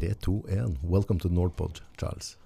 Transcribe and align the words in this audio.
3, 0.00 0.14
2, 0.22 0.32
1. 0.32 0.78
Welcome 0.82 1.18
to 1.18 1.28
Nordpod, 1.28 1.80
Charles. 1.98 2.36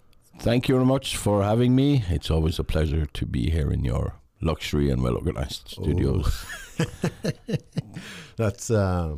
Thank 0.40 0.68
you 0.68 0.74
very 0.74 0.84
much 0.84 1.17
for 1.17 1.45
having 1.45 1.77
me. 1.77 2.04
It's 2.08 2.29
always 2.29 2.58
a 2.58 2.65
pleasure 2.65 3.07
to 3.07 3.27
be 3.27 3.49
here 3.50 3.71
in 3.71 3.84
your 3.84 4.15
luxury 4.41 4.91
and 4.91 5.00
well 5.04 5.14
organized 5.14 5.69
studios. 5.69 6.45
That's 8.37 8.71
uh, 8.72 9.17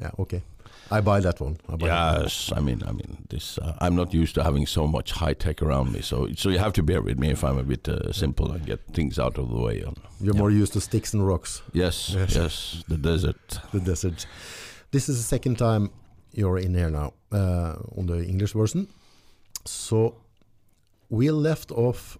yeah 0.00 0.10
okay. 0.18 0.42
I 0.90 1.00
buy 1.00 1.20
that 1.20 1.40
one. 1.40 1.56
I 1.68 1.76
buy 1.76 1.86
that 1.86 2.14
one. 2.14 2.22
Yes, 2.22 2.52
I 2.56 2.60
mean, 2.60 2.82
I 2.84 2.90
mean, 2.90 3.18
this. 3.28 3.58
Uh, 3.58 3.76
I'm 3.80 3.94
not 3.94 4.12
used 4.12 4.34
to 4.34 4.42
having 4.42 4.66
so 4.66 4.88
much 4.88 5.12
high 5.12 5.34
tech 5.34 5.62
around 5.62 5.92
me, 5.92 6.00
so 6.00 6.28
so 6.34 6.48
you 6.48 6.58
have 6.58 6.72
to 6.72 6.82
bear 6.82 7.00
with 7.00 7.18
me 7.18 7.30
if 7.30 7.44
I'm 7.44 7.58
a 7.58 7.62
bit 7.62 7.88
uh, 7.88 8.12
simple 8.12 8.50
and 8.50 8.66
get 8.66 8.80
things 8.92 9.20
out 9.20 9.38
of 9.38 9.50
the 9.50 9.60
way. 9.60 9.84
Um, 9.84 9.94
You're 10.20 10.34
yeah. 10.34 10.40
more 10.40 10.50
used 10.50 10.72
to 10.72 10.80
sticks 10.80 11.14
and 11.14 11.24
rocks, 11.24 11.62
Yes, 11.72 12.10
Yes. 12.10 12.34
yes, 12.34 12.84
the 12.88 12.96
desert. 12.96 13.60
the 13.72 13.80
desert. 13.80 14.26
This 14.90 15.08
is 15.08 15.16
the 15.18 15.28
second 15.36 15.58
time 15.58 15.90
you're 16.32 16.58
in 16.58 16.74
here 16.74 16.90
now 16.90 17.12
uh, 17.32 17.74
on 17.96 18.06
the 18.06 18.24
English 18.26 18.52
version. 18.52 18.88
So 19.64 20.14
we 21.08 21.30
left 21.30 21.70
off 21.72 22.18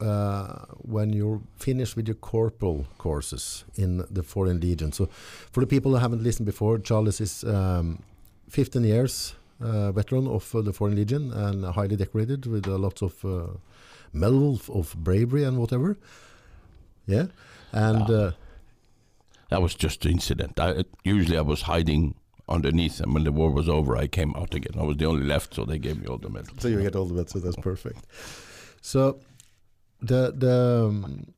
uh, 0.00 0.64
when 0.78 1.12
you're 1.12 1.40
finished 1.56 1.96
with 1.96 2.08
your 2.08 2.16
corporal 2.16 2.86
courses 2.98 3.64
in 3.76 4.04
the 4.10 4.22
Foreign 4.22 4.58
Legion. 4.60 4.92
So 4.92 5.06
for 5.52 5.60
the 5.60 5.66
people 5.66 5.92
who 5.92 5.98
haven't 5.98 6.22
listened 6.22 6.46
before, 6.46 6.78
Charles 6.78 7.20
is 7.20 7.44
um, 7.44 8.02
15 8.48 8.84
years 8.84 9.34
uh, 9.60 9.92
veteran 9.92 10.26
of 10.26 10.52
uh, 10.54 10.60
the 10.62 10.72
Foreign 10.72 10.96
Legion 10.96 11.32
and 11.32 11.64
highly 11.64 11.96
decorated 11.96 12.46
with 12.46 12.66
uh, 12.66 12.76
lots 12.78 13.02
of 13.02 13.24
uh, 13.24 13.46
medals 14.12 14.68
of 14.68 14.94
bravery 14.96 15.44
and 15.44 15.56
whatever. 15.58 15.96
Yeah, 17.06 17.26
and 17.72 18.02
Ah. 18.10 18.14
uh, 18.14 18.32
That 19.50 19.62
was 19.62 19.74
just 19.74 20.04
an 20.06 20.12
incident. 20.12 20.58
I, 20.58 20.84
usually, 21.04 21.36
I 21.38 21.42
was 21.42 21.62
hiding 21.62 22.14
underneath, 22.48 23.00
and 23.00 23.14
when 23.14 23.24
the 23.24 23.32
war 23.32 23.50
was 23.50 23.68
over, 23.68 23.96
I 23.96 24.06
came 24.06 24.34
out 24.36 24.54
again. 24.54 24.72
I 24.78 24.84
was 24.84 24.96
the 24.96 25.06
only 25.06 25.24
left, 25.26 25.54
so 25.54 25.64
they 25.64 25.78
gave 25.78 26.00
me 26.00 26.06
all 26.06 26.18
the 26.18 26.28
medals. 26.28 26.58
So 26.60 26.68
you 26.68 26.80
get 26.82 26.96
all 26.96 27.06
the 27.06 27.14
medals. 27.14 27.32
so 27.32 27.38
that's 27.38 27.56
perfect. 27.56 28.06
So 28.80 29.20
the 30.00 30.32
the 30.36 30.88
um, 30.88 31.32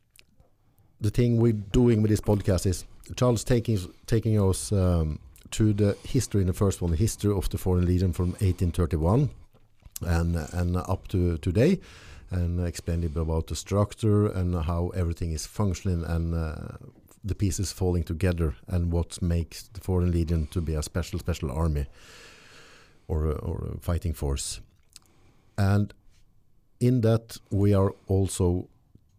the 1.00 1.10
thing 1.10 1.36
we're 1.36 1.52
doing 1.52 2.02
with 2.02 2.10
this 2.10 2.20
podcast 2.20 2.66
is 2.66 2.84
Charles 3.16 3.44
taking 3.44 3.78
taking 4.06 4.40
us 4.40 4.72
um, 4.72 5.18
to 5.52 5.72
the 5.72 5.96
history 6.04 6.40
in 6.40 6.46
the 6.46 6.54
first 6.54 6.80
one, 6.82 6.90
the 6.90 6.96
history 6.96 7.32
of 7.32 7.48
the 7.50 7.58
Foreign 7.58 7.86
Legion 7.86 8.12
from 8.12 8.30
1831 8.40 9.30
and 10.02 10.36
and 10.52 10.76
up 10.76 11.08
to 11.08 11.38
today, 11.38 11.80
and 12.30 12.66
explain 12.66 13.04
a 13.04 13.08
bit 13.08 13.22
about 13.22 13.46
the 13.48 13.56
structure 13.56 14.26
and 14.26 14.54
how 14.64 14.88
everything 14.96 15.32
is 15.32 15.46
functioning 15.46 16.04
and 16.04 16.34
uh, 16.34 16.76
the 17.24 17.34
pieces 17.34 17.72
falling 17.72 18.04
together 18.04 18.54
and 18.68 18.92
what 18.92 19.22
makes 19.22 19.62
the 19.72 19.80
Foreign 19.80 20.10
Legion 20.10 20.46
to 20.48 20.60
be 20.60 20.74
a 20.74 20.82
special 20.82 21.18
special 21.18 21.50
army 21.50 21.86
or 23.08 23.26
or 23.26 23.68
a 23.74 23.80
fighting 23.80 24.14
force. 24.14 24.60
And 25.56 25.94
in 26.80 27.00
that, 27.00 27.38
we 27.50 27.74
are 27.74 27.94
also 28.06 28.68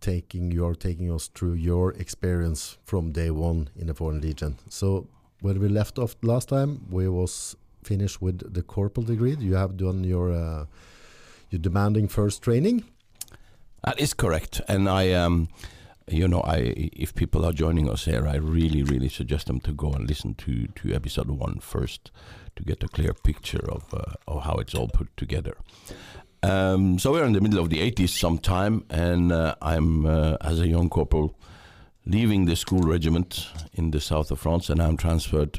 taking 0.02 0.52
you 0.52 0.66
are 0.68 0.76
taking 0.76 1.12
us 1.12 1.28
through 1.28 1.54
your 1.54 1.94
experience 1.94 2.78
from 2.84 3.12
day 3.12 3.32
one 3.32 3.70
in 3.76 3.88
the 3.88 3.94
Foreign 3.94 4.22
Legion. 4.22 4.58
So 4.70 5.08
where 5.42 5.56
we 5.56 5.68
left 5.68 5.98
off 5.98 6.16
last 6.22 6.50
time, 6.50 6.86
we 6.90 7.08
was 7.08 7.56
finished 7.84 8.22
with 8.22 8.54
the 8.54 8.62
corporal 8.62 9.06
degree. 9.06 9.36
You 9.40 9.56
have 9.56 9.78
done 9.78 10.04
your 10.04 10.32
uh, 10.32 10.66
your 11.50 11.60
demanding 11.60 12.08
first 12.08 12.42
training. 12.42 12.84
That 13.84 14.00
is 14.00 14.14
correct, 14.14 14.62
and 14.68 14.90
I 14.90 15.14
um, 15.14 15.48
you 16.08 16.28
know, 16.28 16.42
I 16.42 16.58
if 16.94 17.16
people 17.16 17.46
are 17.46 17.54
joining 17.54 17.90
us 17.90 18.06
here, 18.06 18.28
I 18.28 18.36
really, 18.36 18.84
really 18.84 19.10
suggest 19.10 19.48
them 19.48 19.60
to 19.62 19.74
go 19.74 19.92
and 19.92 20.08
listen 20.08 20.36
to 20.36 20.68
to 20.68 20.94
episode 20.94 21.30
one 21.30 21.60
first 21.60 22.12
to 22.56 22.64
get 22.64 22.84
a 22.84 22.88
clear 22.88 23.14
picture 23.14 23.66
of 23.70 23.94
uh, 23.94 24.14
of 24.28 24.44
how 24.44 24.56
it's 24.56 24.76
all 24.76 24.88
put 24.88 25.16
together. 25.18 25.58
Um, 26.44 27.00
so 27.00 27.12
we're 27.12 27.26
in 27.26 27.34
the 27.34 27.42
middle 27.42 27.60
of 27.60 27.70
the 27.72 27.80
80s 27.80 28.10
sometime, 28.10 28.86
and 28.90 29.32
uh, 29.32 29.56
I'm 29.64 30.06
uh, 30.06 30.38
as 30.42 30.60
a 30.60 30.68
young 30.68 30.90
corporal 30.90 31.36
leaving 32.06 32.46
the 32.46 32.56
school 32.56 32.82
regiment 32.82 33.48
in 33.74 33.92
the 33.92 34.00
south 34.00 34.32
of 34.32 34.40
France, 34.40 34.70
and 34.70 34.82
I'm 34.82 34.98
transferred, 34.98 35.58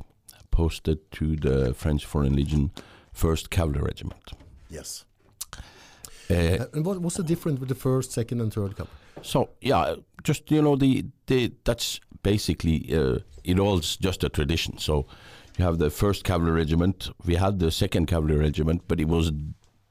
posted 0.50 1.10
to 1.12 1.36
the 1.36 1.74
French 1.74 2.04
Foreign 2.04 2.36
Legion, 2.36 2.70
First 3.12 3.50
Cavalry 3.50 3.82
Regiment. 3.82 4.30
Yes. 4.70 5.04
Uh, 6.30 6.66
and 6.72 6.84
what, 6.84 7.00
what's 7.00 7.16
the 7.16 7.24
difference 7.24 7.58
with 7.60 7.68
the 7.68 7.74
first, 7.74 8.12
second, 8.12 8.40
and 8.40 8.52
third 8.52 8.76
cup? 8.76 8.88
So 9.22 9.50
yeah, 9.60 9.96
just 10.22 10.50
you 10.50 10.62
know 10.62 10.76
the 10.76 11.04
the 11.26 11.52
that's 11.64 12.00
basically 12.22 12.94
uh, 12.94 13.18
it 13.44 13.58
all's 13.58 13.96
just 13.96 14.24
a 14.24 14.28
tradition. 14.28 14.78
So 14.78 15.06
you 15.58 15.64
have 15.64 15.78
the 15.78 15.90
first 15.90 16.24
cavalry 16.24 16.52
regiment. 16.52 17.10
We 17.24 17.36
had 17.36 17.58
the 17.58 17.70
second 17.70 18.06
cavalry 18.06 18.36
regiment, 18.36 18.82
but 18.88 19.00
it 19.00 19.08
was 19.08 19.32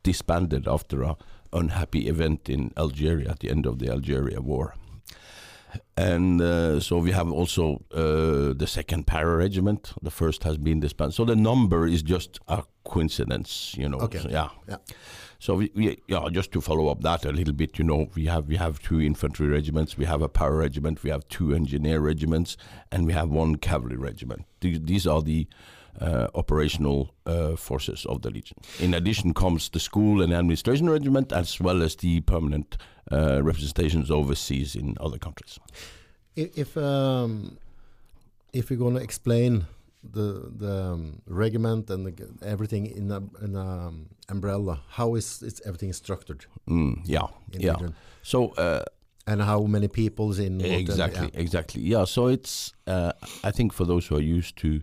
disbanded 0.04 0.68
after 0.68 1.02
a 1.04 1.16
unhappy 1.52 2.08
event 2.08 2.50
in 2.50 2.72
Algeria 2.78 3.30
at 3.30 3.40
the 3.40 3.50
end 3.50 3.66
of 3.66 3.80
the 3.80 3.90
Algeria 3.90 4.42
War. 4.42 4.76
And 5.98 6.42
uh, 6.42 6.80
so 6.80 6.98
we 6.98 7.12
have 7.12 7.32
also 7.32 7.84
uh, 7.94 8.54
the 8.54 8.68
second 8.68 9.08
para 9.08 9.36
regiment. 9.38 9.94
The 10.02 10.12
first 10.12 10.44
has 10.44 10.58
been 10.58 10.80
disbanded. 10.80 11.16
So 11.16 11.26
the 11.26 11.36
number 11.36 11.86
is 11.88 12.04
just 12.04 12.40
a 12.48 12.64
coincidence, 12.84 13.76
you 13.78 13.90
know. 13.90 14.00
Okay. 14.00 14.20
So, 14.20 14.30
yeah. 14.30 14.50
Yeah. 14.68 14.78
So 15.46 15.54
we, 15.54 15.72
we, 15.76 16.02
yeah, 16.08 16.28
just 16.32 16.52
to 16.54 16.60
follow 16.60 16.88
up 16.88 17.02
that 17.02 17.24
a 17.24 17.32
little 17.32 17.54
bit, 17.54 17.78
you 17.78 17.86
know, 17.86 18.10
we 18.16 18.26
have 18.26 18.48
we 18.48 18.56
have 18.56 18.82
two 18.82 19.00
infantry 19.00 19.46
regiments, 19.46 19.96
we 19.96 20.06
have 20.06 20.24
a 20.24 20.28
para 20.28 20.56
regiment, 20.56 21.04
we 21.04 21.12
have 21.12 21.28
two 21.28 21.54
engineer 21.54 22.00
regiments, 22.00 22.58
and 22.92 23.06
we 23.06 23.14
have 23.14 23.30
one 23.30 23.58
cavalry 23.58 23.96
regiment. 23.96 24.48
These, 24.60 25.06
are 25.06 25.22
the 25.22 25.48
uh, 26.02 26.30
operational 26.34 27.14
uh, 27.28 27.56
forces 27.58 28.08
of 28.08 28.24
the 28.24 28.32
legion. 28.32 28.58
In 28.80 28.96
addition, 28.96 29.36
comes 29.36 29.70
the 29.70 29.80
school 29.80 30.24
and 30.24 30.34
administration 30.34 30.90
regiment, 30.90 31.32
as 31.32 31.62
well 31.62 31.84
as 31.84 31.96
the 31.98 32.22
permanent 32.22 32.78
uh, 33.12 33.44
representations 33.44 34.10
overseas 34.10 34.76
in 34.76 34.98
other 35.00 35.20
countries. 35.20 35.60
If 36.36 36.58
if, 36.58 36.76
um, 36.76 37.60
if 38.52 38.72
we're 38.72 38.80
going 38.80 38.96
to 38.96 39.04
explain 39.04 39.68
the 40.12 40.52
the 40.58 40.74
um, 40.94 41.22
regiment 41.28 41.90
and 41.90 42.06
the, 42.06 42.14
everything 42.48 42.86
in 42.86 43.12
a, 43.12 43.22
in 43.44 43.56
a 43.56 43.88
um, 43.88 44.08
umbrella, 44.30 44.82
how 44.90 45.16
is 45.16 45.42
it's 45.42 45.62
everything 45.66 45.94
structured 45.94 46.46
Mm, 46.68 47.02
yeah, 47.06 47.28
in 47.54 47.62
yeah. 47.62 47.74
Legion? 47.74 47.96
So. 48.22 48.50
Uh, 48.58 48.84
and 49.28 49.42
how 49.42 49.62
many 49.64 49.88
people's 49.88 50.38
in 50.38 50.62
Exactly, 50.62 51.30
yeah. 51.34 51.42
exactly. 51.42 51.82
Yeah, 51.82 52.06
so 52.06 52.28
it's 52.28 52.74
uh, 52.86 53.12
I 53.44 53.50
think 53.52 53.74
for 53.74 53.84
those 53.84 54.06
who 54.06 54.16
are 54.18 54.22
used 54.40 54.56
to 54.58 54.82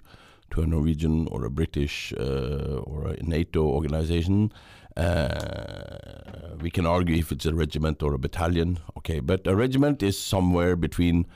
to 0.50 0.62
a 0.62 0.66
Norwegian 0.66 1.28
or 1.28 1.44
a 1.44 1.50
British 1.50 2.12
uh, 2.18 2.82
or 2.84 3.06
a 3.08 3.22
NATO 3.22 3.62
organization, 3.62 4.52
uh, 4.96 6.56
we 6.60 6.70
can 6.70 6.86
argue 6.86 7.16
if 7.16 7.30
it's 7.32 7.46
a 7.46 7.54
regiment 7.54 8.02
or 8.02 8.14
a 8.14 8.18
battalion. 8.18 8.78
Okay, 8.98 9.20
but 9.20 9.46
a 9.46 9.54
regiment 9.54 10.02
is 10.02 10.18
somewhere 10.18 10.76
between 10.76 11.26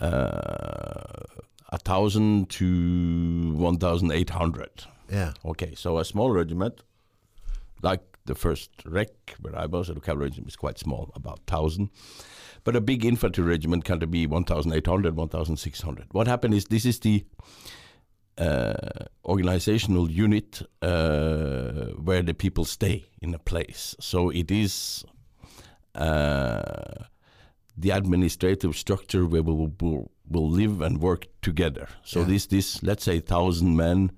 uh, 0.00 1.24
a 1.74 1.78
thousand 1.78 2.48
to 2.50 3.52
one 3.56 3.78
thousand 3.78 4.12
eight 4.12 4.30
hundred. 4.30 4.70
yeah 5.10 5.32
Okay, 5.44 5.74
so 5.74 5.98
a 5.98 6.04
small 6.04 6.30
regiment, 6.30 6.82
like 7.82 8.02
the 8.26 8.34
first 8.34 8.70
rec 8.86 9.10
where 9.40 9.56
I 9.58 9.66
was, 9.66 9.88
the 9.88 10.00
cavalry 10.00 10.26
regiment 10.28 10.48
is 10.48 10.56
quite 10.56 10.78
small, 10.78 11.10
about 11.14 11.40
1,000. 11.50 11.90
But 12.62 12.76
a 12.76 12.80
big 12.80 13.04
infantry 13.04 13.44
regiment 13.44 13.84
can 13.84 13.98
be 13.98 14.26
1,800, 14.26 15.16
1,600. 15.16 16.06
What 16.12 16.26
happened 16.26 16.54
is 16.54 16.64
this 16.66 16.86
is 16.86 17.00
the 17.00 17.24
uh, 18.38 19.04
organizational 19.24 20.10
unit 20.10 20.62
uh, 20.80 21.90
where 22.02 22.22
the 22.22 22.34
people 22.34 22.64
stay 22.64 23.04
in 23.20 23.34
a 23.34 23.38
place. 23.38 23.94
So 24.00 24.30
it 24.30 24.50
is 24.50 25.04
uh, 25.94 27.04
the 27.76 27.90
administrative 27.90 28.76
structure 28.76 29.26
where 29.26 29.42
we 29.42 29.52
will, 30.28 30.48
live 30.50 30.80
and 30.80 31.00
work 31.00 31.26
together. 31.42 31.88
So 32.04 32.20
Yeah. 32.20 32.26
this, 32.26 32.46
this, 32.46 32.82
let's 32.82 33.04
say, 33.04 33.20
thousand 33.20 33.76
man 33.76 34.10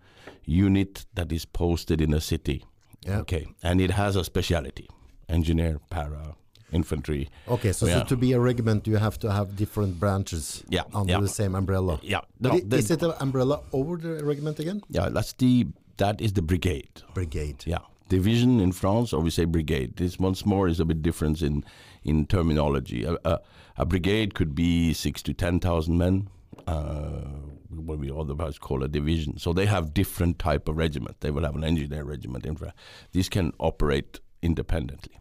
unit 0.45 1.07
that 1.15 1.33
is 1.33 1.45
posted 1.45 2.01
in 2.01 2.15
a 2.15 2.21
city. 2.21 2.65
Yeah. 3.07 3.19
Okay, 3.21 3.47
and 3.63 3.81
it 3.81 3.91
has 3.93 4.17
a 4.17 4.25
speciality: 4.25 4.89
engineer, 5.29 5.79
para, 5.91 6.35
infantry. 6.73 7.29
Okay, 7.49 7.73
so, 7.73 7.87
Yeah. 7.87 7.99
so 8.01 8.05
to 8.05 8.17
be 8.17 8.33
a 8.33 8.41
regiment, 8.41 8.87
you 8.87 8.97
have 8.97 9.19
to 9.21 9.31
have 9.33 9.57
different 9.57 9.99
branches 10.01 10.65
Yeah, 10.69 10.83
under 10.95 11.13
yeah. 11.13 11.21
the 11.21 11.29
same 11.29 11.55
umbrella. 11.55 11.99
Yeah, 12.03 12.21
no, 12.41 12.59
the- 12.59 12.77
is 12.79 12.91
it 12.91 13.03
an 13.03 13.13
umbrella 13.21 13.61
over 13.73 13.97
the 13.97 14.25
regiment 14.25 14.59
again? 14.59 14.81
yeah, 14.91 15.09
that's 15.09 15.33
the 15.35 15.67
that 15.99 16.21
is 16.21 16.33
the 16.33 16.43
brigade. 16.43 17.03
Brigade. 17.15 17.65
Yeah, 17.67 17.79
division 18.09 18.61
in 18.61 18.73
France, 18.73 19.13
or 19.17 19.21
we 19.23 19.31
say 19.31 19.45
brigade. 19.47 19.97
This 19.97 20.19
once 20.19 20.45
more 20.45 20.69
is 20.69 20.81
a 20.81 20.85
bit 20.85 21.03
difference 21.03 21.43
in 21.43 21.65
in 22.05 22.27
terminology. 22.27 23.05
A, 23.05 23.17
a, 23.25 23.39
a 23.77 23.85
brigade 23.87 24.35
could 24.35 24.55
be 24.55 24.93
six 24.93 25.23
to 25.23 25.35
ten 25.35 25.61
thousand 25.61 25.99
men. 25.99 26.29
Uh, 26.67 27.21
what 27.69 27.99
we 27.99 28.11
otherwise 28.11 28.59
call 28.59 28.83
a 28.83 28.89
division. 28.89 29.39
So 29.39 29.53
they 29.53 29.67
have 29.67 29.93
different 29.93 30.39
type 30.39 30.67
of 30.69 30.77
regiment. 30.77 31.21
They 31.21 31.31
will 31.31 31.45
have 31.45 31.55
an 31.55 31.65
engineer 31.65 32.05
regiment. 32.05 32.47
Infra. 32.47 32.73
These 33.13 33.29
can 33.29 33.53
operate 33.59 34.19
independently. 34.41 35.21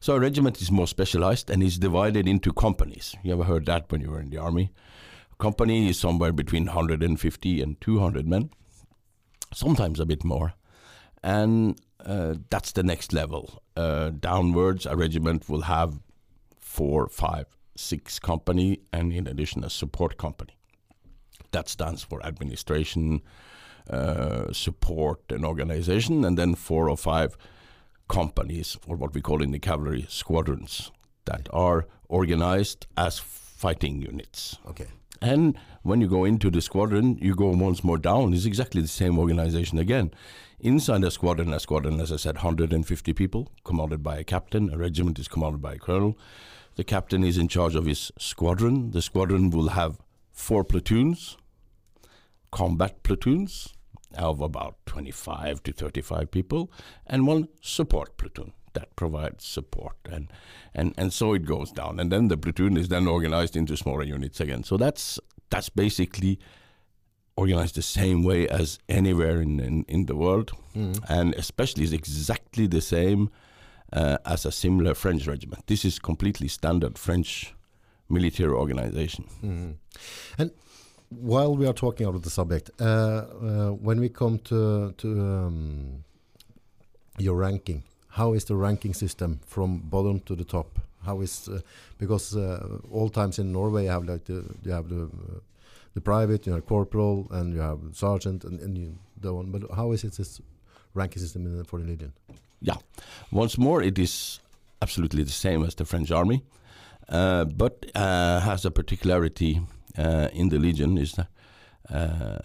So 0.00 0.14
a 0.14 0.20
regiment 0.20 0.60
is 0.62 0.70
more 0.70 0.86
specialized 0.86 1.50
and 1.50 1.62
is 1.62 1.78
divided 1.78 2.26
into 2.26 2.52
companies. 2.52 3.14
You 3.22 3.32
ever 3.32 3.44
heard 3.44 3.66
that 3.66 3.90
when 3.90 4.00
you 4.00 4.10
were 4.10 4.20
in 4.20 4.30
the 4.30 4.38
army? 4.38 4.72
A 5.32 5.36
company 5.36 5.88
is 5.88 5.98
somewhere 5.98 6.32
between 6.32 6.66
150 6.66 7.60
and 7.62 7.80
200 7.80 8.26
men, 8.26 8.50
sometimes 9.52 10.00
a 10.00 10.06
bit 10.06 10.24
more. 10.24 10.54
and 11.22 11.80
uh, 12.04 12.34
that's 12.50 12.72
the 12.72 12.82
next 12.82 13.12
level. 13.12 13.62
Uh, 13.76 14.10
downwards, 14.10 14.86
a 14.86 14.96
regiment 14.96 15.48
will 15.48 15.62
have 15.62 16.00
four, 16.58 17.08
five, 17.08 17.46
six 17.76 18.18
company, 18.18 18.80
and 18.92 19.12
in 19.12 19.26
addition, 19.26 19.64
a 19.64 19.70
support 19.70 20.16
company. 20.16 20.56
That 21.52 21.68
stands 21.68 22.02
for 22.02 22.24
administration, 22.24 23.22
uh, 23.88 24.52
support, 24.52 25.20
and 25.30 25.44
organization, 25.44 26.24
and 26.24 26.38
then 26.38 26.54
four 26.54 26.88
or 26.88 26.96
five 26.96 27.36
companies, 28.08 28.76
or 28.86 28.96
what 28.96 29.14
we 29.14 29.20
call 29.20 29.42
in 29.42 29.52
the 29.52 29.58
cavalry 29.58 30.06
squadrons, 30.08 30.90
that 31.24 31.48
are 31.52 31.86
organized 32.08 32.86
as 32.96 33.18
fighting 33.18 34.02
units. 34.02 34.58
Okay. 34.68 34.88
And 35.20 35.56
when 35.82 36.00
you 36.00 36.08
go 36.08 36.24
into 36.24 36.50
the 36.50 36.60
squadron, 36.60 37.16
you 37.22 37.34
go 37.34 37.48
once 37.48 37.84
more 37.84 37.96
down. 37.96 38.34
It's 38.34 38.44
exactly 38.44 38.82
the 38.82 38.88
same 38.88 39.18
organization 39.18 39.78
again. 39.78 40.10
Inside 40.58 41.04
a 41.04 41.10
squadron, 41.10 41.52
a 41.52 41.60
squadron, 41.60 42.00
as 42.00 42.12
I 42.12 42.16
said, 42.16 42.36
150 42.36 43.12
people, 43.12 43.48
commanded 43.64 44.02
by 44.02 44.18
a 44.18 44.24
captain. 44.24 44.72
A 44.72 44.78
regiment 44.78 45.18
is 45.18 45.28
commanded 45.28 45.62
by 45.62 45.74
a 45.74 45.78
colonel. 45.78 46.18
The 46.76 46.84
captain 46.84 47.22
is 47.22 47.38
in 47.38 47.48
charge 47.48 47.74
of 47.74 47.86
his 47.86 48.12
squadron. 48.18 48.92
The 48.92 49.02
squadron 49.02 49.50
will 49.50 49.68
have 49.68 49.98
four 50.32 50.64
platoons, 50.64 51.36
combat 52.50 53.02
platoons 53.02 53.74
of 54.16 54.40
about 54.40 54.76
25 54.86 55.62
to 55.64 55.72
35 55.72 56.30
people, 56.30 56.70
and 57.06 57.26
one 57.26 57.48
support 57.60 58.16
platoon 58.16 58.52
that 58.74 58.94
provides 58.96 59.44
support. 59.44 59.96
And 60.10 60.28
and 60.74 60.94
and 60.96 61.12
so 61.12 61.34
it 61.34 61.44
goes 61.44 61.70
down. 61.72 62.00
And 62.00 62.10
then 62.10 62.28
the 62.28 62.36
platoon 62.36 62.76
is 62.76 62.88
then 62.88 63.06
organized 63.06 63.56
into 63.56 63.76
smaller 63.76 64.04
units 64.04 64.40
again. 64.40 64.64
So 64.64 64.76
that's 64.76 65.20
that's 65.50 65.68
basically 65.68 66.38
organized 67.36 67.74
the 67.74 67.82
same 67.82 68.22
way 68.22 68.48
as 68.48 68.78
anywhere 68.88 69.40
in 69.40 69.60
in, 69.60 69.84
in 69.88 70.06
the 70.06 70.16
world. 70.16 70.52
Mm. 70.74 71.04
And 71.08 71.34
especially 71.34 71.84
is 71.84 71.92
exactly 71.92 72.66
the 72.66 72.80
same 72.80 73.30
uh, 73.92 74.16
as 74.24 74.46
a 74.46 74.50
similar 74.52 74.94
French 74.94 75.26
regiment 75.26 75.66
this 75.66 75.84
is 75.84 75.98
completely 75.98 76.48
standard 76.48 76.98
French 76.98 77.54
military 78.08 78.52
organization 78.52 79.24
Mhm. 79.42 79.74
And 80.38 80.50
while 81.10 81.54
we 81.56 81.66
are 81.66 81.74
talking 81.74 82.06
about 82.06 82.22
the 82.22 82.30
subject, 82.30 82.70
uh, 82.80 82.84
uh, 82.84 83.70
when 83.86 84.00
we 84.00 84.08
come 84.08 84.38
to 84.38 84.92
to 84.96 85.08
um, 85.08 86.04
your 87.18 87.36
ranking, 87.36 87.82
how 88.08 88.34
is 88.34 88.44
the 88.44 88.54
ranking 88.56 88.94
system 88.94 89.40
from 89.46 89.78
bottom 89.90 90.20
to 90.20 90.34
the 90.34 90.44
top? 90.44 90.66
How 91.06 91.20
is 91.22 91.48
uh, 91.48 91.60
because 91.98 92.36
uh, 92.36 92.78
all 92.90 93.10
times 93.10 93.38
in 93.38 93.52
Norway 93.52 93.84
you 93.84 93.90
have 93.90 94.04
like 94.12 94.24
the 94.24 94.42
you 94.64 94.72
have 94.72 94.88
the 94.88 95.08
the 95.94 96.00
private, 96.00 96.46
you 96.46 96.52
have 96.54 96.64
corporal, 96.66 97.26
and 97.30 97.52
you 97.54 97.60
have 97.60 97.78
sergeant, 97.92 98.44
and, 98.44 98.60
and 98.60 98.78
you 98.78 98.94
the 99.20 99.32
one. 99.34 99.50
But 99.50 99.62
how 99.76 99.92
is 99.92 100.04
it 100.04 100.12
this 100.16 100.40
ranking 100.94 101.20
system 101.22 101.46
in, 101.46 101.58
the- 101.58 101.64
for 101.64 101.78
the 101.80 101.84
legion? 101.86 102.12
Yeah, 102.62 102.76
once 103.30 103.58
more, 103.58 103.82
it 103.82 103.98
is 103.98 104.40
absolutely 104.80 105.24
the 105.24 105.32
same 105.32 105.64
as 105.64 105.74
the 105.74 105.84
French 105.84 106.10
army, 106.10 106.44
uh, 107.08 107.44
but 107.44 107.86
uh, 107.94 108.40
has 108.40 108.64
a 108.64 108.70
particularity 108.70 109.60
uh, 109.98 110.28
in 110.32 110.48
the 110.48 110.58
Legion 110.58 110.96
is 110.96 111.12
that 111.12 111.28
uh, 111.90 112.38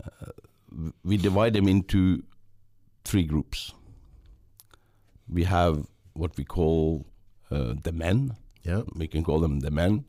we 1.03 1.17
divide 1.17 1.53
them 1.53 1.67
into 1.67 2.23
three 3.05 3.23
groups. 3.23 3.73
We 5.29 5.43
have 5.43 5.85
what 6.13 6.35
we 6.37 6.43
call 6.43 7.05
uh, 7.51 7.75
the 7.83 7.91
men. 7.91 8.35
Yeah. 8.63 8.81
We 8.95 9.07
can 9.07 9.23
call 9.23 9.39
them 9.39 9.61
the 9.61 9.71
men. 9.71 10.05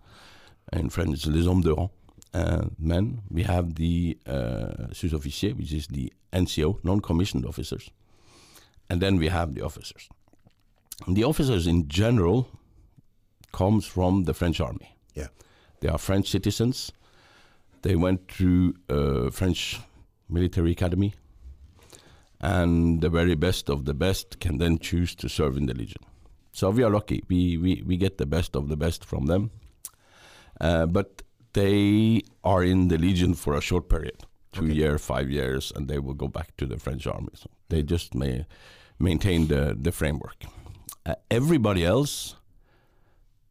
In 0.72 0.90
French, 0.90 1.14
it's 1.14 1.26
les 1.26 1.46
hommes 1.46 1.64
de 1.64 1.74
rang. 1.74 1.90
Uh, 2.34 2.66
men. 2.78 3.22
We 3.30 3.42
have 3.44 3.76
the 3.76 4.18
uh, 4.26 4.92
sous-officiers, 4.92 5.54
which 5.54 5.72
is 5.72 5.86
the 5.86 6.12
NCO, 6.32 6.84
non-commissioned 6.84 7.46
officers. 7.46 7.90
And 8.90 9.00
then 9.00 9.18
we 9.18 9.28
have 9.28 9.54
the 9.54 9.62
officers. 9.62 10.08
And 11.06 11.16
the 11.16 11.24
officers 11.24 11.66
in 11.66 11.88
general 11.88 12.48
comes 13.52 13.86
from 13.86 14.24
the 14.24 14.34
French 14.34 14.60
army. 14.60 14.96
Yeah. 15.14 15.28
They 15.80 15.88
are 15.88 15.98
French 15.98 16.28
citizens. 16.28 16.92
They 17.82 17.96
went 17.96 18.30
through 18.30 18.74
uh, 18.88 19.30
French 19.30 19.78
military 20.28 20.72
academy, 20.72 21.14
and 22.40 23.00
the 23.00 23.08
very 23.08 23.34
best 23.34 23.70
of 23.70 23.84
the 23.84 23.94
best 23.94 24.40
can 24.40 24.58
then 24.58 24.78
choose 24.78 25.14
to 25.16 25.28
serve 25.28 25.56
in 25.56 25.66
the 25.66 25.74
Legion. 25.74 26.02
So 26.52 26.70
we 26.70 26.82
are 26.82 26.90
lucky. 26.90 27.22
We 27.28 27.56
we, 27.56 27.82
we 27.86 27.96
get 27.96 28.18
the 28.18 28.26
best 28.26 28.56
of 28.56 28.68
the 28.68 28.76
best 28.76 29.04
from 29.04 29.26
them, 29.26 29.50
uh, 30.60 30.86
but 30.86 31.22
they 31.52 32.22
are 32.42 32.64
in 32.64 32.88
the 32.88 32.98
Legion 32.98 33.34
for 33.34 33.54
a 33.54 33.60
short 33.60 33.88
period, 33.88 34.24
two 34.52 34.64
Okay. 34.64 34.74
year, 34.74 34.98
five 34.98 35.30
years, 35.30 35.72
and 35.74 35.88
they 35.88 35.98
will 35.98 36.14
go 36.14 36.28
back 36.28 36.56
to 36.56 36.66
the 36.66 36.78
French 36.78 37.06
army. 37.06 37.30
So 37.34 37.48
they 37.68 37.82
just 37.82 38.14
may 38.14 38.44
maintain 38.98 39.48
the 39.48 39.76
the 39.80 39.92
framework. 39.92 40.44
Uh, 41.06 41.14
everybody 41.30 41.84
else 41.84 42.36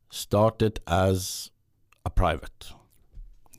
started 0.10 0.80
as 0.88 1.52
a 2.06 2.10
private. 2.10 2.72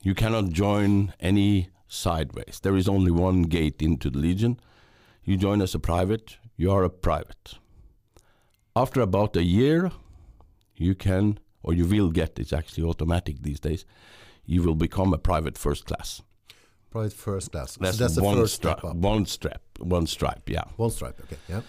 You 0.01 0.15
cannot 0.15 0.49
join 0.49 1.13
any 1.19 1.69
sideways. 1.87 2.59
There 2.61 2.77
is 2.77 2.87
only 2.87 3.11
one 3.11 3.43
gate 3.43 3.81
into 3.81 4.09
the 4.09 4.19
Legion. 4.19 4.59
You 5.23 5.37
join 5.37 5.61
as 5.61 5.75
a 5.75 5.79
private, 5.79 6.37
you 6.55 6.71
are 6.71 6.83
a 6.83 6.89
private. 6.89 7.55
After 8.75 9.01
about 9.01 9.35
a 9.35 9.43
year, 9.43 9.91
you 10.75 10.95
can, 10.95 11.39
or 11.61 11.73
you 11.73 11.85
will 11.85 12.11
get, 12.11 12.39
it's 12.39 12.53
actually 12.53 12.87
automatic 12.87 13.41
these 13.41 13.59
days, 13.59 13.85
you 14.45 14.63
will 14.63 14.75
become 14.75 15.13
a 15.13 15.17
private 15.17 15.57
first 15.57 15.85
class. 15.85 16.21
Private 16.91 17.13
first 17.13 17.51
class. 17.51 17.73
So 17.73 17.81
That's, 17.81 17.97
that's 17.97 18.15
the 18.15 18.23
one 18.23 18.37
first 18.37 18.55
step 18.55 18.83
up. 18.83 18.95
One 18.95 19.25
strap, 19.25 19.61
one 19.79 20.07
stripe, 20.07 20.49
yeah. 20.49 20.63
One 20.77 20.89
stripe. 20.89 21.19
Okay. 21.25 21.37
Yeah. 21.47 21.61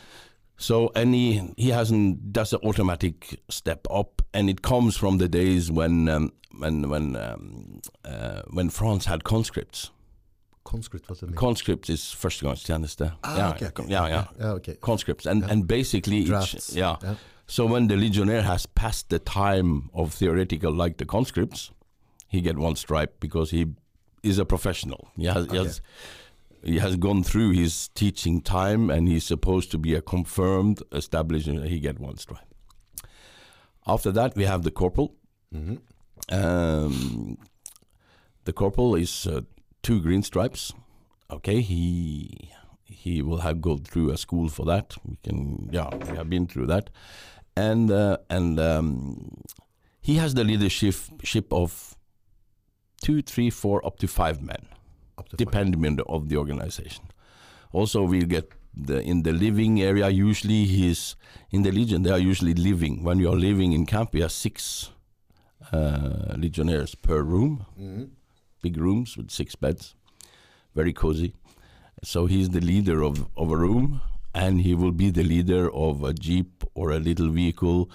So 0.56 0.90
and 0.94 1.14
he, 1.14 1.52
he 1.56 1.70
hasn't 1.70 2.32
does 2.32 2.52
an 2.52 2.60
automatic 2.62 3.40
step 3.48 3.86
up, 3.90 4.22
and 4.34 4.48
it 4.50 4.62
comes 4.62 4.96
from 4.96 5.18
the 5.18 5.28
days 5.28 5.70
when 5.70 6.08
um, 6.08 6.32
when 6.58 6.88
when 6.88 7.16
um, 7.16 7.80
uh, 8.04 8.42
when 8.50 8.70
France 8.70 9.06
had 9.06 9.24
conscripts. 9.24 9.90
Conscript. 10.64 11.08
What 11.08 11.16
does 11.18 11.22
it 11.22 11.30
mean? 11.30 11.36
Conscripts 11.36 11.88
is 11.90 12.00
førstegangstjeneste. 12.00 13.12
Ah, 13.24 13.36
yeah, 13.36 13.50
okay, 13.50 13.66
okay. 13.66 13.84
yeah, 13.88 14.06
yeah. 14.08 14.24
Yeah. 14.38 14.52
Okay. 14.52 14.74
Conscripts, 14.80 15.26
and 15.26 15.42
Yeah. 15.42 15.50
and 15.50 15.66
basically, 15.66 16.18
each, 16.18 16.28
Drafts. 16.28 16.74
yeah. 16.74 16.96
Yeah. 17.02 17.14
So 17.46 17.66
when 17.66 17.88
the 17.88 17.96
legionnaire 17.96 18.42
has 18.42 18.66
passed 18.66 19.08
the 19.08 19.18
time 19.18 19.90
of 19.92 20.12
theoretical, 20.14 20.72
like 20.72 20.98
the 20.98 21.06
conscripts, 21.06 21.72
he 22.28 22.40
get 22.42 22.56
one 22.58 22.76
stripe 22.76 23.18
because 23.20 23.50
he 23.50 23.66
is 24.22 24.38
a 24.38 24.44
professional. 24.44 25.08
He 25.16 25.26
has, 25.26 25.46
he 25.50 25.56
has 25.56 25.80
he 26.62 26.78
has 26.78 26.96
gone 26.96 27.22
through 27.24 27.50
his 27.52 27.88
teaching 27.94 28.42
time 28.42 28.90
and 28.90 29.08
he's 29.08 29.24
supposed 29.24 29.70
to 29.70 29.78
be 29.78 29.94
a 29.94 30.02
confirmed 30.02 30.82
established. 30.92 31.46
He 31.46 31.80
get 31.80 31.98
one 31.98 32.16
stripe. 32.18 32.44
After 33.86 34.12
that, 34.12 34.36
we 34.36 34.44
have 34.44 34.62
the 34.62 34.70
corporal. 34.70 35.14
hmm 35.52 35.76
Um, 36.30 37.38
the 38.44 38.52
corporal 38.52 38.94
is 38.94 39.26
uh, 39.26 39.40
two 39.82 40.00
green 40.00 40.22
stripes. 40.22 40.72
Okay, 41.30 41.60
he 41.62 42.50
he 42.84 43.22
will 43.22 43.38
have 43.40 43.60
go 43.60 43.78
through 43.78 44.10
a 44.12 44.16
school 44.16 44.48
for 44.48 44.66
that. 44.66 44.96
We 45.08 45.16
can, 45.24 45.68
yeah, 45.72 45.88
we 46.10 46.16
have 46.16 46.28
been 46.28 46.46
through 46.46 46.66
that, 46.66 46.90
and 47.56 47.90
uh, 47.90 48.18
and 48.28 48.58
um, 48.60 49.42
he 50.00 50.16
has 50.16 50.34
the 50.34 50.44
leadership 50.44 50.94
ship 51.22 51.52
of 51.52 51.96
two, 53.02 53.22
three, 53.22 53.50
four, 53.50 53.84
up 53.86 53.98
to 53.98 54.06
five 54.06 54.42
men 54.42 54.62
Up 55.18 55.28
to 55.28 55.36
five. 55.36 55.38
depending 55.38 55.86
on 55.86 55.96
the, 55.96 56.04
of 56.04 56.28
the 56.28 56.36
organization. 56.36 57.04
Also, 57.72 58.02
we 58.02 58.24
get 58.24 58.52
the 58.74 59.00
in 59.00 59.22
the 59.22 59.32
living 59.32 59.80
area. 59.80 60.08
Usually, 60.08 60.64
he's 60.64 61.16
in 61.50 61.62
the 61.62 61.70
legion. 61.72 62.02
They 62.02 62.10
are 62.10 62.18
usually 62.32 62.54
living. 62.54 63.02
When 63.04 63.18
you 63.18 63.28
are 63.32 63.36
living 63.36 63.72
in 63.72 63.86
camp, 63.86 64.14
you 64.14 64.22
have 64.22 64.32
six 64.32 64.90
uh, 65.72 66.34
legionnaires 66.36 66.94
per 66.94 67.22
room, 67.22 67.64
Mhm. 67.78 68.08
big 68.62 68.76
rooms 68.76 69.16
with 69.16 69.30
six 69.30 69.54
beds, 69.56 69.94
very 70.74 70.92
cozy. 70.92 71.32
So 72.02 72.26
he's 72.26 72.48
the 72.50 72.60
leader 72.60 73.02
of 73.02 73.28
of 73.36 73.50
a 73.50 73.56
room, 73.56 74.00
and 74.34 74.60
he 74.62 74.74
will 74.74 74.92
be 74.92 75.10
the 75.10 75.22
leader 75.24 75.70
of 75.72 76.02
a 76.02 76.12
jeep 76.12 76.64
or 76.74 76.90
a 76.92 76.98
little 76.98 77.28
vehicle. 77.30 77.88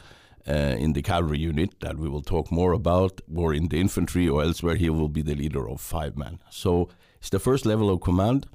Uh, 0.47 0.75
in 0.77 0.93
the 0.93 1.01
cavalry 1.01 1.39
unit 1.39 1.71
that 1.79 1.97
we 1.97 2.07
will 2.07 2.21
talk 2.21 2.51
more 2.51 2.71
about, 2.71 3.19
or 3.35 3.51
in 3.51 3.67
the 3.69 3.79
infantry 3.79 4.29
or 4.29 4.43
elsewhere, 4.43 4.75
he 4.75 4.91
will 4.91 5.09
be 5.09 5.23
the 5.23 5.33
leader 5.33 5.67
of 5.67 5.81
five 5.81 6.15
men. 6.15 6.37
So 6.51 6.87
it's 7.19 7.31
the 7.31 7.39
first 7.39 7.65
level 7.65 7.89
of 7.89 8.01
command, 8.01 8.45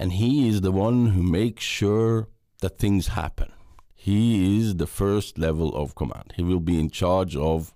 and 0.00 0.12
he 0.14 0.48
is 0.48 0.62
the 0.62 0.72
one 0.72 1.06
who 1.14 1.22
makes 1.22 1.62
sure 1.62 2.26
that 2.60 2.78
things 2.78 3.06
happen. 3.06 3.52
He 3.94 4.58
is 4.58 4.74
the 4.76 4.88
first 4.88 5.38
level 5.38 5.72
of 5.76 5.94
command. 5.94 6.32
He 6.34 6.42
will 6.42 6.58
be 6.58 6.80
in 6.80 6.90
charge 6.90 7.36
of 7.36 7.72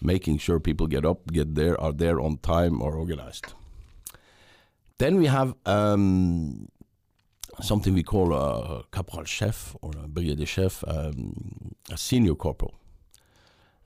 making 0.00 0.38
sure 0.38 0.58
people 0.58 0.86
get 0.86 1.04
up, 1.04 1.30
get 1.30 1.56
there, 1.56 1.78
are 1.78 1.92
there 1.92 2.18
on 2.18 2.38
time, 2.38 2.80
or 2.80 2.94
organized. 2.94 3.52
Then 4.96 5.18
we 5.18 5.26
have 5.26 5.54
um, 5.66 6.68
something 7.60 7.94
we 7.94 8.02
call 8.02 8.32
a 8.32 8.84
caporal 8.90 9.24
chef 9.24 9.76
or 9.82 9.92
a 10.02 10.08
brigadier 10.08 10.46
chef, 10.46 10.84
um, 10.86 11.74
a 11.90 11.96
senior 11.96 12.34
corporal. 12.34 12.74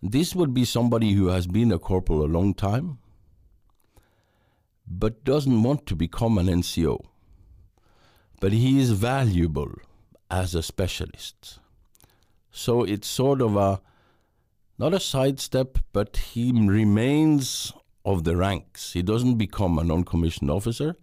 This 0.03 0.35
would 0.35 0.53
be 0.53 0.65
somebody 0.65 1.13
who 1.13 1.29
has 1.29 1.47
been 1.47 1.71
a 1.71 1.79
corporal 1.79 2.25
a 2.25 2.27
long 2.27 2.55
time, 2.55 2.99
but 4.87 5.25
doesn't 5.25 5.63
want 5.63 5.87
to 5.87 5.97
become 5.97 6.39
an 6.39 6.47
NCO. 6.47 7.01
But 8.41 8.53
he 8.53 8.81
is 8.81 8.91
valuable 8.91 9.73
as 10.31 10.55
a 10.55 10.63
specialist. 10.63 11.61
So 12.51 12.83
it's 12.83 13.07
sort 13.07 13.41
of 13.41 13.57
a 13.57 13.81
not 14.79 14.95
a 14.95 15.01
sidestep, 15.01 15.79
but 15.93 16.17
he 16.17 16.51
remains 16.51 17.73
of 18.05 18.25
the 18.25 18.37
ranks. 18.37 18.95
He 18.95 19.03
doesn't 19.03 19.37
become 19.37 19.79
a 19.79 19.85
non-commissioned 19.85 20.51
officer, 20.51 20.97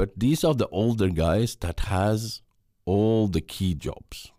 but 0.00 0.18
these 0.18 0.44
are 0.44 0.54
the 0.54 0.68
older 0.68 1.10
guys 1.10 1.56
that 1.56 1.80
has 1.80 2.40
all 2.86 3.28
the 3.28 3.42
key 3.42 3.74
jobs. 3.74 4.32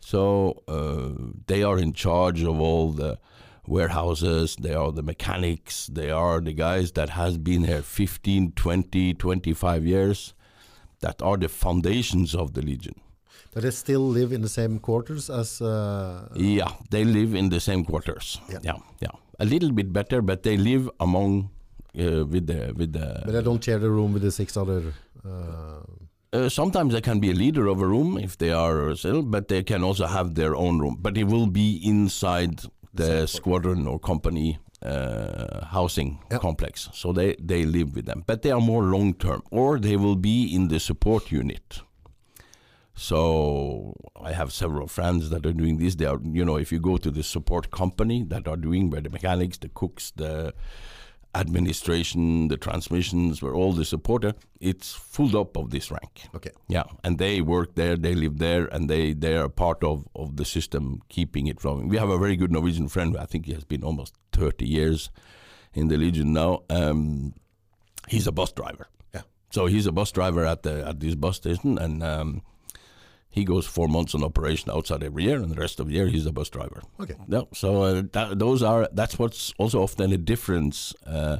So 0.00 0.64
uh, 0.66 1.10
they 1.46 1.62
are 1.62 1.78
in 1.78 1.92
charge 1.92 2.42
of 2.42 2.60
all 2.60 2.90
the 2.90 3.20
warehouses, 3.68 4.56
they 4.56 4.74
are 4.74 4.90
the 4.90 5.04
mechanics, 5.04 5.86
they 5.86 6.10
are 6.10 6.40
the 6.40 6.52
guys 6.52 6.90
that 6.98 7.10
has 7.10 7.38
been 7.38 7.62
here 7.62 7.82
15, 7.82 8.50
20, 8.56 9.14
25 9.14 9.86
years 9.86 10.34
that 11.02 11.22
are 11.22 11.36
the 11.36 11.48
foundations 11.48 12.34
of 12.34 12.54
the 12.54 12.62
Legion. 12.62 12.96
But 13.54 13.62
they 13.62 13.70
still 13.70 14.08
live 14.08 14.32
in 14.32 14.42
the 14.42 14.48
same 14.48 14.80
quarters 14.80 15.30
as. 15.30 15.60
Uh, 15.60 16.26
Yeah, 16.34 16.72
they 16.90 17.04
live 17.04 17.36
in 17.36 17.50
the 17.50 17.60
same 17.60 17.84
quarters. 17.84 18.40
Yeah. 18.48 18.58
yeah, 18.64 18.78
yeah. 19.00 19.14
A 19.38 19.44
little 19.44 19.70
bit 19.70 19.92
better, 19.92 20.20
but 20.20 20.42
they 20.42 20.56
live 20.56 20.90
among 20.98 21.50
uh, 21.98 22.24
with 22.26 22.46
the 22.46 22.72
with 22.76 22.92
the. 22.92 23.22
but 23.26 23.34
I 23.34 23.40
don't 23.42 23.62
share 23.62 23.78
the 23.78 23.90
room 23.90 24.12
with 24.12 24.22
the 24.22 24.30
six 24.32 24.56
other. 24.56 24.82
Uh, 25.24 25.82
Uh, 26.34 26.48
sometimes 26.48 26.92
they 26.94 27.02
can 27.02 27.20
be 27.20 27.30
a 27.30 27.34
leader 27.34 27.66
of 27.68 27.82
a 27.82 27.86
room 27.86 28.16
if 28.18 28.36
they 28.38 28.50
are 28.52 28.96
still, 28.96 29.22
but 29.22 29.48
they 29.48 29.62
can 29.62 29.82
also 29.84 30.06
have 30.06 30.34
their 30.34 30.54
own 30.56 30.80
room. 30.82 30.96
But 30.98 31.16
it 31.18 31.24
will 31.24 31.46
be 31.46 31.68
inside 31.84 32.54
the 32.94 33.26
squadron 33.26 33.86
or 33.86 33.98
company 34.00 34.58
uh, 34.82 35.66
housing 35.76 36.18
Yeah. 36.30 36.38
complex. 36.40 36.88
So 36.94 37.12
they, 37.12 37.36
they 37.48 37.66
live 37.66 37.94
with 37.94 38.06
them. 38.06 38.22
But 38.26 38.40
they 38.42 38.50
are 38.50 38.62
more 38.62 38.82
long 38.82 39.12
term, 39.14 39.42
or 39.50 39.78
they 39.78 39.96
will 39.98 40.16
be 40.16 40.36
in 40.56 40.68
the 40.68 40.80
support 40.80 41.30
unit. 41.30 41.82
So 42.94 43.94
I 44.20 44.32
have 44.32 44.52
several 44.52 44.86
friends 44.86 45.28
that 45.30 45.44
are 45.46 45.52
doing 45.52 45.78
this. 45.78 45.94
They 45.96 46.06
are, 46.06 46.20
you 46.24 46.44
know, 46.44 46.56
if 46.56 46.72
you 46.72 46.80
go 46.80 46.96
to 46.98 47.10
the 47.10 47.22
support 47.22 47.70
company 47.70 48.24
that 48.28 48.46
are 48.48 48.56
doing 48.56 48.90
where 48.90 49.00
the 49.02 49.10
mechanics, 49.10 49.58
the 49.58 49.68
cooks, 49.68 50.12
the 50.16 50.52
administration, 51.34 52.48
the 52.48 52.56
transmissions, 52.56 53.42
where 53.42 53.54
all 53.54 53.72
the 53.72 53.84
supporter, 53.84 54.34
it's 54.60 54.92
full 54.92 55.36
up 55.36 55.56
of 55.56 55.70
this 55.70 55.90
rank. 55.90 56.28
okay. 56.34 56.50
Yeah, 56.68 56.84
and 57.02 57.18
they 57.18 57.40
work 57.40 57.74
there, 57.74 57.96
they 57.96 58.14
live 58.14 58.38
there, 58.38 58.66
and 58.66 58.88
they 58.88 59.14
they 59.14 59.36
are 59.36 59.48
part 59.48 59.82
of 59.82 60.06
of 60.14 60.36
the 60.36 60.44
system 60.44 61.00
keeping 61.08 61.46
it 61.46 61.60
flowing. 61.60 61.88
We 61.88 61.98
have 61.98 62.10
a 62.10 62.18
very 62.18 62.36
good 62.36 62.52
Norwegian 62.52 62.88
friend. 62.88 63.16
I 63.16 63.26
think 63.26 63.46
he 63.46 63.54
has 63.54 63.64
been 63.64 63.82
almost 63.82 64.14
thirty 64.32 64.66
years 64.66 65.10
in 65.74 65.88
the 65.88 65.96
Legion 65.96 66.32
now. 66.32 66.62
Um, 66.68 67.34
he's 68.08 68.26
a 68.26 68.32
bus 68.32 68.52
driver. 68.52 68.88
Yeah. 69.14 69.22
So 69.50 69.66
he's 69.66 69.86
a 69.86 69.92
bus 69.92 70.12
driver 70.12 70.44
at 70.44 70.62
the 70.62 70.86
at 70.86 71.00
this 71.00 71.14
bus 71.14 71.36
station, 71.36 71.78
and 71.78 72.02
um, 72.02 72.42
he 73.38 73.44
goes 73.44 73.66
four 73.66 73.88
months 73.88 74.14
on 74.14 74.22
operation 74.22 74.70
outside 74.70 75.02
every 75.02 75.24
year, 75.24 75.38
and 75.42 75.50
the 75.50 75.60
rest 75.60 75.80
of 75.80 75.86
the 75.88 75.94
year 75.94 76.06
he's 76.06 76.26
a 76.26 76.32
bus 76.32 76.50
driver. 76.50 76.82
Okay. 77.00 77.16
Yeah. 77.28 77.42
So 77.54 77.68
uh, 77.82 78.02
that, 78.12 78.38
those 78.38 78.62
are 78.62 78.88
that's 78.92 79.18
what's 79.18 79.52
also 79.58 79.82
often 79.82 80.12
a 80.12 80.18
difference 80.18 80.94
uh, 81.06 81.38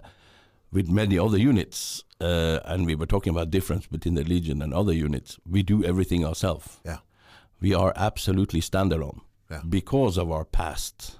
with 0.72 0.88
many 0.90 1.16
other 1.18 1.38
units. 1.38 2.02
Uh, 2.20 2.60
and 2.64 2.86
we 2.86 2.94
were 2.94 3.06
talking 3.14 3.30
about 3.36 3.50
difference 3.50 3.86
between 3.86 4.14
the 4.14 4.24
Legion 4.24 4.62
and 4.62 4.72
other 4.72 4.92
units. 4.92 5.38
We 5.44 5.62
do 5.62 5.84
everything 5.84 6.24
ourselves. 6.24 6.80
Yeah. 6.84 6.98
We 7.60 7.74
are 7.74 7.92
absolutely 7.96 8.60
standalone 8.60 9.20
Yeah. 9.50 9.60
because 9.68 10.16
of 10.22 10.30
our 10.30 10.44
past, 10.44 11.18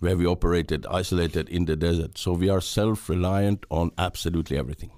where 0.00 0.16
we 0.16 0.26
operated 0.26 0.86
isolated 1.00 1.48
in 1.48 1.64
the 1.66 1.76
desert. 1.76 2.18
So 2.18 2.32
we 2.32 2.50
are 2.50 2.60
self-reliant 2.60 3.64
on 3.70 3.90
absolutely 3.96 4.58
everything, 4.58 4.90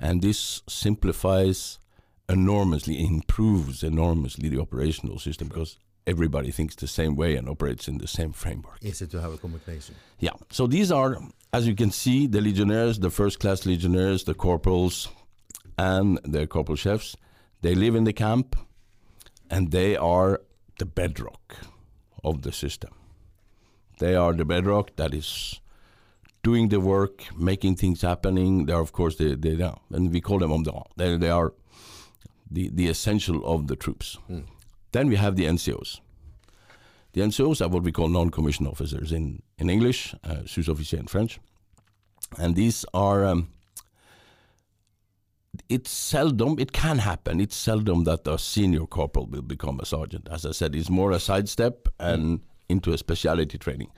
and 0.00 0.22
this 0.22 0.62
simplifies 0.68 1.78
enormously, 2.32 3.04
improves 3.04 3.82
enormously 3.82 4.48
the 4.48 4.60
operational 4.60 5.18
system 5.18 5.48
because 5.48 5.78
everybody 6.06 6.50
thinks 6.50 6.74
the 6.74 6.88
same 6.88 7.14
way 7.14 7.36
and 7.36 7.48
operates 7.48 7.88
in 7.88 7.98
the 7.98 8.08
same 8.08 8.32
framework. 8.32 8.78
Easy 8.82 9.06
to 9.06 9.20
have 9.20 9.32
a 9.32 9.38
communication. 9.38 9.94
Yeah. 10.18 10.32
So 10.50 10.66
these 10.66 10.90
are, 10.90 11.18
as 11.52 11.66
you 11.66 11.74
can 11.74 11.90
see, 11.90 12.26
the 12.26 12.40
legionnaires, 12.40 12.98
the 12.98 13.10
first 13.10 13.38
class 13.38 13.66
legionnaires, 13.66 14.24
the 14.24 14.34
corporals, 14.34 15.08
and 15.78 16.18
the 16.24 16.46
corporal 16.46 16.76
chefs. 16.76 17.16
They 17.60 17.74
live 17.74 17.94
in 17.94 18.04
the 18.04 18.12
camp, 18.12 18.56
and 19.50 19.70
they 19.70 19.96
are 19.96 20.40
the 20.78 20.86
bedrock 20.86 21.56
of 22.24 22.42
the 22.42 22.52
system. 22.52 22.90
They 23.98 24.16
are 24.16 24.32
the 24.32 24.44
bedrock 24.44 24.96
that 24.96 25.14
is 25.14 25.60
doing 26.42 26.70
the 26.70 26.80
work, 26.80 27.24
making 27.36 27.76
things 27.76 28.02
happening. 28.02 28.66
They 28.66 28.72
are, 28.72 28.80
of 28.80 28.92
course, 28.92 29.16
they, 29.16 29.34
they 29.34 29.62
are, 29.62 29.78
and 29.92 30.12
we 30.12 30.20
call 30.20 30.40
them 30.40 30.50
hommes 30.50 30.68
They, 30.96 31.16
they 31.16 31.30
are 31.30 31.52
the, 32.52 32.70
the 32.72 32.88
essential 32.88 33.44
of 33.44 33.66
the 33.66 33.76
troops. 33.76 34.18
Then 34.92 35.08
we 35.08 35.16
have 35.16 35.36
the 35.36 35.44
NCOs. 35.44 36.00
The 37.12 37.20
NCOs 37.20 37.60
are 37.64 37.68
what 37.68 37.82
we 37.82 37.92
call 37.92 38.08
non-commissioned 38.08 38.68
officers 38.68 39.12
in, 39.12 39.42
in 39.58 39.68
English, 39.68 40.14
uh, 40.24 40.44
sous-officier 40.46 40.98
in 40.98 41.06
French. 41.06 41.40
And 42.38 42.54
these 42.54 42.86
are, 42.94 43.24
um, 43.24 43.48
it's 45.68 45.90
seldom, 45.90 46.58
it 46.58 46.72
can 46.72 46.98
happen, 46.98 47.40
it's 47.40 47.56
seldom 47.56 48.04
that 48.04 48.26
a 48.26 48.38
senior 48.38 48.86
corporal 48.86 49.26
will 49.26 49.42
become 49.42 49.78
a 49.80 49.84
sergeant. 49.84 50.28
As 50.30 50.46
I 50.46 50.52
said, 50.52 50.74
it's 50.74 50.88
more 50.88 51.10
a 51.12 51.20
sidestep 51.20 51.88
and 51.98 52.40
into 52.68 52.92
a 52.92 52.98
speciality 52.98 53.58
training. 53.58 53.90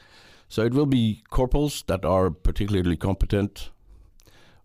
So 0.48 0.62
it 0.62 0.74
will 0.74 0.86
be 0.86 1.22
corporals 1.30 1.84
that 1.86 2.04
are 2.04 2.30
particularly 2.30 2.96
competent, 2.96 3.70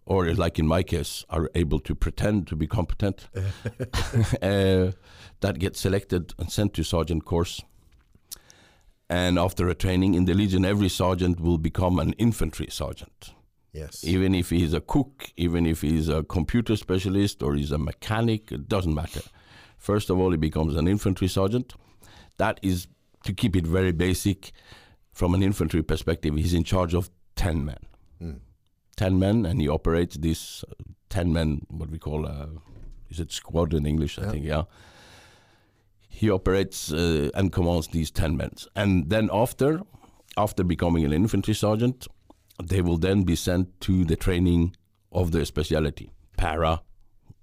or 0.09 0.33
like 0.33 0.57
in 0.57 0.67
my 0.67 0.81
case, 0.81 1.23
are 1.29 1.49
able 1.53 1.79
to 1.79 1.93
pretend 1.93 2.47
to 2.47 2.55
be 2.55 2.65
competent, 2.65 3.27
uh, 4.41 4.91
that 5.41 5.59
get 5.59 5.77
selected 5.77 6.33
and 6.39 6.51
sent 6.51 6.73
to 6.73 6.83
sergeant 6.83 7.25
course. 7.25 7.61
And 9.07 9.37
after 9.37 9.69
a 9.69 9.75
training 9.75 10.15
in 10.15 10.25
the 10.25 10.33
Legion, 10.33 10.65
every 10.65 10.89
sergeant 10.89 11.39
will 11.39 11.59
become 11.59 11.99
an 11.99 12.13
infantry 12.13 12.67
sergeant. 12.71 13.33
Yes. 13.71 14.03
Even 14.03 14.33
if 14.33 14.49
he's 14.49 14.73
a 14.73 14.81
cook, 14.81 15.31
even 15.37 15.67
if 15.67 15.81
he's 15.81 16.09
a 16.09 16.23
computer 16.23 16.75
specialist 16.75 17.43
or 17.43 17.53
he's 17.53 17.71
a 17.71 17.77
mechanic, 17.77 18.51
it 18.51 18.67
doesn't 18.67 18.95
matter. 18.95 19.21
First 19.77 20.09
of 20.09 20.17
all, 20.19 20.31
he 20.31 20.37
becomes 20.37 20.75
an 20.75 20.87
infantry 20.87 21.27
sergeant. 21.27 21.75
That 22.37 22.59
is, 22.63 22.87
to 23.25 23.33
keep 23.33 23.55
it 23.55 23.67
very 23.67 23.91
basic, 23.91 24.51
from 25.13 25.35
an 25.35 25.43
infantry 25.43 25.83
perspective, 25.83 26.35
he's 26.35 26.55
in 26.55 26.63
charge 26.63 26.95
of 26.95 27.11
10 27.35 27.63
men. 27.63 27.77
Mm. 28.99 29.05
10 29.05 29.19
men, 29.19 29.45
and 29.45 29.61
he 29.61 29.67
operates 29.69 30.17
this 30.17 30.63
uh, 30.63 30.73
10 31.09 31.31
men, 31.33 31.61
what 31.69 31.89
we 31.89 31.97
call, 31.97 32.25
uh, 32.25 32.47
is 33.09 33.19
it 33.19 33.31
squad 33.31 33.73
in 33.73 33.85
English? 33.85 34.17
I 34.19 34.23
Yeah. 34.23 34.31
think, 34.31 34.45
yeah. 34.45 34.63
He 36.09 36.29
operates 36.29 36.91
uh, 36.91 37.29
and 37.33 37.51
commands 37.51 37.87
these 37.87 38.11
10 38.11 38.35
men. 38.37 38.51
And 38.75 39.09
then 39.09 39.29
after, 39.31 39.81
after 40.37 40.63
becoming 40.63 41.05
an 41.05 41.13
infantry 41.13 41.53
sergeant, 41.53 42.07
they 42.63 42.81
will 42.81 42.97
then 42.97 43.23
be 43.23 43.35
sent 43.35 43.79
to 43.81 44.03
the 44.05 44.15
training 44.15 44.75
of 45.11 45.31
their 45.31 45.45
specialty, 45.45 46.11
para, 46.37 46.81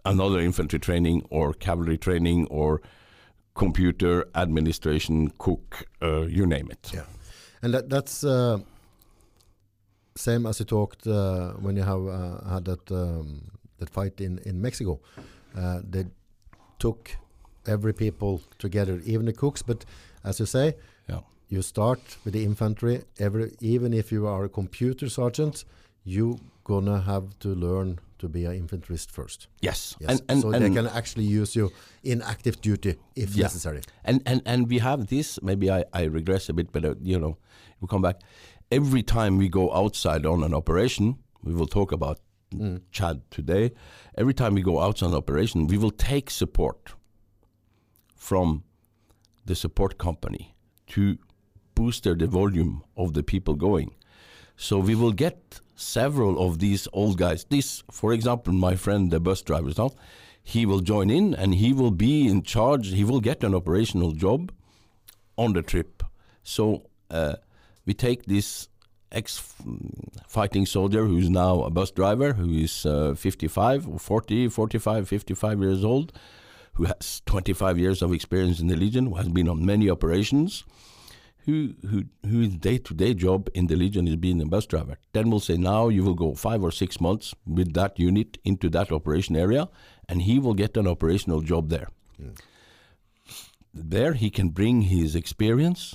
another 0.05 0.41
infantry 0.41 0.79
training 0.79 1.23
or 1.31 1.53
cavalry 1.55 1.97
training 1.99 2.47
or 2.51 2.81
computer 3.55 4.27
administration, 4.35 5.33
cook, 5.39 5.87
uh, 6.03 6.27
you 6.27 6.47
name 6.47 6.69
it. 6.71 6.91
Yeah. 6.93 7.07
And 7.63 7.73
that, 7.73 7.89
that's 7.89 8.23
uh, 8.25 8.59
same 10.17 10.47
as 10.49 10.59
you 10.61 10.67
talked 10.67 11.07
uh, 11.07 11.53
when 11.65 11.77
you 11.77 11.83
have 11.85 12.07
uh, 12.07 12.49
had 12.55 12.65
that 12.65 12.91
um, 12.91 13.43
that 13.79 13.91
fight 13.91 14.21
in 14.21 14.39
in 14.47 14.61
Mexico. 14.61 14.99
Uh, 15.57 15.81
they 15.91 16.05
took 16.79 17.11
every 17.67 17.93
people 17.93 18.41
together, 18.59 19.01
even 19.05 19.27
the 19.27 19.33
cooks. 19.33 19.63
But 19.63 19.85
as 20.25 20.39
you 20.41 20.47
say, 20.47 20.75
Yeah. 21.09 21.21
you 21.49 21.63
start 21.63 22.01
with 22.25 22.35
the 22.35 22.45
infantry. 22.45 23.03
Every 23.19 23.51
even 23.61 23.93
if 23.93 24.13
you 24.13 24.27
are 24.27 24.45
a 24.45 24.49
computer 24.49 25.09
sergeant, 25.09 25.65
you 26.05 26.39
gonna 26.65 27.01
have 27.01 27.25
to 27.39 27.49
learn 27.55 27.99
to 28.19 28.29
be 28.29 28.45
an 28.47 28.53
infanterist 28.61 29.11
first. 29.11 29.49
Yes, 29.63 29.97
Yes. 30.01 30.11
and 30.11 30.21
and 30.29 30.41
so 30.41 30.53
and, 30.53 30.63
they 30.65 30.71
can 30.71 30.87
actually 30.87 31.25
use 31.43 31.55
you 31.61 31.71
in 32.03 32.23
active 32.23 32.57
duty 32.63 32.95
if 33.15 33.37
Yeah. 33.37 33.43
necessary. 33.47 33.81
and 34.05 34.21
and 34.27 34.41
and 34.47 34.69
we 34.71 34.79
have 34.81 35.07
this. 35.07 35.39
Maybe 35.43 35.67
I 35.71 35.85
I 35.93 36.05
regress 36.09 36.49
a 36.49 36.53
bit, 36.53 36.73
but 36.73 36.85
uh, 36.85 36.95
you 37.03 37.19
know, 37.19 37.37
we 37.81 37.87
come 37.89 38.03
back. 38.03 38.17
Every 38.71 39.03
time 39.03 39.37
we 39.37 39.49
go 39.49 39.73
outside 39.73 40.27
on 40.27 40.43
an 40.43 40.53
operation, 40.53 41.19
we 41.43 41.55
will 41.55 41.67
talk 41.67 41.93
about 41.93 42.19
Chad 42.91 43.23
today. 43.31 43.73
Every 44.17 44.35
time 44.35 44.55
we 44.55 44.63
go 44.63 44.81
outside 44.81 45.07
on 45.07 45.13
an 45.13 45.19
operation, 45.19 45.67
we 45.67 45.79
will 45.79 45.91
take 45.91 46.31
support 46.31 46.95
from 48.15 48.65
the 49.45 49.55
support 49.55 49.99
company 49.99 50.55
to 50.89 51.19
boost 51.75 52.05
the 52.05 52.27
volume 52.27 52.83
of 52.97 53.15
the 53.15 53.23
people 53.23 53.55
going. 53.55 53.95
So 54.57 54.79
we 54.79 54.95
will 54.95 55.13
get 55.13 55.61
several 55.77 56.45
of 56.45 56.59
these 56.59 56.89
old 56.93 57.19
guys. 57.19 57.45
This, 57.45 57.83
for 57.91 58.13
example, 58.13 58.53
my 58.53 58.75
friend, 58.75 59.11
the 59.11 59.21
bus 59.21 59.43
driver, 59.43 59.71
now, 59.77 59.91
he 60.43 60.65
will 60.65 60.81
join 60.81 61.11
in 61.11 61.35
and 61.35 61.55
he 61.55 61.73
will 61.73 61.91
be 61.91 62.27
in 62.27 62.43
charge. 62.43 62.89
He 62.93 63.05
will 63.05 63.21
get 63.21 63.45
an 63.45 63.55
operational 63.55 64.13
job 64.13 64.53
on 65.37 65.53
the 65.53 65.63
trip. 65.63 66.03
So 66.43 66.89
uh, 67.11 67.37
we 67.87 67.95
take 67.95 68.27
this 68.27 68.69
ex-fighting 69.13 70.67
soldier 70.67 71.07
who's 71.07 71.31
now 71.31 71.63
a 71.63 71.71
bus 71.71 71.91
driver, 71.91 72.35
who 72.35 72.53
is 72.53 72.85
uh, 72.85 73.15
55 73.15 73.89
or 73.89 73.99
40, 73.99 74.49
45, 74.49 75.09
55 75.09 75.61
years 75.61 75.85
old, 75.85 76.13
who 76.75 76.85
has 76.85 77.23
25 77.27 77.79
years 77.79 78.03
of 78.03 78.13
experience 78.13 78.61
in 78.61 78.67
the 78.67 78.77
Legion, 78.77 79.07
who 79.07 79.15
has 79.15 79.29
been 79.29 79.49
on 79.49 79.65
many 79.65 79.89
operations, 79.89 80.65
who 81.47 81.75
who 81.89 82.05
whose 82.29 82.55
day-to-day 82.57 83.15
job 83.15 83.49
in 83.55 83.69
the 83.69 83.77
Legion 83.77 84.09
is 84.09 84.17
being 84.17 84.43
a 84.43 84.47
bus 84.47 84.67
driver. 84.67 84.99
Then 85.13 85.31
we'll 85.31 85.41
say 85.41 85.57
now 85.57 85.89
you 85.89 86.03
will 86.03 86.15
go 86.15 86.35
five 86.35 86.63
or 86.63 86.73
six 86.73 87.01
months 87.01 87.35
with 87.47 87.73
that 87.75 87.99
unit 87.99 88.39
into 88.45 88.69
that 88.71 88.91
operation 88.91 89.37
area, 89.37 89.69
and 90.09 90.23
he 90.23 90.39
will 90.41 90.55
get 90.55 90.77
an 90.77 90.89
operational 90.89 91.41
job 91.41 91.71
there. 91.71 91.89
There 93.73 94.15
he 94.15 94.29
can 94.31 94.49
bring 94.49 94.83
his 94.83 95.15
experience, 95.15 95.95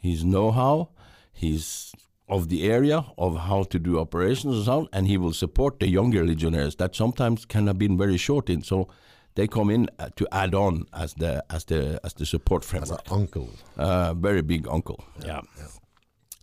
his 0.00 0.24
know-how, 0.24 0.90
his 1.32 1.92
of 2.28 2.48
the 2.48 2.70
area 2.70 3.04
of 3.18 3.36
how 3.36 3.62
to 3.64 3.78
do 3.78 3.98
operations 3.98 4.56
and 4.56 4.64
so 4.64 4.72
on, 4.72 4.88
and 4.92 5.06
he 5.06 5.18
will 5.18 5.32
support 5.32 5.80
the 5.80 5.88
younger 5.88 6.24
legionnaires 6.24 6.76
that 6.76 6.94
sometimes 6.94 7.44
can 7.44 7.66
have 7.66 7.78
been 7.78 7.98
very 7.98 8.16
short 8.16 8.48
in. 8.48 8.62
So 8.62 8.88
they 9.34 9.46
come 9.46 9.70
in 9.70 9.88
uh, 9.98 10.08
to 10.16 10.26
add 10.32 10.54
on 10.54 10.86
as 10.92 11.14
the 11.14 11.44
as 11.50 11.64
the 11.64 12.00
as 12.04 12.14
the 12.14 12.26
support 12.26 12.64
As 12.74 12.90
an 12.90 12.98
uncle. 13.10 13.50
Uh, 13.76 14.14
very 14.14 14.42
big 14.42 14.68
uncle. 14.68 15.04
Yeah. 15.24 15.40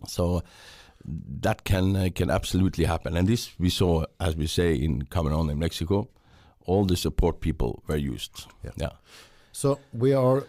So 0.07 0.41
that 1.41 1.63
can 1.63 1.95
uh, 1.95 2.09
can 2.13 2.29
absolutely 2.29 2.85
happen, 2.85 3.17
and 3.17 3.27
this 3.27 3.51
we 3.59 3.69
saw, 3.69 4.05
as 4.19 4.35
we 4.35 4.47
say 4.47 4.73
in 4.73 5.03
Camerone 5.03 5.51
in 5.51 5.59
Mexico, 5.59 6.09
all 6.65 6.85
the 6.85 6.97
support 6.97 7.41
people 7.41 7.83
were 7.87 7.97
used. 7.97 8.45
Yeah. 8.63 8.71
yeah. 8.77 8.89
So 9.51 9.79
we 9.93 10.13
are 10.13 10.43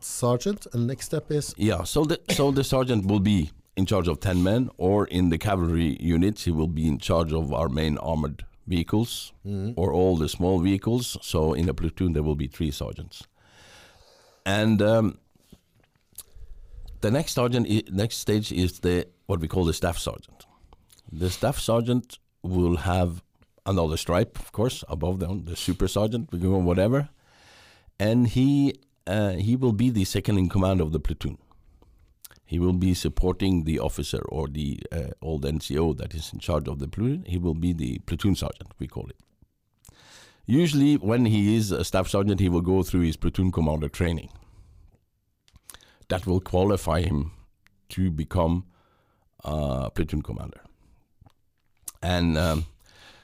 sergeant, 0.00 0.66
and 0.72 0.86
next 0.86 1.06
step 1.06 1.30
is 1.30 1.54
Yeah, 1.56 1.84
so 1.84 2.04
the 2.04 2.20
so 2.30 2.50
the 2.50 2.64
sergeant 2.64 3.06
will 3.06 3.20
be 3.20 3.50
in 3.76 3.86
charge 3.86 4.08
of 4.08 4.20
ten 4.20 4.42
men, 4.42 4.70
or 4.76 5.06
in 5.06 5.30
the 5.30 5.38
cavalry 5.38 5.96
units, 6.00 6.44
he 6.44 6.50
will 6.50 6.68
be 6.68 6.86
in 6.86 6.98
charge 6.98 7.32
of 7.32 7.52
our 7.52 7.68
main 7.68 7.98
armored 7.98 8.44
vehicles 8.66 9.32
or 9.76 9.92
all 9.92 10.16
the 10.16 10.28
small 10.28 10.58
vehicles. 10.60 11.16
So 11.22 11.54
in 11.54 11.68
a 11.68 11.74
platoon, 11.74 12.12
there 12.12 12.22
will 12.22 12.36
be 12.36 12.48
three 12.48 12.70
sergeants, 12.70 13.26
and 14.44 14.82
um, 14.82 15.18
the 17.00 17.10
next 17.10 17.34
sergeant, 17.34 17.92
next 17.92 18.18
stage 18.18 18.52
is 18.52 18.80
the 18.80 19.06
what 19.26 19.40
we 19.40 19.48
call 19.48 19.64
the 19.64 19.74
staff 19.74 19.98
sergeant. 19.98 20.46
The 21.12 21.30
staff 21.30 21.58
sergeant 21.58 22.18
will 22.42 22.76
have 22.76 23.22
another 23.64 23.96
stripe, 23.96 24.38
of 24.38 24.52
course, 24.52 24.84
above 24.88 25.20
them, 25.20 25.44
the 25.44 25.56
super 25.56 25.88
sergeant, 25.88 26.32
whatever, 26.32 27.08
and 27.98 28.26
he 28.28 28.74
uh, 29.08 29.30
he 29.30 29.56
will 29.56 29.72
be 29.72 29.90
the 29.90 30.04
second 30.04 30.38
in 30.38 30.48
command 30.48 30.80
of 30.80 30.92
the 30.92 31.00
platoon. 31.00 31.38
He 32.44 32.58
will 32.58 32.72
be 32.72 32.94
supporting 32.94 33.64
the 33.64 33.78
officer 33.78 34.22
or 34.28 34.48
the 34.48 34.80
uh, 34.92 35.08
old 35.20 35.44
NCO 35.44 35.96
that 35.98 36.14
is 36.14 36.32
in 36.32 36.38
charge 36.38 36.68
of 36.68 36.78
the 36.78 36.88
platoon. 36.88 37.24
He 37.26 37.38
will 37.38 37.54
be 37.54 37.72
the 37.72 37.98
platoon 38.00 38.36
sergeant, 38.36 38.70
we 38.78 38.86
call 38.86 39.08
it. 39.08 39.16
Usually, 40.46 40.96
when 40.96 41.26
he 41.26 41.56
is 41.56 41.70
a 41.70 41.84
staff 41.84 42.08
sergeant, 42.08 42.40
he 42.40 42.48
will 42.48 42.62
go 42.62 42.82
through 42.82 43.02
his 43.02 43.16
platoon 43.16 43.52
commander 43.52 43.88
training. 43.88 44.30
That 46.08 46.26
will 46.26 46.40
qualify 46.40 47.02
him 47.02 47.32
to 47.90 48.10
become 48.10 48.64
a 49.44 49.90
platoon 49.90 50.22
commander. 50.22 50.60
And 52.02 52.38
um, 52.38 52.66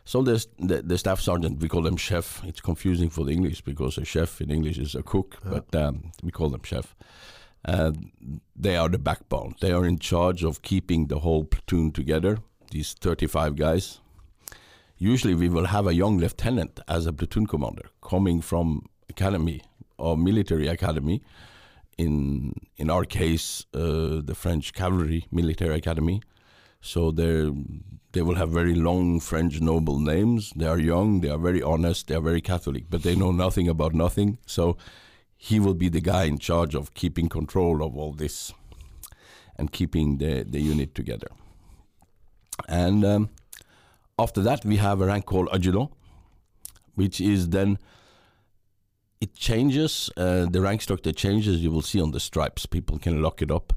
so 0.04 0.22
there's 0.22 0.48
the, 0.58 0.82
the 0.82 0.98
staff 0.98 1.20
sergeant, 1.20 1.60
we 1.60 1.68
call 1.68 1.82
them 1.82 1.96
chef. 1.96 2.42
It's 2.44 2.60
confusing 2.60 3.08
for 3.08 3.24
the 3.24 3.32
English 3.32 3.62
because 3.62 3.96
a 3.98 4.04
chef 4.04 4.40
in 4.40 4.50
English 4.50 4.78
is 4.78 4.94
a 4.94 5.02
cook, 5.02 5.38
but 5.44 5.74
um, 5.74 6.12
we 6.22 6.30
call 6.30 6.50
them 6.50 6.62
chef. 6.62 6.94
Uh, 7.64 7.92
they 8.54 8.76
are 8.76 8.90
the 8.90 8.98
backbone. 8.98 9.54
They 9.60 9.72
are 9.72 9.86
in 9.86 9.98
charge 9.98 10.44
of 10.44 10.60
keeping 10.60 11.06
the 11.06 11.20
whole 11.20 11.44
platoon 11.44 11.92
together. 11.92 12.38
These 12.70 12.92
35 12.94 13.56
guys. 13.56 14.00
Usually, 14.98 15.34
we 15.34 15.48
will 15.48 15.66
have 15.66 15.86
a 15.86 15.94
young 15.94 16.18
lieutenant 16.18 16.80
as 16.86 17.06
a 17.06 17.12
platoon 17.12 17.46
commander 17.46 17.86
coming 18.02 18.42
from 18.42 18.86
academy 19.08 19.62
or 19.96 20.16
military 20.18 20.68
academy. 20.68 21.22
In 21.96 22.52
in 22.76 22.90
our 22.90 23.04
case, 23.04 23.64
uh, 23.72 24.20
the 24.22 24.34
French 24.34 24.72
cavalry 24.72 25.26
military 25.30 25.76
academy. 25.76 26.20
So 26.84 27.10
they 27.10 27.50
they 28.12 28.20
will 28.20 28.34
have 28.34 28.50
very 28.50 28.74
long 28.74 29.18
French 29.18 29.58
noble 29.58 29.98
names. 29.98 30.52
They 30.54 30.66
are 30.66 30.78
young. 30.78 31.22
They 31.22 31.30
are 31.30 31.38
very 31.38 31.62
honest. 31.62 32.06
They 32.06 32.14
are 32.14 32.20
very 32.20 32.42
Catholic, 32.42 32.84
but 32.90 33.02
they 33.02 33.16
know 33.16 33.32
nothing 33.32 33.68
about 33.68 33.94
nothing. 33.94 34.36
So 34.44 34.76
he 35.34 35.58
will 35.58 35.72
be 35.72 35.88
the 35.88 36.02
guy 36.02 36.24
in 36.24 36.38
charge 36.38 36.74
of 36.74 36.92
keeping 36.92 37.30
control 37.30 37.82
of 37.82 37.96
all 37.96 38.12
this 38.12 38.52
and 39.56 39.72
keeping 39.72 40.18
the, 40.18 40.44
the 40.46 40.60
unit 40.60 40.94
together. 40.94 41.28
And 42.68 43.02
um, 43.02 43.30
after 44.18 44.42
that, 44.42 44.62
we 44.66 44.76
have 44.76 45.00
a 45.00 45.06
rank 45.06 45.24
called 45.24 45.48
adjutant, 45.52 45.90
which 46.96 47.18
is 47.18 47.48
then 47.48 47.78
it 49.22 49.34
changes. 49.34 50.10
Uh, 50.18 50.44
the 50.50 50.60
rank 50.60 50.82
structure 50.82 51.12
changes. 51.12 51.62
You 51.62 51.70
will 51.70 51.82
see 51.82 52.00
on 52.00 52.10
the 52.10 52.20
stripes. 52.20 52.66
People 52.66 52.98
can 52.98 53.22
lock 53.22 53.40
it 53.40 53.50
up. 53.50 53.72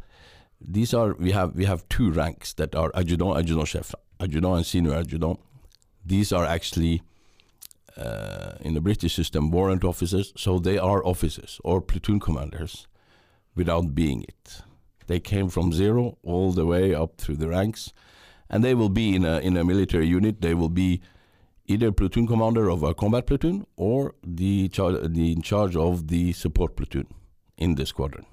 These 0.60 0.94
are 0.94 1.14
we 1.14 1.32
have 1.32 1.56
we 1.56 1.66
have 1.66 1.88
two 1.90 2.12
ranks 2.12 2.54
that 2.54 2.76
are 2.76 2.92
adjutant, 2.96 3.38
adjutant 3.38 3.68
chef, 3.68 3.94
adjutant, 4.20 4.58
and 4.58 4.66
senior 4.66 4.94
adjutant. 4.94 5.40
These 6.06 6.32
are 6.32 6.46
actually 6.46 7.02
uh, 7.98 8.54
in 8.62 8.74
the 8.74 8.82
British 8.82 9.16
system 9.16 9.52
warrant 9.52 9.84
officers, 9.84 10.34
so 10.36 10.60
they 10.60 10.78
are 10.78 11.06
officers 11.06 11.60
or 11.64 11.82
platoon 11.82 12.20
commanders 12.20 12.88
without 13.56 13.94
being 13.94 14.24
it. 14.24 14.62
They 15.08 15.20
came 15.20 15.50
from 15.50 15.74
zero 15.74 16.18
all 16.24 16.52
the 16.52 16.66
way 16.66 16.94
up 16.94 17.18
through 17.18 17.38
the 17.38 17.48
ranks, 17.48 17.94
and 18.50 18.64
they 18.64 18.74
will 18.74 18.90
be 18.90 19.16
in 19.16 19.26
a 19.26 19.40
in 19.40 19.58
a 19.58 19.64
military 19.64 20.08
unit. 20.08 20.42
They 20.42 20.54
will 20.54 20.70
be 20.70 21.02
either 21.66 21.92
platoon 21.92 22.28
commander 22.28 22.70
of 22.70 22.84
a 22.84 22.94
combat 22.94 23.28
platoon 23.28 23.66
or 23.76 24.16
the 24.24 24.70
char- 24.70 25.08
the 25.08 25.32
in 25.34 25.42
charge 25.42 25.76
of 25.76 26.08
the 26.08 26.34
support 26.34 26.76
platoon 26.76 27.08
in 27.58 27.76
the 27.76 27.86
squadron. 27.86 28.26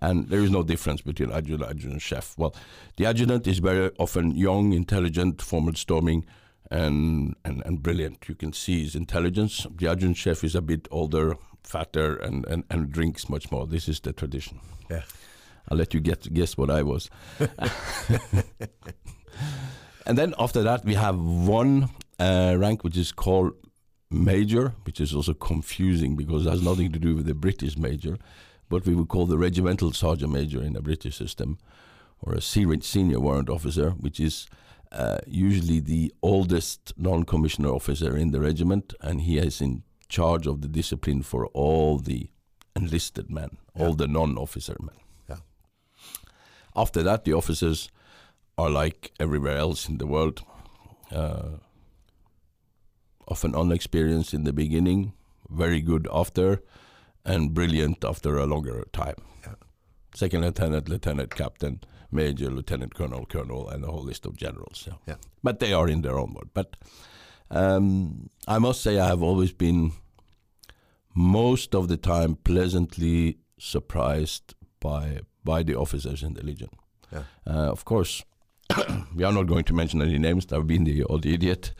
And 0.00 0.28
there 0.28 0.40
is 0.40 0.50
no 0.50 0.62
difference 0.62 1.00
between 1.00 1.32
adjutant, 1.32 1.70
adjutant, 1.70 2.02
chef. 2.02 2.34
Well, 2.38 2.54
the 2.96 3.06
adjutant 3.06 3.46
is 3.46 3.58
very 3.58 3.90
often 3.98 4.32
young, 4.32 4.72
intelligent, 4.72 5.42
formal 5.42 5.74
storming, 5.74 6.24
and, 6.70 7.34
and 7.44 7.62
and 7.64 7.82
brilliant. 7.82 8.28
You 8.28 8.34
can 8.34 8.52
see 8.52 8.82
his 8.82 8.94
intelligence. 8.94 9.66
The 9.74 9.88
adjutant 9.88 10.16
chef 10.16 10.44
is 10.44 10.54
a 10.54 10.62
bit 10.62 10.86
older, 10.90 11.36
fatter, 11.62 12.16
and, 12.16 12.46
and, 12.46 12.64
and 12.70 12.92
drinks 12.92 13.28
much 13.28 13.50
more. 13.50 13.66
This 13.66 13.88
is 13.88 14.00
the 14.00 14.12
tradition. 14.12 14.60
Yeah. 14.90 15.02
I'll 15.68 15.76
let 15.78 15.94
you 15.94 16.00
get 16.00 16.32
guess 16.32 16.56
what 16.56 16.70
I 16.70 16.82
was. 16.82 17.10
and 20.06 20.16
then 20.16 20.34
after 20.38 20.62
that, 20.62 20.84
we 20.84 20.94
have 20.94 21.18
one 21.18 21.90
uh, 22.18 22.56
rank 22.58 22.84
which 22.84 22.96
is 22.96 23.12
called 23.12 23.52
major, 24.10 24.74
which 24.84 25.00
is 25.00 25.14
also 25.14 25.34
confusing 25.34 26.16
because 26.16 26.46
it 26.46 26.50
has 26.50 26.62
nothing 26.62 26.92
to 26.92 26.98
do 26.98 27.14
with 27.14 27.26
the 27.26 27.34
British 27.34 27.76
major, 27.76 28.18
but 28.68 28.86
we 28.86 28.94
would 28.94 29.08
call 29.08 29.26
the 29.26 29.38
regimental 29.38 29.92
sergeant 29.92 30.32
major 30.32 30.62
in 30.62 30.72
the 30.72 30.82
British 30.82 31.16
system, 31.16 31.58
or 32.20 32.34
a 32.34 32.40
senior 32.40 33.20
warrant 33.20 33.48
officer, 33.48 33.90
which 33.90 34.20
is 34.20 34.46
uh, 34.92 35.18
usually 35.26 35.80
the 35.80 36.12
oldest 36.22 36.92
non-commissioner 36.96 37.68
officer 37.68 38.16
in 38.16 38.30
the 38.30 38.40
regiment, 38.40 38.94
and 39.00 39.22
he 39.22 39.38
is 39.38 39.60
in 39.60 39.82
charge 40.08 40.46
of 40.46 40.60
the 40.60 40.68
discipline 40.68 41.22
for 41.22 41.46
all 41.48 41.98
the 41.98 42.30
enlisted 42.74 43.30
men, 43.30 43.58
all 43.74 43.94
the 43.94 44.08
non-officer 44.08 44.76
men. 44.80 44.96
Yeah. 45.28 45.36
After 46.74 47.02
that, 47.02 47.24
the 47.24 47.34
officers 47.34 47.90
are 48.56 48.70
like 48.70 49.12
everywhere 49.20 49.56
else 49.56 49.88
in 49.88 49.98
the 49.98 50.06
world, 50.06 50.42
uh, 51.12 51.58
often 53.28 53.54
unexperienced 53.54 54.32
in 54.32 54.44
the 54.44 54.52
beginning, 54.52 55.12
very 55.50 55.80
good 55.80 56.08
after, 56.12 56.62
and 57.28 57.54
brilliant 57.54 58.04
after 58.04 58.38
a 58.38 58.46
longer 58.46 58.86
time. 58.92 59.16
Yeah. 59.42 59.54
Second 60.14 60.42
lieutenant, 60.42 60.88
lieutenant 60.88 61.34
captain, 61.34 61.80
major, 62.10 62.50
lieutenant 62.50 62.94
colonel, 62.94 63.26
colonel, 63.26 63.68
and 63.68 63.84
a 63.84 63.88
whole 63.88 64.02
list 64.02 64.26
of 64.26 64.36
generals. 64.36 64.84
Yeah. 64.86 64.94
Yeah. 65.06 65.16
But 65.42 65.60
they 65.60 65.72
are 65.72 65.88
in 65.88 66.02
their 66.02 66.18
own 66.18 66.32
mode. 66.32 66.50
But 66.54 66.76
um, 67.50 68.30
I 68.48 68.58
must 68.58 68.82
say, 68.82 68.98
I 68.98 69.08
have 69.08 69.22
always 69.22 69.52
been 69.52 69.92
most 71.14 71.74
of 71.74 71.88
the 71.88 71.96
time 71.96 72.36
pleasantly 72.36 73.38
surprised 73.58 74.54
by 74.80 75.20
by 75.44 75.62
the 75.62 75.74
officers 75.74 76.22
in 76.22 76.34
the 76.34 76.44
Legion. 76.44 76.68
Yeah. 77.12 77.22
Uh, 77.46 77.70
of 77.70 77.84
course, 77.84 78.22
we 79.14 79.24
are 79.24 79.32
not 79.32 79.46
going 79.46 79.64
to 79.64 79.74
mention 79.74 80.02
any 80.02 80.18
names. 80.18 80.46
That 80.46 80.58
would 80.58 80.66
be 80.66 80.78
the 80.78 81.04
old 81.04 81.26
idiot. 81.26 81.74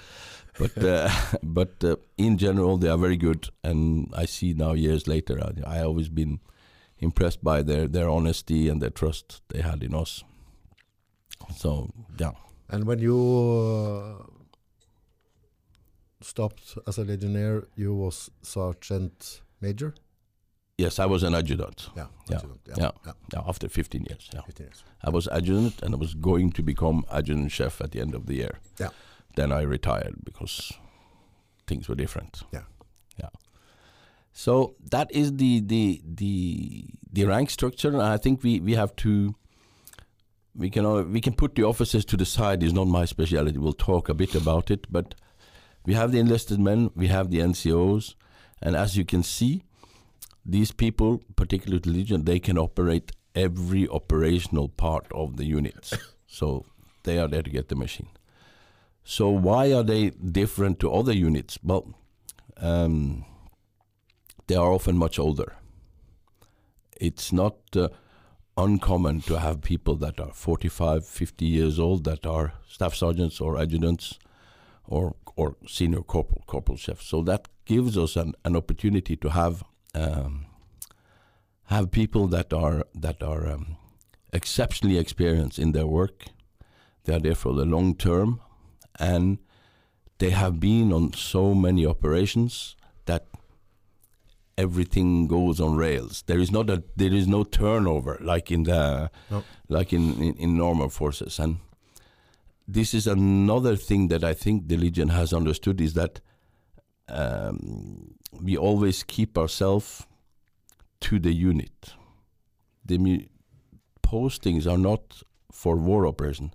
But 0.58 0.84
uh, 0.84 1.10
but 1.42 1.84
uh, 1.84 1.96
in 2.16 2.36
general, 2.38 2.78
they 2.78 2.88
are 2.88 2.98
very 2.98 3.16
good, 3.16 3.48
and 3.62 4.08
I 4.22 4.26
see 4.26 4.54
now 4.54 4.72
years 4.74 5.06
later, 5.06 5.38
I, 5.40 5.78
I 5.78 5.82
always 5.84 6.08
been 6.08 6.40
impressed 6.98 7.42
by 7.44 7.62
their 7.62 7.86
their 7.88 8.08
honesty 8.08 8.68
and 8.68 8.80
their 8.82 8.90
trust 8.90 9.42
they 9.48 9.62
had 9.62 9.82
in 9.82 9.94
us. 9.94 10.24
So 11.56 11.90
yeah, 12.20 12.32
And 12.68 12.84
when 12.86 12.98
you 12.98 13.16
uh, 13.16 14.22
stopped 16.20 16.76
as 16.86 16.98
a 16.98 17.04
legionnaire, 17.04 17.64
you 17.76 17.94
was 17.94 18.30
sergeant 18.42 19.40
major. 19.60 19.94
yes, 20.78 20.98
I 20.98 21.06
was 21.06 21.22
an 21.22 21.34
adjutant. 21.34 21.88
Yeah. 21.96 22.06
Yeah. 22.28 22.36
adjutant, 22.36 22.60
Yeah. 22.66 22.74
yeah. 22.78 22.90
yeah. 23.06 23.12
Yeah, 23.32 23.42
after 23.48 23.68
15 23.68 24.04
years. 24.10 24.28
Yeah. 24.34 24.42
15 24.46 24.66
years. 24.66 24.84
I 25.04 25.10
was 25.10 25.26
adjutant 25.28 25.82
and 25.82 25.94
I 25.94 25.98
was 25.98 26.14
going 26.14 26.52
to 26.52 26.62
become 26.62 27.04
adjutant 27.10 27.50
chef 27.52 27.80
at 27.80 27.90
the 27.92 28.00
end 28.00 28.14
of 28.14 28.26
the 28.26 28.34
year. 28.34 28.58
Yeah. 28.80 28.90
Then 29.38 29.52
I 29.52 29.62
retired 29.62 30.16
because 30.24 30.72
things 31.68 31.88
were 31.88 31.94
different. 31.94 32.42
Yeah. 32.52 32.64
Yeah. 33.20 33.28
So 34.32 34.74
that 34.90 35.12
is 35.12 35.36
the 35.36 35.60
the 35.60 36.02
the 36.04 36.86
the 37.12 37.24
rank 37.24 37.50
structure, 37.50 37.90
and 37.90 38.02
I 38.02 38.16
think 38.16 38.42
we 38.42 38.58
we 38.58 38.74
have 38.74 38.96
to. 38.96 39.36
We 40.56 40.70
can 40.70 40.84
uh, 40.84 41.02
we 41.02 41.20
can 41.20 41.34
put 41.34 41.54
the 41.54 41.62
officers 41.62 42.04
to 42.06 42.16
the 42.16 42.24
side. 42.24 42.64
It's 42.64 42.72
not 42.72 42.88
my 42.88 43.04
specialty. 43.04 43.56
We'll 43.58 43.84
talk 43.84 44.08
a 44.08 44.14
bit 44.14 44.34
about 44.34 44.72
it, 44.72 44.90
but 44.90 45.14
we 45.86 45.94
have 45.94 46.10
the 46.10 46.18
enlisted 46.18 46.58
men, 46.58 46.90
we 46.96 47.06
have 47.06 47.30
the 47.30 47.38
NCOs, 47.38 48.14
and 48.60 48.74
as 48.74 48.96
you 48.96 49.04
can 49.04 49.22
see, 49.22 49.62
these 50.44 50.72
people, 50.72 51.22
particularly 51.36 51.78
the 51.78 51.90
Legion, 51.90 52.24
they 52.24 52.40
can 52.40 52.58
operate 52.58 53.12
every 53.36 53.88
operational 53.88 54.68
part 54.68 55.06
of 55.12 55.36
the 55.36 55.44
units. 55.44 55.94
so 56.26 56.64
they 57.04 57.18
are 57.20 57.28
there 57.28 57.42
to 57.42 57.50
get 57.50 57.68
the 57.68 57.76
machine. 57.76 58.08
So 59.10 59.30
why 59.30 59.72
are 59.72 59.82
they 59.82 60.10
different 60.10 60.80
to 60.80 60.92
other 60.92 61.14
units? 61.14 61.58
Well, 61.62 61.94
um, 62.58 63.24
they 64.48 64.54
are 64.54 64.70
often 64.70 64.98
much 64.98 65.18
older. 65.18 65.56
It's 67.00 67.32
not 67.32 67.56
uh, 67.74 67.88
uncommon 68.58 69.22
to 69.22 69.38
have 69.38 69.62
people 69.62 69.94
that 69.96 70.20
are 70.20 70.34
45, 70.34 71.06
50 71.06 71.46
years 71.46 71.78
old 71.78 72.04
that 72.04 72.26
are 72.26 72.52
staff 72.68 72.94
sergeants 72.94 73.40
or 73.40 73.56
adjutants 73.56 74.18
or 74.86 75.16
or 75.36 75.56
senior 75.66 76.02
corporal, 76.02 76.44
corporal 76.46 76.76
chef. 76.76 77.00
So 77.00 77.22
that 77.22 77.48
gives 77.64 77.96
us 77.96 78.14
an, 78.14 78.34
an 78.44 78.56
opportunity 78.56 79.16
to 79.16 79.30
have 79.30 79.64
um, 79.94 80.44
have 81.68 81.90
people 81.90 82.26
that 82.28 82.52
are 82.52 82.84
that 82.94 83.22
are 83.22 83.48
um, 83.48 83.78
exceptionally 84.34 84.98
experienced 84.98 85.58
in 85.58 85.72
their 85.72 85.86
work. 85.86 86.26
They 87.04 87.14
are 87.14 87.20
there 87.20 87.34
for 87.34 87.54
the 87.54 87.64
long 87.64 87.94
term, 87.94 88.40
and 88.98 89.38
they 90.18 90.30
have 90.30 90.58
been 90.60 90.92
on 90.92 91.12
so 91.12 91.54
many 91.54 91.86
operations 91.86 92.76
that 93.06 93.26
everything 94.56 95.28
goes 95.28 95.60
on 95.60 95.76
rails. 95.76 96.22
There 96.26 96.38
is 96.40 96.50
not 96.50 96.68
a 96.70 96.82
there 96.96 97.12
is 97.14 97.26
no 97.28 97.44
turnover 97.44 98.18
like 98.20 98.50
in 98.50 98.64
the 98.64 99.10
No. 99.30 99.44
like 99.68 99.92
in, 99.92 100.20
in, 100.22 100.34
in 100.34 100.56
normal 100.56 100.88
forces. 100.88 101.38
And 101.38 101.58
this 102.66 102.92
is 102.94 103.06
another 103.06 103.76
thing 103.76 104.08
that 104.08 104.24
I 104.24 104.34
think 104.34 104.68
the 104.68 104.76
Legion 104.76 105.08
has 105.08 105.32
understood 105.32 105.80
is 105.80 105.94
that 105.94 106.20
um, 107.08 108.14
we 108.32 108.56
always 108.56 109.02
keep 109.02 109.38
ourselves 109.38 110.06
to 111.00 111.18
the 111.18 111.32
unit. 111.32 111.94
The 112.84 112.98
mu- 112.98 113.26
postings 114.02 114.66
are 114.70 114.76
not 114.78 115.22
for 115.52 115.76
war 115.76 116.06
operation, 116.06 116.52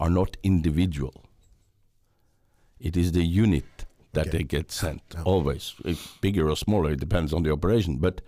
are 0.00 0.10
not 0.10 0.36
individual. 0.42 1.24
It 2.82 2.96
is 2.96 3.12
the 3.12 3.24
unit 3.24 3.64
that 4.12 4.26
Okay. 4.28 4.38
they 4.38 4.44
get 4.44 4.70
sent 4.72 5.02
Yeah. 5.14 5.22
always, 5.24 5.74
if 5.84 6.18
bigger 6.20 6.48
or 6.50 6.56
smaller. 6.56 6.90
It 6.92 7.00
depends 7.00 7.32
on 7.32 7.42
the 7.44 7.52
operation, 7.52 7.96
but 7.98 8.20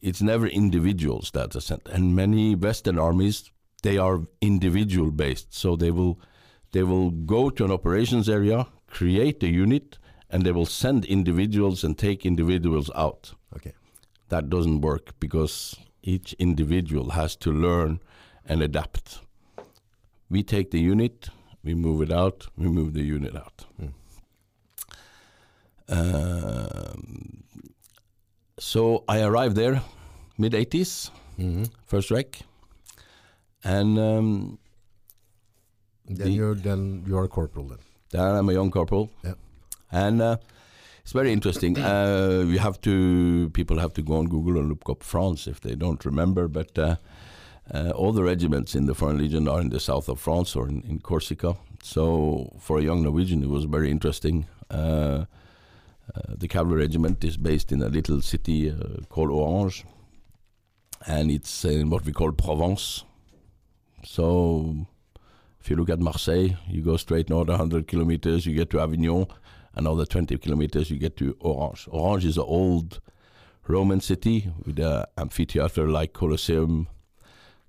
it's 0.00 0.22
never 0.22 0.46
individuals 0.46 1.30
that 1.32 1.54
are 1.56 1.60
sent. 1.60 1.82
And 1.88 2.14
many 2.14 2.54
Western 2.54 2.98
armies 2.98 3.50
they 3.82 3.98
are 3.98 4.22
individual 4.40 5.10
based, 5.10 5.52
so 5.52 5.76
they 5.76 5.90
will 5.90 6.18
they 6.72 6.82
will 6.82 7.10
go 7.10 7.50
to 7.50 7.64
an 7.64 7.70
operations 7.70 8.28
area, 8.28 8.66
create 8.88 9.42
a 9.44 9.48
unit, 9.64 9.98
and 10.30 10.42
they 10.44 10.52
will 10.52 10.66
send 10.66 11.04
individuals 11.04 11.84
and 11.84 11.96
take 11.98 12.24
individuals 12.26 12.90
out. 12.94 13.34
Okay. 13.56 13.72
That 14.28 14.48
doesn't 14.48 14.80
work 14.80 15.14
because 15.20 15.76
each 16.02 16.32
individual 16.38 17.10
has 17.10 17.36
to 17.36 17.52
learn 17.52 18.00
and 18.44 18.62
adapt. 18.62 19.20
We 20.30 20.42
take 20.42 20.70
the 20.70 20.80
unit, 20.80 21.28
we 21.64 21.74
move 21.74 22.02
it 22.02 22.12
out, 22.12 22.46
we 22.56 22.68
move 22.68 22.92
the 22.94 23.02
unit 23.02 23.34
out. 23.36 23.64
Mm. 23.80 23.92
Um, 25.88 27.44
so 28.58 29.04
I 29.08 29.20
arrived 29.22 29.56
there 29.56 29.82
mid 30.38 30.52
80s, 30.52 31.10
hmm 31.36 31.64
first 31.86 32.10
rec, 32.10 32.40
and 33.62 33.98
um, 33.98 34.58
Then 36.06 36.16
The- 36.26 36.30
you're 36.30 36.54
then 36.54 37.04
you're 37.06 37.24
a 37.24 37.28
corporal 37.28 37.68
then. 37.68 37.78
There 38.10 38.28
I'm 38.38 38.48
a 38.48 38.52
young 38.52 38.70
corporal. 38.70 39.08
Yeah. 39.24 39.34
And 39.90 40.20
uh, 40.22 40.36
it's 41.02 41.12
very 41.12 41.32
interesting. 41.32 41.78
Uh, 41.78 42.44
you 42.46 42.58
have 42.58 42.78
to 42.82 43.50
people 43.54 43.78
have 43.78 43.92
to 43.94 44.02
go 44.02 44.14
on 44.18 44.26
Google 44.28 44.58
and 44.60 44.68
look 44.68 44.88
up 44.88 45.02
France 45.02 45.46
if 45.50 45.60
they 45.60 45.74
don't 45.74 46.04
remember. 46.04 46.46
But 46.48 46.78
uh, 46.78 46.96
uh, 47.72 47.90
all 47.90 48.12
the 48.12 48.22
regiments 48.22 48.74
in 48.74 48.86
the 48.86 48.94
Foreign 48.94 49.18
Legion 49.18 49.48
are 49.48 49.60
in 49.60 49.70
the 49.70 49.80
south 49.80 50.08
of 50.08 50.20
France 50.20 50.54
or 50.54 50.68
in, 50.68 50.82
in 50.82 51.00
Corsica. 51.00 51.56
So 51.82 52.52
for 52.58 52.78
a 52.78 52.82
young 52.82 53.02
Norwegian, 53.02 53.42
it 53.42 53.48
was 53.48 53.64
very 53.64 53.90
interesting. 53.90 54.46
Uh, 54.70 55.24
uh, 56.14 56.20
the 56.28 56.48
cavalry 56.48 56.82
regiment 56.82 57.24
is 57.24 57.36
based 57.36 57.72
in 57.72 57.82
a 57.82 57.88
little 57.88 58.20
city 58.20 58.70
uh, 58.70 59.02
called 59.08 59.30
Orange, 59.30 59.84
and 61.06 61.30
it's 61.30 61.64
in 61.64 61.88
what 61.88 62.04
we 62.04 62.12
call 62.12 62.32
Provence. 62.32 63.04
So 64.04 64.86
if 65.60 65.70
you 65.70 65.76
look 65.76 65.88
at 65.88 66.00
Marseille, 66.00 66.50
you 66.68 66.82
go 66.82 66.98
straight 66.98 67.30
north 67.30 67.48
100 67.48 67.88
kilometers, 67.88 68.44
you 68.44 68.54
get 68.54 68.68
to 68.70 68.80
Avignon. 68.80 69.26
Another 69.76 70.04
20 70.04 70.36
kilometers, 70.38 70.90
you 70.90 70.98
get 70.98 71.16
to 71.16 71.36
Orange. 71.40 71.88
Orange 71.90 72.26
is 72.26 72.36
an 72.36 72.44
old 72.46 73.00
Roman 73.66 74.00
city 74.00 74.52
with 74.64 74.78
an 74.78 75.04
amphitheater 75.16 75.88
like 75.88 76.12
Colosseum, 76.12 76.86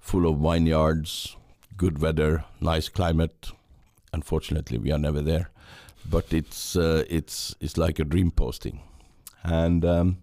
full 0.06 0.28
of 0.30 0.38
vineyards, 0.38 1.36
good 1.78 2.00
weather, 2.00 2.44
nice 2.62 2.90
climate. 2.90 3.50
Unfortunately, 4.14 4.78
we 4.78 4.92
are 4.92 5.00
never 5.00 5.22
there, 5.22 5.50
but 6.10 6.32
it's 6.32 6.76
uh, 6.76 7.04
it's 7.10 7.56
it's 7.60 7.76
like 7.78 8.00
a 8.00 8.06
dream 8.06 8.30
posting, 8.32 8.80
and 9.44 9.84
um, 9.84 10.18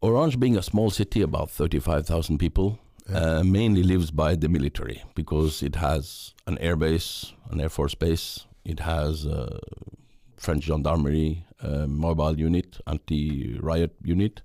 Orange 0.00 0.38
being 0.38 0.56
a 0.56 0.62
small 0.62 0.90
city, 0.90 1.22
about 1.22 1.50
35,000 1.50 2.38
people, 2.38 2.78
Yeah. 3.08 3.38
uh, 3.38 3.44
mainly 3.44 3.82
lives 3.82 4.10
by 4.10 4.34
the 4.36 4.48
military 4.48 5.02
because 5.14 5.62
it 5.62 5.76
has 5.76 6.34
an 6.46 6.58
air 6.58 6.76
base, 6.76 7.32
an 7.50 7.60
air 7.60 7.68
force 7.68 7.94
base. 7.94 8.46
It 8.64 8.80
has 8.80 9.24
a 9.26 9.58
French 10.36 10.64
gendarmerie 10.64 11.44
mobile 11.88 12.38
unit, 12.38 12.80
anti-riot 12.86 13.92
unit, 14.04 14.42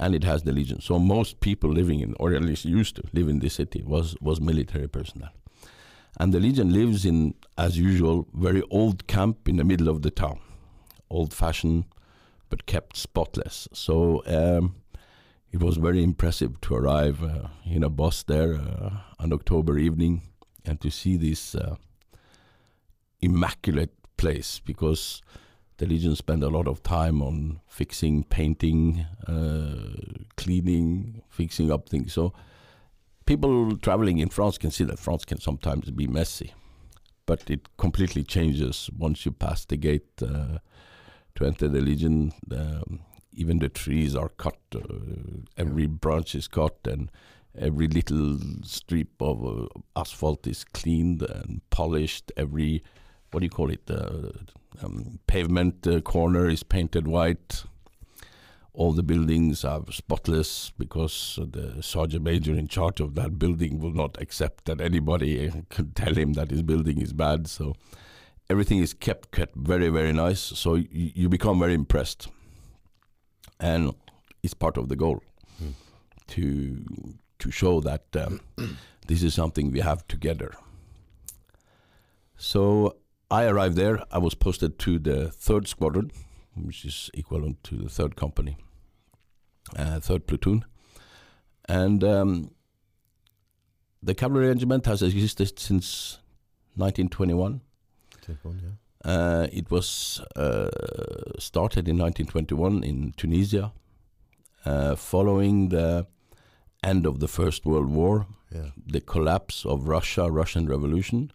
and 0.00 0.14
it 0.14 0.24
has 0.24 0.42
the 0.42 0.52
Legion. 0.52 0.80
So 0.80 0.98
most 0.98 1.40
people 1.40 1.70
living 1.70 2.00
in, 2.00 2.14
or 2.18 2.34
at 2.34 2.42
least 2.42 2.64
used 2.64 2.96
to 2.96 3.02
live 3.12 3.28
in 3.28 3.38
this 3.38 3.54
city, 3.54 3.82
was 3.86 4.16
was 4.20 4.40
military 4.40 4.88
personnel. 4.88 5.30
And 6.18 6.34
the 6.34 6.40
Legion 6.40 6.72
lives 6.72 7.04
in, 7.04 7.34
as 7.56 7.78
usual, 7.78 8.26
very 8.34 8.62
old 8.70 9.06
camp 9.06 9.48
in 9.48 9.56
the 9.56 9.64
middle 9.64 9.88
of 9.88 10.02
the 10.02 10.10
town, 10.10 10.40
old-fashioned, 11.08 11.84
but 12.48 12.66
kept 12.66 12.96
spotless. 12.96 13.68
So. 13.72 14.22
Um, 14.26 14.74
it 15.52 15.60
was 15.60 15.78
very 15.78 16.04
impressive 16.04 16.60
to 16.60 16.76
arrive 16.76 17.24
uh, 17.24 17.48
in 17.64 17.82
a 17.82 17.88
bus 17.88 18.22
there 18.22 18.54
uh, 18.54 18.90
on 19.18 19.32
October 19.32 19.78
evening 19.78 20.22
and 20.64 20.80
to 20.80 20.90
see 20.90 21.16
this 21.16 21.56
uh, 21.56 21.74
immaculate 23.20 23.90
place 24.16 24.60
because 24.64 25.22
the 25.80 25.86
Legion 25.86 26.14
spend 26.14 26.42
a 26.42 26.50
lot 26.50 26.68
of 26.68 26.82
time 26.82 27.22
on 27.22 27.58
fixing, 27.66 28.22
painting, 28.22 29.06
uh, 29.26 30.26
cleaning, 30.36 31.22
fixing 31.30 31.72
up 31.72 31.88
things. 31.88 32.12
So 32.12 32.34
people 33.24 33.78
traveling 33.78 34.18
in 34.18 34.28
France 34.28 34.58
can 34.58 34.70
see 34.70 34.84
that 34.84 34.98
France 34.98 35.24
can 35.24 35.40
sometimes 35.40 35.90
be 35.90 36.06
messy, 36.06 36.52
but 37.24 37.48
it 37.48 37.74
completely 37.78 38.22
changes 38.22 38.90
once 38.98 39.24
you 39.24 39.32
pass 39.32 39.64
the 39.64 39.78
gate 39.78 40.22
uh, 40.22 40.58
to 41.36 41.46
enter 41.46 41.66
the 41.66 41.80
Legion. 41.80 42.32
Um, 42.52 43.00
even 43.32 43.58
the 43.58 43.70
trees 43.70 44.14
are 44.14 44.28
cut, 44.28 44.58
uh, 44.74 44.80
every 45.56 45.86
branch 45.86 46.34
is 46.34 46.46
cut, 46.46 46.76
and 46.84 47.10
every 47.58 47.88
little 47.88 48.38
strip 48.64 49.08
of 49.18 49.46
uh, 49.46 49.66
asphalt 49.96 50.46
is 50.46 50.62
cleaned 50.62 51.22
and 51.22 51.62
polished. 51.70 52.32
Every, 52.36 52.84
what 53.30 53.40
do 53.40 53.44
you 53.46 53.50
call 53.50 53.70
it, 53.70 53.86
The 53.86 54.32
um, 54.82 55.18
pavement 55.26 55.86
uh, 55.86 56.00
corner 56.00 56.48
is 56.48 56.62
painted 56.62 57.06
white. 57.06 57.64
All 58.72 58.92
the 58.92 59.02
buildings 59.02 59.64
are 59.64 59.82
spotless 59.90 60.70
because 60.78 61.38
the 61.42 61.82
sergeant 61.82 62.22
major 62.24 62.54
in 62.54 62.68
charge 62.68 63.00
of 63.00 63.14
that 63.14 63.38
building 63.38 63.78
will 63.80 63.92
not 63.92 64.16
accept 64.20 64.64
that 64.66 64.80
anybody 64.80 65.50
can 65.70 65.90
tell 65.92 66.14
him 66.14 66.32
that 66.34 66.50
his 66.50 66.62
building 66.62 67.00
is 67.00 67.12
bad. 67.12 67.46
So 67.48 67.74
everything 68.48 68.78
is 68.78 68.94
kept 68.94 69.32
kept 69.32 69.54
very 69.56 69.88
very 69.90 70.12
nice. 70.12 70.40
So 70.40 70.74
you, 70.76 70.86
you 71.14 71.28
become 71.28 71.58
very 71.58 71.74
impressed 71.74 72.28
and 73.58 73.94
it's 74.42 74.54
part 74.54 74.76
of 74.78 74.88
the 74.88 74.96
goal 74.96 75.20
Mm. 75.62 75.74
to 76.28 76.84
to 77.38 77.50
show 77.50 77.80
that 77.80 78.04
um, 78.16 78.40
this 79.08 79.22
is 79.22 79.34
something 79.34 79.70
we 79.72 79.80
have 79.80 80.06
together. 80.08 80.54
So 82.36 82.96
I 83.30 83.44
arrived 83.46 83.76
there. 83.76 84.02
I 84.10 84.18
was 84.18 84.34
posted 84.34 84.78
to 84.80 84.98
the 84.98 85.30
third 85.30 85.68
squadron, 85.68 86.10
which 86.56 86.84
is 86.84 87.10
equivalent 87.14 87.62
to 87.64 87.76
the 87.76 87.88
third 87.88 88.16
company, 88.16 88.56
uh, 89.76 90.00
third 90.00 90.26
platoon, 90.26 90.64
and 91.68 92.02
um, 92.02 92.50
the 94.02 94.14
cavalry 94.14 94.48
regiment 94.48 94.86
has 94.86 95.02
existed 95.02 95.58
since 95.58 96.18
1921 96.76 97.60
Take 98.26 98.44
one, 98.44 98.60
yeah. 98.62 98.70
Uh, 99.02 99.46
it 99.52 99.70
was 99.70 100.20
uh, 100.36 100.68
started 101.38 101.88
in 101.88 101.96
1921 101.96 102.84
in 102.84 103.12
Tunisia, 103.16 103.72
uh, 104.66 104.94
following 104.94 105.70
the 105.70 106.06
end 106.84 107.06
of 107.06 107.18
the 107.20 107.28
First 107.28 107.64
World 107.64 107.88
War, 107.90 108.26
Yeah. 108.54 108.70
the 108.86 109.00
collapse 109.00 109.64
of 109.64 109.88
Russia, 109.88 110.30
Russian 110.30 110.66
Revolution, 110.68 111.30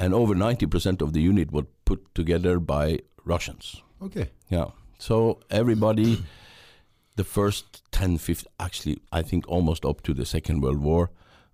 and 0.00 0.14
over 0.14 0.34
90% 0.34 1.02
of 1.02 1.12
the 1.12 1.20
unit 1.20 1.52
was 1.52 1.66
put 1.84 2.14
together 2.14 2.58
by 2.58 3.00
Russians. 3.24 3.82
Okay. 4.02 4.30
Yeah. 4.48 4.70
So 4.98 5.40
everybody, 5.50 6.24
the 7.16 7.24
first 7.24 7.84
10, 7.92 8.16
15, 8.18 8.50
actually, 8.58 8.98
I 9.12 9.20
think 9.22 9.46
almost 9.46 9.84
up 9.84 10.02
to 10.02 10.14
the 10.14 10.24
Second 10.24 10.62
World 10.62 10.80
War, 10.80 11.10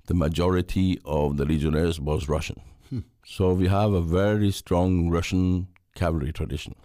the 0.06 0.14
majority 0.14 1.00
of 1.04 1.36
the 1.36 1.44
legionnaires 1.44 1.98
was 1.98 2.28
Russian. 2.28 2.60
Hmm. 2.88 3.00
So 3.24 3.52
we 3.52 3.66
have 3.66 3.92
a 3.92 4.00
very 4.00 4.52
strong 4.52 5.10
Russian 5.10 5.66
cavalry 5.96 6.32
tradition. 6.32 6.76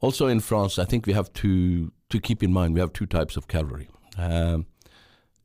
Also 0.00 0.26
in 0.26 0.40
France, 0.40 0.78
I 0.78 0.86
think 0.86 1.06
we 1.06 1.12
have 1.12 1.30
to 1.34 1.92
to 2.08 2.18
keep 2.18 2.42
in 2.42 2.52
mind 2.52 2.74
we 2.74 2.80
have 2.80 2.92
two 2.92 3.06
types 3.06 3.36
of 3.36 3.46
cavalry, 3.46 3.88
um, 4.16 4.66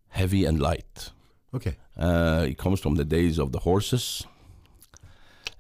heavy 0.08 0.46
and 0.46 0.60
light. 0.60 1.12
Okay. 1.54 1.76
Uh, 1.98 2.46
it 2.48 2.58
comes 2.58 2.80
from 2.80 2.96
the 2.96 3.06
days 3.06 3.38
of 3.38 3.52
the 3.52 3.60
horses, 3.60 4.26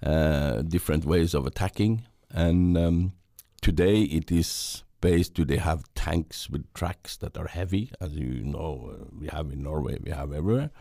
uh, 0.03 0.61
different 0.61 1.05
ways 1.05 1.33
of 1.33 1.45
attacking, 1.45 2.05
and 2.29 2.77
um, 2.77 3.13
today 3.61 4.01
it 4.01 4.31
is 4.31 4.83
based. 5.01 5.33
Do 5.33 5.45
they 5.45 5.57
have 5.57 5.83
tanks 5.95 6.49
with 6.49 6.71
tracks 6.73 7.17
that 7.17 7.37
are 7.37 7.47
heavy, 7.47 7.91
as 8.01 8.13
you 8.13 8.43
know 8.43 8.91
uh, 8.93 9.05
we 9.19 9.27
have 9.27 9.51
in 9.51 9.63
Norway, 9.63 9.97
we 10.03 10.11
have 10.11 10.33
everywhere, 10.33 10.71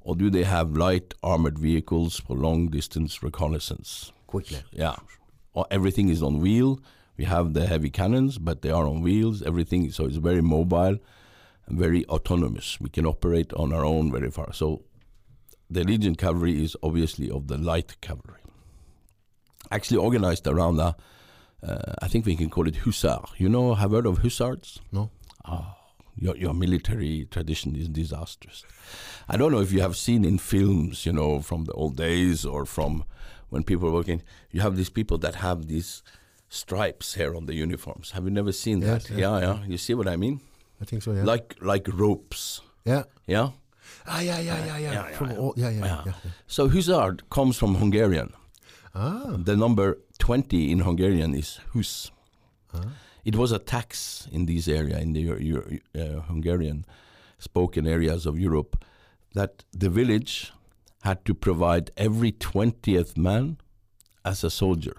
or 0.00 0.14
do 0.16 0.30
they 0.30 0.44
have 0.44 0.76
light 0.76 1.14
armored 1.22 1.58
vehicles 1.58 2.20
for 2.20 2.36
long 2.36 2.68
distance 2.68 3.22
reconnaissance? 3.22 4.12
Quickly. 4.26 4.62
Yeah, 4.72 4.96
or 5.52 5.66
everything 5.70 6.08
is 6.08 6.22
on 6.22 6.40
wheel. 6.40 6.80
We 7.16 7.24
have 7.24 7.54
the 7.54 7.66
heavy 7.66 7.90
cannons, 7.90 8.38
but 8.38 8.60
they 8.62 8.70
are 8.70 8.86
on 8.86 9.00
wheels. 9.00 9.42
Everything, 9.42 9.90
so 9.90 10.04
it's 10.04 10.16
very 10.16 10.42
mobile 10.42 10.98
and 11.66 11.78
very 11.78 12.04
autonomous. 12.06 12.78
We 12.80 12.90
can 12.90 13.06
operate 13.06 13.52
on 13.54 13.72
our 13.72 13.84
own 13.84 14.12
very 14.12 14.30
far. 14.30 14.52
So 14.52 14.82
the 15.70 15.82
Legion 15.82 16.14
cavalry 16.14 16.62
is 16.62 16.76
obviously 16.82 17.30
of 17.30 17.48
the 17.48 17.58
light 17.58 18.00
cavalry. 18.00 18.40
Actually 19.70 19.98
organized 19.98 20.46
around 20.46 20.78
a, 20.80 20.94
uh, 21.66 21.94
I 22.02 22.08
think 22.08 22.26
we 22.26 22.36
can 22.36 22.50
call 22.50 22.68
it 22.68 22.76
hussar. 22.76 23.24
You 23.38 23.48
know, 23.48 23.74
have 23.74 23.90
heard 23.90 24.06
of 24.06 24.18
hussars? 24.18 24.80
No. 24.92 25.10
Oh, 25.48 25.74
your, 26.16 26.36
your 26.36 26.54
military 26.54 27.26
tradition 27.30 27.76
is 27.76 27.88
disastrous. 27.88 28.64
I 29.28 29.36
don't 29.36 29.52
know 29.52 29.60
if 29.60 29.72
you 29.72 29.80
have 29.80 29.96
seen 29.96 30.24
in 30.24 30.38
films, 30.38 31.04
you 31.06 31.12
know, 31.12 31.40
from 31.40 31.64
the 31.64 31.72
old 31.72 31.96
days 31.96 32.44
or 32.44 32.64
from 32.66 33.04
when 33.48 33.62
people 33.64 33.86
were 33.88 33.94
working, 33.94 34.22
you 34.50 34.60
have 34.60 34.76
these 34.76 34.90
people 34.90 35.18
that 35.18 35.36
have 35.36 35.66
these 35.66 36.02
stripes 36.48 37.14
here 37.14 37.34
on 37.36 37.46
the 37.46 37.54
uniforms. 37.54 38.12
Have 38.12 38.24
you 38.24 38.30
never 38.30 38.52
seen 38.52 38.80
Yes, 38.82 39.06
that? 39.08 39.16
yeah, 39.18 39.38
yeah. 39.40 39.58
yeah. 39.60 39.64
You 39.66 39.78
see 39.78 39.94
what 39.94 40.08
I 40.08 40.16
mean? 40.16 40.40
I 40.80 40.84
think 40.84 41.02
so. 41.02 41.12
Yeah. 41.12 41.24
Like 41.24 41.56
like 41.60 41.88
ropes. 41.92 42.60
Yeah. 42.84 43.04
Yeah. 43.26 43.50
Ah, 44.06 44.20
yeah, 44.20 44.38
yeah, 44.40 44.64
yeah, 44.66 44.78
yeah. 44.78 44.92
yeah, 44.92 45.16
From 45.16 45.30
yeah. 45.30 45.36
all, 45.38 45.54
yeah, 45.56 45.70
yeah, 45.70 45.78
Yeah. 45.86 46.02
yeah. 46.06 46.12
yeah. 46.24 46.30
So 46.46 46.68
hussar 46.68 47.16
comes 47.30 47.56
from 47.56 47.74
Hungarian. 47.76 48.32
Ah. 48.98 49.36
The 49.36 49.56
number 49.56 49.98
20 50.18 50.72
in 50.72 50.78
Hungarian 50.80 51.34
is 51.34 51.60
hus. 51.74 52.10
ah. 52.74 52.80
It 53.24 53.36
was 53.36 53.52
a 53.52 53.58
tax 53.58 54.28
in 54.32 54.46
this 54.46 54.68
area, 54.68 54.98
in 54.98 55.12
the 55.12 55.80
uh, 55.94 56.20
Hungarian 56.28 56.84
spoken 57.38 57.86
areas 57.86 58.24
of 58.24 58.38
Europe, 58.38 58.82
that 59.34 59.64
the 59.72 59.90
village 59.90 60.52
had 61.02 61.24
to 61.24 61.34
provide 61.34 61.90
every 61.96 62.32
20th 62.32 63.16
man 63.16 63.58
as 64.24 64.42
a 64.44 64.50
soldier, 64.50 64.96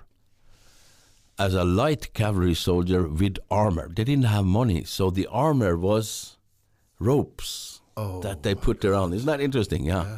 as 1.39 1.53
a 1.53 1.63
light 1.63 2.13
cavalry 2.13 2.53
soldier 2.53 3.07
with 3.07 3.37
armor. 3.49 3.89
They 3.95 4.03
didn't 4.03 4.25
have 4.25 4.45
money, 4.45 4.83
so 4.83 5.09
the 5.09 5.27
armor 5.27 5.75
was 5.77 6.37
ropes 6.99 7.81
Oh. 7.95 8.21
that 8.21 8.43
they 8.43 8.53
put 8.53 8.85
around. 8.85 9.13
Isn't 9.13 9.25
that 9.25 9.41
interesting? 9.41 9.83
Yeah. 9.85 10.17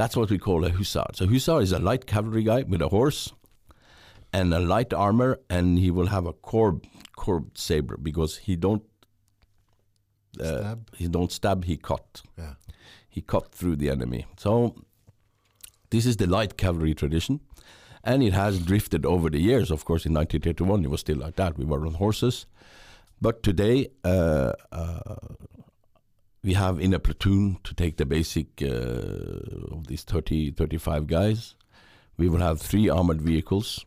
That's 0.00 0.16
what 0.16 0.30
we 0.30 0.38
call 0.38 0.64
a 0.64 0.70
hussar. 0.70 1.04
So 1.12 1.26
hussar 1.26 1.60
is 1.60 1.72
a 1.72 1.78
light 1.78 2.06
cavalry 2.06 2.42
guy 2.42 2.62
with 2.62 2.80
a 2.80 2.88
horse 2.88 3.34
and 4.32 4.54
a 4.54 4.58
light 4.58 4.94
armor, 4.94 5.38
and 5.50 5.78
he 5.78 5.90
will 5.90 6.06
have 6.06 6.24
a 6.24 6.32
corb 6.32 6.86
corbed 7.16 7.58
saber 7.58 7.98
because 7.98 8.38
he 8.38 8.56
don't 8.56 8.82
uh, 10.40 10.60
Stab. 10.60 10.88
he 10.96 11.06
don't 11.06 11.30
stab, 11.30 11.64
he 11.64 11.76
cut. 11.76 12.22
Yeah. 12.38 12.54
He 13.10 13.20
cut 13.20 13.52
through 13.52 13.76
the 13.76 13.90
enemy. 13.90 14.24
So 14.38 14.74
this 15.90 16.06
is 16.06 16.16
the 16.16 16.26
light 16.26 16.56
cavalry 16.56 16.94
tradition, 16.94 17.40
and 18.02 18.22
it 18.22 18.32
has 18.32 18.58
drifted 18.58 19.04
over 19.04 19.28
the 19.28 19.40
years. 19.40 19.70
Of 19.70 19.84
course, 19.84 20.06
in 20.06 20.14
1931 20.14 20.82
it 20.82 20.90
was 20.90 21.00
still 21.00 21.18
like 21.18 21.36
that. 21.36 21.58
We 21.58 21.66
were 21.66 21.84
on 21.86 21.92
horses, 21.92 22.46
but 23.20 23.42
today 23.42 23.88
uh, 24.02 24.52
uh, 24.72 25.16
we 26.42 26.54
have 26.54 26.80
in 26.80 26.94
a 26.94 26.98
platoon 26.98 27.58
to 27.64 27.74
take 27.74 27.96
the 27.96 28.06
basic 28.06 28.62
uh, 28.62 29.74
of 29.74 29.86
these 29.88 30.02
30, 30.04 30.52
35 30.52 31.06
guys. 31.06 31.54
We 32.16 32.28
will 32.28 32.38
have 32.38 32.60
three 32.60 32.88
armored 32.88 33.20
vehicles. 33.20 33.84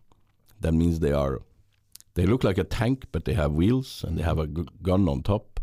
That 0.61 0.73
means 0.73 0.99
they 0.99 1.11
are 1.11 1.41
they 2.15 2.25
look 2.27 2.43
like 2.43 2.59
a 2.59 2.63
tank, 2.63 3.05
but 3.11 3.25
they 3.25 3.33
have 3.33 3.53
wheels 3.53 4.03
and 4.03 4.17
they 4.17 4.23
have 4.23 4.37
a 4.37 4.45
gun 4.45 5.09
on 5.09 5.23
top, 5.23 5.59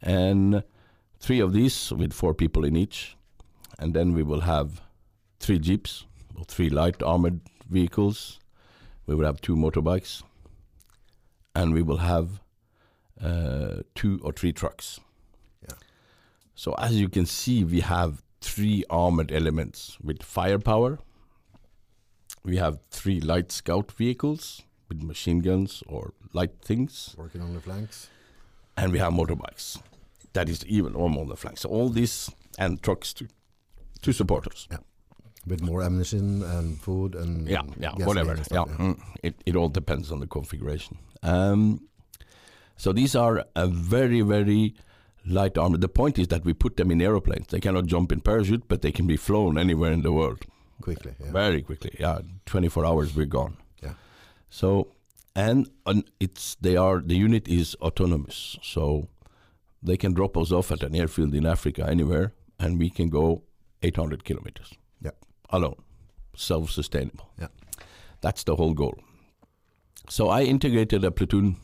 and 0.00 0.64
three 1.18 1.40
of 1.40 1.52
these 1.52 1.92
with 1.92 2.14
four 2.14 2.32
people 2.32 2.64
in 2.64 2.74
each, 2.74 3.16
and 3.78 3.92
then 3.92 4.14
we 4.14 4.22
will 4.22 4.40
have 4.40 4.80
three 5.40 5.58
jeeps 5.58 6.06
or 6.38 6.44
three 6.44 6.70
light 6.70 7.02
armored 7.02 7.40
vehicles. 7.68 8.40
We 9.06 9.14
will 9.14 9.26
have 9.26 9.42
two 9.42 9.54
motorbikes, 9.54 10.22
and 11.54 11.74
we 11.74 11.82
will 11.82 11.98
have 11.98 12.40
uh, 13.22 13.82
two 13.94 14.20
or 14.24 14.32
three 14.32 14.54
trucks. 14.54 15.00
Yeah. 16.66 16.74
So 16.76 16.84
as 16.86 16.92
you 17.00 17.08
can 17.08 17.26
see, 17.26 17.64
we 17.64 17.80
have 17.80 18.22
three 18.40 18.84
armored 18.90 19.32
elements 19.32 19.98
with 20.02 20.22
firepower. 20.22 20.98
We 22.44 22.56
have 22.58 22.78
three 22.90 23.20
light 23.20 23.52
scout 23.52 23.92
vehicles 23.92 24.62
with 24.88 25.02
machine 25.02 25.42
guns 25.42 25.82
or 25.88 26.12
light 26.32 26.50
things, 26.64 27.14
Working 27.16 27.42
on 27.42 27.54
the 27.54 27.60
flanks. 27.60 28.08
and 28.76 28.92
we 28.92 28.98
have 28.98 29.12
motorbikes. 29.12 29.80
That 30.32 30.48
is 30.48 30.64
even 30.66 30.92
more 30.92 31.20
on 31.20 31.28
the 31.28 31.36
flanks. 31.36 31.60
So 31.60 31.68
all 31.68 31.88
this 31.92 32.30
and 32.58 32.82
trucks 32.82 33.12
to 33.14 33.26
to 34.02 34.12
support 34.12 34.46
us. 34.46 34.66
Yeah. 34.70 34.78
With 35.46 35.60
more 35.62 35.82
ammunition 35.84 36.42
and 36.42 36.80
food 36.80 37.14
and 37.14 37.48
Yeah, 37.48 37.62
yeah, 37.80 38.06
whatever. 38.06 38.30
and 38.30 38.38
Yeah, 38.40 38.64
stuff, 38.64 38.68
mm, 38.78 38.96
it 39.22 39.34
it 39.46 39.56
all 39.56 39.68
depends 39.70 40.10
on 40.12 40.20
the 40.20 40.26
configuration. 40.26 40.96
Um, 41.22 41.80
so 42.76 42.92
these 42.92 43.18
are 43.18 43.44
a 43.54 43.66
very 43.66 44.22
very 44.24 44.74
light 45.24 45.56
armor. 45.58 45.78
The 45.78 45.88
point 45.88 46.18
is 46.18 46.28
that 46.28 46.44
we 46.44 46.52
put 46.52 46.76
them 46.76 46.90
in 46.90 47.00
aeroplanes. 47.00 47.46
They 47.48 47.60
cannot 47.60 47.86
jump 47.86 48.12
in 48.12 48.20
parachute, 48.20 48.64
but 48.68 48.82
they 48.82 48.92
can 48.92 49.06
be 49.06 49.16
flown 49.16 49.56
anywhere 49.58 49.92
in 49.92 50.02
the 50.02 50.12
world 50.12 50.40
Quickly. 50.80 51.14
Yeah. 51.20 51.30
very 51.32 51.62
quickly. 51.62 51.94
Yeah, 51.98 52.20
24 52.46 52.84
hours 52.86 53.14
we're 53.14 53.26
gone. 53.26 53.56
Yeah. 53.82 53.94
So 54.50 54.88
and 55.34 55.68
and 55.86 56.04
it's 56.20 56.56
they 56.60 56.76
are 56.76 57.00
the 57.00 57.14
unit 57.16 57.48
is 57.48 57.74
autonomous, 57.80 58.58
so 58.62 59.08
they 59.82 59.96
can 59.96 60.12
drop 60.12 60.36
us 60.36 60.52
off 60.52 60.70
at 60.72 60.82
an 60.82 60.94
airfield 60.94 61.34
in 61.34 61.46
Africa 61.46 61.86
anywhere, 61.88 62.32
and 62.58 62.78
we 62.78 62.90
can 62.90 63.08
go 63.08 63.42
800 63.82 64.24
kilometers. 64.24 64.72
Yeah. 65.00 65.10
alone, 65.50 65.76
self-sustainable. 66.36 67.28
Yeah. 67.40 67.48
that's 68.20 68.44
the 68.44 68.54
whole 68.56 68.74
goal. 68.74 68.94
So 70.08 70.28
I 70.28 70.42
integrated 70.42 71.04
a 71.04 71.10
platoon 71.10 71.56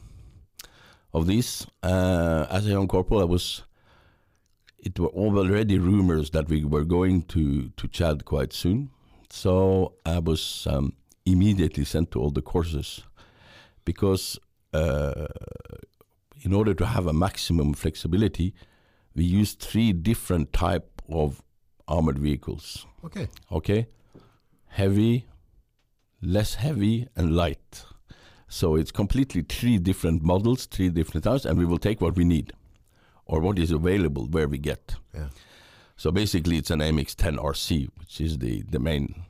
of 1.18 1.26
these 1.26 1.66
uh, 1.82 2.46
as 2.50 2.66
a 2.66 2.70
young 2.70 2.88
corporal. 2.88 3.20
I 3.20 3.24
was. 3.24 3.62
It 4.78 4.98
were 4.98 5.08
already 5.08 5.78
rumors 5.78 6.30
that 6.30 6.48
we 6.48 6.64
were 6.64 6.84
going 6.84 7.22
to 7.34 7.70
to 7.70 7.88
Chad 7.88 8.24
quite 8.24 8.52
soon, 8.52 8.90
so 9.28 9.94
I 10.06 10.20
was 10.20 10.66
um, 10.70 10.94
immediately 11.26 11.84
sent 11.84 12.12
to 12.12 12.20
all 12.20 12.30
the 12.30 12.42
courses 12.42 13.02
because 13.84 14.38
uh, 14.72 15.26
in 16.42 16.52
order 16.52 16.74
to 16.74 16.86
have 16.86 17.06
a 17.06 17.12
maximum 17.12 17.74
flexibility, 17.74 18.54
we 19.14 19.24
used 19.24 19.60
three 19.60 19.92
different 19.92 20.52
type 20.52 21.02
of 21.08 21.42
armored 21.86 22.18
vehicles. 22.18 22.86
Okay. 23.04 23.28
Okay, 23.50 23.86
heavy, 24.66 25.26
less 26.22 26.54
heavy, 26.54 27.08
and 27.16 27.34
light. 27.34 27.84
So 28.48 28.76
it's 28.76 28.90
completely 28.90 29.42
three 29.42 29.78
different 29.78 30.22
models, 30.22 30.66
three 30.66 30.88
different 30.88 31.24
types, 31.24 31.44
and 31.44 31.58
we 31.58 31.66
will 31.66 31.78
take 31.78 32.00
what 32.00 32.16
we 32.16 32.24
need 32.24 32.52
or 33.26 33.40
what 33.40 33.58
is 33.58 33.70
available 33.70 34.26
where 34.26 34.48
we 34.48 34.58
get. 34.58 34.96
Yeah. 35.14 35.28
So 35.96 36.10
basically, 36.10 36.56
it's 36.56 36.70
an 36.70 36.80
AMX-10 36.80 37.38
RC, 37.38 37.88
which 37.98 38.20
is 38.20 38.38
the 38.38 38.62
the 38.62 38.78
main. 38.78 39.24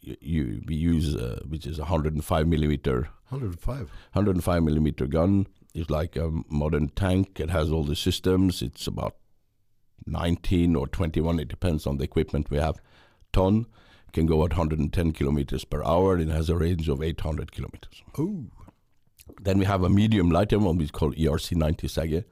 You, 0.00 0.16
you 0.20 0.62
we 0.66 0.74
use 0.76 1.16
uh, 1.16 1.40
which 1.48 1.66
is 1.66 1.78
a 1.78 1.82
105 1.82 2.46
millimeter 2.46 3.08
105. 3.28 3.90
105 4.12 4.62
millimeter 4.62 5.06
gun. 5.06 5.46
It's 5.74 5.90
like 5.90 6.16
a 6.16 6.30
modern 6.48 6.90
tank. 6.90 7.40
It 7.40 7.50
has 7.50 7.70
all 7.70 7.82
the 7.82 7.96
systems. 7.96 8.62
It's 8.62 8.86
about 8.86 9.16
19 10.06 10.76
or 10.76 10.86
21. 10.86 11.40
It 11.40 11.48
depends 11.48 11.86
on 11.86 11.96
the 11.96 12.04
equipment 12.04 12.50
we 12.50 12.58
have. 12.58 12.80
Ton 13.32 13.66
can 14.12 14.26
go 14.26 14.44
at 14.44 14.50
110 14.50 15.12
kilometers 15.12 15.64
per 15.64 15.82
hour. 15.82 16.18
It 16.18 16.28
has 16.28 16.50
a 16.50 16.56
range 16.56 16.88
of 16.90 17.02
800 17.02 17.52
kilometers. 17.52 18.02
Oh. 18.18 18.44
Then 19.42 19.58
we 19.58 19.64
have 19.64 19.82
a 19.84 19.88
medium 19.88 20.30
lighter 20.30 20.58
one, 20.58 20.76
which 20.78 20.86
is 20.86 20.90
called 20.90 21.16
ERC 21.16 21.52
90 21.56 21.88
Sagaie, 21.88 22.24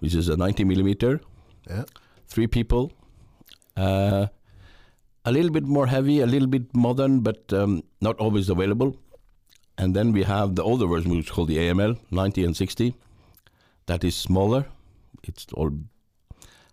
which 0.00 0.14
is 0.14 0.28
a 0.28 0.36
90 0.36 0.64
millimeter, 0.64 1.20
Yeah. 1.68 1.84
three 2.28 2.46
people, 2.46 2.92
uh, 3.76 4.26
a 5.24 5.32
little 5.32 5.50
bit 5.50 5.64
more 5.64 5.86
heavy, 5.86 6.20
a 6.20 6.26
little 6.26 6.48
bit 6.48 6.74
modern, 6.74 7.20
but 7.20 7.52
um, 7.52 7.82
not 8.00 8.16
always 8.18 8.48
available. 8.48 8.96
And 9.78 9.94
then 9.94 10.12
we 10.12 10.22
have 10.24 10.54
the 10.54 10.62
older 10.62 10.86
version, 10.86 11.10
which 11.10 11.26
is 11.26 11.30
called 11.30 11.48
the 11.48 11.58
AML 11.58 11.96
90 12.10 12.44
and 12.44 12.56
60. 12.56 12.94
That 13.86 14.04
is 14.04 14.14
smaller. 14.14 14.64
It's 15.22 15.46
all 15.54 15.70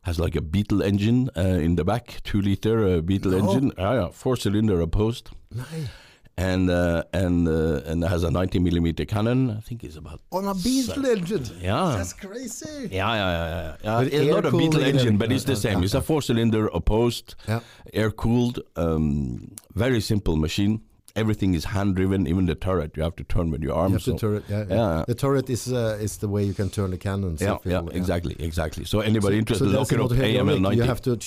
has 0.03 0.19
like 0.19 0.35
a 0.37 0.41
Beetle 0.41 0.81
engine 0.83 1.29
uh, 1.35 1.41
in 1.41 1.75
the 1.75 1.83
back, 1.83 2.21
two 2.23 2.41
liter 2.41 2.87
uh, 2.87 3.01
Beetle 3.01 3.31
No. 3.31 3.37
engine, 3.39 3.71
ah, 3.77 3.93
yeah, 3.93 4.09
four 4.11 4.37
cylinder 4.37 4.79
opposed, 4.81 5.29
Nej. 5.53 5.89
And 6.37 6.69
uh, 6.69 7.03
and 7.13 7.47
uh, 7.47 7.81
and 7.85 8.03
has 8.03 8.23
a 8.23 8.29
90 8.31 8.59
millimeter 8.59 9.05
cannon. 9.05 9.49
I 9.49 9.59
think 9.61 9.83
it's 9.83 9.95
about 9.95 10.21
On 10.31 10.45
a 10.45 10.53
Beetle 10.53 11.05
engine. 11.05 11.45
yeah. 11.59 11.95
That's 11.97 12.13
crazy. 12.13 12.89
Yeah, 12.91 13.13
yeah, 13.15 13.75
yeah, 13.83 14.01
yeah. 14.01 14.01
It's 14.19 14.31
not 14.31 14.45
a 14.45 14.51
Beetle 14.51 14.83
engine, 14.83 15.17
but 15.17 15.31
it's 15.31 15.45
the 15.45 15.55
same. 15.55 15.83
It's 15.83 15.95
a 15.95 16.01
four-cylinder 16.01 16.67
opposed, 16.67 17.35
Yeah. 17.47 17.61
air-cooled, 17.93 18.59
um, 18.75 19.51
very 19.73 19.99
simple 20.01 20.35
machine. 20.35 20.81
Everything 21.15 21.55
is 21.55 21.65
hand-driven, 21.65 22.27
even 22.27 22.45
the 22.45 22.53
turret. 22.53 22.95
You 22.95 23.01
have 23.01 23.15
to 23.15 23.23
turn 23.23 23.49
with 23.49 23.63
your 23.63 23.73
You 23.73 23.79
arms. 23.81 24.05
have 24.05 24.13
the 24.13 24.19
turret. 24.19 24.43
Yeah, 24.47 24.65
yeah. 24.69 24.75
Yeah. 24.75 25.03
The 25.07 25.15
turret 25.15 25.49
is 25.49 25.67
uh, 25.73 25.97
is 25.99 26.17
the 26.17 26.27
way 26.27 26.43
you 26.43 26.53
can 26.53 26.69
turn 26.69 26.91
the 26.91 26.97
cannons. 26.97 27.41
yeah, 27.41 27.57
yeah, 27.65 27.79
will, 27.79 27.89
exactly, 27.95 28.35
exactly. 28.37 28.85
So 28.85 28.99
anybody 28.99 29.39
interested, 29.39 29.71
so 29.71 29.79
look 29.79 29.91
it 29.91 29.99
up. 29.99 30.11
AML 30.11 30.59
90. 30.61 30.77
You 30.77 30.83
have 30.83 31.01
to. 31.01 31.17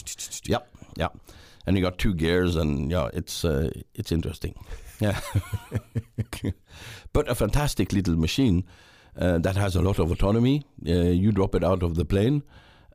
Yeah, 0.44 0.58
yeah. 0.96 1.08
And 1.66 1.76
you 1.76 1.82
got 1.82 1.98
two 1.98 2.14
gears, 2.14 2.54
and 2.56 2.90
yeah, 2.92 3.10
it's 3.12 3.44
uh, 3.44 3.70
it's 3.96 4.12
interesting. 4.12 4.54
Yeah, 5.00 5.18
but 7.12 7.28
a 7.28 7.34
fantastic 7.34 7.92
little 7.92 8.16
machine 8.16 8.64
uh, 9.18 9.38
that 9.38 9.56
has 9.56 9.76
a 9.76 9.82
lot 9.82 9.98
of 9.98 10.10
autonomy. 10.10 10.64
Uh, 10.86 10.92
you 10.92 11.32
drop 11.32 11.54
it 11.54 11.64
out 11.64 11.82
of 11.82 11.94
the 11.94 12.04
plane, 12.04 12.42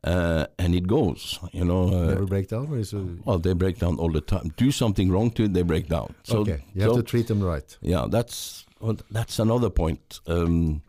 uh, 0.04 0.46
and 0.58 0.74
it 0.74 0.86
goes. 0.86 1.38
You 1.52 1.64
know. 1.64 1.88
Uh, 1.88 2.06
Never 2.10 2.26
break 2.26 2.48
down, 2.48 2.68
or 2.70 2.78
is 2.78 2.92
it? 2.92 3.02
Well, 3.24 3.38
they 3.38 3.54
break 3.54 3.78
down 3.78 3.98
all 3.98 4.10
the 4.12 4.20
time. 4.20 4.52
Do 4.56 4.70
something 4.70 5.10
wrong 5.10 5.30
to 5.32 5.44
it, 5.44 5.52
they 5.54 5.62
break 5.62 5.88
down. 5.88 6.14
So, 6.24 6.38
okay, 6.38 6.62
you 6.74 6.82
have 6.82 6.92
so- 6.92 6.96
to 6.98 7.02
treat 7.02 7.26
them 7.26 7.42
right. 7.42 7.76
yeah, 7.82 8.06
that's 8.08 8.64
well, 8.80 8.96
that's 9.10 9.38
another 9.38 9.70
point. 9.70 10.20
Um, 10.26 10.82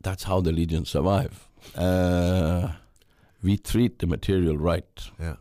that's 0.00 0.24
how 0.24 0.40
the 0.40 0.52
legions 0.52 0.88
survive. 0.90 1.48
Uh, 1.74 2.68
we 3.42 3.58
treat 3.58 3.98
the 3.98 4.06
material 4.06 4.56
right, 4.56 5.10
Yeah. 5.20 5.36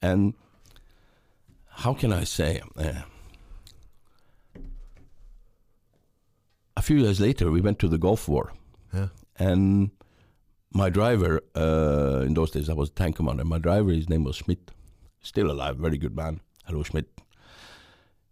and 0.00 0.34
how 1.68 1.94
can 1.94 2.12
I 2.12 2.24
say? 2.24 2.62
Uh, 2.76 3.02
a 6.82 6.84
few 6.84 6.96
years 6.98 7.20
later, 7.20 7.48
we 7.52 7.60
went 7.60 7.78
to 7.78 7.88
the 7.88 7.98
Gulf 8.06 8.26
War, 8.28 8.52
Yeah. 8.92 9.08
and 9.38 9.90
my 10.74 10.90
driver 10.90 11.40
uh, 11.54 12.24
in 12.26 12.34
those 12.34 12.50
days 12.50 12.68
I 12.68 12.72
was 12.72 12.88
a 12.88 12.92
tank 12.92 13.16
commander. 13.16 13.44
My 13.44 13.58
driver, 13.58 13.92
his 13.92 14.08
name 14.08 14.24
was 14.24 14.36
Schmidt, 14.36 14.72
still 15.20 15.48
alive, 15.50 15.76
very 15.76 15.96
good 15.96 16.16
man. 16.16 16.40
Hello, 16.64 16.82
Schmidt. 16.82 17.06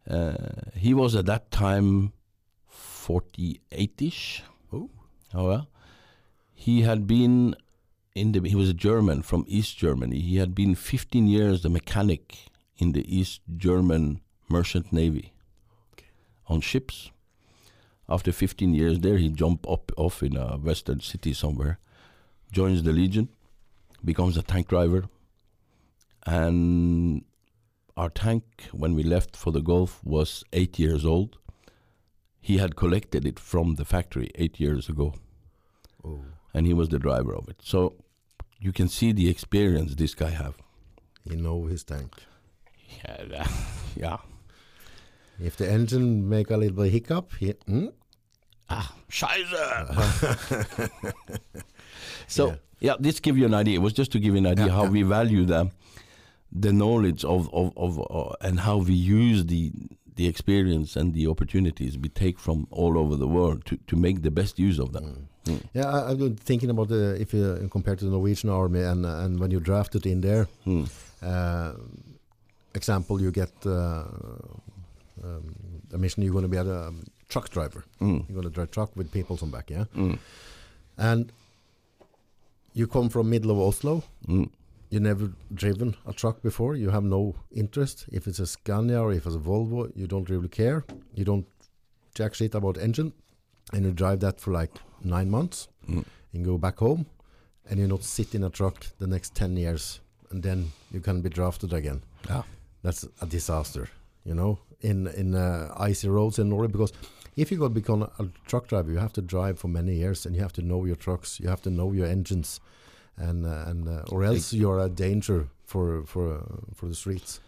Uh, 0.09 0.33
he 0.75 0.93
was 0.95 1.15
at 1.15 1.27
that 1.27 1.53
time 1.53 2.13
48ish. 2.69 4.41
Oh. 4.73 4.91
Oh 5.33 5.47
well. 5.47 5.69
He 6.53 6.83
had 6.83 7.07
been 7.07 7.55
in 8.17 8.33
the. 8.33 8.41
He 8.49 8.57
was 8.57 8.69
a 8.69 8.75
German 8.89 9.23
from 9.23 9.45
East 9.47 9.79
Germany. 9.79 10.19
He 10.21 10.37
had 10.39 10.55
been 10.55 10.75
15 10.75 11.27
years 11.29 11.63
the 11.63 11.69
mechanic 11.69 12.25
in 12.79 12.93
the 12.93 13.05
East 13.19 13.43
German 13.57 14.21
merchant 14.49 14.93
navy 14.93 15.33
on 16.49 16.61
ships. 16.61 17.11
After 18.11 18.33
15 18.33 18.75
years 18.75 18.99
there, 18.99 19.19
he 19.19 19.29
jumped 19.29 19.67
up 19.69 19.93
off 19.97 20.23
in 20.23 20.37
a 20.37 20.57
western 20.59 21.01
city 21.01 21.33
somewhere, 21.33 21.79
joins 22.51 22.83
the 22.83 22.93
Legion, 22.93 23.29
becomes 24.05 24.37
a 24.37 24.43
tank 24.43 24.69
driver, 24.69 25.05
and 26.27 27.23
our 27.97 28.11
tank 28.11 28.45
when 28.73 28.95
we 28.95 29.03
left 29.03 29.37
for 29.37 29.53
the 29.53 29.61
Gulf 29.61 30.01
was 30.05 30.45
eight 30.53 30.79
years 30.79 31.05
old. 31.05 31.39
He 32.41 32.57
had 32.59 32.75
collected 32.77 33.27
it 33.27 33.39
from 33.39 33.75
the 33.75 33.85
factory 33.85 34.31
eight 34.35 34.59
years 34.59 34.89
ago, 34.89 35.15
Oh. 36.05 36.25
and 36.55 36.67
he 36.67 36.73
was 36.75 36.89
the 36.89 36.99
driver 36.99 37.35
of 37.35 37.49
it. 37.49 37.57
So 37.63 37.95
you 38.59 38.73
can 38.73 38.89
see 38.89 39.13
the 39.13 39.29
experience 39.29 39.95
this 39.95 40.15
guy 40.15 40.31
have. 40.31 40.57
He 41.25 41.37
know 41.37 41.67
his 41.67 41.85
tank. 41.85 42.15
Yeah, 43.05 43.47
yeah. 43.97 44.17
If 45.39 45.57
the 45.57 45.71
engine 45.71 46.29
make 46.29 46.51
a 46.51 46.57
little 46.57 46.83
hiccup, 46.85 47.33
he, 47.39 47.51
hmm? 47.67 47.89
Ah, 48.71 48.93
Scheiße. 49.11 49.63
so 52.29 52.47
Yeah. 52.47 52.57
yeah. 52.81 52.97
this 53.01 53.21
give 53.21 53.37
you 53.39 53.47
an 53.47 53.55
idea. 53.55 53.75
It 53.75 53.83
was 53.83 53.93
just 53.93 54.13
to 54.13 54.19
give 54.19 54.35
you 54.35 54.39
an 54.39 54.47
idea 54.47 54.67
Yeah, 54.67 54.75
how 54.75 54.85
yeah. 54.85 54.91
we 54.91 55.03
value 55.03 55.45
the 55.45 55.71
the 56.53 56.73
knowledge 56.73 57.25
of 57.25 57.49
of, 57.53 57.73
of 57.77 57.99
uh, 58.11 58.47
and 58.47 58.61
how 58.61 58.79
we 58.79 58.95
use 58.95 59.47
the 59.47 59.73
the 60.17 60.27
experience 60.27 60.97
and 61.01 61.15
the 61.15 61.27
opportunities 61.27 61.97
we 61.99 62.09
take 62.09 62.39
from 62.39 62.67
all 62.71 62.99
over 62.99 63.17
the 63.17 63.27
world 63.27 63.65
to, 63.65 63.77
to 63.87 63.97
make 63.97 64.23
the 64.23 64.31
best 64.31 64.59
use 64.59 64.79
of 64.79 64.93
them. 64.93 65.29
Mm. 65.47 65.61
Yeah, 65.73 65.87
I, 65.89 66.11
I've 66.11 66.19
been 66.19 66.37
thinking 66.37 66.71
about 66.71 66.89
the 66.89 67.17
if 67.21 67.33
you 67.33 67.69
compare 67.71 67.97
to 67.97 68.05
the 68.05 68.11
Norwegian 68.11 68.51
army 68.51 68.83
and 68.83 69.07
and 69.07 69.39
when 69.41 69.51
you 69.51 69.61
drafted 69.61 70.07
in 70.07 70.21
there, 70.21 70.47
Mm. 70.67 70.89
uh, 71.23 71.73
example 72.75 73.21
you 73.21 73.31
get 73.33 73.53
uh, 73.67 74.05
um, 75.25 75.45
a 75.93 75.99
mission 75.99 76.23
you're 76.23 76.33
going 76.33 76.45
to 76.45 76.49
be 76.49 76.59
at 76.59 76.67
a 76.67 76.89
um, 76.89 77.03
truck 77.31 77.49
driver. 77.51 77.85
Mm. 78.01 78.19
You're 78.29 78.41
going 78.41 78.49
to 78.51 78.55
drive 78.59 78.71
truck 78.71 78.91
with 78.97 79.11
people 79.13 79.39
on 79.43 79.51
back, 79.51 79.71
yeah. 79.71 79.85
Mm. 79.97 80.19
And 80.99 81.33
you 82.75 82.87
come 82.87 83.09
from 83.09 83.31
middle 83.31 83.51
of 83.51 83.59
Oslo. 83.59 84.03
Mm. 84.29 84.51
You 84.91 85.01
never 85.01 85.31
driven 85.55 85.97
a 86.07 86.13
truck 86.13 86.43
before. 86.43 86.75
You 86.77 86.91
have 86.91 87.05
no 87.05 87.35
interest. 87.53 88.07
If 88.13 88.27
it's 88.27 88.41
a 88.41 88.47
Scania 88.47 89.01
or 89.01 89.13
if 89.13 89.27
it's 89.27 89.37
a 89.37 89.39
Volvo, 89.39 89.91
you 89.97 90.07
don't 90.07 90.29
really 90.29 90.49
care. 90.49 90.85
You 91.15 91.25
don't 91.25 91.47
jack 92.15 92.35
shit 92.35 92.55
about 92.55 92.77
engine, 92.77 93.13
and 93.73 93.85
you 93.85 93.93
drive 93.93 94.19
that 94.21 94.41
for 94.41 94.51
like 94.53 94.73
nine 95.05 95.31
months, 95.31 95.69
Mm. 95.89 96.05
and 96.35 96.45
go 96.45 96.59
back 96.59 96.79
home, 96.79 97.07
and 97.69 97.79
you 97.81 97.87
not 97.87 98.03
sit 98.05 98.35
in 98.35 98.45
a 98.45 98.51
truck 98.51 98.87
the 98.99 99.07
next 99.07 99.35
ten 99.35 99.57
years, 99.57 100.01
and 100.31 100.43
then 100.43 100.73
you 100.93 101.01
can 101.01 101.21
be 101.23 101.29
drafted 101.29 101.73
again. 101.73 102.03
Yeah. 102.29 102.43
That's 102.83 103.07
a 103.21 103.27
disaster, 103.27 103.89
you 104.25 104.35
know, 104.35 104.59
in 104.81 105.07
in 105.07 105.35
uh, 105.35 105.73
icy 105.91 106.09
roads 106.09 106.39
in 106.39 106.49
Norway. 106.49 106.69
Because 106.69 106.93
if 107.41 107.51
you're 107.51 107.59
going 107.59 107.75
to 107.75 107.81
become 107.81 108.03
a 108.03 108.27
truck 108.47 108.69
driver, 108.69 108.91
you 108.93 108.99
have 108.99 109.13
to 109.15 109.23
drive 109.23 109.59
for 109.59 109.69
many 109.69 109.95
years, 109.95 110.27
and 110.27 110.35
you 110.37 110.43
have 110.43 110.53
to 110.55 110.63
know 110.63 110.85
your 110.85 110.97
trucks, 110.97 111.41
you 111.41 111.49
have 111.49 111.63
to 111.63 111.71
know 111.71 111.93
your 111.93 112.07
engines, 112.07 112.61
and 113.17 113.47
uh, 113.47 113.65
and 113.67 113.89
uh, 113.89 114.03
or 114.13 114.25
else 114.25 114.53
you're 114.53 114.79
a 114.79 114.89
danger 114.89 115.49
for 115.65 116.05
for 116.05 116.25
uh, 116.39 116.75
for 116.75 116.87
the 116.87 116.95
streets. 116.95 117.41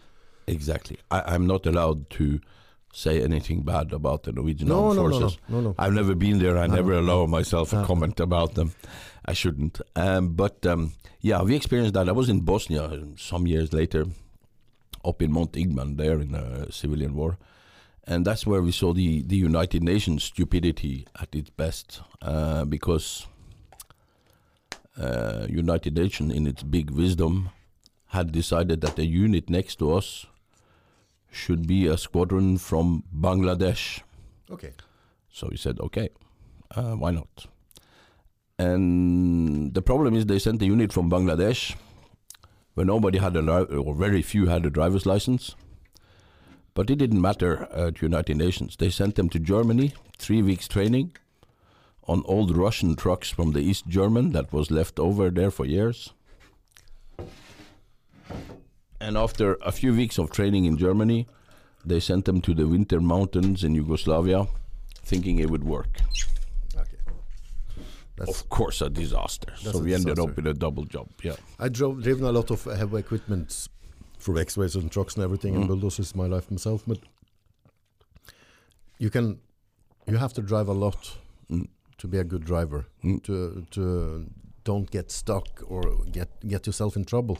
Exactly. 0.47 0.97
I, 1.09 1.21
I'm 1.33 1.45
not 1.47 1.65
allowed 1.65 2.09
to 2.11 2.39
say 2.93 3.23
anything 3.23 3.63
bad 3.63 3.91
about 3.93 4.23
the 4.23 4.31
Norwegian 4.31 4.67
No, 4.67 4.87
armed 4.87 4.97
no, 4.97 5.07
no, 5.07 5.19
no, 5.19 5.29
no, 5.49 5.61
no. 5.61 5.75
I've 5.79 5.93
never 5.93 6.15
been 6.15 6.39
there. 6.39 6.57
I 6.57 6.67
never 6.67 6.93
allow 6.93 7.25
myself 7.25 7.73
a 7.73 7.83
comment 7.85 8.19
about 8.19 8.53
them. 8.53 8.73
I 9.25 9.33
shouldn't. 9.33 9.81
Um, 9.95 10.33
but 10.33 10.65
um, 10.65 10.93
yeah, 11.21 11.41
we 11.41 11.55
experienced 11.55 11.93
that. 11.95 12.07
I 12.07 12.11
was 12.11 12.29
in 12.29 12.41
Bosnia 12.41 13.03
some 13.17 13.47
years 13.47 13.73
later, 13.73 14.05
up 15.03 15.21
in 15.21 15.31
Mount 15.31 15.53
Igman, 15.53 15.97
there 15.97 16.19
in 16.19 16.33
the 16.33 16.67
civilian 16.71 17.15
war, 17.15 17.37
and 18.05 18.25
that's 18.25 18.45
where 18.45 18.61
we 18.61 18.71
saw 18.71 18.93
the 18.93 19.21
the 19.23 19.37
United 19.37 19.83
Nations 19.83 20.23
stupidity 20.23 21.05
at 21.19 21.33
its 21.35 21.49
best, 21.49 22.01
uh, 22.21 22.65
because 22.65 23.27
uh, 24.97 25.47
United 25.49 25.95
Nations, 25.95 26.33
in 26.33 26.47
its 26.47 26.63
big 26.63 26.91
wisdom, 26.91 27.49
had 28.07 28.31
decided 28.31 28.81
that 28.81 28.95
the 28.95 29.05
unit 29.05 29.49
next 29.49 29.77
to 29.79 29.93
us 29.93 30.25
should 31.31 31.67
be 31.67 31.87
a 31.87 31.97
squadron 31.97 32.57
from 32.57 33.03
Bangladesh. 33.13 34.01
Okay. 34.51 34.73
So 35.31 35.47
we 35.49 35.57
said, 35.57 35.79
okay, 35.79 36.09
uh, 36.75 36.93
why 36.93 37.11
not? 37.11 37.47
And 38.59 39.73
the 39.73 39.81
problem 39.81 40.15
is 40.15 40.27
they 40.27 40.37
sent 40.37 40.61
a 40.61 40.65
unit 40.65 40.93
from 40.93 41.09
Bangladesh 41.09 41.75
where 42.75 42.85
nobody 42.85 43.17
had 43.17 43.35
a, 43.35 43.41
or 43.41 43.95
very 43.95 44.21
few 44.21 44.45
had 44.45 44.65
a 44.65 44.69
driver's 44.69 45.05
license. 45.05 45.55
But 46.75 46.89
it 46.89 46.95
didn't 46.97 47.21
matter 47.21 47.67
to 47.71 48.05
United 48.05 48.37
Nations. 48.37 48.75
They 48.77 48.89
sent 48.89 49.15
them 49.15 49.29
to 49.29 49.39
Germany, 49.39 49.93
three 50.17 50.41
weeks 50.41 50.67
training 50.67 51.15
on 52.07 52.23
old 52.25 52.55
Russian 52.57 52.95
trucks 52.95 53.29
from 53.29 53.51
the 53.51 53.59
East 53.59 53.87
German 53.87 54.31
that 54.31 54.51
was 54.51 54.71
left 54.71 54.99
over 54.99 55.29
there 55.29 55.51
for 55.51 55.65
years. 55.65 56.13
And 58.99 59.17
after 59.17 59.57
a 59.61 59.71
few 59.71 59.93
weeks 59.93 60.17
of 60.17 60.31
training 60.31 60.65
in 60.65 60.77
Germany, 60.77 61.27
they 61.85 61.99
sent 61.99 62.25
them 62.25 62.41
to 62.41 62.53
the 62.53 62.67
winter 62.67 62.99
mountains 63.01 63.63
in 63.63 63.75
Yugoslavia, 63.75 64.47
thinking 65.03 65.39
it 65.39 65.49
would 65.49 65.63
work. 65.63 65.97
Okay. 66.75 66.97
That's 68.15 68.41
Of 68.41 68.49
course, 68.49 68.81
a 68.81 68.89
disaster. 68.89 69.53
So 69.57 69.79
we 69.79 69.93
ended 69.93 70.19
up 70.19 70.35
with 70.35 70.47
a 70.47 70.53
double 70.53 70.85
job. 70.85 71.09
Yeah. 71.21 71.35
I 71.59 71.67
drove 71.69 72.01
driven 72.01 72.25
a 72.25 72.31
lot 72.31 72.49
of 72.51 72.63
heavy 72.63 72.97
equipment 72.97 73.67
through 74.23 74.41
X-rays 74.41 74.75
and 74.75 74.91
trucks 74.91 75.15
and 75.15 75.23
everything, 75.23 75.55
and 75.55 75.63
Mm. 75.63 75.67
bulldozers 75.67 76.15
my 76.15 76.27
life 76.35 76.49
myself. 76.51 76.83
But 76.87 76.99
you 78.99 79.09
can, 79.09 79.39
you 80.07 80.17
have 80.17 80.33
to 80.33 80.41
drive 80.41 80.67
a 80.69 80.73
lot 80.73 81.17
Mm. 81.49 81.67
to 81.97 82.07
be 82.07 82.17
a 82.19 82.23
good 82.23 82.43
driver. 82.45 82.85
Mm. 83.03 83.19
To 83.23 83.65
to 83.71 84.25
don't 84.63 84.89
get 84.91 85.11
stuck 85.11 85.47
or 85.67 85.81
get 86.11 86.29
get 86.47 86.65
yourself 86.67 86.95
in 86.95 87.05
trouble. 87.05 87.37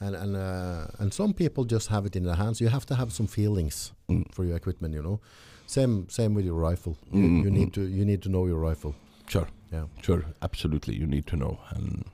And 0.00 0.14
and 0.16 0.36
uh, 0.36 0.86
and 1.00 1.12
some 1.14 1.32
people 1.32 1.64
just 1.76 1.88
have 1.88 2.06
it 2.06 2.14
in 2.16 2.22
their 2.24 2.36
hands. 2.36 2.60
You 2.60 2.68
have 2.70 2.86
to 2.86 2.94
have 2.94 3.10
some 3.10 3.28
feelings 3.28 3.92
Mm. 4.08 4.24
for 4.34 4.44
your 4.44 4.56
equipment. 4.56 4.94
You 4.94 5.02
know, 5.02 5.20
same 5.66 6.06
same 6.08 6.34
with 6.34 6.44
your 6.46 6.70
rifle. 6.70 6.96
You, 7.12 7.22
Mm, 7.28 7.44
you 7.44 7.50
need 7.50 7.72
to 7.72 7.80
you 7.80 8.04
need 8.04 8.20
to 8.22 8.28
know 8.28 8.46
your 8.46 8.68
rifle. 8.70 8.94
Sure. 9.28 9.46
Yeah. 9.72 9.86
Sure, 10.02 10.22
absolutely. 10.40 10.94
You 11.00 11.06
need 11.06 11.26
to 11.26 11.36
know. 11.36 11.58
And 11.76 12.04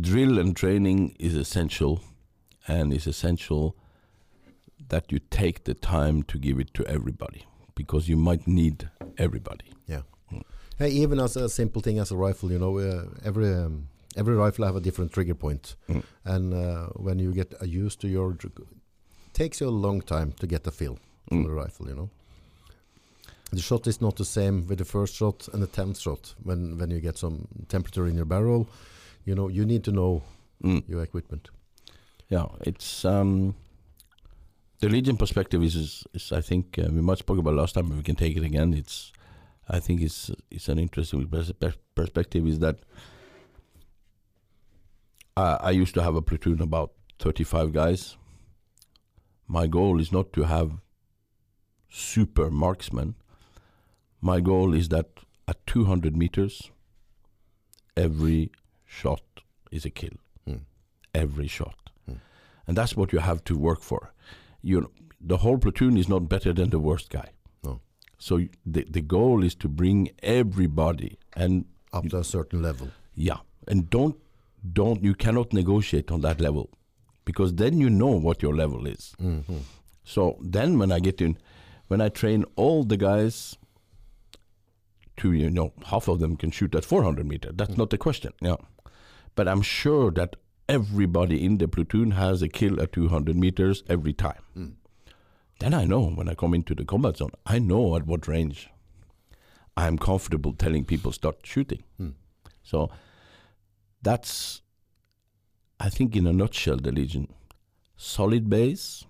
drill 0.00 0.38
and 0.38 0.56
training 0.56 1.14
is 1.18 1.34
essential, 1.34 2.00
and 2.68 2.92
it's 2.92 3.06
essential 3.06 3.74
that 4.88 5.10
you 5.12 5.18
take 5.30 5.64
the 5.64 5.74
time 5.74 6.22
to 6.24 6.38
give 6.38 6.58
it 6.60 6.74
to 6.74 6.84
everybody 6.86 7.44
because 7.74 8.08
you 8.08 8.16
might 8.16 8.46
need 8.46 8.88
everybody. 9.18 9.64
Yeah. 9.86 10.02
Hey, 10.78 10.90
even 10.90 11.20
as 11.20 11.36
a 11.36 11.48
simple 11.48 11.80
thing 11.82 11.98
as 11.98 12.10
a 12.10 12.16
rifle, 12.16 12.50
you 12.52 12.58
know, 12.58 12.78
uh, 12.78 13.04
every 13.24 13.52
um, 13.54 13.88
every 14.16 14.34
rifle 14.34 14.64
have 14.64 14.76
a 14.76 14.80
different 14.80 15.12
trigger 15.12 15.34
point, 15.34 15.76
Mm. 15.88 16.02
and 16.24 16.54
uh, 16.54 16.86
when 16.96 17.18
you 17.18 17.32
get 17.32 17.54
used 17.66 18.00
to 18.00 18.08
your, 18.08 18.36
takes 19.32 19.60
you 19.60 19.68
a 19.68 19.70
long 19.86 20.02
time 20.02 20.32
to 20.40 20.46
get 20.46 20.62
the 20.64 20.70
feel 20.72 20.98
for 21.28 21.34
Mm. 21.36 21.44
the 21.46 21.52
rifle. 21.52 21.88
You 21.88 21.94
know, 21.94 22.10
the 23.50 23.60
shot 23.60 23.86
is 23.86 24.00
not 24.00 24.16
the 24.16 24.24
same 24.24 24.66
with 24.66 24.78
the 24.78 24.84
first 24.84 25.14
shot 25.14 25.48
and 25.52 25.62
the 25.62 25.66
tenth 25.66 25.98
shot. 25.98 26.34
When 26.42 26.78
when 26.78 26.90
you 26.90 27.00
get 27.00 27.18
some 27.18 27.46
temperature 27.68 28.06
in 28.08 28.16
your 28.16 28.26
barrel, 28.26 28.66
you 29.26 29.34
know, 29.34 29.48
you 29.50 29.64
need 29.64 29.82
to 29.84 29.92
know 29.92 30.22
Mm. 30.64 30.82
your 30.88 31.02
equipment. 31.02 31.50
Yeah, 32.32 32.46
it's 32.62 33.04
um, 33.04 33.54
the 34.80 34.88
Legion 34.88 35.18
perspective 35.18 35.62
is, 35.62 35.76
is, 35.76 36.04
is 36.14 36.32
I 36.32 36.40
think 36.40 36.78
uh, 36.78 36.88
we 36.90 37.02
much 37.02 37.18
spoke 37.18 37.36
about 37.36 37.52
last 37.52 37.74
time, 37.74 37.90
but 37.90 37.98
we 37.98 38.02
can 38.02 38.16
take 38.16 38.38
it 38.38 38.42
again. 38.42 38.72
It's 38.72 39.12
I 39.68 39.80
think 39.80 40.00
it's 40.00 40.30
it's 40.50 40.70
an 40.70 40.78
interesting 40.78 41.28
pers- 41.28 41.52
pers- 41.52 41.76
perspective. 41.94 42.46
Is 42.46 42.60
that 42.60 42.78
I, 45.36 45.58
I 45.60 45.70
used 45.72 45.92
to 45.96 46.02
have 46.02 46.14
a 46.14 46.22
platoon 46.22 46.62
about 46.62 46.92
thirty 47.18 47.44
five 47.44 47.74
guys. 47.74 48.16
My 49.46 49.66
goal 49.66 50.00
is 50.00 50.10
not 50.10 50.32
to 50.32 50.44
have 50.44 50.78
super 51.90 52.50
marksmen. 52.50 53.14
My 54.22 54.40
goal 54.40 54.72
is 54.72 54.88
that 54.88 55.10
at 55.46 55.66
two 55.66 55.84
hundred 55.84 56.16
meters, 56.16 56.70
every 57.94 58.50
shot 58.86 59.42
is 59.70 59.84
a 59.84 59.90
kill. 59.90 60.16
Mm. 60.48 60.62
Every 61.14 61.46
shot. 61.46 61.81
And 62.66 62.76
that's 62.76 62.96
what 62.96 63.12
you 63.12 63.18
have 63.20 63.42
to 63.44 63.56
work 63.58 63.80
for. 63.80 64.12
You, 64.62 64.90
the 65.20 65.38
whole 65.38 65.58
platoon 65.58 65.96
is 65.96 66.08
not 66.08 66.28
better 66.28 66.52
than 66.52 66.70
the 66.70 66.78
worst 66.78 67.10
guy. 67.10 67.28
No. 67.64 67.80
So 68.18 68.38
the 68.66 68.84
the 68.90 69.00
goal 69.00 69.44
is 69.44 69.54
to 69.56 69.68
bring 69.68 70.10
everybody, 70.22 71.18
and 71.36 71.64
Up 71.92 72.08
to 72.08 72.18
a 72.18 72.24
certain 72.24 72.62
level. 72.62 72.88
yeah, 73.14 73.38
and 73.68 73.88
don't 73.90 74.16
don't 74.72 75.02
you 75.02 75.14
cannot 75.14 75.52
negotiate 75.52 76.10
on 76.12 76.20
that 76.22 76.40
level, 76.40 76.70
because 77.24 77.54
then 77.54 77.80
you 77.80 77.90
know 77.90 78.12
what 78.26 78.42
your 78.42 78.54
level 78.56 78.86
is. 78.86 79.14
Mhm. 79.20 79.62
So 80.04 80.36
then 80.40 80.78
when 80.78 80.92
I 80.92 81.00
get 81.00 81.20
in, 81.20 81.36
when 81.88 82.00
I 82.00 82.08
train 82.08 82.44
all 82.56 82.84
the 82.84 82.96
guys 82.96 83.56
to 85.16 85.32
you 85.32 85.50
know 85.50 85.72
half 85.86 86.08
of 86.08 86.18
them 86.20 86.36
can 86.36 86.50
shoot 86.50 86.74
at 86.74 86.84
400 86.84 87.26
meter. 87.26 87.52
That's 87.52 87.74
Mm. 87.74 87.78
not 87.78 87.90
the 87.90 87.98
question. 87.98 88.32
Yeah, 88.40 88.56
but 89.34 89.46
I'm 89.48 89.62
sure 89.62 90.10
that 90.12 90.36
everybody 90.68 91.44
in 91.44 91.58
the 91.58 91.68
platoon 91.68 92.12
has 92.12 92.42
a 92.42 92.48
kill 92.48 92.80
at 92.80 92.92
200 92.92 93.36
meters 93.36 93.82
every 93.88 94.12
time. 94.12 94.42
Mm. 94.56 94.72
Then 95.60 95.74
I 95.74 95.84
know 95.84 96.06
when 96.06 96.28
I 96.28 96.34
come 96.34 96.54
into 96.54 96.74
the 96.74 96.84
combat 96.84 97.18
zone, 97.18 97.32
I 97.46 97.58
know 97.58 97.96
at 97.96 98.06
what 98.06 98.26
range 98.26 98.68
I'm 99.76 99.98
comfortable 99.98 100.52
telling 100.52 100.84
people 100.84 101.12
start 101.12 101.36
shooting. 101.44 101.84
Mm. 102.00 102.14
So 102.62 102.90
that's, 104.02 104.62
I 105.78 105.88
think, 105.88 106.16
in 106.16 106.26
a 106.26 106.32
nutshell, 106.32 106.76
the 106.76 106.92
Legion. 106.92 107.32
Solid 107.96 108.50
base, 108.50 109.04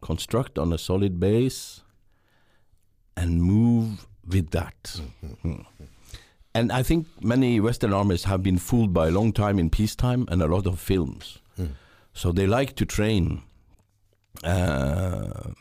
construct 0.00 0.58
on 0.58 0.72
a 0.72 0.78
solid 0.78 1.18
base, 1.18 1.82
and 3.16 3.42
move 3.42 4.06
with 4.26 4.50
that. 4.50 5.00
Mm. 5.44 5.66
And 6.54 6.72
I 6.72 6.82
think 6.82 7.06
many 7.22 7.60
Western 7.60 7.92
armies 7.92 8.24
have 8.24 8.42
been 8.42 8.58
fooled 8.58 8.92
by 8.92 9.08
a 9.08 9.10
long 9.10 9.32
time 9.32 9.58
in 9.58 9.70
peacetime 9.70 10.26
and 10.28 10.42
a 10.42 10.46
lot 10.46 10.66
of 10.66 10.80
films. 10.80 11.38
Mm. 11.58 11.70
So 12.12 12.32
they 12.32 12.46
like 12.46 12.74
to 12.76 12.84
train. 12.84 13.42
Uh, 14.42 15.52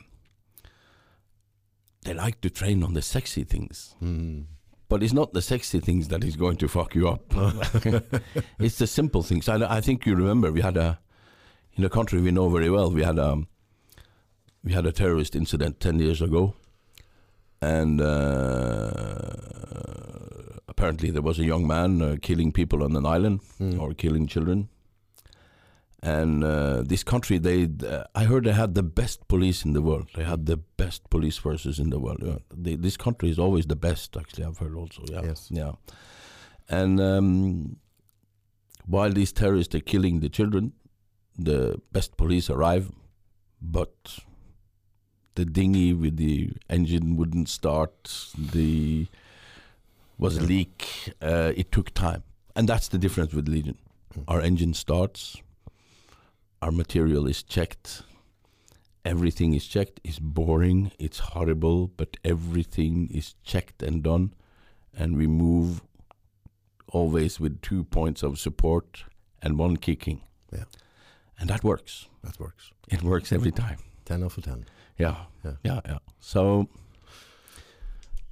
they 2.04 2.14
like 2.14 2.42
to 2.42 2.50
train 2.50 2.84
on 2.84 2.94
the 2.94 3.02
sexy 3.02 3.44
things. 3.44 3.96
Mm. 4.02 4.46
But 4.88 5.04
it's 5.04 5.14
not 5.14 5.34
the 5.34 5.42
sexy 5.44 5.80
things 5.80 6.08
that 6.08 6.24
is 6.24 6.36
going 6.36 6.58
to 6.58 6.68
fuck 6.68 6.96
you 6.96 7.08
up. 7.08 7.22
it's 8.60 8.80
the 8.80 8.88
simple 8.88 9.22
things. 9.22 9.48
I, 9.48 9.78
I 9.78 9.82
think 9.82 10.08
you 10.08 10.16
remember 10.16 10.52
we 10.52 10.62
had 10.62 10.78
a 10.78 11.00
in 11.76 11.86
a 11.86 11.90
country 11.90 12.20
we 12.20 12.32
know 12.32 12.50
very 12.50 12.70
well. 12.70 12.90
We 12.92 13.04
had 13.04 13.20
a 13.20 13.44
we 14.64 14.74
had 14.74 14.88
a 14.88 14.92
terrorist 14.92 15.36
incident 15.36 15.80
ten 15.80 16.00
years 16.00 16.22
ago, 16.22 16.56
and 17.62 18.02
uh, 18.02 19.36
apparently 20.80 21.12
there 21.12 21.22
was 21.22 21.40
a 21.40 21.44
young 21.44 21.68
man 21.68 22.02
uh, 22.02 22.16
killing 22.22 22.52
people 22.52 22.84
on 22.84 22.96
an 22.96 23.06
island 23.06 23.42
Mm. 23.60 23.80
or 23.82 23.94
killing 23.94 24.28
children. 24.28 24.70
And 26.02 26.46
uh, 26.46 26.84
this 26.84 27.04
country, 27.04 27.38
they, 27.40 27.68
I 28.16 28.24
heard 28.24 28.46
they 28.46 28.54
had 28.54 28.74
the 28.74 28.84
best 28.84 29.28
police 29.28 29.66
in 29.66 29.74
the 29.74 29.82
world. 29.82 30.08
They 30.16 30.24
had 30.24 30.46
the 30.46 30.56
best 30.56 31.10
police 31.10 31.36
forces 31.38 31.78
in 31.78 31.90
the 31.90 32.00
world. 32.00 32.22
Yeah. 32.24 32.38
They, 32.56 32.76
this 32.76 32.96
country 32.96 33.30
is 33.30 33.38
always 33.38 33.66
the 33.66 33.76
best. 33.76 34.16
Actually, 34.16 34.46
I've 34.46 34.58
heard 34.60 34.76
also. 34.76 35.04
Yeah, 35.12 35.24
Yes. 35.26 35.48
yeah. 35.52 35.72
And 36.70 37.02
um, 37.02 37.76
while 38.86 39.10
these 39.12 39.34
terrorists 39.34 39.76
are 39.76 39.82
killing 39.82 40.22
the 40.22 40.30
children, 40.30 40.72
the 41.38 41.82
best 41.92 42.16
police 42.16 42.50
arrive, 42.50 42.90
but 43.62 44.20
the 45.36 45.44
dinghy 45.44 45.94
with 45.94 46.16
the 46.16 46.52
engine 46.70 47.18
wouldn't 47.18 47.50
start. 47.50 48.10
The 48.54 49.08
was 50.20 50.38
a 50.38 50.42
leak. 50.42 51.14
Uh, 51.22 51.54
it 51.56 51.72
took 51.72 51.94
time, 51.94 52.24
and 52.56 52.68
that's 52.70 52.88
the 52.90 52.98
difference 52.98 53.34
with 53.34 53.48
Legion. 53.48 53.78
Mm. 54.16 54.24
Our 54.28 54.42
engine 54.42 54.74
starts. 54.74 55.38
Our 56.62 56.72
material 56.72 57.26
is 57.28 57.42
checked. 57.42 58.04
Everything 59.06 59.54
is 59.54 59.66
checked. 59.66 60.00
It's 60.04 60.20
boring. 60.20 60.92
It's 61.00 61.20
horrible, 61.20 61.88
but 61.88 62.18
everything 62.24 63.10
is 63.12 63.36
checked 63.44 63.82
and 63.82 64.04
done, 64.04 64.34
and 64.94 65.16
we 65.18 65.26
move 65.26 65.82
always 66.92 67.40
with 67.40 67.62
two 67.62 67.84
points 67.86 68.24
of 68.24 68.38
support 68.40 69.06
and 69.42 69.58
one 69.58 69.78
kicking. 69.78 70.22
Yeah. 70.52 70.64
and 71.40 71.50
that 71.50 71.64
works. 71.64 72.08
That 72.24 72.38
works. 72.40 72.72
It 72.90 73.02
works 73.04 73.32
every 73.32 73.52
time. 73.52 73.78
Ten 74.04 74.24
out 74.24 74.38
of 74.38 74.44
ten. 74.44 74.66
Yeah, 74.98 75.16
Yeah. 75.46 75.54
yeah, 75.64 75.80
yeah. 75.86 75.98
So 76.20 76.68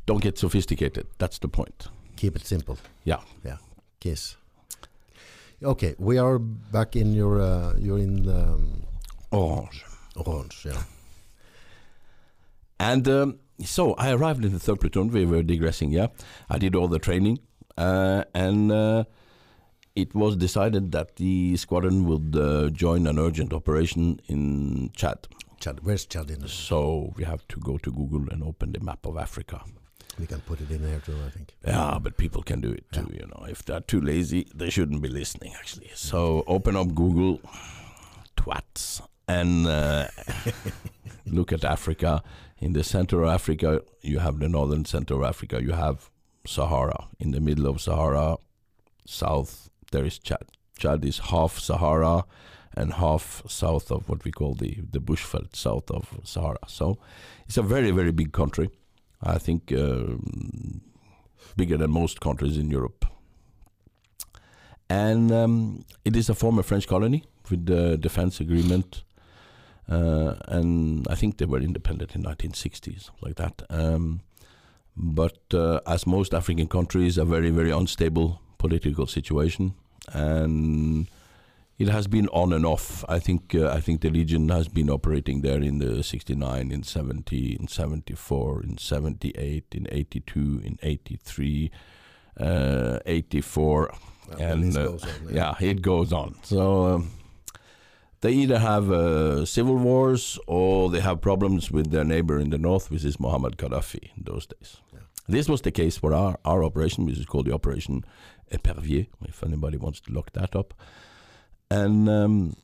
don't 0.07 0.23
get 0.23 0.39
sophisticated. 0.39 1.05
That's 1.19 1.37
the 1.37 1.47
point. 1.47 1.89
Keep 2.15 2.37
it 2.37 2.45
simple. 2.47 2.79
Yeah. 3.03 3.21
Yeah. 3.45 3.57
Kiss. 3.99 4.37
Okay, 5.63 5.95
we 5.97 6.17
are 6.19 6.39
back 6.39 6.95
in 6.95 7.13
your. 7.13 7.41
Uh, 7.41 7.73
you're 7.77 7.97
in 7.97 8.29
um, 8.29 8.83
Orange. 9.31 9.83
Orange. 10.15 10.65
Yeah. 10.65 10.83
And 12.79 13.07
um, 13.07 13.39
so 13.63 13.93
I 13.95 14.11
arrived 14.11 14.45
in 14.45 14.53
the 14.53 14.59
third 14.59 14.79
platoon. 14.79 15.09
We 15.09 15.25
were 15.25 15.41
digressing. 15.41 15.91
Yeah, 15.91 16.07
I 16.47 16.59
did 16.59 16.75
all 16.75 16.87
the 16.87 16.99
training, 16.99 17.39
uh, 17.75 18.23
and 18.35 18.71
uh, 18.71 19.05
it 19.95 20.13
was 20.13 20.35
decided 20.35 20.91
that 20.91 21.15
the 21.15 21.57
squadron 21.57 22.05
would 22.05 22.35
uh, 22.35 22.69
join 22.69 23.07
an 23.07 23.17
urgent 23.17 23.51
operation 23.51 24.19
in 24.27 24.91
Chad. 24.95 25.27
Chad. 25.59 25.79
Where's 25.81 26.05
Chad 26.05 26.29
in? 26.29 26.47
So 26.47 27.13
we 27.17 27.23
have 27.23 27.47
to 27.47 27.59
go 27.59 27.79
to 27.79 27.91
Google 27.91 28.29
and 28.31 28.43
open 28.43 28.73
the 28.73 28.79
map 28.79 29.07
of 29.07 29.17
Africa. 29.17 29.63
We 30.19 30.25
can 30.25 30.41
put 30.41 30.61
it 30.61 30.71
in 30.71 30.81
there 30.81 30.99
too. 30.99 31.15
I 31.25 31.29
think. 31.29 31.53
Yeah, 31.65 31.99
but 32.01 32.17
people 32.17 32.41
can 32.41 32.61
do 32.61 32.71
it 32.71 32.85
too. 32.91 33.09
You 33.11 33.27
know, 33.27 33.45
if 33.47 33.63
they're 33.63 33.81
too 33.81 34.01
lazy, 34.01 34.47
they 34.53 34.69
shouldn't 34.69 35.01
be 35.01 35.09
listening. 35.09 35.53
Actually, 35.55 35.91
so 35.93 36.43
open 36.47 36.75
up 36.75 36.95
Google, 36.95 37.39
twats, 38.35 39.01
and 39.27 39.67
uh, 39.67 40.07
look 41.25 41.51
at 41.53 41.63
Africa. 41.63 42.23
In 42.59 42.73
the 42.73 42.83
center 42.83 43.21
of 43.21 43.29
Africa, 43.29 43.81
you 44.01 44.19
have 44.19 44.39
the 44.39 44.49
northern 44.49 44.85
center 44.85 45.13
of 45.13 45.23
Africa. 45.23 45.61
You 45.61 45.73
have 45.73 46.09
Sahara. 46.45 47.07
In 47.19 47.31
the 47.31 47.39
middle 47.39 47.67
of 47.67 47.79
Sahara, 47.79 48.37
south 49.05 49.69
there 49.91 50.05
is 50.05 50.17
Chad. 50.17 50.45
Chad 50.79 51.05
is 51.05 51.19
half 51.19 51.59
Sahara 51.59 52.25
and 52.75 52.93
half 52.93 53.43
south 53.47 53.91
of 53.91 54.07
what 54.07 54.23
we 54.23 54.31
call 54.31 54.53
the 54.53 54.79
the 54.91 54.99
bushveld, 54.99 55.55
south 55.55 55.91
of 55.91 56.19
Sahara. 56.23 56.59
So 56.67 56.97
it's 57.47 57.57
a 57.57 57.63
very 57.63 57.91
very 57.91 58.11
big 58.11 58.31
country. 58.31 58.69
I 59.21 59.37
think 59.37 59.71
um, 59.71 60.81
bigger 61.55 61.77
than 61.77 61.91
most 61.91 62.21
countries 62.21 62.57
in 62.57 62.69
Europe. 62.69 63.05
And 64.89 65.31
um, 65.31 65.85
it 66.05 66.15
is 66.15 66.29
a 66.29 66.35
former 66.35 66.63
French 66.63 66.87
colony 66.87 67.23
with 67.49 67.65
the 67.65 67.97
defense 67.97 68.39
agreement. 68.39 69.03
Uh, 69.89 70.35
and 70.47 71.07
I 71.09 71.15
think 71.15 71.37
they 71.37 71.45
were 71.45 71.59
independent 71.59 72.15
in 72.15 72.23
1960s, 72.23 73.09
like 73.21 73.35
that. 73.35 73.63
Um, 73.69 74.21
but 74.95 75.37
uh, 75.53 75.79
as 75.85 76.07
most 76.07 76.33
African 76.33 76.67
countries, 76.67 77.17
a 77.17 77.25
very, 77.25 77.51
very 77.51 77.71
unstable 77.71 78.41
political 78.57 79.07
situation, 79.07 79.75
and 80.13 81.07
it 81.77 81.89
has 81.89 82.07
been 82.07 82.27
on 82.29 82.53
and 82.53 82.65
off. 82.65 83.05
I 83.07 83.19
think 83.19 83.53
uh, 83.53 83.69
I 83.69 83.81
think 83.81 84.01
the 84.01 84.09
Legion 84.09 84.49
has 84.49 84.67
been 84.67 84.89
operating 84.89 85.41
there 85.41 85.61
in 85.61 85.77
the 85.77 86.03
69, 86.03 86.71
in 86.71 86.83
70, 86.83 87.55
in 87.59 87.67
74, 87.67 88.63
in 88.63 88.77
78, 88.77 89.65
in 89.71 89.87
82, 89.91 90.61
in 90.63 90.79
83, 90.81 91.71
uh, 92.39 92.99
84, 93.05 93.93
Yeah, 94.29 94.51
and 94.51 94.77
uh, 94.77 94.91
on, 94.91 94.99
yeah, 95.29 95.55
it 95.59 95.81
goes 95.81 96.11
on. 96.11 96.35
So 96.41 96.95
um, 96.95 97.11
they 98.21 98.31
either 98.31 98.57
have 98.57 98.91
uh, 98.91 99.45
civil 99.45 99.77
wars 99.77 100.39
or 100.47 100.89
they 100.89 101.01
have 101.01 101.21
problems 101.21 101.71
with 101.71 101.91
their 101.91 102.03
neighbor 102.03 102.39
in 102.39 102.49
the 102.49 102.57
north, 102.57 102.89
which 102.89 103.05
is 103.05 103.19
Muhammad 103.19 103.57
Gaddafi 103.57 104.15
in 104.17 104.23
those 104.23 104.47
days. 104.47 104.77
Yeah. 104.91 104.99
This 105.27 105.47
was 105.47 105.61
the 105.61 105.71
case 105.71 105.97
for 105.97 106.13
our, 106.13 106.39
our 106.43 106.63
operation, 106.63 107.05
which 107.05 107.19
is 107.19 107.25
called 107.25 107.45
the 107.45 107.53
Operation 107.53 108.03
Epervier, 108.51 109.07
if 109.27 109.43
anybody 109.43 109.77
wants 109.77 109.99
to 110.01 110.11
look 110.11 110.33
that 110.33 110.55
up. 110.55 110.73
And 111.69 112.07
um, 112.09 112.55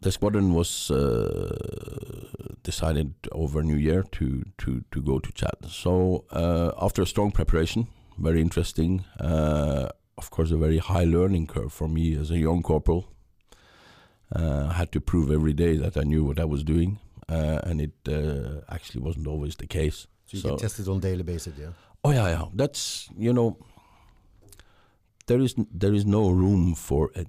the 0.00 0.12
squadron 0.12 0.54
was 0.54 0.90
uh, 0.90 2.26
decided 2.62 3.14
over 3.32 3.62
New 3.62 3.76
Year 3.76 4.04
to, 4.12 4.44
to, 4.58 4.84
to 4.92 5.02
go 5.02 5.18
to 5.18 5.32
Chad. 5.32 5.56
So 5.68 6.24
uh, 6.30 6.72
after 6.80 7.02
a 7.02 7.06
strong 7.06 7.32
preparation, 7.32 7.88
very 8.18 8.40
interesting, 8.40 9.04
uh, 9.18 9.88
of 10.16 10.30
course, 10.30 10.50
a 10.52 10.56
very 10.56 10.78
high 10.78 11.04
learning 11.04 11.46
curve 11.48 11.72
for 11.72 11.88
me 11.88 12.14
as 12.16 12.30
a 12.30 12.38
young 12.38 12.62
corporal. 12.62 13.06
Uh, 14.34 14.68
I 14.70 14.74
had 14.74 14.92
to 14.92 15.00
prove 15.00 15.30
every 15.30 15.52
day 15.52 15.76
that 15.76 15.96
I 15.96 16.02
knew 16.02 16.24
what 16.24 16.38
I 16.38 16.44
was 16.44 16.62
doing, 16.64 16.98
uh, 17.28 17.60
and 17.64 17.80
it 17.80 17.92
uh, 18.08 18.60
actually 18.68 19.02
wasn't 19.02 19.26
always 19.26 19.56
the 19.56 19.66
case. 19.66 20.06
So 20.26 20.36
you 20.36 20.40
So- 20.40 20.50
get 20.50 20.58
tested 20.60 20.88
on 20.88 21.00
daily 21.00 21.22
basis, 21.22 21.54
yeah. 21.58 21.70
Oh 22.04 22.10
yeah, 22.10 22.28
yeah. 22.28 22.44
That's 22.54 23.08
you 23.16 23.32
know, 23.32 23.56
there 25.26 25.40
is 25.40 25.54
there 25.72 25.94
is 25.94 26.04
no 26.04 26.30
room 26.30 26.74
for 26.74 27.10
it. 27.14 27.28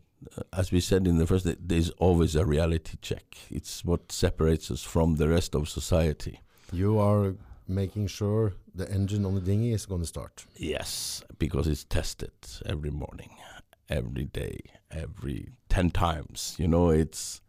As 0.53 0.71
we 0.71 0.79
said 0.79 1.07
in 1.07 1.17
the 1.17 1.27
first, 1.27 1.45
day, 1.45 1.55
there's 1.59 1.89
always 1.91 2.35
a 2.35 2.45
reality 2.45 2.97
check. 3.01 3.37
It's 3.49 3.83
what 3.85 4.11
separates 4.11 4.71
us 4.71 4.83
from 4.83 5.15
the 5.15 5.29
rest 5.29 5.55
of 5.55 5.69
society. 5.69 6.41
You 6.71 6.99
are 6.99 7.35
making 7.67 8.07
sure 8.07 8.53
the 8.73 8.89
engine 8.91 9.25
on 9.25 9.35
the 9.35 9.41
dinghy 9.41 9.73
is 9.73 9.85
going 9.85 10.01
to 10.01 10.07
start. 10.07 10.45
Yes, 10.55 11.23
because 11.39 11.67
it's 11.67 11.83
tested 11.83 12.31
every 12.65 12.91
morning, 12.91 13.31
every 13.89 14.25
day, 14.25 14.59
every 14.91 15.49
10 15.69 15.91
times. 15.91 16.55
You 16.57 16.67
know, 16.67 16.89
it's 16.89 17.41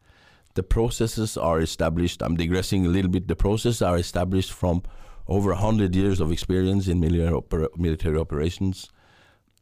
the 0.55 0.62
processes 0.62 1.37
are 1.37 1.61
established. 1.61 2.22
I'm 2.22 2.37
digressing 2.37 2.87
a 2.87 2.89
little 2.89 3.11
bit. 3.11 3.29
The 3.29 3.37
processes 3.37 3.83
are 3.83 3.99
established 3.99 4.53
from 4.53 4.83
over 5.29 5.51
100 5.51 5.95
years 5.95 6.20
of 6.20 6.33
experience 6.33 6.89
in 6.89 7.01
military, 7.01 7.35
opera- 7.35 7.68
military 7.77 8.18
operations 8.18 8.89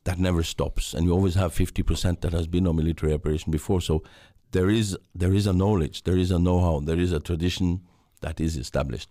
that 0.05 0.19
never 0.19 0.43
stops. 0.43 0.95
And 0.95 1.07
you 1.07 1.13
always 1.13 1.35
have 1.35 1.53
50% 1.55 2.21
that 2.21 2.33
has 2.33 2.47
been 2.47 2.67
on 2.67 2.77
military 2.77 3.13
operation 3.13 3.51
before. 3.51 3.81
So 3.81 4.03
there 4.53 4.71
is 4.71 4.97
there 5.15 5.35
is 5.35 5.47
a 5.47 5.53
knowledge, 5.53 6.05
there 6.05 6.17
is 6.17 6.31
a 6.31 6.39
know-how, 6.39 6.81
there 6.81 6.99
is 6.99 7.13
a 7.13 7.21
tradition 7.21 7.81
that 8.21 8.41
is 8.41 8.57
established. 8.57 9.11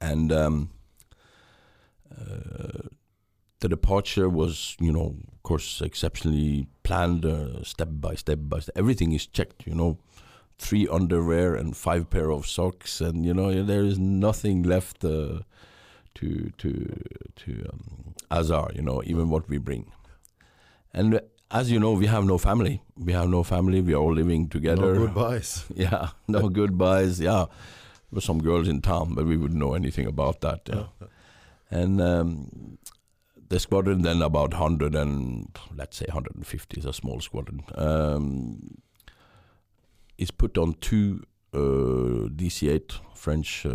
And 0.00 0.32
um, 0.32 0.70
uh, 2.10 2.88
the 3.60 3.68
departure 3.68 4.28
was, 4.28 4.76
you 4.78 4.92
know, 4.92 5.16
of 5.32 5.42
course, 5.42 5.80
exceptionally 5.80 6.66
planned, 6.82 7.24
uh, 7.24 7.62
step 7.64 7.88
by 7.92 8.14
step 8.14 8.38
by 8.42 8.60
step. 8.60 8.76
Everything 8.76 9.12
is 9.12 9.26
checked, 9.26 9.66
you 9.66 9.74
know, 9.74 9.98
three 10.58 10.86
underwear 10.86 11.54
and 11.54 11.76
five 11.76 12.10
pair 12.10 12.30
of 12.30 12.46
socks, 12.46 13.00
and 13.00 13.24
you 13.24 13.34
know, 13.34 13.62
there 13.62 13.82
is 13.82 13.98
nothing 13.98 14.62
left 14.62 15.04
uh, 15.04 15.40
to 16.16 16.50
to 16.58 16.70
to 17.36 17.68
um, 17.72 18.14
Azar, 18.30 18.70
you 18.74 18.82
know, 18.82 19.02
even 19.04 19.30
what 19.30 19.48
we 19.48 19.58
bring. 19.58 19.90
And 20.92 21.20
as 21.50 21.70
you 21.70 21.78
know, 21.78 21.92
we 21.92 22.06
have 22.06 22.24
no 22.24 22.38
family. 22.38 22.82
We 22.96 23.12
have 23.12 23.28
no 23.28 23.42
family. 23.42 23.80
We 23.80 23.94
are 23.94 23.98
all 23.98 24.12
living 24.12 24.48
together. 24.48 24.94
No 24.94 25.06
goodbyes. 25.06 25.64
Yeah, 25.74 26.08
no 26.28 26.48
goodbyes. 26.60 27.20
Yeah, 27.20 27.46
there 27.46 28.16
were 28.16 28.20
some 28.20 28.40
girls 28.42 28.68
in 28.68 28.80
town, 28.80 29.14
but 29.14 29.26
we 29.26 29.36
wouldn't 29.36 29.58
know 29.58 29.74
anything 29.74 30.06
about 30.06 30.40
that. 30.40 30.68
Yeah. 30.68 30.86
And 31.70 32.00
um, 32.00 32.78
the 33.48 33.58
squadron 33.58 34.02
then 34.02 34.22
about 34.22 34.50
100 34.50 34.94
and 34.94 35.48
let's 35.74 35.96
say 35.96 36.06
150 36.08 36.80
is 36.80 36.86
a 36.86 36.92
small 36.92 37.20
squadron. 37.20 37.62
Um, 37.74 38.78
is 40.18 40.30
put 40.30 40.56
on 40.56 40.74
two 40.74 41.22
uh, 41.52 42.28
DC-8 42.30 43.00
French 43.24 43.48
uh, 43.66 43.72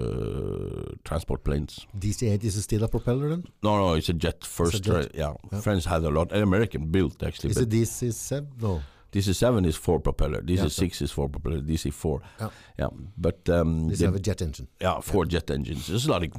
transport 1.04 1.44
planes. 1.44 1.88
DC-8 1.98 2.44
is 2.44 2.56
it 2.56 2.62
still 2.70 2.84
a 2.84 2.88
propeller 2.88 3.30
then? 3.30 3.44
No, 3.64 3.72
no, 3.82 3.94
it's 3.96 4.10
a 4.10 4.14
jet 4.14 4.44
first. 4.44 4.84
jet. 4.84 5.12
yeah. 5.16 5.34
Yeah. 5.52 5.60
French 5.62 5.86
had 5.86 6.04
a 6.04 6.10
lot. 6.18 6.32
An 6.32 6.42
American 6.44 6.82
built 6.96 7.24
actually. 7.24 7.52
Is 7.52 7.58
it 7.58 7.70
DC-7? 7.70 8.62
No. 8.62 8.82
DC-7 9.12 9.66
is 9.66 9.76
four 9.76 10.00
propeller. 10.00 10.42
Yeah, 10.46 10.66
DC-6 10.66 11.02
is 11.02 11.12
four 11.12 11.28
propeller. 11.30 11.62
DC-4. 11.62 12.20
Yeah. 12.40 12.50
yeah. 12.82 12.88
But 13.18 13.50
um, 13.50 13.70
they- 13.90 14.06
have 14.06 14.16
a 14.16 14.20
jet 14.20 14.42
engine. 14.42 14.68
Yeah, 14.80 15.00
four 15.02 15.26
jet 15.26 15.50
engines. 15.50 15.90
It's 15.90 16.08
like 16.08 16.32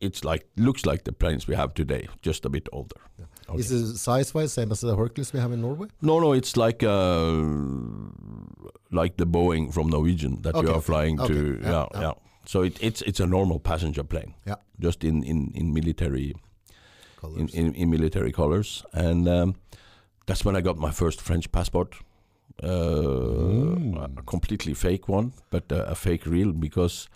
it's 0.00 0.24
like 0.24 0.46
looks 0.56 0.86
like 0.86 1.04
the 1.04 1.12
planes 1.12 1.46
we 1.46 1.54
have 1.56 1.74
today, 1.74 2.08
just 2.22 2.44
a 2.46 2.48
bit 2.48 2.68
older. 2.72 3.00
Okay. 3.50 3.60
Is 3.60 3.70
it 3.72 3.96
size-wise 3.98 4.52
same 4.52 4.70
as 4.72 4.80
the 4.80 4.96
Hercules 4.96 5.32
we 5.34 5.40
have 5.40 5.52
in 5.52 5.60
Norway? 5.60 5.88
No, 6.00 6.20
no, 6.20 6.32
it's 6.32 6.56
like 6.56 6.82
uh, 6.82 7.34
like 9.00 9.16
the 9.16 9.26
Boeing 9.26 9.72
from 9.74 9.88
Norwegian 9.88 10.40
that 10.42 10.54
Okay, 10.54 10.68
you 10.68 10.74
are 10.74 10.80
flying 10.80 11.16
to. 11.18 11.22
okay, 11.24 11.62
yeah, 11.62 11.86
Yeah, 11.94 12.00
yeah. 12.00 12.12
So 12.50 12.62
it, 12.62 12.78
it's 12.80 13.00
it's 13.02 13.20
a 13.20 13.26
normal 13.26 13.60
passenger 13.60 14.02
plane. 14.04 14.34
Yeah. 14.44 14.56
Just 14.80 15.04
in 15.04 15.22
in 15.22 15.52
in 15.54 15.72
military 15.72 16.30
in, 16.30 16.34
Colors. 17.20 17.54
in, 17.54 17.74
in 17.74 17.90
military 17.90 18.32
colors, 18.32 18.84
and 18.92 19.28
um, 19.28 19.54
that's 20.26 20.44
when 20.44 20.56
I 20.56 20.60
got 20.60 20.76
my 20.76 20.90
first 20.90 21.20
French 21.20 21.50
passport. 21.52 21.94
Uh, 22.62 22.66
Mm. 23.80 24.18
A 24.18 24.22
completely 24.22 24.74
fake 24.74 25.08
one, 25.08 25.32
but 25.50 25.72
uh, 25.72 25.84
a 25.88 25.94
fake 25.94 26.26
real 26.26 26.52
because, 26.52 27.08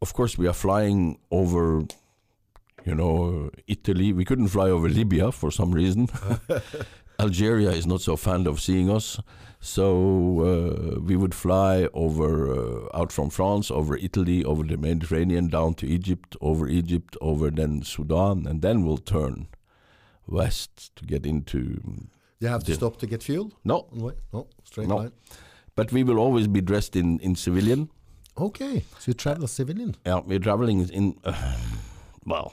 of 0.00 0.12
course, 0.14 0.38
we 0.38 0.48
are 0.48 0.54
flying 0.54 1.18
over, 1.30 1.84
you 2.84 2.94
know, 2.94 3.50
Italy. 3.66 4.12
We 4.12 4.24
couldn't 4.24 4.48
fly 4.48 4.70
over 4.70 4.88
Libya 4.88 5.32
for 5.32 5.50
some 5.50 5.74
reason. 5.74 6.08
Algeria 7.18 7.70
is 7.70 7.86
not 7.86 8.00
so 8.00 8.16
fond 8.16 8.46
of 8.46 8.60
seeing 8.60 8.90
us, 8.90 9.18
so 9.60 9.86
uh, 10.40 11.00
we 11.00 11.16
would 11.16 11.34
fly 11.34 11.88
over 11.94 12.52
uh, 12.52 12.88
out 13.00 13.10
from 13.12 13.30
France, 13.30 13.70
over 13.70 13.96
Italy, 13.96 14.44
over 14.44 14.62
the 14.62 14.76
Mediterranean, 14.76 15.48
down 15.48 15.74
to 15.74 15.86
Egypt, 15.86 16.36
over 16.40 16.68
Egypt, 16.68 17.16
over 17.20 17.50
then 17.50 17.82
Sudan, 17.82 18.46
and 18.46 18.60
then 18.62 18.84
we'll 18.84 18.98
turn 18.98 19.48
west 20.26 20.94
to 20.96 21.04
get 21.04 21.24
into. 21.24 21.80
you 22.40 22.48
have 22.48 22.64
to 22.64 22.74
stop 22.74 22.96
to 22.98 23.06
get 23.06 23.22
fuel 23.22 23.50
No? 23.64 23.86
No, 24.32 24.46
straight 24.64 24.88
No. 24.88 24.96
line. 24.96 25.12
but 25.74 25.92
we 25.92 26.02
will 26.04 26.18
always 26.18 26.46
be 26.48 26.60
dressed 26.60 26.96
in 26.96 27.18
in 27.20 27.34
civilian. 27.36 27.88
Okay, 28.38 28.84
so 28.98 29.04
you 29.06 29.14
travel 29.14 29.46
civilian. 29.48 29.94
Yeah, 30.04 30.20
we're 30.26 30.38
traveling 30.42 30.86
in, 30.90 31.14
uh, 31.24 31.32
well, 32.26 32.52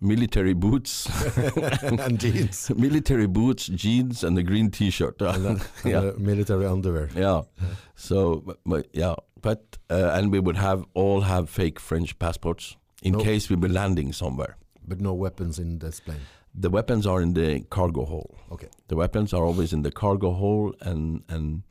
military 0.00 0.52
boots, 0.54 1.06
and 1.82 2.18
jeans. 2.20 2.70
military 2.76 3.26
boots, 3.26 3.66
jeans, 3.66 4.22
and 4.24 4.38
a 4.38 4.42
green 4.42 4.70
T-shirt. 4.70 5.20
and, 5.22 5.44
then, 5.44 5.60
and 5.84 5.92
Yeah. 5.92 6.10
military 6.18 6.66
underwear. 6.66 7.08
yeah. 7.16 7.42
So, 7.94 8.36
but, 8.46 8.58
but 8.66 8.86
yeah, 8.92 9.14
but 9.40 9.78
uh, 9.90 10.10
and 10.14 10.30
we 10.32 10.40
would 10.40 10.56
have 10.56 10.84
all 10.94 11.22
have 11.22 11.48
fake 11.48 11.80
French 11.80 12.18
passports 12.18 12.76
in 13.02 13.12
No. 13.12 13.20
case 13.20 13.48
we 13.48 13.56
were 13.56 13.68
landing 13.68 14.12
somewhere. 14.12 14.56
But 14.86 15.00
no 15.00 15.14
weapons 15.14 15.58
in 15.58 15.78
this 15.78 16.00
plane. 16.00 16.20
The 16.54 16.70
weapons 16.70 17.06
are 17.06 17.20
in 17.22 17.34
the 17.34 17.60
cargo 17.70 18.04
hold. 18.04 18.34
Okay. 18.50 18.68
The 18.88 18.96
weapons 18.96 19.32
are 19.34 19.44
always 19.44 19.72
in 19.72 19.82
the 19.82 19.90
cargo 19.90 20.32
hold, 20.32 20.76
and 20.80 21.22
and 21.28 21.62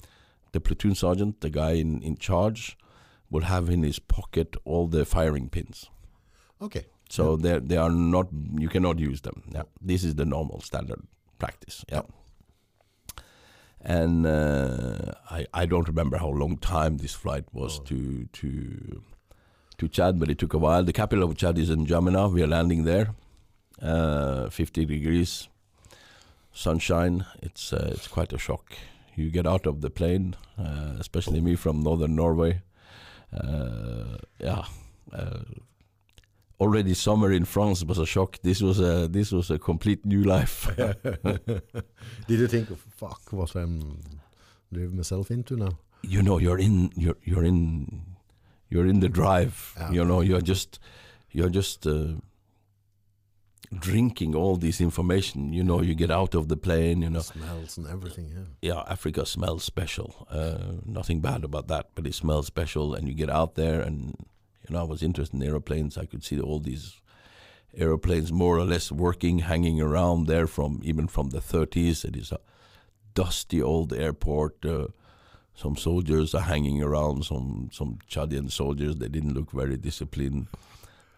the 0.52 0.60
platoon 0.60 0.96
sergeant, 0.96 1.42
the 1.42 1.50
guy 1.50 1.72
in 1.72 2.02
in 2.04 2.18
charge, 2.18 2.78
will 3.30 3.44
have 3.46 3.70
in 3.74 3.84
his 3.84 4.00
pocket 4.00 4.56
all 4.66 4.88
the 4.88 5.06
firing 5.06 5.50
pins. 5.50 5.90
Okay. 6.62 6.86
So 7.10 7.36
they 7.38 7.60
they 7.60 7.78
are 7.78 7.92
not 7.92 8.28
you 8.60 8.70
cannot 8.70 9.00
use 9.00 9.22
them. 9.22 9.44
Yeah, 9.54 9.64
this 9.82 10.04
is 10.04 10.16
the 10.16 10.26
normal 10.26 10.62
standard 10.62 11.02
practice. 11.40 11.86
Yeah. 11.92 12.02
And 13.82 14.26
uh, 14.26 15.14
I 15.30 15.46
I 15.54 15.66
don't 15.68 15.88
remember 15.88 16.18
how 16.18 16.30
long 16.30 16.58
time 16.58 16.98
this 16.98 17.14
flight 17.14 17.46
was 17.54 17.80
Oh. 17.80 17.84
to 17.84 18.26
to 18.34 19.02
to 19.78 19.88
Chad, 19.88 20.20
but 20.20 20.30
it 20.30 20.38
took 20.40 20.54
a 20.54 20.58
while. 20.58 20.84
The 20.84 20.94
capital 20.94 21.24
of 21.24 21.36
Chad 21.38 21.58
is 21.58 21.70
N'Djamena. 21.70 22.32
We 22.34 22.42
are 22.42 22.48
landing 22.48 22.86
there. 22.86 23.14
Uh, 23.82 24.50
50 24.50 24.86
degrees, 24.86 25.50
sunshine. 26.54 27.26
It's 27.42 27.74
uh, 27.74 27.90
it's 27.94 28.08
quite 28.08 28.34
a 28.34 28.38
shock. 28.38 28.74
You 29.16 29.30
get 29.30 29.46
out 29.46 29.68
of 29.68 29.82
the 29.82 29.90
plane, 29.90 30.36
uh, 30.58 30.96
especially 31.00 31.42
me 31.42 31.56
from 31.56 31.84
northern 31.84 32.16
Norway. 32.16 32.62
Uh, 33.34 34.18
yeah. 34.40 34.64
Already 36.60 36.94
summer 36.94 37.32
in 37.34 37.46
France 37.46 37.84
was 37.84 37.98
a 37.98 38.06
shock. 38.06 38.38
This 38.44 38.62
was 38.62 38.80
a 38.80 39.08
this 39.08 39.32
was 39.32 39.52
a 39.52 39.60
complete 39.60 40.06
new 40.06 40.24
life. 40.24 40.70
Did 42.28 42.40
you 42.40 42.48
think, 42.48 42.70
fuck, 42.96 43.22
what 43.32 43.56
I'm 43.56 44.00
drive 44.74 44.94
myself 44.94 45.32
into 45.32 45.56
now. 45.58 45.78
you 46.04 46.22
know 46.22 46.38
you're 46.40 46.60
in 46.60 46.92
you're 46.96 47.18
you're 47.24 47.44
in 47.46 48.02
you're 48.70 48.88
in 48.88 49.00
the 49.00 49.10
drive 49.10 49.74
Yeah. 49.78 49.92
you 49.92 50.06
know 50.06 50.22
you're 50.22 50.42
just 50.54 50.80
you're 51.32 51.50
just 51.50 51.88
uh, 51.88 52.14
drinking 53.80 54.36
all 54.36 54.56
this 54.58 54.80
information 54.82 55.52
you 55.54 55.64
know 55.64 55.82
you 55.82 55.96
get 55.96 56.12
out 56.12 56.36
of 56.36 56.48
the 56.48 56.58
plane 56.58 57.02
you 57.02 57.10
know 57.10 57.22
Smells 57.22 57.78
and 57.78 57.88
everything. 57.88 58.28
Yeah. 58.62 58.74
yeah 58.76 58.84
africa 58.88 59.26
smells 59.26 59.64
special 59.64 60.28
uh, 60.30 60.76
nothing 60.86 61.20
bad 61.22 61.44
about 61.44 61.68
that 61.68 61.86
but 61.96 62.06
it 62.08 62.14
smells 62.14 62.48
special 62.48 62.94
and 62.96 63.08
you 63.08 63.14
get 63.14 63.30
out 63.30 63.56
there 63.56 63.82
and 63.82 64.16
you 64.68 64.74
know 64.74 64.82
i 64.82 64.84
was 64.84 65.04
interested 65.04 65.36
in 65.36 65.48
aeroplanes. 65.48 65.98
I 65.98 66.06
could 66.06 66.24
see 66.24 66.40
all 66.40 66.60
these 66.60 67.02
aeroplanes 67.78 68.32
more 68.32 68.58
or 68.58 68.64
less 68.64 68.92
working 68.92 69.40
hanging 69.40 69.82
around 69.82 70.28
there 70.28 70.48
from 70.48 70.82
even 70.84 71.08
from 71.08 71.30
the 71.30 71.40
30s 71.40 72.06
it 72.06 72.16
is 72.16 72.32
a 72.32 72.40
dusty 73.14 73.62
old 73.62 73.94
airport. 73.94 74.66
Uh, 74.66 74.88
some 75.54 75.78
soldiers 75.78 76.36
are 76.36 76.42
hanging 76.42 76.84
around 76.84 77.24
some 77.26 77.70
some 77.72 78.00
chadian 78.10 78.52
soldiers. 78.52 78.98
They 78.98 79.08
didn't 79.08 79.34
look 79.34 79.52
very 79.52 79.78
disciplined. 79.78 80.48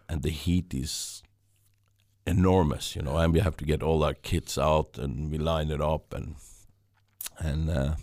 And 0.08 0.22
the 0.22 0.30
heat 0.30 0.72
is 0.72 1.22
enormous 2.26 2.94
you 2.94 3.00
know 3.00 3.16
and 3.16 3.32
we 3.32 3.40
have 3.40 3.56
to 3.56 3.64
get 3.64 3.82
all 3.82 4.04
our 4.04 4.12
kits 4.12 4.58
out 4.58 4.98
and 4.98 5.30
we 5.30 5.38
line 5.38 5.70
it 5.70 5.80
up 5.80 6.12
and 6.12 6.34
and 7.38 7.70
uh, 7.70 7.94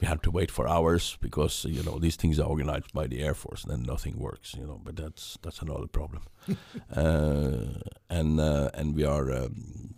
we 0.00 0.06
have 0.08 0.20
to 0.22 0.30
wait 0.30 0.50
for 0.50 0.68
hours 0.68 1.16
because 1.20 1.64
you 1.64 1.82
know 1.82 1.98
these 1.98 2.16
things 2.16 2.38
are 2.40 2.48
organized 2.48 2.92
by 2.92 3.06
the 3.06 3.20
air 3.22 3.34
force 3.34 3.62
and 3.64 3.72
then 3.72 3.82
nothing 3.82 4.18
works 4.18 4.54
you 4.54 4.66
know 4.66 4.80
but 4.84 4.96
that's 4.96 5.38
that's 5.42 5.60
another 5.62 5.86
problem 5.86 6.22
uh, 6.96 7.80
and 8.10 8.40
uh, 8.40 8.70
and 8.74 8.94
we 8.96 9.04
are 9.04 9.30
um, 9.32 9.94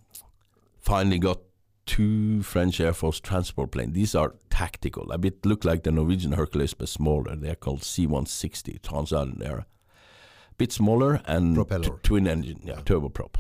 finally 0.80 1.18
got 1.18 1.38
two 1.86 2.42
French 2.42 2.80
Air 2.80 2.92
Force 2.92 3.20
transport 3.20 3.70
planes. 3.70 3.92
These 3.94 4.14
are 4.16 4.34
tactical, 4.50 5.12
a 5.12 5.18
bit 5.18 5.46
look 5.46 5.64
like 5.64 5.84
the 5.84 5.92
Norwegian 5.92 6.32
Hercules 6.32 6.74
but 6.74 6.88
smaller. 6.88 7.36
They're 7.36 7.54
called 7.54 7.84
C-160 7.84 8.80
Transall. 8.80 9.38
They're 9.38 9.58
a 9.58 9.66
bit 10.58 10.72
smaller 10.72 11.20
and 11.26 11.54
Propeller. 11.54 11.98
twin 12.02 12.26
engine, 12.26 12.60
yeah, 12.64 12.74
Yeah. 12.74 12.80
turboprop. 12.82 13.34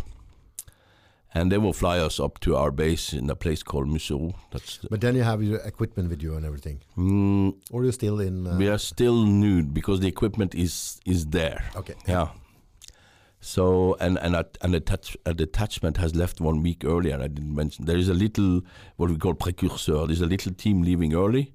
And 1.34 1.52
they 1.52 1.58
will 1.58 1.72
fly 1.74 1.98
us 1.98 2.18
up 2.18 2.40
to 2.40 2.56
our 2.56 2.70
base 2.70 3.12
in 3.12 3.28
a 3.30 3.34
place 3.36 3.62
called 3.62 3.88
Museau. 3.88 4.32
That's 4.52 4.78
But 4.90 5.00
then 5.00 5.14
you 5.16 5.22
have 5.22 5.42
your 5.42 5.58
equipment 5.66 6.08
with 6.08 6.22
you 6.22 6.34
and 6.36 6.46
everything. 6.46 6.80
mm, 6.96 7.52
Or 7.70 7.82
you're 7.84 7.92
still 7.92 8.20
in. 8.20 8.46
Uh, 8.46 8.56
we 8.56 8.68
are 8.68 8.78
still 8.78 9.26
nude 9.26 9.74
because 9.74 10.00
the 10.00 10.08
equipment 10.08 10.54
is 10.54 10.98
is 11.04 11.26
there. 11.26 11.62
Okay. 11.76 11.94
Yeah. 12.08 12.28
So 13.40 13.96
and 14.00 14.18
and 14.18 14.34
a, 14.34 14.46
an 14.62 14.74
attach, 14.74 15.16
a 15.26 15.34
detachment 15.34 15.96
has 15.98 16.14
left 16.14 16.40
one 16.40 16.62
week 16.62 16.84
earlier. 16.84 17.16
I 17.16 17.28
didn't 17.28 17.54
mention 17.54 17.84
there 17.84 17.98
is 17.98 18.08
a 18.08 18.14
little 18.14 18.62
what 18.96 19.10
we 19.10 19.16
call 19.18 19.34
precursor. 19.34 20.06
There's 20.06 20.22
a 20.22 20.26
little 20.26 20.52
team 20.54 20.82
leaving 20.82 21.14
early 21.14 21.52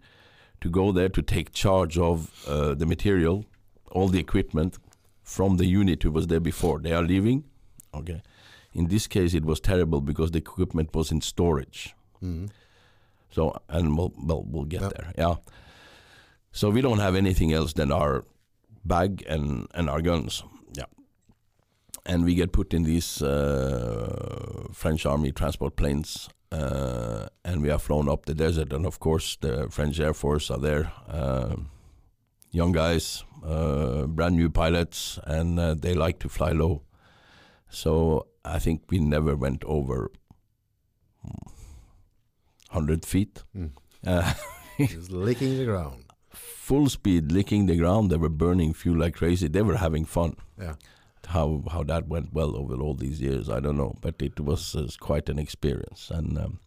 to 0.61 0.69
go 0.69 0.91
there 0.91 1.09
to 1.09 1.21
take 1.21 1.53
charge 1.53 1.97
of 1.97 2.29
uh, 2.47 2.75
the 2.75 2.85
material, 2.85 3.45
all 3.91 4.09
the 4.09 4.19
equipment 4.19 4.77
from 5.23 5.57
the 5.57 5.65
unit 5.65 6.03
who 6.03 6.11
was 6.11 6.27
there 6.27 6.39
before. 6.39 6.79
They 6.79 6.93
are 6.93 7.03
leaving. 7.03 7.43
Okay. 7.93 8.21
In 8.73 8.87
this 8.87 9.07
case, 9.07 9.33
it 9.37 9.45
was 9.45 9.59
terrible 9.59 10.01
because 10.01 10.31
the 10.31 10.37
equipment 10.39 10.95
was 10.95 11.11
in 11.11 11.21
storage. 11.21 11.95
mhm. 12.21 12.49
So 13.35 13.53
and 13.69 13.97
we'll 13.97 14.11
well, 14.27 14.43
we'll 14.51 14.65
get 14.69 14.81
Yeah. 14.81 14.89
there. 14.95 15.13
Yeah. 15.17 15.35
So 16.51 16.69
we 16.69 16.81
don't 16.81 16.99
have 16.99 17.15
anything 17.17 17.53
else 17.53 17.73
than 17.73 17.91
our 17.91 18.23
bag 18.83 19.23
and 19.29 19.67
and 19.73 19.89
our 19.89 20.01
guns. 20.01 20.43
Yeah. 20.77 20.87
And 22.05 22.25
we 22.25 22.35
get 22.35 22.51
put 22.51 22.73
in 22.73 22.83
these 22.83 23.21
uh, 23.25 24.67
French 24.73 25.05
Army 25.05 25.31
transport 25.31 25.75
planes, 25.75 26.29
uh, 26.51 27.27
and 27.45 27.61
we 27.61 27.71
are 27.71 27.79
flown 27.79 28.09
up 28.09 28.25
the 28.25 28.33
desert. 28.33 28.73
And 28.73 28.85
of 28.85 28.99
course, 28.99 29.37
the 29.39 29.67
French 29.69 29.99
Air 29.99 30.13
Force 30.13 30.51
are 30.53 30.59
there, 30.61 30.91
uh, 31.07 31.55
young 32.51 32.71
guys, 32.73 33.23
uh, 33.45 34.07
brand 34.07 34.35
new 34.35 34.49
pilots, 34.49 35.19
and 35.25 35.59
uh, 35.59 35.75
they 35.79 35.93
like 35.93 36.19
to 36.19 36.29
fly 36.29 36.51
low. 36.53 36.81
So 37.69 38.25
I 38.43 38.59
think 38.59 38.83
we 38.89 38.99
never 38.99 39.35
went 39.35 39.63
over 39.65 40.11
hundred 42.69 43.05
feet. 43.05 43.43
Mm. 43.55 43.71
Uh, 44.05 44.33
Just 44.79 45.11
licking 45.11 45.57
the 45.57 45.65
ground. 45.65 46.05
full 46.29 46.89
speed, 46.89 47.31
licking 47.31 47.65
the 47.65 47.75
ground. 47.77 48.09
They 48.09 48.17
were 48.17 48.29
burning 48.29 48.73
fuel 48.73 48.97
like 48.97 49.15
crazy. 49.15 49.47
They 49.47 49.61
were 49.61 49.77
having 49.77 50.05
fun. 50.05 50.35
Yeah. 50.59 50.75
How 51.27 51.63
how 51.71 51.83
that 51.83 52.07
went 52.07 52.33
well 52.33 52.55
over 52.55 52.75
all 52.75 52.95
these 52.95 53.21
years, 53.21 53.47
I 53.49 53.59
don't 53.59 53.77
know, 53.77 53.95
but 54.01 54.15
it 54.21 54.39
was 54.39 54.75
uh, 54.75 54.87
quite 54.99 55.29
an 55.29 55.37
experience. 55.37 56.09
And 56.09 56.37
um, 56.37 56.59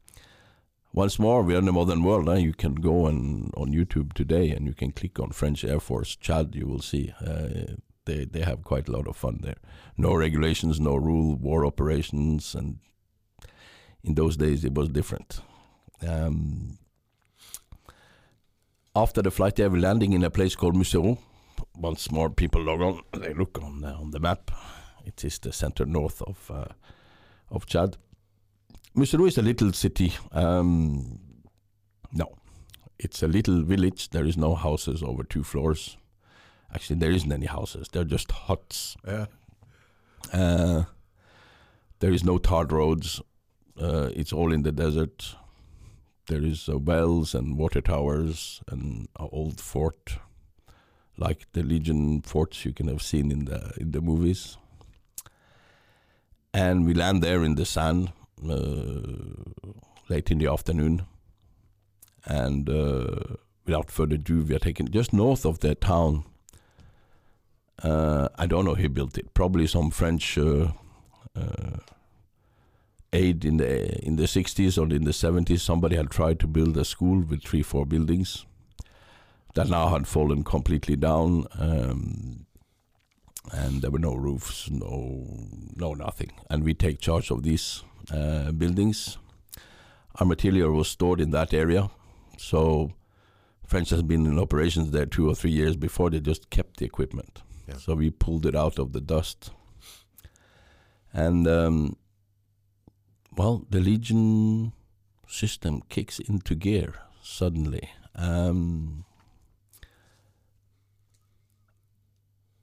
once 0.92 1.18
more, 1.18 1.42
we 1.42 1.54
are 1.54 1.58
in 1.58 1.64
the 1.64 1.72
modern 1.72 2.04
world. 2.04 2.28
Huh? 2.28 2.34
You 2.34 2.52
can 2.52 2.76
go 2.76 3.06
on 3.06 3.50
on 3.56 3.72
YouTube 3.72 4.12
today, 4.12 4.50
and 4.50 4.66
you 4.66 4.74
can 4.74 4.92
click 4.92 5.18
on 5.18 5.30
French 5.32 5.64
Air 5.64 5.80
Force 5.80 6.14
Chad. 6.14 6.54
You 6.54 6.66
will 6.68 6.80
see 6.80 7.12
uh, 7.20 7.74
they 8.04 8.24
they 8.24 8.40
have 8.40 8.62
quite 8.62 8.88
a 8.88 8.92
lot 8.92 9.08
of 9.08 9.16
fun 9.16 9.40
there. 9.42 9.58
No 9.96 10.14
regulations, 10.14 10.80
no 10.80 10.96
rule, 10.96 11.36
war 11.36 11.64
operations, 11.64 12.54
and 12.54 12.78
in 14.02 14.14
those 14.14 14.36
days 14.36 14.64
it 14.64 14.74
was 14.74 14.88
different. 14.88 15.40
Um, 16.06 16.78
after 18.96 19.22
the 19.22 19.30
flight, 19.30 19.56
they 19.56 19.68
were 19.68 19.78
landing 19.78 20.12
in 20.12 20.24
a 20.24 20.30
place 20.30 20.54
called 20.54 20.76
Museau. 20.76 21.18
Once 21.76 22.10
more, 22.10 22.30
people 22.30 22.62
log 22.62 22.80
on. 22.80 23.00
They 23.20 23.34
look 23.34 23.58
on 23.62 23.80
the, 23.80 23.88
on 23.88 24.10
the 24.10 24.20
map. 24.20 24.50
It 25.04 25.24
is 25.24 25.38
the 25.38 25.52
center 25.52 25.84
north 25.86 26.22
of 26.22 26.50
uh, 26.50 26.72
of 27.50 27.66
Chad. 27.66 27.96
Museau 28.96 29.26
is 29.26 29.38
a 29.38 29.42
little 29.42 29.72
city. 29.72 30.12
Um, 30.32 31.18
no, 32.12 32.26
it's 32.98 33.22
a 33.22 33.28
little 33.28 33.62
village. 33.62 34.10
There 34.10 34.24
is 34.24 34.36
no 34.36 34.54
houses 34.54 35.02
over 35.02 35.24
two 35.24 35.42
floors. 35.42 35.96
Actually, 36.72 36.98
there 36.98 37.10
isn't 37.10 37.32
any 37.32 37.46
houses. 37.46 37.88
They're 37.92 38.04
just 38.04 38.30
huts. 38.30 38.96
Yeah. 39.06 39.26
Uh, 40.32 40.84
there 42.00 42.12
is 42.12 42.24
no 42.24 42.38
tarred 42.38 42.72
roads. 42.72 43.20
Uh, 43.80 44.10
it's 44.14 44.32
all 44.32 44.52
in 44.52 44.62
the 44.62 44.72
desert. 44.72 45.36
There 46.26 46.42
is 46.42 46.68
uh, 46.68 46.78
wells 46.78 47.34
and 47.34 47.58
water 47.58 47.80
towers 47.80 48.62
and 48.68 49.08
an 49.18 49.28
old 49.30 49.60
fort, 49.60 50.18
like 51.18 51.46
the 51.52 51.62
Legion 51.62 52.22
forts 52.22 52.64
you 52.64 52.72
can 52.72 52.88
have 52.88 53.02
seen 53.02 53.30
in 53.30 53.44
the 53.44 53.72
in 53.76 53.92
the 53.92 54.00
movies. 54.00 54.56
And 56.52 56.86
we 56.86 56.94
land 56.94 57.22
there 57.22 57.42
in 57.42 57.56
the 57.56 57.66
sand 57.66 58.12
uh, 58.48 59.02
late 60.08 60.30
in 60.30 60.38
the 60.38 60.46
afternoon. 60.46 61.06
And 62.24 62.70
uh, 62.70 63.36
without 63.66 63.90
further 63.90 64.14
ado, 64.14 64.44
we 64.44 64.54
are 64.54 64.60
taken 64.60 64.90
just 64.90 65.12
north 65.12 65.44
of 65.44 65.58
the 65.58 65.74
town. 65.74 66.24
Uh, 67.82 68.28
I 68.36 68.46
don't 68.46 68.64
know 68.64 68.74
who 68.74 68.88
built 68.88 69.18
it. 69.18 69.34
Probably 69.34 69.66
some 69.66 69.90
French 69.90 70.38
uh, 70.38 70.68
uh, 71.36 71.78
aid 73.12 73.44
in 73.44 73.56
the 73.58 74.04
in 74.04 74.16
the 74.16 74.24
60s 74.24 74.78
or 74.78 74.94
in 74.94 75.04
the 75.04 75.10
70s. 75.10 75.60
Somebody 75.60 75.96
had 75.96 76.10
tried 76.10 76.40
to 76.40 76.46
build 76.46 76.76
a 76.76 76.84
school 76.84 77.20
with 77.22 77.42
three, 77.42 77.62
four 77.62 77.86
buildings 77.86 78.46
that 79.54 79.68
now 79.68 79.88
had 79.88 80.06
fallen 80.06 80.42
completely 80.42 80.96
down, 80.96 81.46
um, 81.58 82.46
and 83.52 83.82
there 83.82 83.90
were 83.90 84.00
no 84.00 84.14
roofs, 84.14 84.68
no 84.70 85.26
no 85.76 85.94
nothing. 85.94 86.32
And 86.50 86.64
we 86.64 86.74
take 86.74 87.00
charge 87.00 87.30
of 87.30 87.42
these 87.42 87.82
uh, 88.12 88.50
buildings. 88.52 89.18
Our 90.16 90.26
material 90.26 90.72
was 90.72 90.88
stored 90.88 91.20
in 91.20 91.30
that 91.30 91.54
area, 91.54 91.90
so 92.36 92.92
French 93.66 93.90
has 93.90 94.02
been 94.02 94.26
in 94.26 94.38
operations 94.38 94.90
there 94.90 95.06
two 95.06 95.28
or 95.28 95.34
three 95.34 95.50
years 95.50 95.76
before. 95.76 96.10
They 96.10 96.20
just 96.20 96.50
kept 96.50 96.78
the 96.78 96.84
equipment. 96.84 97.42
Yeah. 97.68 97.76
So 97.76 97.94
we 97.94 98.10
pulled 98.10 98.46
it 98.46 98.54
out 98.54 98.78
of 98.78 98.92
the 98.92 99.00
dust. 99.00 99.50
And, 101.12 101.46
um, 101.46 101.96
well, 103.36 103.64
the 103.70 103.80
Legion 103.80 104.72
system 105.28 105.82
kicks 105.88 106.18
into 106.18 106.54
gear 106.54 106.94
suddenly. 107.22 107.90
Um, 108.14 109.04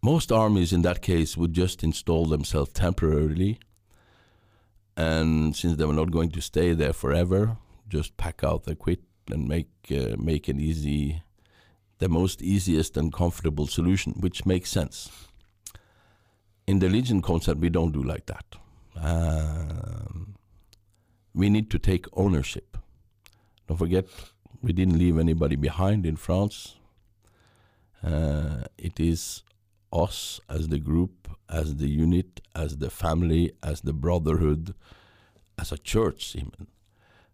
most 0.01 0.31
armies 0.31 0.73
in 0.73 0.81
that 0.81 1.01
case 1.01 1.37
would 1.37 1.53
just 1.53 1.83
install 1.83 2.25
themselves 2.25 2.71
temporarily. 2.71 3.59
And 4.97 5.55
since 5.55 5.77
they 5.77 5.85
were 5.85 5.93
not 5.93 6.11
going 6.11 6.31
to 6.31 6.41
stay 6.41 6.73
there 6.73 6.93
forever, 6.93 7.57
just 7.87 8.17
pack 8.17 8.43
out 8.43 8.63
the 8.63 8.75
quit 8.75 9.01
and 9.29 9.47
make 9.47 9.69
uh, 9.91 10.15
make 10.17 10.47
an 10.47 10.59
easy 10.59 11.23
the 12.01 12.09
most 12.09 12.41
easiest 12.41 12.97
and 12.97 13.13
comfortable 13.13 13.67
solution, 13.67 14.13
which 14.13 14.43
makes 14.43 14.71
sense. 14.71 15.11
In 16.65 16.79
the 16.79 16.89
Legion 16.89 17.21
concept, 17.21 17.59
we 17.59 17.69
don't 17.69 17.91
do 17.91 18.01
like 18.01 18.25
that. 18.25 18.47
Um, 18.95 20.33
we 21.35 21.47
need 21.47 21.69
to 21.69 21.77
take 21.77 22.07
ownership. 22.13 22.75
Don't 23.67 23.77
forget, 23.77 24.05
we 24.63 24.73
didn't 24.73 24.97
leave 24.97 25.19
anybody 25.19 25.55
behind 25.55 26.07
in 26.07 26.15
France. 26.15 26.75
Uh, 28.03 28.63
it 28.79 28.99
is 28.99 29.43
us 29.93 30.41
as 30.49 30.69
the 30.69 30.79
group, 30.79 31.29
as 31.47 31.75
the 31.75 31.87
unit, 31.87 32.41
as 32.55 32.77
the 32.77 32.89
family, 32.89 33.51
as 33.61 33.81
the 33.81 33.93
brotherhood, 33.93 34.73
as 35.59 35.71
a 35.71 35.77
church, 35.77 36.35
even. 36.35 36.65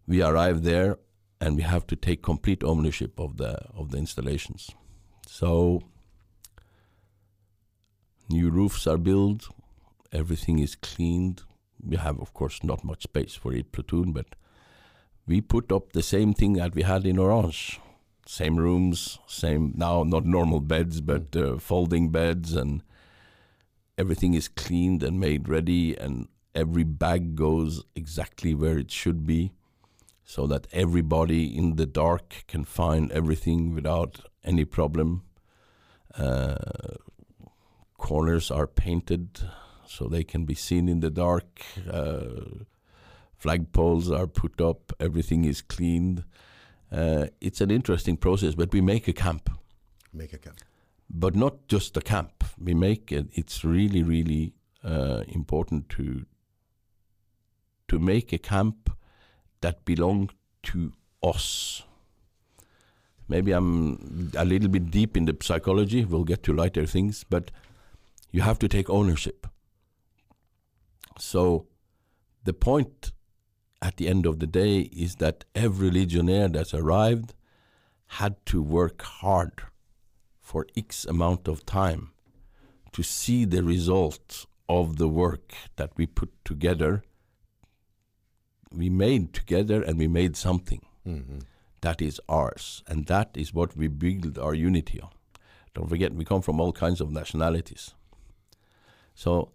We 0.06 0.22
arrived 0.22 0.64
there 0.66 0.98
and 1.40 1.56
we 1.56 1.64
have 1.64 1.86
to 1.88 1.96
take 1.96 2.22
complete 2.22 2.64
ownership 2.64 3.20
of 3.20 3.38
the 3.38 3.60
of 3.76 3.92
the 3.92 3.98
installations. 3.98 4.72
So 5.28 5.84
new 8.30 8.50
roofs 8.50 8.88
are 8.88 8.98
built, 8.98 9.50
everything 10.12 10.60
is 10.60 10.76
cleaned. 10.76 11.44
We 11.86 11.98
have, 11.98 12.20
of 12.20 12.34
course, 12.34 12.64
not 12.64 12.84
much 12.84 13.04
space 13.04 13.36
for 13.36 13.54
each 13.54 13.72
platoon, 13.72 14.12
but 14.12 14.36
we 15.28 15.42
put 15.42 15.72
up 15.72 15.94
the 15.94 16.02
same 16.02 16.34
thing 16.34 16.54
that 16.54 16.74
we 16.74 16.82
had 16.82 17.06
in 17.06 17.20
Orange. 17.20 17.80
Same 18.26 18.58
rooms, 18.58 19.20
same 19.28 19.74
now 19.76 20.04
not 20.04 20.26
normal 20.26 20.60
beds, 20.60 21.00
but 21.02 21.36
uh, 21.36 21.60
folding 21.60 22.10
beds, 22.10 22.54
and 22.54 22.84
everything 23.98 24.34
is 24.34 24.48
cleaned 24.48 25.04
and 25.04 25.20
made 25.20 25.48
ready, 25.48 25.96
and 25.98 26.28
every 26.54 26.84
bag 26.84 27.36
goes 27.36 27.84
exactly 27.96 28.54
where 28.54 28.78
it 28.78 28.92
should 28.92 29.26
be, 29.26 29.54
so 30.30 30.46
that 30.46 30.68
everybody 30.74 31.58
in 31.58 31.78
the 31.78 31.86
dark 31.86 32.44
can 32.50 32.66
find 32.66 33.10
everything 33.14 33.74
without 33.74 34.20
any 34.44 34.66
problem. 34.66 35.24
Uh, 36.18 36.56
corners 37.98 38.52
are 38.52 38.68
painted 38.68 39.40
so 39.88 40.10
they 40.10 40.26
can 40.26 40.44
be 40.44 40.54
seen 40.54 40.90
in 40.90 41.00
the 41.00 41.10
dark. 41.10 41.62
Uh, 41.90 42.66
flagpoles 43.42 44.12
are 44.12 44.28
put 44.28 44.60
up, 44.60 44.92
everything 45.00 45.46
is 45.46 45.62
cleaned. 45.62 46.26
Uh, 46.92 47.28
it's 47.40 47.62
an 47.62 47.72
interesting 47.72 48.18
process, 48.18 48.54
but 48.54 48.74
we 48.74 48.82
make 48.82 49.08
a 49.08 49.14
camp. 49.14 49.50
Make 50.12 50.34
a 50.34 50.38
camp. 50.38 50.58
But 51.10 51.38
not 51.38 51.70
just 51.70 51.96
a 51.96 52.02
camp. 52.02 52.44
We 52.62 52.74
make 52.74 53.14
it. 53.14 53.28
It's 53.32 53.64
really, 53.64 54.04
really 54.04 54.52
uh, 54.84 55.24
important 55.30 55.88
to 55.90 56.26
to 57.88 58.00
make 58.00 58.34
a 58.34 58.38
camp 58.38 58.87
that 59.62 59.86
belong 59.86 60.30
to 60.64 60.94
us. 61.24 61.84
Maybe 63.28 63.52
I'm 63.52 64.32
a 64.38 64.46
little 64.46 64.70
bit 64.70 64.90
deep 64.90 65.18
in 65.18 65.26
the 65.26 65.36
psychology. 65.42 66.06
We'll 66.06 66.24
get 66.24 66.44
to 66.44 66.54
lighter 66.54 66.86
things, 66.86 67.26
but 67.30 67.52
you 68.32 68.42
have 68.42 68.60
to 68.60 68.68
take 68.68 68.90
ownership. 68.90 69.48
So 71.20 71.68
the 72.44 72.54
point 72.54 73.12
at 73.82 73.98
the 73.98 74.08
end 74.08 74.26
of 74.26 74.40
the 74.40 74.48
day 74.48 74.80
is 74.80 75.16
that 75.16 75.46
every 75.54 75.92
legionnaire 75.92 76.48
that's 76.48 76.74
arrived 76.74 77.34
had 78.08 78.46
to 78.46 78.62
work 78.62 79.02
hard 79.02 79.64
for 80.40 80.66
X 80.78 81.04
amount 81.06 81.48
of 81.48 81.66
time 81.66 82.12
to 82.94 83.04
see 83.04 83.44
the 83.44 83.64
result 83.64 84.46
of 84.70 84.98
the 84.98 85.08
work 85.08 85.54
that 85.76 85.92
we 85.98 86.06
put 86.08 86.32
together. 86.46 87.04
We 88.72 88.90
made 88.90 89.34
together 89.34 89.82
and 89.82 89.98
we 89.98 90.08
made 90.08 90.36
something 90.36 90.82
Mm-hmm. 91.08 91.40
that 91.82 92.02
is 92.02 92.20
ours, 92.28 92.84
and 92.86 93.06
that 93.06 93.30
is 93.34 93.54
what 93.54 93.78
we 93.78 93.88
build 93.88 94.38
our 94.38 94.54
unity 94.54 95.00
on. 95.00 95.10
Don't 95.74 95.88
forget, 95.88 96.14
we 96.14 96.26
come 96.26 96.42
from 96.42 96.60
all 96.60 96.74
kinds 96.74 97.00
of 97.00 97.12
nationalities. 97.12 97.94
So, 99.16 99.52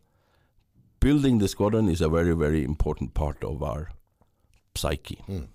building 0.98 1.38
the 1.38 1.48
squadron 1.48 1.90
is 1.90 2.00
a 2.00 2.08
very, 2.08 2.34
very 2.34 2.64
important 2.64 3.12
part 3.12 3.44
of 3.44 3.62
our 3.62 3.90
psyche. 4.74 5.18
Mm. 5.28 5.48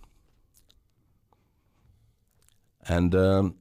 And 2.88 3.16
um, 3.16 3.56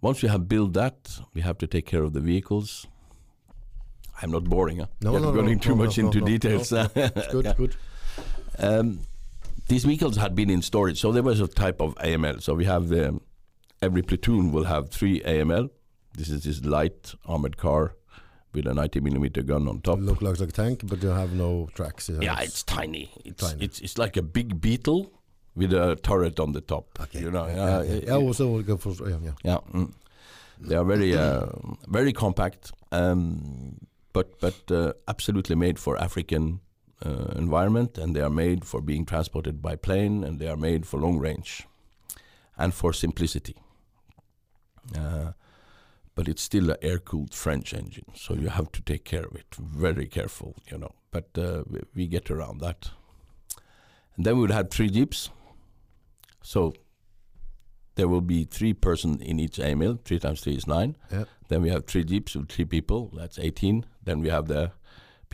once 0.00 0.20
we 0.20 0.28
have 0.28 0.48
built 0.48 0.72
that, 0.72 1.20
we 1.32 1.42
have 1.42 1.58
to 1.58 1.66
take 1.68 1.86
care 1.86 2.02
of 2.02 2.12
the 2.12 2.20
vehicles. 2.20 2.86
I'm 4.20 4.30
not 4.32 4.44
boring, 4.44 4.78
huh? 4.78 4.86
No, 5.00 5.12
no, 5.12 5.18
no, 5.18 5.32
going 5.32 5.46
no, 5.54 5.58
too 5.58 5.70
no, 5.70 5.84
much 5.84 5.96
no, 5.98 6.06
into 6.06 6.20
details. 6.20 6.70
good, 7.30 7.44
Yeah. 7.44 7.54
good. 7.56 7.76
Um, 8.58 9.00
these 9.68 9.84
vehicles 9.84 10.16
had 10.16 10.34
been 10.34 10.50
in 10.50 10.62
storage, 10.62 11.00
so 11.00 11.12
there 11.12 11.22
was 11.22 11.40
a 11.40 11.48
type 11.48 11.80
of 11.80 11.94
AML. 11.96 12.42
So 12.42 12.54
we 12.54 12.64
have 12.66 12.88
the 12.88 13.20
every 13.80 14.02
platoon 14.02 14.52
will 14.52 14.64
have 14.64 14.90
three 14.90 15.20
AML. 15.20 15.70
This 16.16 16.28
is 16.28 16.44
this 16.44 16.64
light 16.64 17.14
armored 17.26 17.56
car 17.56 17.94
with 18.52 18.66
a 18.66 18.74
90 18.74 19.00
millimeter 19.00 19.42
gun 19.42 19.66
on 19.68 19.80
top. 19.80 19.98
Look 19.98 20.22
like 20.22 20.38
a 20.40 20.46
tank, 20.46 20.82
but 20.84 21.02
you 21.02 21.08
have 21.08 21.32
no 21.32 21.68
tracks. 21.74 22.08
It 22.08 22.22
Yeah, 22.22 22.38
it's 22.40 22.62
tiny. 22.62 23.10
It's 23.24 23.42
Tiny. 23.42 23.64
it's 23.64 23.80
it's 23.80 23.98
like 23.98 24.16
a 24.16 24.22
big 24.22 24.60
beetle 24.60 25.10
with 25.56 25.72
a 25.72 25.96
turret 25.96 26.38
on 26.38 26.52
the 26.52 26.60
top. 26.60 26.86
Okay. 27.00 27.20
You 27.20 27.30
know, 27.30 27.46
yeah, 27.46 27.56
yeah, 27.56 27.82
yeah, 27.82 27.92
it- 27.94 28.04
yeah. 28.04 28.14
also 28.16 28.62
go 28.62 28.76
for 28.76 28.90
yeah, 29.08 29.18
yeah. 29.22 29.32
yeah. 29.42 29.58
mm. 29.72 29.92
They 30.60 30.76
are 30.76 30.84
very 30.84 31.16
uh, 31.16 31.46
very 31.88 32.12
compact, 32.12 32.70
um, 32.92 33.76
but 34.12 34.38
but 34.40 34.70
uh, 34.70 34.92
absolutely 35.08 35.56
made 35.56 35.78
for 35.80 35.98
African 35.98 36.60
uh, 37.04 37.32
environment, 37.36 37.98
and 37.98 38.14
they 38.14 38.20
are 38.20 38.30
made 38.30 38.64
for 38.64 38.80
being 38.80 39.04
transported 39.04 39.62
by 39.62 39.76
plane, 39.76 40.24
and 40.24 40.38
they 40.38 40.48
are 40.48 40.56
made 40.56 40.86
for 40.86 41.00
long 41.00 41.18
range, 41.18 41.66
and 42.56 42.74
for 42.74 42.92
simplicity. 42.92 43.56
Uh, 44.96 45.32
but 46.14 46.28
it's 46.28 46.42
still 46.42 46.70
an 46.70 46.76
air 46.82 46.98
cooled 46.98 47.34
French 47.34 47.74
engine, 47.74 48.06
so 48.14 48.34
you 48.34 48.48
have 48.48 48.70
to 48.72 48.82
take 48.82 49.04
care 49.04 49.24
of 49.24 49.34
it 49.34 49.54
very 49.54 50.06
careful, 50.06 50.54
you 50.70 50.78
know. 50.78 50.92
But 51.10 51.28
uh, 51.36 51.64
we, 51.68 51.80
we 51.94 52.06
get 52.06 52.30
around 52.30 52.60
that. 52.60 52.90
And 54.16 54.24
then 54.24 54.36
we 54.36 54.42
would 54.42 54.50
have 54.50 54.70
three 54.70 54.90
jeeps. 54.90 55.30
So 56.42 56.74
there 57.96 58.08
will 58.08 58.20
be 58.20 58.44
three 58.44 58.74
person 58.74 59.20
in 59.20 59.40
each 59.40 59.58
AML. 59.58 60.04
Three 60.04 60.18
times 60.18 60.40
three 60.40 60.54
is 60.54 60.66
nine. 60.66 60.96
Yeah. 61.10 61.24
Then 61.48 61.62
we 61.62 61.70
have 61.70 61.86
three 61.86 62.04
jeeps 62.04 62.36
with 62.36 62.48
three 62.48 62.64
people. 62.64 63.10
That's 63.14 63.38
eighteen. 63.38 63.86
Then 64.02 64.20
we 64.20 64.28
have 64.28 64.46
the 64.46 64.72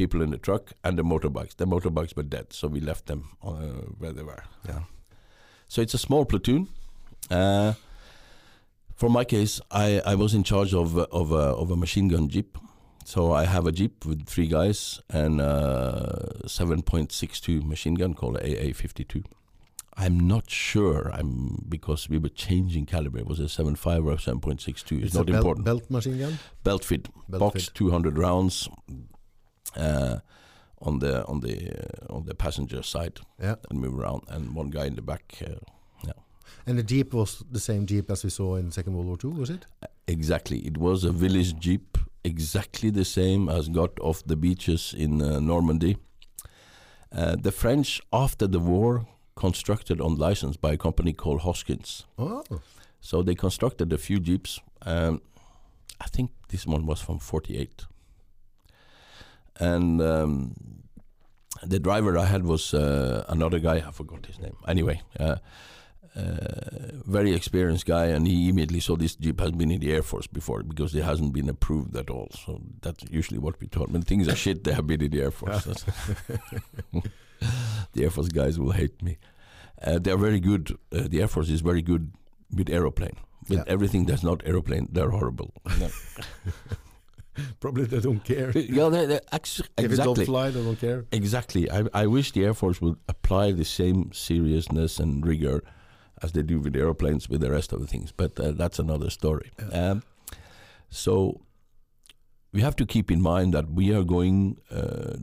people 0.00 0.22
in 0.22 0.30
the 0.30 0.38
truck 0.38 0.72
and 0.82 0.98
the 0.98 1.04
motorbikes. 1.04 1.54
The 1.56 1.66
motorbikes 1.66 2.16
were 2.16 2.28
dead, 2.36 2.46
so 2.58 2.68
we 2.68 2.80
left 2.80 3.04
them 3.06 3.20
uh, 3.42 3.82
where 4.00 4.14
they 4.16 4.22
were. 4.22 4.44
Yeah. 4.66 4.84
So 5.68 5.82
it's 5.82 5.94
a 5.94 5.98
small 5.98 6.24
platoon. 6.24 6.68
Uh, 7.30 7.74
for 8.96 9.10
my 9.10 9.24
case, 9.24 9.60
I, 9.70 10.00
I 10.12 10.14
was 10.14 10.32
in 10.34 10.42
charge 10.42 10.72
of 10.74 10.96
uh, 10.96 11.06
of 11.20 11.32
a, 11.32 11.44
of 11.62 11.70
a 11.70 11.76
machine 11.76 12.08
gun 12.08 12.28
jeep. 12.28 12.56
So 13.04 13.20
I 13.32 13.44
have 13.44 13.66
a 13.66 13.72
jeep 13.72 14.06
with 14.06 14.26
three 14.26 14.46
guys 14.46 15.00
and 15.10 15.40
a 15.40 16.42
7.62 16.44 17.62
machine 17.64 17.94
gun 17.94 18.14
called 18.14 18.36
AA52. 18.38 19.24
I'm 19.96 20.16
not 20.34 20.48
sure. 20.48 21.10
I'm 21.12 21.64
because 21.68 22.08
we 22.08 22.18
were 22.18 22.34
changing 22.46 22.86
caliber. 22.86 23.18
It 23.18 23.26
was 23.26 23.40
a 23.40 23.44
7.5 23.44 24.06
or 24.06 24.16
7.62. 24.16 25.02
It's, 25.02 25.14
a 25.14 25.18
not 25.18 25.26
belt, 25.26 25.36
important. 25.36 25.64
Belt 25.66 25.90
machine 25.90 26.18
gun. 26.18 26.38
Belt 26.62 26.84
feed, 26.84 27.08
Belt 27.28 27.40
box, 27.40 27.64
feed. 27.64 27.74
200 27.74 28.18
rounds 28.18 28.68
uh, 28.88 29.19
on 29.76 30.98
the 31.00 31.24
on 31.26 31.40
the 31.40 31.70
uh, 31.70 32.16
on 32.16 32.24
the 32.26 32.34
passenger 32.34 32.82
side 32.82 33.20
Yeah. 33.42 33.56
and 33.70 33.80
move 33.80 33.98
around, 33.98 34.22
and 34.28 34.54
one 34.56 34.70
guy 34.70 34.86
in 34.86 34.94
the 34.94 35.02
back. 35.02 35.42
Uh, 35.42 35.58
And 36.66 36.78
the 36.78 36.82
Jeep 36.94 37.14
was 37.14 37.42
the 37.52 37.60
same 37.60 37.86
Jeep 37.86 38.10
as 38.10 38.22
we 38.24 38.30
saw 38.30 38.56
in 38.58 38.70
Second 38.70 38.92
World 38.94 39.06
War 39.06 39.16
Two, 39.18 39.30
was 39.30 39.50
it? 39.50 39.66
Exactly. 40.06 40.58
It 40.66 40.76
was 40.78 41.04
a 41.04 41.12
Willys 41.12 41.52
jeep, 41.52 41.98
exactly 42.24 42.90
the 42.90 43.04
same 43.04 43.48
as 43.48 43.68
got 43.68 43.98
off 44.00 44.22
the 44.26 44.36
beaches 44.36 44.94
in 44.96 45.22
uh, 45.22 45.40
Normandy. 45.40 45.96
Uh, 47.12 47.36
the 47.42 47.50
French, 47.52 48.00
after 48.12 48.48
the 48.48 48.58
war, 48.58 49.06
constructed 49.34 50.00
on 50.00 50.16
license 50.16 50.56
by 50.60 50.72
a 50.72 50.76
company 50.76 51.12
called 51.12 51.40
Hotchkiss. 51.40 52.04
Oh, 52.18 52.42
So 53.00 53.22
they 53.22 53.34
constructed 53.34 53.92
a 53.92 53.98
few 53.98 54.20
jeeps. 54.20 54.60
Um, 54.86 55.20
I 56.04 56.08
think 56.10 56.30
this 56.48 56.66
one 56.66 56.84
was 56.86 57.00
from 57.00 57.18
48. 57.18 57.86
And 59.60 60.00
um, 60.00 60.54
the 61.62 61.78
driver 61.78 62.16
I 62.18 62.24
had 62.24 62.44
was 62.44 62.72
uh, 62.74 63.24
another 63.28 63.58
guy, 63.58 63.76
I 63.86 63.90
forgot 63.92 64.26
his 64.26 64.38
name. 64.38 64.56
Anyway, 64.66 65.02
uh, 65.18 65.36
uh, 66.16 66.22
very 67.06 67.32
experienced 67.34 67.86
guy, 67.86 68.06
and 68.06 68.26
he 68.26 68.48
immediately 68.48 68.80
saw 68.80 68.96
this 68.96 69.14
Jeep 69.16 69.38
has 69.40 69.52
been 69.52 69.70
in 69.70 69.80
the 69.80 69.92
Air 69.92 70.02
Force 70.02 70.26
before 70.26 70.62
because 70.62 70.94
it 70.94 71.04
hasn't 71.04 71.32
been 71.32 71.48
approved 71.48 71.94
at 71.96 72.10
all. 72.10 72.28
So 72.44 72.60
that's 72.82 73.04
usually 73.10 73.38
what 73.38 73.60
we 73.60 73.66
told. 73.68 73.92
When 73.92 74.02
things 74.02 74.26
are 74.28 74.34
shit, 74.34 74.64
they 74.64 74.72
have 74.72 74.86
been 74.86 75.02
in 75.02 75.10
the 75.10 75.20
Air 75.22 75.30
Force. 75.30 75.66
The 77.92 78.04
Air 78.04 78.10
Force 78.10 78.28
guys 78.28 78.58
will 78.58 78.72
hate 78.72 79.02
me. 79.02 79.16
Uh, 79.82 79.98
they 79.98 80.10
are 80.10 80.18
very 80.18 80.40
good. 80.40 80.76
Uh, 80.92 81.08
the 81.08 81.20
Air 81.22 81.28
Force 81.28 81.48
is 81.48 81.60
very 81.62 81.80
good 81.82 82.12
with 82.54 82.68
aeroplane. 82.68 83.16
With 83.48 83.58
Yeah. 83.58 83.64
everything 83.66 84.04
that's 84.06 84.22
not 84.22 84.42
aeroplane, 84.44 84.88
they're 84.92 85.10
horrible. 85.10 85.54
probably 87.60 87.84
they 87.84 88.00
don't 88.00 88.24
care. 88.24 88.50
yeah, 88.58 88.88
they, 88.88 89.06
they, 89.06 89.20
actu- 89.32 89.64
If 89.78 89.92
it 89.92 89.96
don't 89.96 90.18
exactly. 90.18 90.24
fly, 90.26 90.50
they 90.50 90.62
don't 90.62 90.80
care. 90.80 91.06
Exactly. 91.12 91.70
I, 91.70 91.84
I 91.94 92.06
wish 92.06 92.32
the 92.32 92.44
Air 92.44 92.54
Force 92.54 92.80
would 92.80 92.96
apply 93.08 93.52
the 93.52 93.64
same 93.64 94.12
seriousness 94.12 94.98
and 94.98 95.24
rigor 95.26 95.62
as 96.22 96.32
they 96.32 96.42
do 96.42 96.60
with 96.60 96.76
airplanes 96.76 97.28
with 97.28 97.40
the 97.40 97.50
rest 97.50 97.72
of 97.72 97.80
the 97.80 97.86
things. 97.86 98.12
But 98.12 98.38
uh, 98.38 98.52
that's 98.52 98.78
another 98.78 99.10
story. 99.10 99.50
Um, 99.72 100.02
so 100.88 101.40
we 102.52 102.60
have 102.60 102.76
to 102.76 102.86
keep 102.86 103.10
in 103.10 103.20
mind 103.20 103.54
that 103.54 103.70
we 103.70 103.94
are 103.94 104.04
going. 104.04 104.58
Uh, 104.70 105.16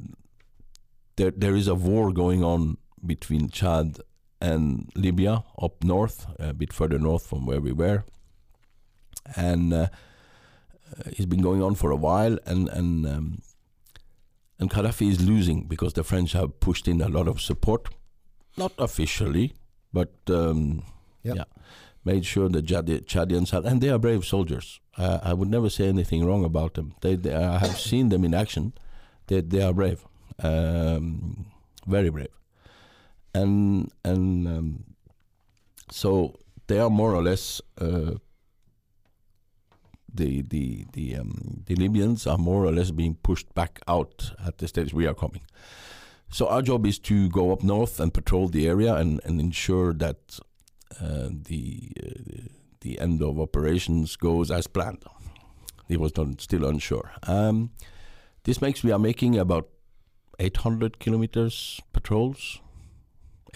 there, 1.18 1.32
there 1.32 1.56
is 1.56 1.68
a 1.68 1.76
war 1.76 2.12
going 2.12 2.44
on 2.44 2.78
between 3.06 3.50
Chad 3.50 3.98
and 4.40 4.90
Libya 4.96 5.44
up 5.62 5.84
north, 5.84 6.28
a 6.40 6.54
bit 6.54 6.72
further 6.72 7.00
north 7.00 7.26
from 7.26 7.46
where 7.46 7.60
we 7.60 7.72
were, 7.72 8.04
and 9.36 9.74
uh, 9.74 9.88
it's 11.06 11.26
been 11.26 11.42
going 11.42 11.62
on 11.64 11.76
for 11.76 11.92
a 11.92 11.96
while. 11.96 12.38
And 12.46 12.70
and 12.70 13.06
um, 13.06 13.42
and 14.60 14.70
Gaddafi 14.70 15.08
is 15.10 15.22
losing 15.28 15.68
because 15.68 15.94
the 15.94 16.04
French 16.04 16.34
have 16.34 16.60
pushed 16.60 16.88
in 16.88 17.02
a 17.02 17.08
lot 17.10 17.28
of 17.28 17.40
support, 17.42 17.90
not 18.58 18.72
officially, 18.78 19.54
but 19.94 20.14
um, 20.30 20.84
Yep. 21.24 21.36
yeah, 21.36 21.44
made 22.06 22.26
sure 22.26 22.50
the 22.50 22.62
Chadi- 22.62 23.06
Chadians 23.06 23.50
had, 23.52 23.66
and 23.66 23.82
they 23.82 23.90
are 23.90 24.00
brave 24.00 24.24
soldiers. 24.26 24.80
Uh, 24.98 25.20
I 25.22 25.34
would 25.34 25.50
never 25.50 25.70
say 25.70 25.88
anything 25.88 26.26
wrong 26.26 26.44
about 26.46 26.74
them. 26.74 26.94
They, 27.02 27.16
they 27.16 27.34
I 27.34 27.60
have 27.60 27.78
seen 27.90 28.10
them 28.10 28.24
in 28.24 28.34
action. 28.34 28.74
They, 29.28 29.42
they 29.42 29.62
are 29.62 29.74
brave, 29.74 30.06
um, 30.42 31.46
very 31.86 32.10
brave, 32.10 32.34
and 33.34 33.92
and 34.04 34.48
um, 34.48 34.84
so 35.92 36.34
they 36.68 36.80
are 36.80 36.90
more 36.90 37.14
or 37.14 37.22
less. 37.24 37.62
Uh, 37.80 38.16
the 40.18 40.42
the 40.42 40.86
the 40.94 41.16
um, 41.16 41.64
the 41.66 41.76
Libyans 41.76 42.28
are 42.28 42.38
more 42.38 42.66
or 42.66 42.72
less 42.72 42.92
being 42.92 43.16
pushed 43.16 43.54
back 43.54 43.80
out 43.88 44.34
at 44.46 44.58
the 44.58 44.68
stage 44.68 44.94
we 44.94 45.08
are 45.08 45.14
coming. 45.14 45.42
So 46.30 46.48
our 46.48 46.62
job 46.62 46.86
is 46.86 47.00
to 47.00 47.30
go 47.30 47.52
up 47.52 47.64
north 47.64 48.00
and 48.00 48.14
patrol 48.14 48.50
the 48.50 48.68
area 48.68 48.96
and, 48.96 49.22
and 49.24 49.40
ensure 49.40 49.94
that 49.94 50.40
uh, 51.02 51.30
the 51.32 51.92
uh, 52.04 52.50
the 52.82 53.00
end 53.00 53.22
of 53.22 53.40
operations 53.40 54.16
goes 54.16 54.52
as 54.52 54.68
planned. 54.68 55.04
It 55.90 56.00
was 56.00 56.12
still 56.40 56.66
unsure. 56.66 57.12
Um, 57.24 57.72
this 58.44 58.62
makes 58.62 58.84
we 58.84 58.92
are 58.92 59.00
making 59.00 59.38
about 59.38 59.70
800 60.40 61.00
kilometers 61.00 61.82
patrols. 61.94 62.60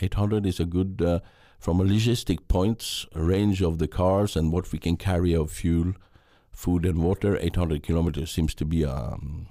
800 0.01 0.45
is 0.45 0.59
a 0.59 0.65
good, 0.65 1.01
uh, 1.01 1.19
from 1.59 1.79
a 1.79 1.83
logistic 1.83 2.47
points, 2.47 3.05
range 3.13 3.61
of 3.61 3.77
the 3.77 3.87
cars 3.87 4.35
and 4.35 4.51
what 4.51 4.71
we 4.71 4.79
can 4.79 4.97
carry 4.97 5.33
of 5.33 5.51
fuel, 5.51 5.93
food 6.51 6.85
and 6.85 7.01
water. 7.01 7.37
800 7.37 7.83
kilometers 7.83 8.31
seems 8.31 8.53
to 8.55 8.65
be 8.65 8.85
um, 8.85 9.47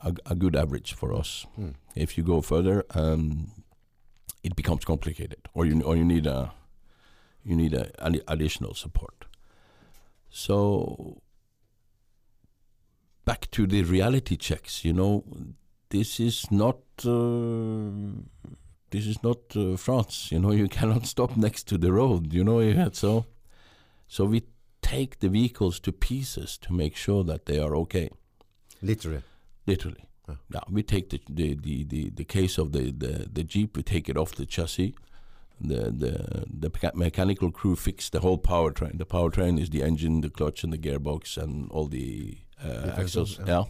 a, 0.00 0.14
a 0.26 0.34
good 0.34 0.56
average 0.56 0.92
for 0.92 1.12
us. 1.12 1.46
Hmm. 1.56 1.70
If 1.94 2.16
you 2.16 2.24
go 2.24 2.40
further, 2.40 2.84
um, 2.90 3.50
it 4.42 4.54
becomes 4.54 4.84
complicated, 4.84 5.48
or 5.54 5.64
you 5.64 5.80
or 5.82 5.96
you 5.96 6.04
need 6.04 6.26
a 6.26 6.52
you 7.44 7.56
need 7.56 7.74
a, 7.74 7.90
an 8.04 8.20
additional 8.28 8.74
support. 8.74 9.24
So 10.30 11.22
back 13.24 13.50
to 13.52 13.66
the 13.66 13.82
reality 13.82 14.36
checks. 14.36 14.84
You 14.84 14.92
know, 14.92 15.24
this 15.90 16.20
is 16.20 16.50
not 16.50 16.78
uh, 17.04 18.20
this 18.90 19.06
is 19.06 19.22
not 19.22 19.38
uh, 19.56 19.76
France. 19.76 20.30
You 20.30 20.40
know, 20.40 20.52
you 20.52 20.68
cannot 20.78 21.06
stop 21.06 21.36
next 21.36 21.66
to 21.68 21.78
the 21.78 21.92
road. 21.92 22.32
You 22.32 22.44
know, 22.44 22.90
so 22.92 23.26
so 24.08 24.24
we 24.24 24.42
take 24.84 25.18
the 25.20 25.28
vehicles 25.28 25.80
to 25.80 25.92
pieces 25.92 26.58
to 26.58 26.72
make 26.72 26.96
sure 26.96 27.24
that 27.24 27.46
they 27.46 27.58
are 27.58 27.74
okay. 27.76 28.10
Literally. 28.82 29.22
Literally. 29.66 30.04
Yeah. 30.28 30.34
Yeah, 30.54 30.60
we 30.70 30.82
take 30.82 31.08
the 31.10 31.20
the, 31.28 31.54
the, 31.54 31.84
the, 31.84 32.10
the 32.10 32.24
case 32.24 32.58
of 32.58 32.72
the, 32.72 32.90
the, 32.90 33.28
the 33.32 33.44
jeep. 33.44 33.76
We 33.76 33.82
take 33.82 34.08
it 34.08 34.16
off 34.16 34.34
the 34.34 34.46
chassis. 34.46 34.94
The 35.60 35.90
the 35.90 36.44
the 36.62 36.70
mechanical 36.94 37.50
crew 37.50 37.76
fix 37.76 38.10
the 38.10 38.20
whole 38.20 38.38
powertrain. 38.38 38.98
The 38.98 39.06
powertrain 39.06 39.60
is 39.60 39.70
the 39.70 39.82
engine, 39.82 40.20
the 40.20 40.30
clutch, 40.30 40.64
and 40.64 40.72
the 40.72 40.78
gearbox, 40.78 41.36
and 41.36 41.70
all 41.70 41.86
the 41.86 42.38
uh, 42.62 42.94
axles. 42.98 43.38
Yeah. 43.38 43.46
yeah. 43.46 43.64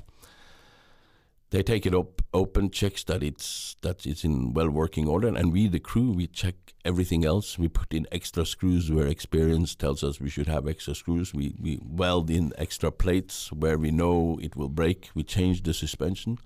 They 1.54 1.62
take 1.62 1.86
it 1.86 1.94
up, 1.94 2.20
open, 2.32 2.70
checks 2.70 3.04
that 3.04 3.22
it's 3.22 3.76
that 3.82 4.06
it's 4.06 4.24
in 4.24 4.54
well 4.54 4.68
working 4.68 5.06
order, 5.06 5.28
and 5.28 5.52
we, 5.52 5.68
the 5.68 5.78
crew, 5.78 6.10
we 6.10 6.26
check 6.26 6.56
everything 6.84 7.24
else. 7.24 7.56
We 7.56 7.68
put 7.68 7.94
in 7.94 8.08
extra 8.10 8.44
screws 8.44 8.90
where 8.90 9.06
experience 9.06 9.76
tells 9.76 10.02
us 10.02 10.18
we 10.18 10.30
should 10.30 10.48
have 10.48 10.66
extra 10.66 10.96
screws. 10.96 11.32
We 11.32 11.54
we 11.60 11.78
weld 11.80 12.28
in 12.28 12.52
extra 12.58 12.90
plates 12.90 13.52
where 13.52 13.78
we 13.78 13.92
know 13.92 14.36
it 14.42 14.56
will 14.56 14.68
break. 14.68 15.10
We 15.14 15.22
change 15.22 15.62
the 15.62 15.74
suspension, 15.74 16.38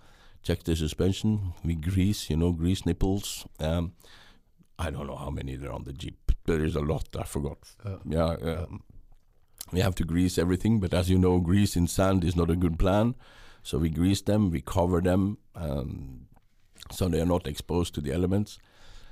check 0.42 0.64
the 0.64 0.76
suspension. 0.76 1.54
We 1.64 1.74
grease, 1.74 2.28
you 2.28 2.36
know, 2.36 2.52
grease 2.52 2.84
nipples. 2.84 3.46
Um, 3.58 3.92
I 4.78 4.90
don't 4.90 5.06
know 5.06 5.16
how 5.16 5.30
many 5.30 5.56
there 5.56 5.70
are 5.70 5.76
on 5.76 5.84
the 5.84 5.94
Jeep. 5.94 6.32
There 6.44 6.62
is 6.62 6.76
a 6.76 6.82
lot. 6.82 7.16
I 7.18 7.24
forgot. 7.24 7.60
Uh, 7.82 7.96
Yeah, 8.04 8.36
um, 8.50 8.82
we 9.72 9.80
have 9.80 9.94
to 9.94 10.04
grease 10.04 10.36
everything, 10.36 10.80
but 10.80 10.92
as 10.92 11.08
you 11.08 11.18
know, 11.18 11.40
grease 11.40 11.76
in 11.76 11.86
sand 11.86 12.24
is 12.24 12.36
not 12.36 12.50
a 12.50 12.56
good 12.56 12.78
plan. 12.78 13.14
So 13.68 13.76
we 13.76 13.90
grease 13.90 14.22
them, 14.22 14.50
we 14.50 14.62
cover 14.62 15.02
them, 15.02 15.36
um, 15.54 16.28
so 16.90 17.06
they 17.06 17.20
are 17.20 17.26
not 17.26 17.46
exposed 17.46 17.94
to 17.96 18.00
the 18.00 18.12
elements. 18.12 18.58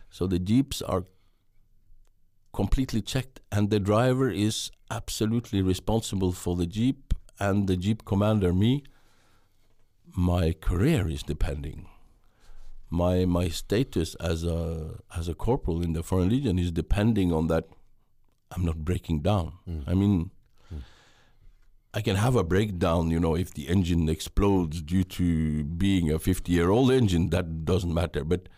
So 0.09 0.27
the 0.27 0.39
jeeps 0.39 0.81
are 0.81 1.05
completely 2.55 3.03
checked, 3.03 3.41
and 3.53 3.69
the 3.69 3.79
driver 3.79 4.31
is 4.31 4.71
absolutely 4.91 5.61
responsible 5.61 6.33
for 6.33 6.57
the 6.57 6.65
jeep, 6.65 7.13
and 7.39 7.69
the 7.69 7.77
jeep 7.77 8.07
commander, 8.07 8.55
me. 8.55 8.83
My 10.17 10.53
career 10.53 11.07
is 11.07 11.23
depending. 11.23 11.91
My 12.89 13.27
my 13.27 13.49
status 13.49 14.15
as 14.15 14.43
a 14.43 15.01
as 15.15 15.29
a 15.29 15.35
corporal 15.35 15.83
in 15.83 15.93
the 15.93 16.03
Foreign 16.03 16.31
Legion 16.31 16.59
is 16.59 16.73
depending 16.73 17.31
on 17.31 17.49
that. 17.49 17.65
I'm 18.53 18.65
not 18.65 18.87
breaking 18.87 19.21
down. 19.21 19.53
Mm. 19.69 19.83
I 19.87 19.93
mean. 19.93 20.31
I 21.97 22.03
can 22.03 22.17
have 22.17 22.37
a 22.37 22.45
breakdown, 22.45 23.11
you 23.11 23.19
know, 23.19 23.35
if 23.35 23.55
the 23.55 23.69
engine 23.69 24.07
explodes 24.11 24.83
due 24.83 25.03
to 25.03 25.65
being 25.65 26.13
a 26.13 26.19
50 26.19 26.53
year 26.53 26.69
old 26.69 26.91
engine, 26.91 27.31
that 27.31 27.65
doesn't 27.65 27.95
matter. 27.95 28.23
But 28.23 28.51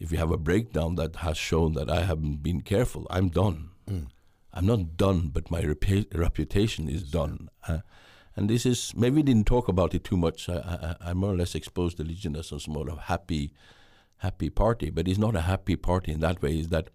if 0.00 0.10
you 0.10 0.18
have 0.18 0.32
a 0.32 0.36
breakdown 0.36 0.96
that 0.96 1.14
has 1.16 1.36
shown 1.38 1.74
that 1.74 1.88
I 1.88 2.00
haven't 2.00 2.42
been 2.42 2.62
careful, 2.62 3.06
I'm 3.08 3.28
done. 3.28 3.70
Mm. 3.88 4.08
I'm 4.52 4.66
not 4.66 4.96
done, 4.96 5.28
but 5.28 5.52
my 5.52 5.62
repu- 5.62 6.12
reputation 6.12 6.88
is 6.88 7.04
done. 7.04 7.48
Uh, 7.68 7.82
and 8.34 8.50
this 8.50 8.66
is 8.66 8.92
maybe 8.96 9.16
we 9.16 9.22
didn't 9.22 9.46
talk 9.46 9.68
about 9.68 9.94
it 9.94 10.02
too 10.02 10.16
much. 10.16 10.48
I, 10.48 10.96
I, 11.02 11.10
I 11.10 11.14
more 11.14 11.32
or 11.32 11.36
less 11.36 11.54
exposed 11.54 11.98
the 11.98 12.02
Legion 12.02 12.34
as 12.34 12.48
some 12.48 12.58
sort 12.58 12.88
of 12.88 12.98
happy, 13.02 13.52
happy 14.16 14.50
party, 14.50 14.90
but 14.90 15.06
it's 15.06 15.16
not 15.16 15.36
a 15.36 15.42
happy 15.42 15.76
party 15.76 16.10
in 16.10 16.18
that 16.20 16.42
way. 16.42 16.58
Is 16.58 16.70
that 16.70 16.88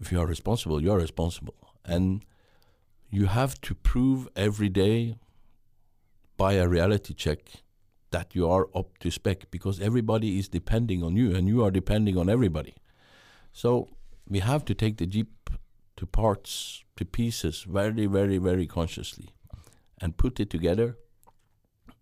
if 0.00 0.10
you 0.10 0.18
are 0.18 0.26
responsible, 0.26 0.82
you 0.82 0.90
are 0.90 0.98
responsible, 0.98 1.54
and 1.84 2.24
you 3.16 3.26
have 3.26 3.60
to 3.62 3.74
prove 3.74 4.28
every 4.36 4.68
day 4.68 5.16
by 6.36 6.54
a 6.54 6.68
reality 6.68 7.14
check 7.14 7.40
that 8.10 8.34
you 8.34 8.48
are 8.48 8.68
up 8.74 8.98
to 8.98 9.10
spec 9.10 9.50
because 9.50 9.80
everybody 9.80 10.38
is 10.38 10.48
depending 10.48 11.02
on 11.02 11.16
you 11.16 11.34
and 11.34 11.48
you 11.48 11.64
are 11.64 11.70
depending 11.70 12.16
on 12.16 12.28
everybody. 12.28 12.74
So 13.52 13.88
we 14.28 14.40
have 14.40 14.64
to 14.66 14.74
take 14.74 14.98
the 14.98 15.06
Jeep 15.06 15.50
to 15.96 16.06
parts, 16.06 16.84
to 16.96 17.04
pieces, 17.04 17.62
very, 17.62 18.06
very, 18.06 18.38
very 18.38 18.66
consciously 18.66 19.30
and 20.00 20.16
put 20.16 20.40
it 20.40 20.50
together 20.50 20.96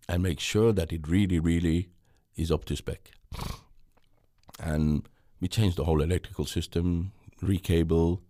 and 0.07 0.21
make 0.21 0.39
sure 0.39 0.73
that 0.73 0.91
it 0.91 1.07
really, 1.07 1.39
really 1.39 1.89
is 2.35 2.51
up 2.51 2.65
to 2.65 2.75
spec. 2.75 3.11
And 4.59 5.07
we 5.39 5.47
changed 5.47 5.77
the 5.77 5.85
whole 5.85 6.01
electrical 6.01 6.45
system, 6.45 7.11
recable. 7.41 8.21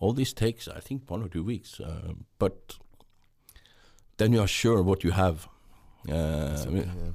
All 0.00 0.12
this 0.12 0.32
takes, 0.32 0.66
I 0.66 0.80
think, 0.80 1.08
one 1.08 1.22
or 1.22 1.28
two 1.28 1.44
weeks. 1.44 1.78
Uh, 1.78 2.14
but 2.38 2.76
then 4.16 4.32
you 4.32 4.40
are 4.40 4.48
sure 4.48 4.82
what 4.82 5.04
you 5.04 5.12
have. 5.12 5.48
Uh, 6.08 6.64
mean, 6.68 6.76
yeah. 6.76 7.12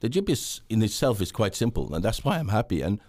the 0.00 0.08
Jeep 0.08 0.30
is 0.30 0.60
in 0.68 0.82
itself 0.82 1.20
is 1.20 1.32
quite 1.32 1.54
simple, 1.54 1.94
and 1.94 2.04
that's 2.04 2.24
why 2.24 2.38
I'm 2.38 2.48
happy. 2.48 2.80
And 2.80 3.00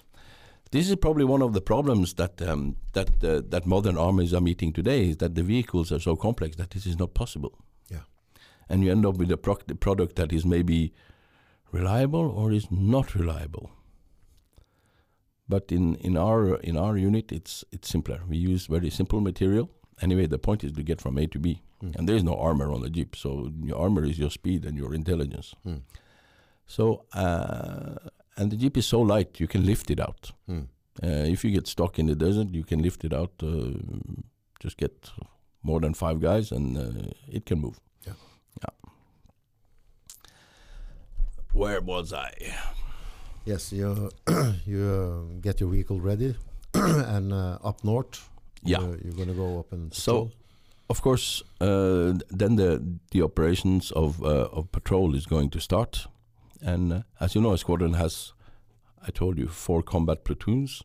this 0.71 0.89
is 0.89 0.95
probably 0.95 1.23
one 1.23 1.43
of 1.43 1.53
the 1.53 1.61
problems 1.61 2.15
that 2.15 2.41
um, 2.41 2.75
that 2.93 3.23
uh, 3.23 3.41
that 3.49 3.65
modern 3.65 3.97
armies 3.97 4.33
are 4.33 4.41
meeting 4.41 4.73
today 4.73 5.09
is 5.09 5.17
that 5.17 5.35
the 5.35 5.43
vehicles 5.43 5.91
are 5.91 5.99
so 5.99 6.15
complex 6.15 6.55
that 6.57 6.71
this 6.71 6.85
is 6.85 6.97
not 6.97 7.13
possible. 7.13 7.53
Yeah. 7.89 8.01
and 8.69 8.83
you 8.83 8.91
end 8.91 9.05
up 9.05 9.17
with 9.17 9.31
a 9.31 9.37
proc- 9.37 9.79
product 9.79 10.15
that 10.15 10.33
is 10.33 10.45
maybe 10.45 10.93
reliable 11.71 12.29
or 12.29 12.51
is 12.51 12.71
not 12.71 13.15
reliable. 13.15 13.69
But 15.47 15.71
in, 15.71 15.95
in 15.95 16.17
our 16.17 16.55
in 16.57 16.75
our 16.77 16.97
unit, 16.97 17.31
it's 17.31 17.63
it's 17.71 17.87
simpler. 17.89 18.21
We 18.27 18.37
use 18.37 18.65
very 18.67 18.89
simple 18.89 19.21
material. 19.21 19.69
Anyway, 20.01 20.25
the 20.27 20.39
point 20.39 20.63
is 20.63 20.71
to 20.73 20.83
get 20.83 21.01
from 21.01 21.17
A 21.17 21.27
to 21.27 21.39
B, 21.39 21.61
Mm. 21.83 21.95
and 21.97 22.07
there 22.07 22.15
is 22.15 22.23
no 22.23 22.35
armor 22.35 22.71
on 22.71 22.81
the 22.81 22.89
Jeep. 22.89 23.15
So 23.15 23.51
your 23.63 23.77
armor 23.77 24.03
is 24.05 24.17
your 24.17 24.31
speed 24.31 24.65
and 24.65 24.77
your 24.77 24.93
intelligence. 24.95 25.53
Mm. 25.65 25.81
So 26.65 27.03
uh, 27.13 27.95
and 28.37 28.51
the 28.51 28.57
Jeep 28.57 28.77
is 28.77 28.85
so 28.87 29.01
light, 29.01 29.39
you 29.39 29.47
can 29.47 29.65
lift 29.65 29.89
it 29.91 29.99
out. 29.99 30.31
Mm. 30.49 30.67
Uh, 31.03 31.31
if 31.33 31.43
you 31.43 31.51
get 31.51 31.67
stuck 31.67 31.99
in 31.99 32.07
the 32.07 32.15
desert, 32.15 32.47
you 32.53 32.63
can 32.63 32.81
lift 32.81 33.03
it 33.05 33.13
out. 33.13 33.31
Uh, 33.43 33.71
just 34.59 34.77
get 34.77 35.11
more 35.63 35.79
than 35.81 35.93
five 35.93 36.19
guys, 36.21 36.51
and 36.51 36.77
uh, 36.77 37.09
it 37.27 37.45
can 37.45 37.59
move. 37.59 37.79
Yeah. 38.07 38.13
Yeah. 38.61 38.89
Where 41.53 41.81
was 41.81 42.13
I? 42.13 42.31
Yes, 43.45 43.71
you 43.71 44.09
you 44.65 44.81
uh, 44.83 45.39
get 45.41 45.59
your 45.59 45.69
vehicle 45.69 45.99
ready, 46.01 46.35
and 46.73 47.31
uh, 47.33 47.57
up 47.63 47.83
north. 47.83 48.29
Yeah. 48.63 48.79
you're, 48.81 48.97
you're 49.03 49.13
gonna 49.13 49.33
go 49.33 49.59
up 49.59 49.71
and 49.71 49.93
So, 49.93 50.11
patrol. 50.11 50.31
of 50.89 51.01
course, 51.01 51.43
uh, 51.61 52.13
then 52.39 52.55
the 52.55 52.81
the 53.11 53.21
operations 53.21 53.91
of 53.91 54.21
uh, 54.23 54.49
of 54.51 54.71
patrol 54.71 55.15
is 55.15 55.25
going 55.27 55.51
to 55.51 55.59
start, 55.59 56.07
and 56.61 56.91
uh, 56.93 57.01
as 57.19 57.35
you 57.35 57.41
know, 57.41 57.53
a 57.53 57.57
squadron 57.57 57.93
has, 57.93 58.33
I 59.07 59.11
told 59.11 59.37
you, 59.37 59.47
four 59.47 59.83
combat 59.83 60.23
platoons, 60.23 60.81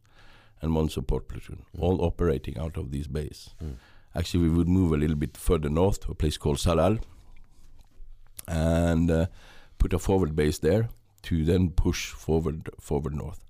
and 0.61 0.77
one 0.77 0.89
support 0.91 1.29
platoon, 1.29 1.63
Mm. 1.75 1.83
all 1.83 2.05
operating 2.05 2.59
out 2.59 2.77
of 2.77 2.91
these 2.91 3.09
bays. 3.09 3.55
Mm. 3.63 3.77
Actually, 4.15 4.49
we 4.49 4.55
would 4.57 4.69
move 4.69 4.93
a 4.93 4.99
little 4.99 5.17
bit 5.17 5.37
further 5.39 5.71
north 5.71 6.01
to 6.01 6.13
a 6.13 6.15
place 6.15 6.37
called 6.39 6.59
Salal, 6.59 6.99
and 8.47 9.11
uh, 9.11 9.27
put 9.79 9.95
a 9.95 9.99
forward 9.99 10.35
base 10.37 10.59
there 10.59 10.89
to 11.23 11.45
then 11.45 11.71
push 11.71 12.11
forward 12.11 12.71
forward 12.81 13.15
north. 13.15 13.45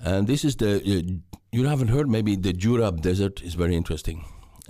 And 0.00 0.26
this 0.26 0.44
is 0.44 0.56
the 0.56 0.76
uh, 0.76 1.36
you 1.52 1.66
haven't 1.66 1.88
heard 1.88 2.08
maybe 2.08 2.36
the 2.36 2.52
Djurab 2.52 3.00
Desert 3.00 3.42
is 3.42 3.54
very 3.54 3.76
interesting. 3.76 4.24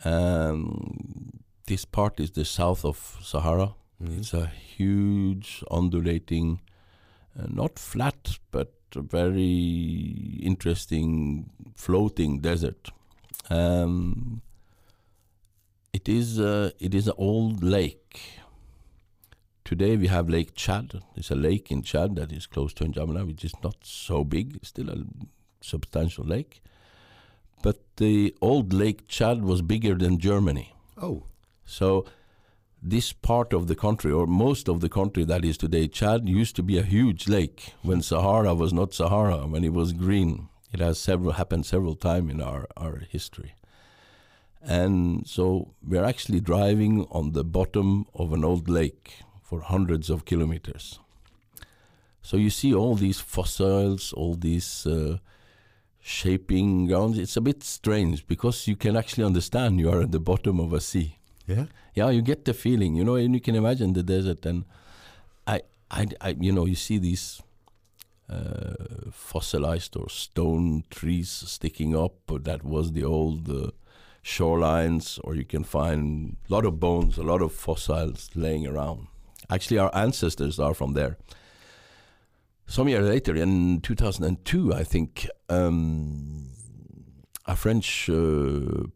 Um, 0.05 1.41
this 1.67 1.85
part 1.85 2.21
is 2.21 2.31
the 2.33 2.45
south 2.45 2.85
of 2.85 3.19
Sahara. 3.23 3.75
Mhm. 4.03 4.19
It's 4.19 4.35
a 4.35 4.47
huge, 4.47 5.65
undulating, 5.71 6.61
uh, 7.39 7.47
not 7.49 7.79
flat, 7.79 8.39
but 8.51 8.73
a 8.95 9.01
very 9.01 10.39
interesting 10.43 11.51
floating 11.75 12.41
desert. 12.41 12.91
Um, 13.51 14.43
it 15.93 16.09
is 16.09 16.39
uh, 16.39 16.71
it 16.79 16.95
is 16.95 17.09
an 17.09 17.15
old 17.17 17.65
lake. 17.65 18.21
Today 19.67 19.97
we 19.97 20.07
have 20.07 20.29
Lake 20.29 20.55
Chad. 20.55 21.03
It's 21.17 21.33
a 21.33 21.35
lake 21.35 21.73
in 21.73 21.83
Chad 21.83 22.15
that 22.15 22.31
is 22.31 22.47
close 22.47 22.73
to 22.75 22.85
N'Djamena, 22.85 23.27
which 23.27 23.45
is 23.45 23.53
not 23.65 23.75
so 23.83 24.23
big, 24.23 24.65
still 24.65 24.89
a 24.89 24.99
substantial 25.61 26.25
lake. 26.25 26.63
But 27.65 27.81
the 27.97 28.33
old 28.41 28.73
Lake 28.73 29.09
Chad 29.09 29.43
was 29.43 29.63
bigger 29.63 29.97
than 29.97 30.21
Germany. 30.21 30.73
Oh, 31.03 31.25
So 31.65 32.05
this 32.81 33.13
part 33.13 33.53
of 33.53 33.67
the 33.67 33.75
country, 33.75 34.13
or 34.13 34.29
most 34.29 34.69
of 34.69 34.79
the 34.79 34.89
country 34.89 35.25
that 35.25 35.45
is 35.45 35.59
today 35.59 35.89
Chad, 35.89 36.29
used 36.29 36.55
to 36.55 36.63
be 36.63 36.79
a 36.79 36.85
huge 36.85 37.27
lake 37.27 37.75
when 37.83 38.03
Sahara 38.03 38.55
was 38.55 38.73
not 38.73 38.95
Sahara, 38.95 39.49
when 39.49 39.65
it 39.65 39.73
was 39.73 39.93
green. 39.93 40.49
It 40.73 40.79
has 40.79 41.01
several 41.01 41.33
happened 41.33 41.67
several 41.67 41.97
times 41.97 42.31
in 42.31 42.41
our, 42.41 42.69
our 42.77 43.03
history. 43.11 43.57
And 44.63 45.27
so 45.27 45.75
we're 45.83 46.05
actually 46.05 46.39
driving 46.39 47.05
on 47.11 47.33
the 47.33 47.43
bottom 47.43 48.07
of 48.15 48.33
an 48.33 48.45
old 48.45 48.69
lake 48.69 49.25
for 49.49 49.61
hundreds 49.61 50.11
of 50.11 50.25
kilometers. 50.25 50.99
So 52.23 52.37
you 52.37 52.51
see 52.51 52.75
all 52.75 52.97
these 52.97 53.21
fossils, 53.21 54.13
all 54.13 54.35
these 54.35 54.87
uh, 54.87 55.19
shaping 56.01 56.87
grounds. 56.87 57.19
It's 57.19 57.37
a 57.37 57.41
bit 57.41 57.63
strange 57.63 58.27
because 58.27 58.67
you 58.67 58.77
can 58.77 58.97
actually 58.97 59.25
understand 59.25 59.79
you 59.79 59.91
are 59.91 60.03
at 60.03 60.13
the 60.13 60.21
bottom 60.21 60.59
of 60.59 60.73
a 60.73 60.81
sea 60.81 61.19
yeah. 61.47 61.67
yeah 61.95 62.11
you 62.11 62.23
get 62.23 62.45
the 62.45 62.55
feeling 62.55 62.95
you 62.95 63.05
know 63.05 63.15
and 63.15 63.35
you 63.35 63.41
can 63.41 63.55
imagine 63.55 63.93
the 63.93 64.03
desert 64.03 64.45
and 64.45 64.65
i 65.47 65.61
i, 65.91 66.07
I 66.21 66.37
you 66.39 66.53
know 66.53 66.67
you 66.67 66.75
see 66.75 66.99
these 66.99 67.41
uh, 68.29 68.75
fossilized 69.13 69.97
or 69.97 70.09
stone 70.09 70.83
trees 70.91 71.31
sticking 71.31 71.97
up 71.97 72.15
that 72.27 72.65
was 72.65 72.91
the 72.91 73.05
old 73.05 73.49
uh, 73.49 73.71
shorelines 74.25 75.21
or 75.23 75.37
you 75.37 75.45
can 75.45 75.63
find 75.63 76.37
a 76.49 76.53
lot 76.53 76.67
of 76.67 76.81
bones 76.81 77.19
a 77.19 77.23
lot 77.23 77.41
of 77.41 77.53
fossils 77.53 78.31
laying 78.35 78.67
around 78.67 79.07
actually 79.51 79.79
our 79.79 79.91
ancestors 79.95 80.59
are 80.59 80.75
from 80.75 80.93
there 80.95 81.17
some 82.67 82.89
years 82.89 83.09
later 83.09 83.35
in 83.37 83.81
2002 83.81 84.73
i 84.75 84.83
think 84.85 85.29
um, 85.49 86.51
a 87.49 87.55
French 87.55 88.09
uh, 88.11 88.15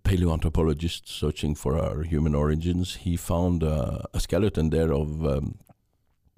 paleoanthropologist 0.02 1.06
searching 1.06 1.54
for 1.54 1.78
our 1.78 2.02
human 2.02 2.34
origins, 2.34 2.96
he 2.96 3.16
found 3.16 3.62
uh, 3.62 4.00
a 4.12 4.18
skeleton 4.18 4.70
there 4.70 4.92
of 4.92 5.24
um, 5.24 5.54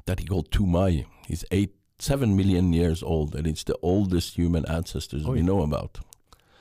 that 0.04 0.18
he 0.20 0.26
called 0.26 0.50
Toumaï. 0.50 1.06
He's 1.26 1.42
eight, 1.50 1.74
seven 1.98 2.36
million 2.36 2.74
years 2.74 3.02
old, 3.02 3.34
and 3.34 3.46
it's 3.46 3.64
the 3.64 3.78
oldest 3.80 4.34
human 4.36 4.66
ancestors 4.66 5.24
Oh, 5.24 5.30
we 5.30 5.38
yeah. 5.38 5.44
know 5.46 5.62
about. 5.62 6.00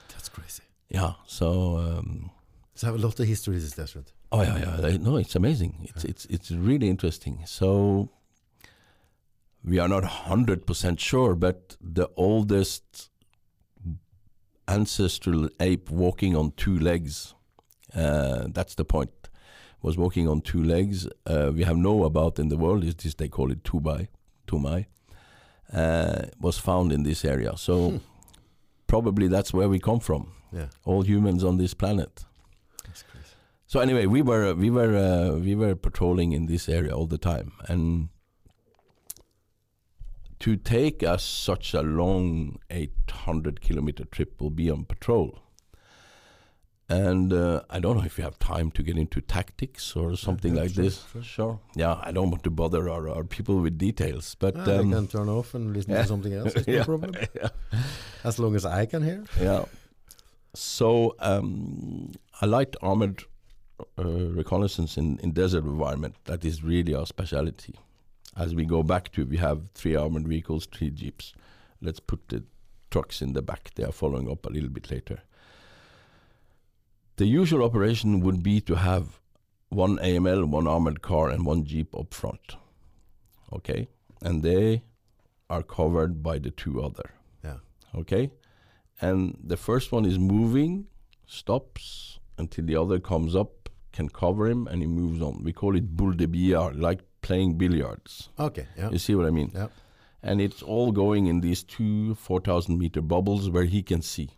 That's 0.07 0.29
crazy. 0.29 0.63
Yeah. 0.87 1.15
So, 1.27 1.77
um, 1.79 2.31
So 2.75 2.87
have 2.87 2.95
a 2.95 2.99
lot 3.05 3.19
of 3.19 3.27
history 3.27 3.55
in 3.55 3.61
this 3.61 3.73
desert. 3.73 4.13
Oh 4.31 4.41
yeah, 4.41 4.57
yeah. 4.57 4.97
No, 4.97 5.17
it's 5.17 5.35
amazing. 5.35 5.87
It's 5.89 6.03
it's 6.05 6.25
it's 6.25 6.51
really 6.51 6.89
interesting. 6.89 7.43
So. 7.45 8.09
We 9.63 9.77
are 9.77 9.87
not 9.87 10.03
hundred 10.03 10.65
percent 10.65 10.99
sure, 10.99 11.35
but 11.35 11.77
the 11.79 12.09
oldest 12.17 13.11
ancestral 14.67 15.49
ape 15.59 15.89
walking 15.91 16.35
on 16.35 16.51
two 16.57 16.79
legs. 16.79 17.35
Uh, 17.93 18.47
that's 18.49 18.75
the 18.75 18.85
point. 18.85 19.11
Was 19.83 19.97
walking 19.97 20.27
on 20.27 20.41
two 20.41 20.63
legs. 20.63 21.07
Uh, 21.27 21.51
we 21.53 21.63
have 21.63 21.77
know 21.77 22.03
about 22.05 22.39
in 22.39 22.49
the 22.49 22.57
world 22.57 22.83
is 22.83 22.95
this 22.95 23.13
they 23.15 23.27
call 23.27 23.51
it 23.51 23.63
tubai, 23.63 24.07
tumai. 24.47 24.85
Uh, 25.73 26.23
was 26.39 26.57
found 26.57 26.91
in 26.91 27.03
this 27.03 27.23
area. 27.25 27.55
So 27.55 27.89
Hmm. 27.91 27.97
probably 28.87 29.27
that's 29.27 29.53
where 29.53 29.69
we 29.69 29.79
come 29.79 29.99
from. 29.99 30.31
Yeah. 30.51 30.69
All 30.85 31.03
humans 31.03 31.43
on 31.43 31.57
this 31.57 31.73
planet. 31.75 32.25
So 33.71 33.79
anyway, 33.79 34.05
we 34.05 34.21
were 34.21 34.53
we 34.53 34.69
were 34.69 34.97
uh, 34.97 35.39
we 35.39 35.55
were 35.55 35.75
patrolling 35.75 36.33
in 36.33 36.47
this 36.47 36.67
area 36.67 36.93
all 36.93 37.05
the 37.07 37.17
time, 37.17 37.53
and 37.69 38.09
to 40.39 40.57
take 40.57 41.03
us 41.03 41.23
such 41.23 41.73
a 41.73 41.81
long 41.81 42.59
800 42.69 43.61
kilometer 43.61 44.03
trip 44.03 44.41
will 44.41 44.49
be 44.49 44.69
on 44.69 44.83
patrol. 44.83 45.39
And 46.89 47.31
uh, 47.31 47.61
I 47.69 47.79
don't 47.79 47.95
know 47.95 48.03
if 48.03 48.17
you 48.17 48.25
have 48.25 48.37
time 48.39 48.71
to 48.71 48.83
get 48.83 48.97
into 48.97 49.21
tactics 49.21 49.95
or 49.95 50.17
something 50.17 50.53
yeah, 50.57 50.63
like 50.63 50.71
sure, 50.73 50.83
this. 50.83 51.05
sure. 51.21 51.59
Yeah, 51.73 51.97
I 52.01 52.11
don't 52.11 52.29
want 52.29 52.43
to 52.43 52.49
bother 52.51 52.89
our, 52.89 53.07
our 53.07 53.23
people 53.23 53.61
with 53.61 53.77
details, 53.77 54.35
but 54.37 54.57
Ah, 54.57 54.65
they 54.65 54.79
um, 54.79 54.91
can 54.91 55.07
turn 55.07 55.29
off 55.29 55.53
and 55.53 55.71
listen 55.73 55.91
yeah. 55.93 56.01
to 56.01 56.07
something 56.09 56.33
else. 56.33 56.53
It's 56.55 56.67
no 56.67 56.73
Yeah. 56.73 56.83
problem. 56.83 57.13
yeah. 57.33 57.47
As 58.25 58.37
long 58.37 58.53
as 58.57 58.65
I 58.65 58.85
can 58.85 59.01
hear. 59.01 59.23
yeah. 59.39 59.63
So 60.53 61.15
um, 61.19 62.11
a 62.41 62.47
light 62.47 62.75
armored 62.81 63.23
Uh, 63.97 64.03
reconnaissance 64.03 64.97
in, 64.97 65.19
in 65.19 65.31
desert 65.31 65.63
environment 65.63 66.15
that 66.25 66.43
is 66.43 66.63
really 66.63 66.93
our 66.93 67.05
specialty. 67.05 67.75
As 68.37 68.55
we 68.55 68.65
go 68.65 68.83
back 68.83 69.11
to, 69.13 69.25
we 69.25 69.37
have 69.37 69.69
three 69.73 69.95
armored 69.95 70.27
vehicles, 70.27 70.65
three 70.65 70.89
jeeps. 70.89 71.33
Let's 71.81 71.99
put 71.99 72.29
the 72.29 72.43
trucks 72.89 73.21
in 73.21 73.33
the 73.33 73.41
back. 73.41 73.71
They 73.75 73.83
are 73.83 73.91
following 73.91 74.29
up 74.29 74.45
a 74.45 74.49
little 74.49 74.69
bit 74.69 74.89
later. 74.89 75.19
The 77.17 77.25
usual 77.25 77.63
operation 77.63 78.21
would 78.21 78.41
be 78.41 78.61
to 78.61 78.75
have 78.75 79.19
one 79.69 79.97
AML, 79.97 80.45
one 80.45 80.67
armored 80.67 81.01
car, 81.01 81.29
and 81.29 81.45
one 81.45 81.65
jeep 81.65 81.95
up 81.95 82.13
front. 82.13 82.55
Okay, 83.53 83.89
and 84.21 84.43
they 84.43 84.83
are 85.49 85.63
covered 85.63 86.23
by 86.23 86.39
the 86.39 86.51
two 86.51 86.81
other. 86.81 87.11
Yeah. 87.43 87.57
Okay, 87.95 88.31
and 89.01 89.37
the 89.43 89.57
first 89.57 89.91
one 89.91 90.05
is 90.05 90.17
moving, 90.17 90.87
stops 91.25 92.19
until 92.37 92.65
the 92.65 92.75
other 92.75 92.99
comes 92.99 93.35
up, 93.35 93.60
can 93.91 94.09
cover 94.09 94.47
him, 94.47 94.67
and 94.67 94.81
he 94.81 94.87
moves 94.87 95.21
on. 95.21 95.43
We 95.43 95.53
call 95.53 95.75
it 95.75 95.95
boule 95.95 96.13
de 96.13 96.27
billard, 96.27 96.77
like 96.77 97.01
playing 97.21 97.57
billiards. 97.57 98.29
Okay. 98.39 98.67
Yeah. 98.77 98.89
You 98.89 98.97
see 98.97 99.15
what 99.15 99.25
I 99.25 99.31
mean? 99.31 99.51
Yeah. 99.53 99.67
And 100.23 100.39
it's 100.39 100.61
all 100.61 100.91
going 100.91 101.27
in 101.27 101.41
these 101.41 101.63
two 101.63 102.15
4,000 102.15 102.77
meter 102.77 103.01
bubbles 103.01 103.49
where 103.49 103.63
he 103.63 103.81
can 103.81 104.01
see. 104.01 104.29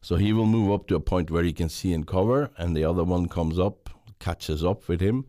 So 0.00 0.16
he 0.16 0.32
will 0.32 0.46
move 0.46 0.72
up 0.72 0.86
to 0.88 0.94
a 0.96 1.00
point 1.00 1.30
where 1.30 1.42
he 1.42 1.52
can 1.52 1.68
see 1.68 1.92
and 1.92 2.06
cover, 2.06 2.50
and 2.56 2.76
the 2.76 2.84
other 2.84 3.04
one 3.04 3.28
comes 3.28 3.58
up, 3.58 3.90
catches 4.18 4.64
up 4.64 4.88
with 4.88 5.00
him, 5.00 5.26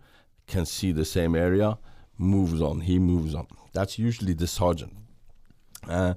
can 0.47 0.65
see 0.65 0.91
the 0.91 1.05
same 1.05 1.35
area, 1.35 1.77
moves 2.17 2.61
on. 2.61 2.81
He 2.81 2.99
moves 2.99 3.35
on. 3.35 3.47
That's 3.73 3.99
usually 3.99 4.33
the 4.33 4.47
sergeant. 4.47 4.95
Uh, 5.87 6.15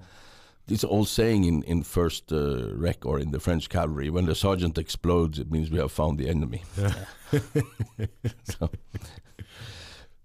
this 0.70 0.84
old 0.84 1.08
saying 1.08 1.42
in, 1.44 1.64
in 1.64 1.82
first 1.82 2.32
uh, 2.32 2.72
rec 2.76 3.04
or 3.04 3.18
in 3.18 3.32
the 3.32 3.40
French 3.40 3.68
cavalry 3.68 4.08
when 4.08 4.26
the 4.26 4.36
sergeant 4.36 4.78
explodes, 4.78 5.38
it 5.40 5.50
means 5.50 5.68
we 5.68 5.78
have 5.78 5.90
found 5.90 6.16
the 6.16 6.28
enemy. 6.28 6.62
so, 8.44 8.70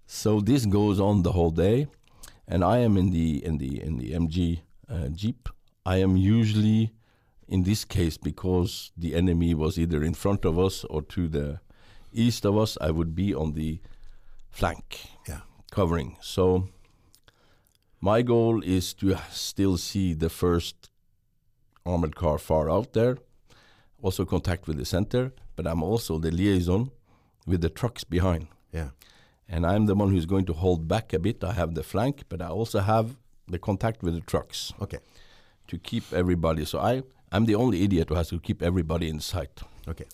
so 0.06 0.40
this 0.40 0.64
goes 0.64 1.00
on 1.00 1.22
the 1.24 1.32
whole 1.32 1.50
day, 1.50 1.88
and 2.46 2.62
I 2.62 2.78
am 2.78 2.96
in 2.96 3.10
the 3.10 3.44
in 3.44 3.58
the 3.58 3.82
in 3.82 3.98
the 3.98 4.12
MG 4.12 4.60
uh, 4.88 5.08
jeep. 5.08 5.48
I 5.84 5.96
am 5.96 6.16
usually 6.16 6.92
in 7.48 7.64
this 7.64 7.84
case 7.84 8.16
because 8.16 8.92
the 8.96 9.16
enemy 9.16 9.52
was 9.52 9.78
either 9.78 10.04
in 10.04 10.14
front 10.14 10.44
of 10.44 10.58
us 10.58 10.84
or 10.84 11.02
to 11.02 11.28
the 11.28 11.58
east 12.12 12.46
of 12.46 12.56
us. 12.56 12.78
I 12.80 12.92
would 12.92 13.14
be 13.16 13.34
on 13.34 13.54
the 13.54 13.80
flank 14.50 15.00
Yeah. 15.28 15.40
covering. 15.72 16.16
So 16.20 16.68
my 18.06 18.22
goal 18.22 18.62
is 18.62 18.94
to 18.94 19.16
still 19.30 19.76
see 19.76 20.14
the 20.14 20.30
first 20.42 20.76
armored 21.84 22.14
car 22.14 22.38
far 22.38 22.70
out 22.70 22.92
there, 22.92 23.14
also 24.00 24.24
contact 24.24 24.68
with 24.68 24.76
the 24.76 24.84
center, 24.84 25.32
but 25.56 25.66
I'm 25.66 25.82
also 25.82 26.18
the 26.18 26.30
liaison 26.30 26.90
with 27.46 27.60
the 27.62 27.68
trucks 27.80 28.04
behind. 28.04 28.46
Yeah. 28.72 28.90
And 29.48 29.66
I'm 29.66 29.86
the 29.86 29.94
one 29.94 30.10
who's 30.12 30.26
going 30.26 30.46
to 30.46 30.52
hold 30.52 30.86
back 30.86 31.12
a 31.12 31.18
bit. 31.18 31.42
I 31.42 31.52
have 31.52 31.74
the 31.74 31.82
flank, 31.82 32.16
but 32.28 32.40
I 32.40 32.48
also 32.48 32.78
have 32.80 33.06
the 33.48 33.58
contact 33.58 34.02
with 34.04 34.14
the 34.14 34.24
trucks 34.32 34.72
Okay. 34.80 34.98
to 35.68 35.78
keep 35.78 36.04
everybody. 36.12 36.64
So 36.64 36.78
I, 36.78 37.02
I'm 37.32 37.46
the 37.46 37.56
only 37.56 37.82
idiot 37.86 38.08
who 38.10 38.16
has 38.16 38.28
to 38.28 38.38
keep 38.38 38.62
everybody 38.62 39.08
in 39.08 39.20
sight. 39.20 39.62
Okay. 39.88 40.06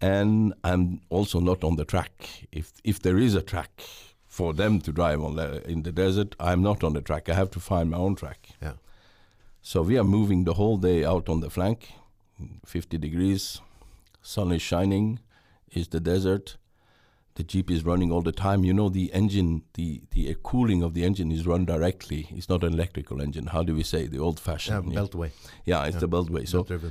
And 0.00 0.54
I'm 0.64 1.00
also 1.08 1.38
not 1.40 1.62
on 1.62 1.76
the 1.76 1.84
track. 1.84 2.12
If 2.60 2.66
if 2.84 2.96
there 3.04 3.18
is 3.26 3.34
a 3.34 3.42
track 3.42 3.72
for 4.30 4.54
them 4.54 4.80
to 4.80 4.92
drive 4.92 5.20
on 5.20 5.34
the, 5.34 5.68
in 5.68 5.82
the 5.82 5.92
desert, 5.92 6.36
I'm 6.38 6.62
not 6.62 6.84
on 6.84 6.94
the 6.94 7.02
track. 7.02 7.28
I 7.28 7.34
have 7.34 7.50
to 7.50 7.60
find 7.60 7.90
my 7.90 7.98
own 7.98 8.14
track. 8.14 8.48
Yeah. 8.62 8.74
So 9.60 9.82
we 9.82 9.98
are 9.98 10.04
moving 10.04 10.44
the 10.44 10.54
whole 10.54 10.78
day 10.78 11.04
out 11.04 11.28
on 11.28 11.40
the 11.40 11.50
flank, 11.50 11.90
50 12.64 12.96
degrees, 12.96 13.60
sun 14.22 14.52
is 14.52 14.62
shining, 14.62 15.18
is 15.72 15.88
the 15.88 16.00
desert. 16.00 16.56
the 17.34 17.44
Jeep 17.44 17.70
is 17.70 17.84
running 17.84 18.10
all 18.12 18.22
the 18.22 18.32
time. 18.32 18.64
You 18.64 18.74
know, 18.74 18.88
the 18.88 19.12
engine, 19.12 19.62
the 19.74 20.02
the 20.10 20.36
cooling 20.42 20.82
of 20.82 20.94
the 20.94 21.04
engine 21.04 21.30
is 21.32 21.46
run 21.46 21.64
directly. 21.64 22.26
It's 22.30 22.48
not 22.48 22.64
an 22.64 22.72
electrical 22.72 23.22
engine. 23.22 23.46
How 23.46 23.62
do 23.62 23.74
we 23.74 23.82
say 23.82 24.06
the 24.06 24.18
old-fashioned? 24.18 24.92
Yeah, 24.92 25.00
beltway. 25.00 25.30
yeah, 25.64 25.84
it's 25.86 25.94
yeah. 25.94 26.00
the 26.00 26.08
beltway. 26.08 26.46
So 26.48 26.64
Belt 26.64 26.82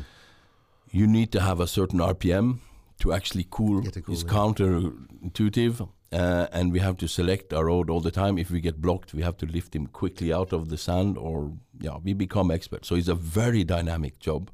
you 0.92 1.06
need 1.08 1.32
to 1.32 1.42
have 1.42 1.60
a 1.60 1.68
certain 1.68 2.00
RPM 2.00 2.60
to 3.02 3.14
actually 3.14 3.46
cool. 3.50 3.82
Cool, 3.82 4.14
it's 4.14 4.24
yeah. 4.24 4.30
counterintuitive, 4.30 5.88
uh, 6.12 6.48
and 6.52 6.72
we 6.72 6.80
have 6.80 6.98
to 6.98 7.08
select 7.08 7.54
our 7.54 7.66
road 7.66 7.90
all 7.90 8.02
the 8.02 8.12
time. 8.12 8.38
If 8.38 8.50
we 8.50 8.62
get 8.62 8.82
blocked, 8.82 9.14
we 9.14 9.22
have 9.22 9.38
to 9.38 9.46
lift 9.46 9.76
him 9.76 9.88
quickly 9.88 10.34
out 10.34 10.54
of 10.54 10.70
the 10.70 10.78
sand, 10.78 11.18
or 11.18 11.54
yeah, 11.80 11.98
we 12.04 12.14
become 12.14 12.52
experts. 12.52 12.88
So 12.88 12.96
it's 12.96 13.08
a 13.08 13.16
very 13.16 13.64
dynamic 13.64 14.20
job. 14.20 14.50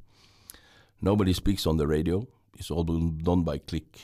Nobody 1.02 1.34
speaks 1.34 1.66
on 1.66 1.78
the 1.78 1.88
radio. 1.88 2.28
It's 2.58 2.72
all 2.72 2.84
done 2.84 3.44
by 3.44 3.58
click. 3.60 4.00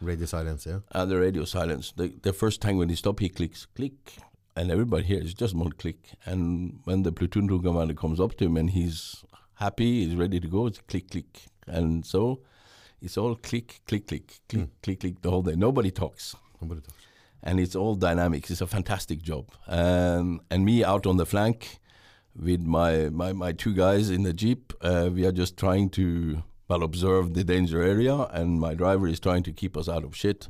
Radio 0.00 0.26
silence, 0.26 0.66
yeah. 0.66 0.80
And 0.90 1.10
the 1.10 1.18
radio 1.18 1.44
silence. 1.44 1.92
The, 1.96 2.12
the 2.22 2.32
first 2.32 2.60
time 2.60 2.76
when 2.76 2.88
he 2.88 2.96
stops, 2.96 3.20
he 3.20 3.28
clicks, 3.28 3.66
click, 3.66 4.16
and 4.56 4.70
everybody 4.70 5.04
hears 5.04 5.32
just 5.34 5.54
one 5.54 5.72
click. 5.72 6.10
And 6.24 6.80
when 6.84 7.04
the 7.04 7.12
platoon 7.12 7.48
commander 7.48 7.94
comes 7.94 8.20
up 8.20 8.36
to 8.38 8.46
him 8.46 8.56
and 8.56 8.70
he's 8.70 9.24
happy, 9.54 10.04
he's 10.04 10.16
ready 10.16 10.40
to 10.40 10.48
go, 10.48 10.66
it's 10.66 10.80
click, 10.88 11.10
click. 11.10 11.42
And 11.66 12.04
so 12.04 12.40
it's 13.00 13.16
all 13.16 13.36
click, 13.36 13.80
click, 13.86 14.08
click, 14.08 14.40
click, 14.48 14.68
click, 14.82 15.00
click 15.00 15.22
the 15.22 15.30
whole 15.30 15.42
day. 15.42 15.54
Nobody 15.54 15.90
talks. 15.90 16.34
Nobody 16.62 16.80
talks. 16.80 16.96
And 17.42 17.58
it's 17.58 17.74
all 17.74 17.96
dynamics. 17.96 18.50
It's 18.52 18.60
a 18.60 18.68
fantastic 18.68 19.20
job. 19.20 19.50
Um, 19.66 20.42
and 20.50 20.64
me 20.64 20.84
out 20.84 21.06
on 21.06 21.16
the 21.16 21.26
flank 21.26 21.80
with 22.36 22.62
my, 22.62 23.08
my, 23.10 23.32
my 23.32 23.50
two 23.52 23.74
guys 23.74 24.10
in 24.10 24.22
the 24.22 24.32
Jeep, 24.32 24.72
uh, 24.80 25.10
we 25.12 25.26
are 25.26 25.32
just 25.32 25.56
trying 25.56 25.90
to, 25.90 26.44
well, 26.68 26.84
observe 26.84 27.34
the 27.34 27.42
danger 27.42 27.82
area. 27.82 28.14
And 28.30 28.60
my 28.60 28.74
driver 28.74 29.08
is 29.08 29.18
trying 29.18 29.42
to 29.42 29.52
keep 29.52 29.76
us 29.76 29.88
out 29.88 30.04
of 30.04 30.14
shit 30.14 30.48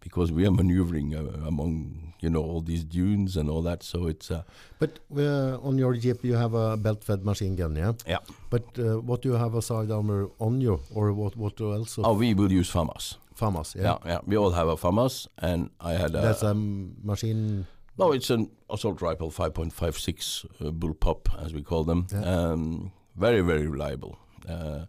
because 0.00 0.32
we 0.32 0.46
are 0.46 0.50
maneuvering 0.50 1.14
uh, 1.14 1.46
among, 1.46 2.14
you 2.20 2.30
know, 2.30 2.42
all 2.42 2.62
these 2.62 2.84
dunes 2.84 3.36
and 3.36 3.50
all 3.50 3.62
that. 3.62 3.82
So 3.82 4.06
it's, 4.06 4.30
uh, 4.30 4.44
But 4.78 5.00
uh, 5.14 5.58
on 5.62 5.76
your 5.76 5.94
Jeep, 5.94 6.24
you 6.24 6.36
have 6.36 6.54
a 6.54 6.76
belt-fed 6.78 7.24
machine 7.24 7.54
gun, 7.54 7.76
yeah. 7.76 7.92
yeah. 8.06 8.18
But 8.48 8.64
uh, 8.78 9.00
what 9.00 9.20
do 9.20 9.28
you 9.28 9.34
have 9.34 9.54
a 9.54 9.62
side 9.62 9.90
armor 9.90 10.30
on 10.38 10.60
you, 10.62 10.80
or 10.94 11.12
what? 11.12 11.36
What 11.36 11.60
else? 11.60 11.98
Oh, 11.98 12.14
we 12.14 12.32
will 12.32 12.50
use 12.50 12.70
FAMAS. 12.70 13.16
FAMAS, 13.38 13.74
yeah. 13.74 13.82
Yeah, 13.82 13.98
yeah. 14.06 14.18
We 14.26 14.36
all 14.36 14.50
have 14.52 14.68
a 14.68 14.76
FAMAS. 14.76 15.26
And 15.38 15.70
I 15.80 15.92
had 15.92 16.14
a. 16.14 16.20
That's 16.20 16.42
a 16.42 16.54
machine. 16.54 17.66
No, 17.98 18.12
it's 18.12 18.30
an 18.30 18.50
assault 18.68 19.00
rifle 19.00 19.30
5.56 19.30 20.44
uh, 20.44 20.70
bullpup, 20.72 21.44
as 21.44 21.54
we 21.54 21.62
call 21.62 21.84
them. 21.84 22.06
Yeah. 22.12 22.22
Um, 22.22 22.92
very, 23.16 23.40
very 23.40 23.68
reliable. 23.68 24.18
Uh, 24.48 24.86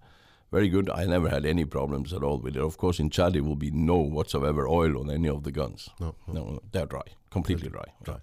very 0.52 0.70
good. 0.70 0.90
I 0.90 1.06
never 1.06 1.30
had 1.30 1.46
any 1.46 1.66
problems 1.66 2.14
at 2.14 2.24
all 2.24 2.40
with 2.40 2.56
it. 2.56 2.62
Of 2.62 2.78
course, 2.78 3.00
in 3.00 3.10
Chad, 3.10 3.34
there 3.34 3.44
will 3.44 3.56
be 3.56 3.72
no 3.72 3.98
whatsoever 3.98 4.68
oil 4.68 5.00
on 5.00 5.10
any 5.12 5.30
of 5.30 5.44
the 5.44 5.52
guns. 5.52 5.90
No, 6.00 6.16
no. 6.28 6.34
No, 6.34 6.44
no, 6.46 6.60
they're 6.72 6.86
dry, 6.86 7.04
completely 7.30 7.70
dry. 7.70 7.86
Dry. 8.04 8.18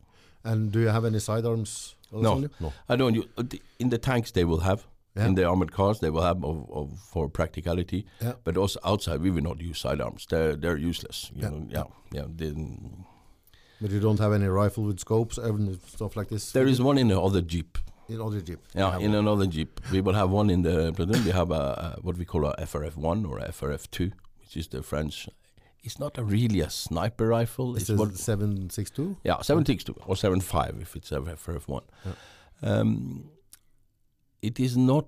And 0.44 0.72
do 0.72 0.80
you 0.80 0.88
have 0.88 1.04
any 1.04 1.20
sidearms? 1.20 1.94
No. 2.10 2.48
No. 2.60 2.72
I 2.88 2.96
don't. 2.96 3.24
In 3.78 3.90
the 3.90 3.98
tanks, 3.98 4.32
they 4.32 4.44
will 4.44 4.60
have. 4.60 4.86
Yeah. 5.16 5.26
In 5.26 5.34
the 5.34 5.44
armored 5.44 5.72
cars, 5.72 5.98
they 6.00 6.08
will 6.10 6.22
have 6.22 6.42
of, 6.44 6.70
of 6.70 6.98
for 7.12 7.28
practicality. 7.28 8.06
Yeah. 8.22 8.32
But 8.44 8.56
also 8.56 8.80
outside, 8.84 9.20
we 9.20 9.30
will 9.30 9.42
not 9.42 9.60
use 9.60 9.78
sidearms. 9.78 10.26
They're 10.26 10.56
they're 10.56 10.78
useless. 10.90 11.30
You 11.34 11.42
Yeah. 11.42 11.50
Know? 11.50 11.66
Yeah, 11.70 11.84
yeah. 12.12 12.26
They- 12.36 12.54
But 13.80 13.90
you 13.90 14.00
don't 14.00 14.20
have 14.20 14.32
any 14.32 14.46
rifle 14.46 14.84
with 14.84 14.98
scopes 15.00 15.38
and 15.38 15.78
stuff 15.86 16.16
like 16.16 16.28
this. 16.28 16.52
there 16.52 16.66
is 16.70 16.80
one 16.80 16.98
in 17.00 17.08
the 17.08 17.20
other 17.20 17.42
Jeep. 17.42 17.78
in 18.08 18.20
other 18.20 18.40
Jeep. 18.40 18.60
Yeah, 18.74 18.96
in 18.98 19.10
one. 19.10 19.18
another 19.18 19.46
Jeep. 19.46 19.80
We 19.90 20.00
will 20.00 20.14
have 20.14 20.30
one 20.30 20.50
in 20.52 20.62
the 20.62 20.92
platoon. 20.92 21.24
We 21.24 21.32
have 21.32 21.50
a, 21.50 21.96
a 21.96 21.98
what 22.02 22.16
we 22.16 22.24
call 22.24 22.46
a 22.46 22.54
FRF1 22.66 23.28
or 23.28 23.38
a 23.38 23.48
FRF2, 23.52 24.12
which 24.40 24.56
is 24.56 24.68
the 24.68 24.82
French. 24.82 25.28
It's 25.84 25.98
not 25.98 26.16
a 26.18 26.22
really 26.22 26.60
a 26.60 26.70
sniper 26.70 27.26
rifle. 27.26 27.74
It's 27.76 27.90
It's 27.90 27.90
a 27.90 27.96
what, 27.96 28.16
762. 28.16 29.16
yeah, 29.24 29.42
762 29.42 29.94
or 30.06 30.16
75 30.16 30.78
if 30.80 30.96
it's 30.96 31.12
a 31.12 31.20
FRF1. 31.20 31.82
Um, 32.62 33.30
it 34.42 34.58
is 34.60 34.76
not 34.76 35.06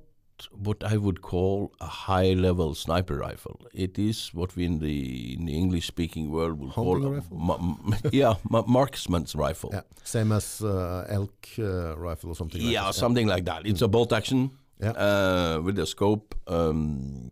what 0.52 0.82
I 0.82 0.96
would 0.96 1.20
call 1.22 1.72
a 1.80 1.86
high-level 1.86 2.74
sniper 2.74 3.16
rifle. 3.16 3.60
It 3.72 3.98
is 3.98 4.30
what 4.34 4.56
we 4.56 4.64
in 4.64 4.78
the 4.80 5.34
in 5.34 5.44
the 5.46 5.56
English-speaking 5.56 6.30
world 6.30 6.58
would 6.60 6.72
call 6.72 7.04
a 7.06 7.10
rifle? 7.10 7.36
ma- 7.36 7.96
yeah, 8.12 8.34
ma- 8.50 8.64
marksman's 8.66 9.34
rifle. 9.34 9.70
Yeah, 9.72 9.82
same 10.02 10.32
as 10.32 10.60
uh, 10.62 11.06
elk 11.08 11.48
uh, 11.58 11.96
rifle 11.96 12.30
or 12.30 12.34
something. 12.36 12.60
like 12.62 12.72
Yeah, 12.72 12.86
that. 12.86 12.94
something 12.94 13.26
like 13.28 13.44
that. 13.44 13.66
It's 13.66 13.82
a 13.82 13.88
bolt 13.88 14.12
action 14.12 14.50
Yeah. 14.80 14.90
uh, 14.90 15.60
with 15.62 15.78
a 15.78 15.86
scope, 15.86 16.34
um, 16.48 17.30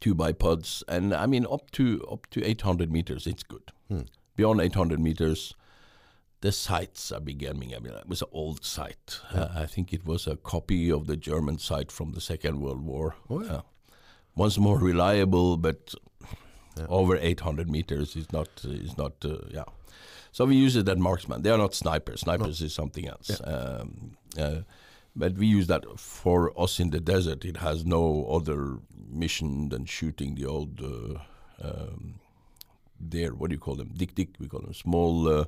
two 0.00 0.14
bipods, 0.14 0.82
and 0.88 1.14
I 1.14 1.26
mean 1.26 1.46
up 1.50 1.70
to 1.72 2.04
up 2.10 2.26
to 2.30 2.42
800 2.44 2.90
meters, 2.90 3.26
it's 3.26 3.44
good. 3.44 3.70
Hmm. 3.88 4.02
Beyond 4.36 4.60
800 4.60 4.98
meters, 4.98 5.54
the 6.44 6.52
sights 6.52 7.10
are 7.10 7.20
becoming. 7.24 7.74
I 7.74 7.78
mean, 7.78 7.94
it 7.94 8.06
was 8.08 8.20
an 8.22 8.28
old 8.32 8.64
sight. 8.64 9.18
Uh, 9.32 9.48
I 9.64 9.66
think 9.66 9.92
it 9.94 10.04
was 10.04 10.26
a 10.26 10.36
copy 10.36 10.92
of 10.92 11.06
the 11.06 11.16
German 11.16 11.58
sight 11.58 11.90
from 11.90 12.12
the 12.12 12.20
Second 12.20 12.60
World 12.60 12.82
War. 12.84 13.14
Oh, 13.30 13.42
yeah. 13.42 13.52
Uh, 13.52 13.62
once 14.36 14.58
more 14.58 14.78
reliable, 14.92 15.56
but 15.56 15.94
Yeah. 16.76 16.86
over 16.88 17.16
800 17.16 17.68
meters 17.70 18.16
is 18.16 18.26
not 18.32 18.48
is 18.64 18.94
not 18.98 19.12
uh, 19.24 19.36
yeah. 19.58 19.68
So 20.32 20.44
we 20.44 20.56
use 20.66 20.74
it 20.80 20.88
at 20.88 20.98
marksman. 20.98 21.42
They 21.42 21.50
are 21.54 21.58
not 21.66 21.74
snipers. 21.74 22.20
Snipers 22.20 22.60
is 22.60 22.74
something 22.74 23.06
else. 23.14 23.30
Um, 23.54 23.88
uh, 24.44 24.60
but 25.16 25.32
we 25.38 25.46
use 25.58 25.66
that 25.68 25.84
for 25.98 26.38
us 26.64 26.80
in 26.80 26.90
the 26.90 27.00
desert. 27.00 27.44
It 27.44 27.56
has 27.56 27.84
no 27.84 28.02
other 28.36 28.60
mission 29.22 29.68
than 29.70 29.84
shooting 29.86 30.34
the 30.34 30.46
old 30.54 30.80
uh, 30.82 31.14
um, 31.68 32.14
deer. 33.08 33.30
What 33.38 33.48
do 33.50 33.54
you 33.54 33.60
call 33.66 33.76
them? 33.76 33.90
dik-dik. 34.00 34.30
We 34.40 34.48
call 34.48 34.62
them 34.66 34.74
small 34.74 35.28
uh, 35.28 35.44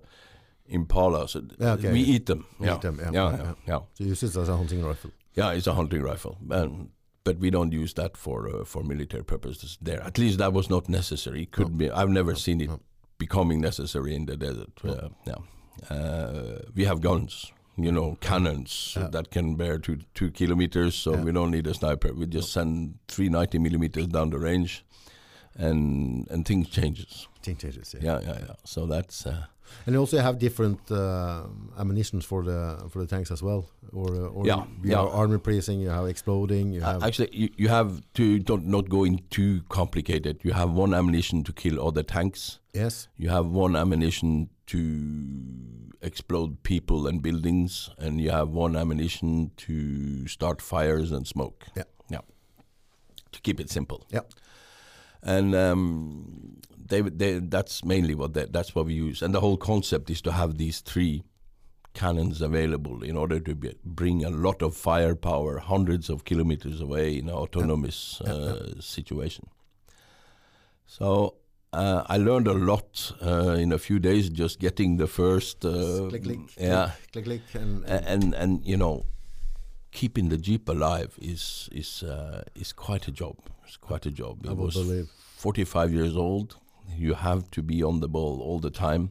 impala. 0.69 1.29
So 1.29 1.43
okay. 1.61 1.93
we 1.93 2.01
eat 2.01 2.27
them. 2.27 2.47
We 2.59 2.67
yeah. 2.67 2.75
eat 2.77 2.81
them, 2.83 2.99
yeah, 3.01 3.11
Yeah, 3.13 3.37
yeah, 3.37 3.55
yeah. 3.67 3.79
So 3.95 4.05
you 4.05 4.07
use 4.09 4.23
it 4.23 4.37
as 4.37 4.49
a 4.49 4.57
hunting 4.57 4.85
rifle. 4.85 5.11
Yeah, 5.35 5.53
it's 5.53 5.67
a 5.67 5.75
hunting 5.75 6.03
rifle, 6.03 6.39
um, 6.51 6.91
but 7.25 7.39
we 7.39 7.51
don't 7.51 7.73
use 7.73 7.93
that 7.95 8.17
for 8.17 8.49
uh, 8.49 8.65
for 8.65 8.83
military 8.83 9.25
purposes. 9.25 9.79
There, 9.83 10.03
at 10.03 10.17
least 10.19 10.39
that 10.39 10.53
was 10.53 10.71
not 10.71 10.89
necessary. 10.89 11.43
It 11.43 11.53
could 11.53 11.71
No. 11.71 11.77
be. 11.77 11.91
I've 11.91 12.09
never 12.09 12.35
seen 12.35 12.61
it 12.61 12.69
no. 12.69 12.81
becoming 13.19 13.61
necessary 13.61 14.15
in 14.15 14.27
the 14.27 14.37
desert. 14.37 14.73
No. 14.83 14.93
Uh, 14.93 15.09
yeah, 15.27 15.97
uh, 15.97 16.59
we 16.75 16.85
have 16.87 17.01
guns, 17.01 17.53
you 17.77 17.93
know, 17.93 18.17
cannons 18.21 18.95
Yeah. 18.97 19.09
that 19.11 19.31
can 19.31 19.57
bear 19.57 19.79
two 19.79 19.99
two 20.15 20.31
kilometers, 20.31 20.95
so 20.95 21.11
Yeah. 21.13 21.25
we 21.25 21.33
don't 21.33 21.51
need 21.51 21.67
a 21.67 21.75
sniper. 21.75 22.15
We 22.15 22.27
just 22.27 22.51
send 22.53 22.95
three 23.09 23.29
ninety 23.29 23.59
millimeters 23.59 24.07
down 24.07 24.31
the 24.31 24.39
range, 24.39 24.85
and 25.55 26.27
and 26.31 26.45
things 26.47 26.69
changes. 26.71 27.29
Change 27.43 27.59
changes. 27.61 27.95
Yeah. 27.95 28.21
Yeah, 28.21 28.21
yeah, 28.29 28.39
yeah. 28.49 28.55
So 28.65 28.87
that's. 28.87 29.27
Uh, 29.27 29.47
And 29.87 29.95
you 29.95 30.01
also 30.01 30.19
have 30.19 30.39
different 30.39 30.81
uh, 30.91 31.45
ammunitions 31.79 32.25
for 32.25 32.43
the 32.43 32.89
for 32.91 32.99
the 33.01 33.07
tanks 33.07 33.31
as 33.31 33.43
well, 33.43 33.69
or 33.93 34.09
uh, 34.15 34.37
or 34.37 34.47
Yeah, 34.47 34.65
you 34.83 34.91
yeah. 34.91 34.99
have 35.03 35.09
armor 35.15 35.39
piercing, 35.39 35.81
you 35.81 35.91
have 35.91 36.07
exploding, 36.09 36.73
you 36.73 36.83
Uh, 36.83 36.93
have 36.93 37.03
Actually, 37.05 37.31
you, 37.33 37.49
you 37.57 37.69
have 37.69 37.91
to 38.15 38.39
don't 38.39 38.67
not 38.67 38.89
go 38.89 39.05
in 39.05 39.21
too 39.31 39.61
complicated. 39.69 40.41
You 40.43 40.53
have 40.55 40.73
one 40.73 40.95
ammunition 40.95 41.45
to 41.45 41.53
kill 41.53 41.77
other 41.89 42.03
tanks. 42.03 42.59
yes, 42.75 43.09
You 43.17 43.31
have 43.31 43.47
one 43.47 43.77
ammunition 43.77 44.49
to 44.67 44.79
explode 46.03 46.63
people 46.63 47.07
and 47.07 47.23
buildings, 47.23 47.91
and 47.99 48.21
you 48.21 48.31
have 48.31 48.49
one 48.51 48.77
ammunition 48.77 49.51
to 49.57 50.27
start 50.29 50.61
fires 50.63 51.13
and 51.13 51.27
smoke. 51.27 51.67
Yeah. 51.77 51.85
yeah. 52.11 52.21
To 53.33 53.41
keep 53.41 53.61
it 53.61 53.71
simple. 53.71 54.07
Yeah. 54.13 54.21
And 55.27 55.55
um, 55.57 56.57
they, 56.79 57.01
they, 57.03 57.41
that's 57.41 57.85
mainly 57.85 58.15
what 58.15 58.33
they, 58.33 58.47
that's 58.47 58.75
what 58.75 58.87
we 58.87 58.95
use. 58.95 59.21
And 59.23 59.35
the 59.35 59.41
whole 59.41 59.57
concept 59.57 60.09
is 60.09 60.23
to 60.23 60.31
have 60.33 60.57
these 60.57 60.81
three 60.81 61.25
cannons 61.95 62.41
available 62.41 63.03
in 63.03 63.17
order 63.17 63.41
to 63.41 63.55
be, 63.55 63.75
bring 63.85 64.25
a 64.25 64.31
lot 64.31 64.63
of 64.63 64.77
firepower 64.77 65.59
hundreds 65.59 66.09
of 66.09 66.25
kilometers 66.25 66.81
away 66.81 67.19
in 67.19 67.29
an 67.29 67.35
autonomous 67.35 68.21
uh, 68.25 68.81
situation. 68.81 69.49
So 70.87 71.35
uh, 71.73 72.05
I 72.07 72.19
learned 72.19 72.47
a 72.47 72.53
lot 72.55 73.13
uh, 73.21 73.57
in 73.59 73.73
a 73.73 73.79
few 73.79 73.99
days 73.99 74.31
just 74.31 74.61
getting 74.61 74.97
the 74.99 75.09
first. 75.09 75.65
Uh, 75.65 76.07
click 76.09 76.23
click, 76.23 76.39
yeah, 76.57 76.93
click 77.13 77.25
click, 77.25 77.43
and, 77.55 77.85
a- 77.85 78.09
and 78.09 78.35
and 78.35 78.65
you 78.65 78.77
know, 78.77 79.05
keeping 80.01 80.29
the 80.31 80.37
jeep 80.49 80.69
alive 80.69 81.11
is 81.33 81.69
is 81.73 82.03
uh, 82.03 82.43
is 82.55 82.73
quite 82.87 83.09
a 83.09 83.13
job. 83.21 83.37
It's 83.67 83.77
quite 83.89 84.07
a 84.07 84.15
job. 84.23 84.35
I 84.47 84.51
It 84.51 84.57
would 84.57 84.67
was 84.67 84.75
believe. 84.75 85.09
45 85.37 85.93
years 85.99 86.17
old. 86.17 86.57
You 86.97 87.15
have 87.15 87.43
to 87.51 87.63
be 87.63 87.83
on 87.83 88.01
the 88.01 88.09
ball 88.09 88.41
all 88.47 88.61
the 88.61 88.71
time. 88.71 89.11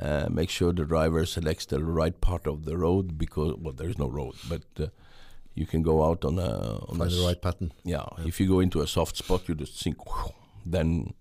Uh, 0.00 0.26
make 0.30 0.50
sure 0.50 0.72
the 0.72 0.84
driver 0.84 1.26
selects 1.26 1.66
the 1.66 1.78
right 2.00 2.20
part 2.20 2.46
of 2.46 2.64
the 2.64 2.76
road 2.76 3.18
because 3.18 3.54
well, 3.62 3.74
there 3.74 3.90
is 3.90 3.98
no 3.98 4.08
road, 4.08 4.34
but 4.48 4.62
uh, 4.80 4.86
you 5.54 5.66
can 5.66 5.82
go 5.82 5.96
out 6.08 6.24
on 6.24 6.38
a 6.38 6.50
on 6.88 6.96
a 6.96 6.98
Find 6.98 7.10
the 7.10 7.24
right 7.26 7.42
pattern. 7.42 7.72
yeah, 7.84 8.04
Yeah. 8.18 8.26
if 8.28 8.40
you 8.40 8.46
go 8.48 8.60
into 8.60 8.80
a 8.80 8.86
soft 8.86 9.16
spot, 9.16 9.48
you 9.48 9.54
just 9.56 9.82
think, 9.82 9.96
then 10.64 11.14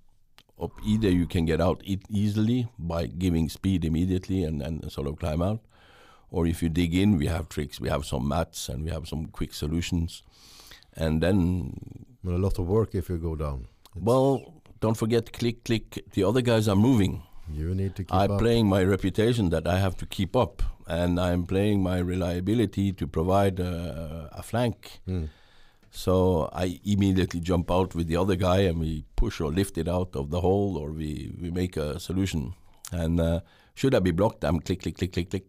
up 0.62 0.72
either 0.86 1.10
you 1.10 1.26
can 1.28 1.46
get 1.46 1.60
out 1.62 1.82
e- 1.86 2.00
easily 2.10 2.68
by 2.78 3.08
giving 3.08 3.50
speed 3.50 3.84
immediately 3.86 4.44
and, 4.44 4.62
and 4.62 4.92
sort 4.92 5.08
of 5.08 5.18
climb 5.20 5.42
out, 5.42 5.60
or 6.32 6.46
if 6.48 6.62
you 6.62 6.70
dig 6.70 6.94
in, 6.94 7.18
we 7.18 7.28
have 7.28 7.48
tricks. 7.50 7.80
We 7.80 7.90
have 7.90 8.06
some 8.06 8.28
mats 8.28 8.70
and 8.70 8.84
we 8.84 8.92
have 8.92 9.08
some 9.08 9.28
quick 9.28 9.54
solutions, 9.54 10.24
and 10.96 11.22
then 11.22 11.74
a 12.26 12.30
lot 12.32 12.60
of 12.60 12.68
work 12.68 12.96
if 12.96 13.10
you 13.10 13.18
go 13.18 13.36
down. 13.36 13.68
It's- 13.96 14.04
well, 14.04 14.54
don't 14.80 14.98
forget, 14.98 15.32
click, 15.34 15.64
click. 15.64 16.04
The 16.14 16.24
other 16.24 16.42
guys 16.42 16.68
are 16.68 16.76
moving. 16.76 17.24
You 17.52 17.74
need 17.74 17.96
to 17.96 18.04
keep 18.04 18.14
I'm 18.14 18.32
up. 18.32 18.40
playing 18.40 18.68
my 18.68 18.84
reputation 18.84 19.50
that 19.50 19.66
I 19.68 19.80
have 19.80 19.96
to 19.98 20.06
keep 20.06 20.36
up, 20.36 20.62
and 20.86 21.18
I'm 21.20 21.46
playing 21.46 21.82
my 21.82 21.98
reliability 22.00 22.92
to 22.94 23.08
provide 23.08 23.60
uh, 23.60 24.28
a 24.32 24.44
flank. 24.44 25.00
Mm. 25.08 25.30
So 25.90 26.50
I 26.54 26.80
immediately 26.84 27.40
jump 27.40 27.72
out 27.72 27.96
with 27.96 28.08
the 28.08 28.18
other 28.18 28.36
guy, 28.36 28.60
and 28.68 28.80
we 28.80 29.06
push 29.16 29.40
or 29.40 29.52
lift 29.52 29.78
it 29.78 29.88
out 29.88 30.16
of 30.16 30.30
the 30.30 30.42
hole, 30.42 30.78
or 30.78 30.92
we, 30.92 31.34
we 31.42 31.50
make 31.50 31.78
a 31.78 32.00
solution. 32.00 32.54
And 32.92 33.20
uh, 33.20 33.40
should 33.76 33.96
I 33.96 34.00
be 34.00 34.12
blocked, 34.12 34.44
I'm 34.44 34.60
click, 34.60 34.82
click, 34.82 34.98
click, 34.98 35.14
click, 35.14 35.30
click. 35.30 35.46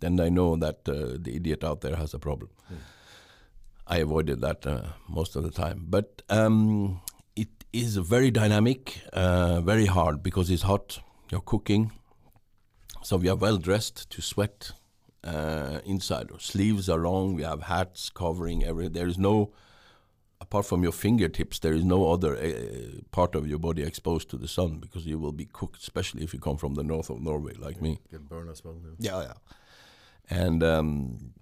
Then 0.00 0.20
I 0.20 0.28
know 0.28 0.56
that 0.56 0.88
uh, 0.88 1.16
the 1.18 1.34
idiot 1.36 1.64
out 1.64 1.80
there 1.80 1.96
has 1.96 2.14
a 2.14 2.18
problem. 2.18 2.50
I 3.86 3.98
avoided 3.98 4.40
that 4.42 4.66
uh, 4.66 4.82
most 5.08 5.34
of 5.34 5.42
the 5.42 5.50
time. 5.50 5.86
But 5.88 6.22
um, 6.28 7.00
it 7.34 7.48
is 7.72 7.96
very 7.96 8.30
dynamic, 8.30 9.00
uh, 9.12 9.60
very 9.62 9.86
hard 9.86 10.22
because 10.22 10.50
it's 10.50 10.62
hot. 10.62 11.00
You're 11.30 11.40
cooking, 11.40 11.92
so 13.02 13.16
we 13.16 13.28
are 13.28 13.36
well 13.36 13.56
dressed 13.58 14.10
to 14.10 14.22
sweat 14.22 14.72
uh, 15.24 15.80
inside. 15.84 16.30
Our 16.32 16.40
sleeves 16.40 16.88
are 16.88 16.98
long. 16.98 17.34
We 17.34 17.42
have 17.42 17.62
hats 17.62 18.10
covering 18.10 18.64
every. 18.64 18.88
There 18.88 19.06
is 19.06 19.18
no, 19.18 19.52
apart 20.40 20.66
from 20.66 20.82
your 20.82 20.92
fingertips, 20.92 21.58
there 21.58 21.74
is 21.74 21.84
no 21.84 22.10
other 22.12 22.36
uh, 22.36 23.00
part 23.10 23.34
of 23.34 23.46
your 23.46 23.58
body 23.58 23.82
exposed 23.82 24.30
to 24.30 24.36
the 24.36 24.48
sun 24.48 24.78
because 24.78 25.06
you 25.06 25.18
will 25.18 25.32
be 25.32 25.46
cooked, 25.46 25.82
especially 25.82 26.22
if 26.24 26.32
you 26.32 26.40
come 26.40 26.56
from 26.56 26.74
the 26.74 26.82
north 26.82 27.10
of 27.10 27.20
Norway 27.20 27.54
like 27.58 27.80
me. 27.80 28.00
Get 28.10 28.28
burned 28.28 28.50
as 28.50 28.64
well. 28.64 28.76
Yeah, 28.98 29.20
yeah. 29.22 29.32
And 30.30 30.62
um, 30.62 31.34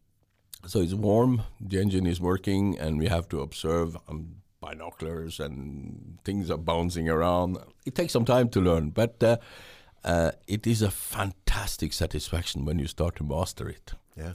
so 0.67 0.81
it's 0.81 0.95
warm. 0.95 1.43
The 1.61 1.81
engine 1.81 2.07
is 2.07 2.21
working, 2.21 2.79
and 2.79 2.99
we 2.99 3.07
have 3.07 3.29
to 3.31 3.41
observe 3.41 3.97
um, 4.09 4.37
binoculars 4.61 5.39
and 5.41 6.19
things 6.25 6.51
are 6.51 6.59
bouncing 6.59 7.09
around. 7.09 7.59
It 7.85 7.95
takes 7.95 8.13
some 8.13 8.25
time 8.25 8.49
to 8.51 8.61
learn, 8.61 8.91
but 8.91 9.23
uh, 9.23 9.37
uh, 10.05 10.33
it 10.47 10.67
is 10.67 10.83
a 10.83 10.91
fantastic 10.91 11.93
satisfaction 11.93 12.65
when 12.65 12.79
you 12.79 12.87
start 12.87 13.17
to 13.17 13.25
master 13.25 13.69
it. 13.69 13.93
Yeah. 14.17 14.33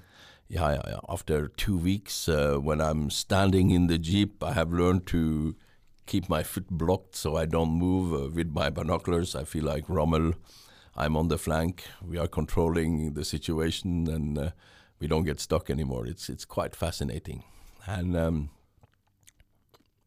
Yeah, 0.47 0.73
yeah, 0.73 0.81
yeah. 0.87 0.99
After 1.07 1.47
two 1.47 1.77
weeks, 1.77 2.27
uh, 2.27 2.57
when 2.57 2.81
I'm 2.81 3.09
standing 3.09 3.71
in 3.71 3.87
the 3.87 3.97
jeep, 3.97 4.43
I 4.43 4.51
have 4.51 4.73
learned 4.73 5.07
to 5.07 5.55
keep 6.05 6.27
my 6.27 6.43
foot 6.43 6.69
blocked 6.69 7.15
so 7.15 7.37
I 7.37 7.45
don't 7.45 7.71
move 7.71 8.13
uh, 8.13 8.27
with 8.29 8.51
my 8.51 8.69
binoculars. 8.69 9.33
I 9.33 9.45
feel 9.45 9.63
like 9.63 9.85
Rommel. 9.87 10.33
I'm 10.95 11.15
on 11.15 11.27
the 11.29 11.37
flank. 11.37 11.83
We 12.01 12.17
are 12.17 12.27
controlling 12.27 13.13
the 13.13 13.23
situation, 13.23 14.07
and 14.09 14.37
uh, 14.37 14.51
we 14.99 15.07
don't 15.07 15.23
get 15.23 15.39
stuck 15.39 15.69
anymore. 15.69 16.05
It's 16.05 16.29
it's 16.29 16.45
quite 16.45 16.75
fascinating, 16.75 17.43
and 17.85 18.15
um, 18.15 18.49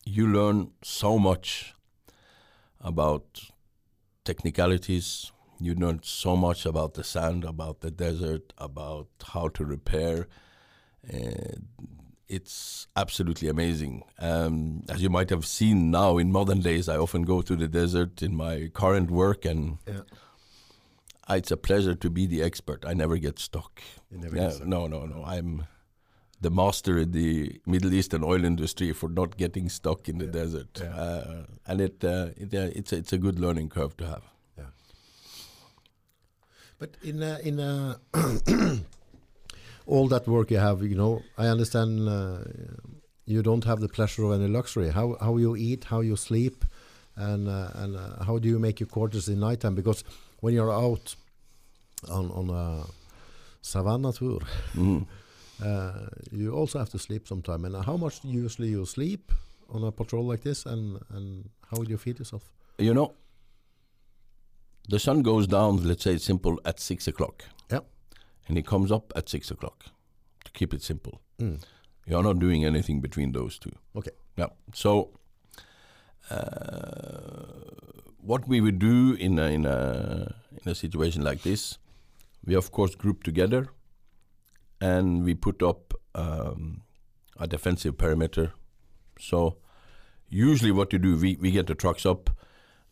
you 0.05 0.27
learn 0.27 0.73
so 0.83 1.19
much 1.19 1.75
about 2.81 3.51
technicalities. 4.25 5.33
You 5.61 5.75
learn 5.75 6.01
so 6.03 6.37
much 6.37 6.67
about 6.67 6.95
the 6.95 7.05
sand, 7.05 7.45
about 7.45 7.81
the 7.81 7.91
desert, 7.91 8.53
about 8.59 9.09
how 9.33 9.49
to 9.49 9.65
repair. 9.65 10.27
Uh, 11.13 11.59
it's 12.29 12.87
absolutely 12.97 13.49
amazing. 13.49 14.03
Um, 14.19 14.83
as 14.89 15.03
you 15.03 15.11
might 15.11 15.31
have 15.31 15.47
seen 15.47 15.91
now 15.91 16.19
in 16.19 16.33
modern 16.33 16.61
days, 16.61 16.89
I 16.89 16.97
often 16.97 17.23
go 17.23 17.43
to 17.43 17.57
the 17.57 17.69
desert 17.69 18.23
in 18.23 18.35
my 18.35 18.71
current 18.75 19.11
work, 19.11 19.45
and 19.45 19.79
Yeah. 19.87 20.01
It's 21.29 21.51
a 21.51 21.57
pleasure 21.57 21.95
to 21.95 22.11
be 22.11 22.27
the 22.27 22.43
expert. 22.43 22.85
I 22.87 22.95
never 22.95 23.17
get 23.19 23.39
stuck. 23.39 23.81
Never 24.11 24.37
Yeah, 24.37 24.51
get 24.51 24.67
no, 24.67 24.87
no, 24.87 25.07
no. 25.07 25.25
I'm 25.25 25.67
the 26.41 26.51
master 26.51 26.99
in 26.99 27.13
the 27.13 27.61
Middle 27.67 27.93
Eastern 27.95 28.23
oil 28.23 28.45
industry 28.45 28.93
for 28.93 29.09
not 29.09 29.37
getting 29.39 29.69
stuck 29.71 30.09
in 30.09 30.19
the 30.19 30.27
desert, 30.27 30.81
Yeah. 30.83 30.95
uh, 30.95 31.47
and 31.67 31.81
it, 31.81 32.05
uh, 32.05 32.29
it 32.37 32.53
uh, 32.55 32.71
it's 32.75 32.93
a, 32.93 32.97
it's 32.97 33.13
a 33.13 33.19
good 33.19 33.39
learning 33.39 33.69
curve 33.71 33.97
to 33.99 34.07
have. 34.07 34.23
But 36.79 36.97
in 37.03 37.23
uh, 37.23 37.39
in 37.43 37.61
uh, 37.61 37.97
all 39.87 40.09
that 40.09 40.27
work 40.27 40.51
you 40.51 40.59
have, 40.59 40.83
you 40.83 40.97
know, 40.97 41.23
I 41.39 41.47
understand 41.47 42.09
uh, 42.09 42.39
you 43.27 43.43
don't 43.43 43.65
have 43.65 43.81
the 43.81 43.89
pleasure 43.89 44.25
of 44.25 44.33
any 44.33 44.49
luxury. 44.49 44.91
How 44.91 45.17
how 45.21 45.37
you 45.37 45.57
eat, 45.57 45.85
how 45.85 46.01
you 46.01 46.17
sleep, 46.17 46.65
and 47.17 47.49
uh, 47.49 47.71
and 47.75 47.97
uh, 47.97 48.25
how 48.25 48.39
do 48.39 48.49
you 48.49 48.59
make 48.59 48.81
your 48.81 48.89
quarters 48.89 49.29
in 49.29 49.39
nighttime? 49.41 49.75
Because 49.75 50.05
when 50.45 50.55
you're 50.55 50.73
out 50.87 51.17
on 52.09 52.31
on 52.41 52.51
a 52.51 52.85
savannah 53.63 54.13
tour, 54.13 54.41
Mhm. 54.75 55.07
uh, 55.69 56.07
you 56.33 56.53
also 56.61 56.79
have 56.79 56.91
to 56.91 56.99
sleep 56.99 57.27
sometime. 57.27 57.65
And 57.67 57.85
how 57.87 57.97
much 57.97 58.21
usually 58.25 58.69
you 58.69 58.85
sleep 58.87 59.33
on 59.75 59.85
a 59.85 59.91
patrol 59.91 60.31
like 60.31 60.43
this, 60.43 60.67
and 60.67 60.99
and 61.17 61.49
how 61.71 61.83
do 61.85 61.91
you 61.91 61.99
feed 61.99 62.19
yourself? 62.19 62.43
You 62.79 62.93
know, 62.95 63.13
the 64.91 64.99
sun 64.99 65.23
goes 65.23 65.47
down. 65.47 65.77
Let's 65.89 66.03
say 66.05 66.15
it's 66.15 66.25
simple 66.27 66.59
at 66.65 66.81
six 66.81 67.09
o'clock. 67.09 67.45
Yeah. 67.73 67.81
and 68.49 68.59
it 68.59 68.67
comes 68.67 68.91
up 68.93 69.13
at 69.17 69.29
six 69.29 69.51
o'clock. 69.51 69.85
To 70.45 70.51
keep 70.59 70.75
it 70.75 70.83
simple, 70.83 71.13
Mm. 71.39 71.59
you 72.07 72.17
are 72.19 72.23
not 72.23 72.39
doing 72.39 72.65
anything 72.65 73.01
between 73.03 73.33
those 73.33 73.59
two. 73.59 73.73
Okay. 73.97 74.11
Yeah. 74.37 74.51
So, 74.75 75.09
uh, 76.31 78.05
what 78.25 78.49
we 78.49 78.61
would 78.61 78.79
do 78.79 79.15
in 79.15 79.39
a, 79.39 79.45
in 79.45 79.67
a 79.67 80.35
in 80.65 80.71
a 80.71 80.75
situation 80.75 81.23
like 81.23 81.43
this, 81.43 81.79
we 82.45 82.55
of 82.55 82.71
course 82.73 82.95
group 82.95 83.23
together, 83.23 83.69
and 84.81 85.25
we 85.25 85.35
put 85.35 85.63
up 85.63 85.95
um, 86.15 86.83
a 87.39 87.47
defensive 87.47 87.99
perimeter. 87.99 88.53
So, 89.19 89.59
usually 90.29 90.73
what 90.73 90.93
you 90.93 90.99
do, 90.99 91.17
we 91.17 91.37
we 91.37 91.51
get 91.51 91.67
the 91.67 91.75
trucks 91.75 92.07
up. 92.07 92.31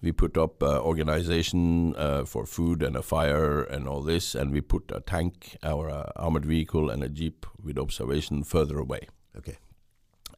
We 0.02 0.10
put 0.10 0.36
up 0.36 0.62
uh, 0.62 0.80
organization 0.80 1.94
uh, 1.94 2.24
for 2.24 2.44
food 2.44 2.82
and 2.82 2.96
a 2.96 3.02
fire 3.02 3.62
and 3.62 3.86
all 3.86 4.02
this, 4.02 4.34
and 4.34 4.50
we 4.50 4.60
put 4.60 4.90
a 4.92 5.00
tank, 5.00 5.56
our 5.62 5.88
uh, 5.88 6.10
armored 6.16 6.44
vehicle, 6.44 6.90
and 6.90 7.04
a 7.04 7.09
jeep 7.09 7.46
with 7.62 7.78
observation 7.78 8.42
further 8.42 8.78
away 8.78 9.06
Okay. 9.36 9.56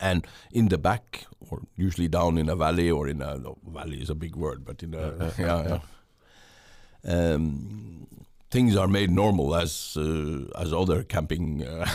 And 0.00 0.26
in 0.52 0.68
the 0.68 0.78
back, 0.78 1.26
or 1.50 1.62
usually 1.76 2.08
down 2.08 2.38
in 2.38 2.48
a 2.48 2.56
valley, 2.56 2.90
or 2.90 3.08
in 3.08 3.22
a 3.22 3.38
no, 3.38 3.58
valley 3.66 4.00
is 4.00 4.10
a 4.10 4.14
big 4.14 4.36
word, 4.36 4.64
but 4.64 4.82
in 4.82 4.94
a 4.94 5.32
yeah, 5.38 5.78
yeah. 7.04 7.32
Um, 7.34 8.06
things 8.50 8.76
are 8.76 8.88
made 8.88 9.10
normal 9.10 9.54
as 9.54 9.96
uh, 9.96 10.44
as 10.58 10.72
other 10.72 11.02
camping 11.02 11.64
uh, 11.64 11.86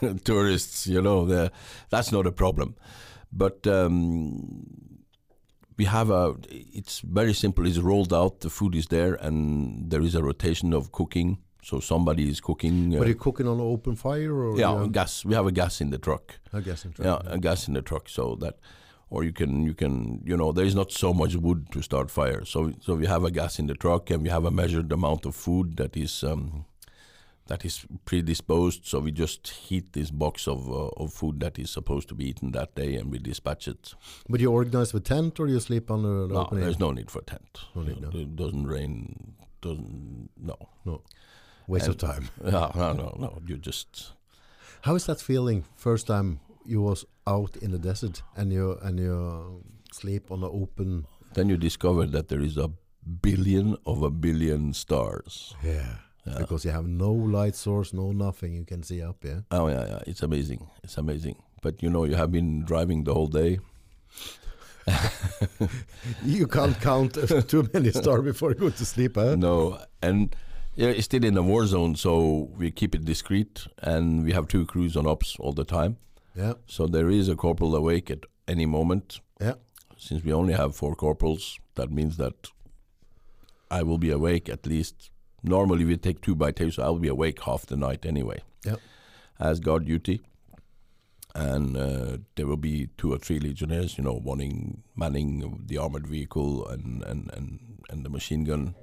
tourists. 0.24 0.86
You 0.86 1.02
know, 1.02 1.26
the, 1.26 1.52
that's 1.88 2.12
not 2.12 2.26
a 2.26 2.32
problem. 2.32 2.76
But 3.32 3.66
um, 3.66 5.00
we 5.76 5.84
have 5.84 6.10
a. 6.10 6.34
It's 6.50 7.00
very 7.00 7.32
simple. 7.32 7.66
It's 7.66 7.78
rolled 7.78 8.12
out. 8.12 8.40
The 8.40 8.50
food 8.50 8.74
is 8.74 8.86
there, 8.86 9.14
and 9.14 9.90
there 9.90 10.02
is 10.02 10.14
a 10.14 10.22
rotation 10.22 10.72
of 10.72 10.92
cooking. 10.92 11.38
So 11.62 11.80
somebody 11.80 12.28
is 12.28 12.40
cooking. 12.40 12.90
But 12.90 12.98
Uh, 12.98 13.02
are 13.04 13.08
you 13.08 13.14
cooking 13.14 13.46
on 13.46 13.58
an 13.60 13.66
open 13.66 13.96
fire 13.96 14.32
or 14.34 14.58
yeah, 14.58 14.82
you- 14.82 14.90
gas. 14.90 15.24
We 15.24 15.34
have 15.34 15.46
a 15.46 15.52
gas 15.52 15.80
in 15.80 15.90
the 15.90 15.98
truck. 15.98 16.38
A 16.52 16.60
gas 16.60 16.84
in 16.84 16.90
the 16.92 17.02
truck. 17.02 17.24
Yeah, 17.24 17.32
a 17.32 17.38
gas 17.38 17.68
in 17.68 17.74
the 17.74 17.82
truck, 17.82 18.08
so 18.08 18.36
that, 18.40 18.58
or 19.10 19.24
you 19.24 19.32
can 19.32 19.62
you 19.66 19.74
can 19.74 20.22
you 20.24 20.36
know 20.36 20.52
there 20.52 20.64
is 20.66 20.74
not 20.74 20.92
so 20.92 21.12
much 21.12 21.34
wood 21.36 21.66
to 21.72 21.82
start 21.82 22.10
fire, 22.10 22.44
so 22.44 22.72
so 22.80 22.94
we 22.94 23.06
have 23.06 23.24
a 23.24 23.30
gas 23.30 23.58
in 23.58 23.66
the 23.66 23.74
truck 23.74 24.10
and 24.10 24.22
we 24.22 24.30
have 24.30 24.44
a 24.46 24.50
measured 24.50 24.92
amount 24.92 25.26
of 25.26 25.34
food 25.34 25.76
that 25.76 25.96
is 25.96 26.24
um, 26.24 26.64
that 27.46 27.64
is 27.64 27.84
predisposed. 28.04 28.86
So 28.86 29.00
we 29.00 29.10
just 29.12 29.48
heat 29.48 29.92
this 29.92 30.10
box 30.10 30.46
of 30.48 30.68
uh, 30.70 31.02
of 31.02 31.12
food 31.12 31.40
that 31.40 31.58
is 31.58 31.70
supposed 31.70 32.08
to 32.08 32.14
be 32.14 32.24
eaten 32.30 32.52
that 32.52 32.74
day, 32.74 32.94
and 32.94 33.10
we 33.12 33.18
dispatch 33.18 33.68
it. 33.68 33.94
But 34.28 34.40
you 34.40 34.50
organize 34.52 34.94
with 34.94 35.04
tent 35.04 35.40
or 35.40 35.48
you 35.48 35.60
sleep 35.60 35.90
on 35.90 36.02
the, 36.02 36.26
the 36.28 36.34
No, 36.34 36.48
there's 36.52 36.78
no 36.78 36.92
need 36.92 37.10
for 37.10 37.18
a 37.20 37.24
tent. 37.24 37.60
No 37.74 37.82
need, 37.82 38.00
no. 38.00 38.08
It 38.14 38.36
doesn't 38.36 38.66
rain. 38.66 39.34
Doesn't 39.60 40.30
no. 40.40 40.56
no. 40.84 41.02
Waste 41.70 41.88
of 41.88 41.96
time. 41.96 42.24
No, 42.42 42.70
no, 42.74 42.92
no, 42.92 43.16
no. 43.18 43.30
You 43.46 43.56
just 43.56 44.12
How 44.82 44.94
is 44.96 45.04
that 45.06 45.20
feeling? 45.20 45.64
First 45.76 46.06
time 46.06 46.40
you 46.66 46.82
was 46.82 47.04
out 47.26 47.56
in 47.62 47.70
the 47.70 47.78
desert 47.78 48.22
and 48.36 48.52
you 48.52 48.78
and 48.82 48.98
you 48.98 49.62
sleep 49.92 50.30
on 50.30 50.40
the 50.40 50.48
open. 50.62 51.06
then 51.34 51.48
you 51.48 51.56
discover 51.56 52.06
that 52.06 52.26
there 52.28 52.42
is 52.44 52.56
a 52.56 52.68
billion 53.22 53.76
of 53.86 54.02
a 54.02 54.10
billion 54.10 54.72
stars. 54.74 55.54
Yeah. 55.62 55.94
Yeah. 56.26 56.38
Because 56.38 56.64
you 56.66 56.72
have 56.72 56.86
no 56.86 57.12
light 57.12 57.56
source, 57.56 57.94
no 57.96 58.12
nothing 58.12 58.52
you 58.54 58.64
can 58.64 58.82
see 58.82 59.02
up. 59.02 59.24
Yeah. 59.24 59.40
Oh 59.50 59.68
yeah, 59.68 59.86
yeah, 59.92 60.02
it's 60.10 60.22
amazing. 60.22 60.66
It's 60.84 60.98
amazing. 60.98 61.36
But 61.62 61.82
you 61.82 61.90
know, 61.90 62.04
you 62.04 62.16
have 62.16 62.30
been 62.30 62.64
driving 62.64 63.04
the 63.04 63.14
whole 63.14 63.28
day. 63.42 63.58
You 66.24 66.46
can't 66.46 66.78
count 66.80 67.14
too 67.48 67.68
many 67.72 67.90
stars 67.92 68.22
before 68.24 68.50
you 68.50 68.56
go 68.56 68.70
to 68.70 68.84
sleep. 68.84 69.14
Huh? 69.16 69.36
No, 69.36 69.78
and 70.02 70.34
yeah, 70.76 70.88
it's 70.88 71.04
still 71.04 71.24
in 71.24 71.36
a 71.36 71.42
war 71.42 71.66
zone, 71.66 71.96
so 71.96 72.50
we 72.56 72.70
keep 72.70 72.94
it 72.94 73.04
discreet, 73.04 73.66
and 73.82 74.24
we 74.24 74.32
have 74.32 74.48
two 74.48 74.64
crews 74.66 74.96
on 74.96 75.06
ops 75.06 75.36
all 75.38 75.52
the 75.52 75.64
time. 75.64 75.96
Yeah. 76.34 76.54
So 76.66 76.86
there 76.86 77.10
is 77.10 77.28
a 77.28 77.36
corporal 77.36 77.74
awake 77.76 78.10
at 78.10 78.20
any 78.48 78.66
moment. 78.66 79.20
Yeah. 79.40 79.54
Since 79.98 80.24
we 80.24 80.32
only 80.32 80.54
have 80.54 80.74
four 80.76 80.94
corporals, 80.94 81.58
that 81.74 81.90
means 81.90 82.16
that 82.16 82.48
I 83.70 83.82
will 83.82 83.98
be 83.98 84.10
awake 84.10 84.48
at 84.48 84.66
least. 84.66 85.10
Normally 85.42 85.84
we 85.84 85.96
take 85.96 86.20
two 86.20 86.34
by 86.34 86.52
two, 86.52 86.70
so 86.70 86.82
I'll 86.82 86.98
be 86.98 87.08
awake 87.08 87.42
half 87.42 87.66
the 87.66 87.76
night 87.76 88.06
anyway. 88.06 88.42
Yeah. 88.64 88.76
As 89.38 89.60
guard 89.60 89.84
duty. 89.86 90.20
and 91.34 91.76
uh, 91.76 92.18
there 92.34 92.46
will 92.46 92.56
be 92.56 92.88
two 92.98 93.12
or 93.12 93.18
three 93.18 93.38
legionnaires, 93.38 93.96
you 93.96 94.02
know, 94.04 94.14
wanting 94.24 94.82
manning 94.96 95.62
the 95.66 95.78
armored 95.78 96.06
vehicle 96.06 96.66
and 96.68 97.02
and 97.04 97.30
and, 97.34 97.60
and 97.90 98.04
the 98.04 98.10
machine 98.10 98.44
gun. 98.44 98.74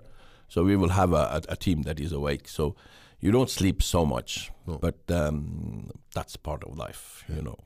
So 0.48 0.64
we 0.64 0.76
will 0.76 0.90
have 0.90 1.12
a, 1.14 1.16
a, 1.16 1.42
a 1.50 1.56
team 1.56 1.84
that 1.84 2.00
is 2.00 2.12
awake. 2.12 2.48
So 2.48 2.76
you 3.20 3.32
don't 3.32 3.50
sleep 3.50 3.82
so 3.84 4.06
much, 4.06 4.52
No. 4.66 4.78
but 4.78 4.96
um, 5.10 5.90
that's 6.14 6.38
part 6.38 6.64
of 6.64 6.78
life, 6.78 7.24
you 7.28 7.42
know. 7.42 7.58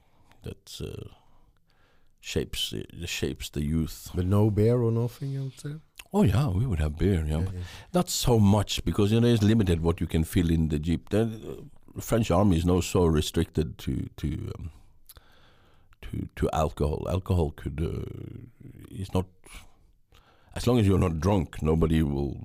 That 0.43 0.81
uh, 0.81 1.09
shapes 2.19 2.73
uh, 2.73 3.05
shapes 3.05 3.49
the 3.49 3.61
youth. 3.63 4.09
But 4.15 4.25
no 4.25 4.49
beer 4.49 4.81
or 4.81 4.91
nothing 4.91 5.37
out 5.37 5.57
there? 5.63 5.79
Oh 6.13 6.23
yeah, 6.23 6.47
we 6.49 6.65
would 6.65 6.79
have 6.79 6.97
beer. 6.97 7.23
Yeah, 7.27 7.39
Yeah, 7.39 7.51
yeah. 7.53 7.59
not 7.93 8.09
so 8.09 8.39
much 8.39 8.83
because 8.83 9.11
you 9.13 9.21
know 9.21 9.27
it's 9.27 9.43
limited 9.43 9.81
what 9.81 10.01
you 10.01 10.07
can 10.07 10.23
fill 10.23 10.49
in 10.49 10.69
the 10.69 10.79
jeep. 10.79 11.09
The 11.09 11.21
uh, 11.21 12.01
French 12.01 12.31
army 12.31 12.57
is 12.57 12.65
not 12.65 12.83
so 12.83 13.05
restricted 13.05 13.77
to 13.79 14.09
to 14.17 14.27
um, 14.57 14.71
to 16.01 16.27
to 16.35 16.49
alcohol. 16.53 17.07
Alcohol 17.09 17.51
could 17.51 17.79
uh, 17.81 18.99
is 19.01 19.13
not 19.13 19.25
as 20.55 20.67
long 20.67 20.79
as 20.79 20.87
you're 20.87 20.99
not 20.99 21.19
drunk, 21.19 21.61
nobody 21.61 22.03
will 22.03 22.37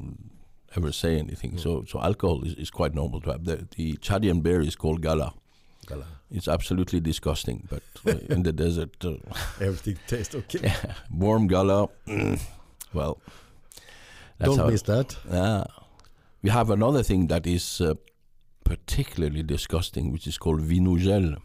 ever 0.76 0.92
say 0.92 1.18
anything. 1.18 1.52
Mm. 1.52 1.60
So 1.60 1.84
so 1.88 2.00
alcohol 2.00 2.44
is, 2.44 2.54
is 2.54 2.70
quite 2.70 2.94
normal 2.94 3.20
to 3.22 3.30
have. 3.32 3.44
The 3.44 3.66
the 3.76 3.96
Chadian 3.96 4.42
beer 4.42 4.60
is 4.60 4.76
called 4.76 5.02
gala. 5.02 5.32
Gala. 5.86 6.04
It's 6.30 6.48
absolutely 6.48 7.00
disgusting, 7.00 7.68
but 7.70 7.82
uh, 8.06 8.18
in 8.34 8.42
the 8.42 8.52
desert, 8.64 9.04
uh, 9.04 9.14
Everything 9.60 9.98
tastes 10.08 10.34
okay. 10.34 10.60
yeah, 10.64 10.94
warm 11.10 11.46
gala. 11.46 11.88
mm, 12.06 12.40
well, 12.92 13.20
that's 14.38 14.56
Don't 14.56 14.70
miss 14.70 14.82
that. 14.82 15.16
yeah. 15.30 15.64
We 16.42 16.50
have 16.50 16.70
another 16.70 17.02
thing 17.02 17.28
that 17.28 17.46
is 17.46 17.80
uh, 17.80 17.94
particularly 18.64 19.42
disgusting, 19.42 20.12
which 20.12 20.26
is 20.26 20.38
called 20.38 20.60
vinogel. 20.60 21.36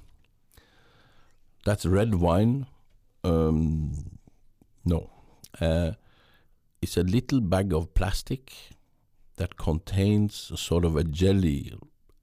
That's 1.66 1.86
red 1.86 2.16
wine. 2.16 2.66
Um, 3.24 4.18
no. 4.84 5.10
Uh, 5.60 5.92
it's 6.82 6.98
a 6.98 7.04
little 7.04 7.42
bag 7.42 7.74
of 7.74 7.94
plastic 7.94 8.52
that 9.38 9.58
contains 9.58 10.52
a 10.54 10.58
sort 10.58 10.86
of 10.86 10.96
a 10.96 11.04
jelly, 11.04 11.74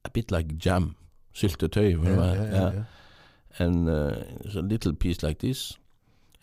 a 0.05 0.11
bit 0.11 0.31
like 0.31 0.57
jam, 0.59 0.97
syltetøy. 1.35 2.05
Yeah, 2.05 2.11
yeah, 2.11 2.35
yeah, 2.35 2.73
yeah. 2.73 2.85
and 3.59 3.89
uh, 3.89 4.15
it's 4.45 4.55
a 4.55 4.63
little 4.63 4.95
piece 4.95 5.23
like 5.23 5.39
this, 5.39 5.77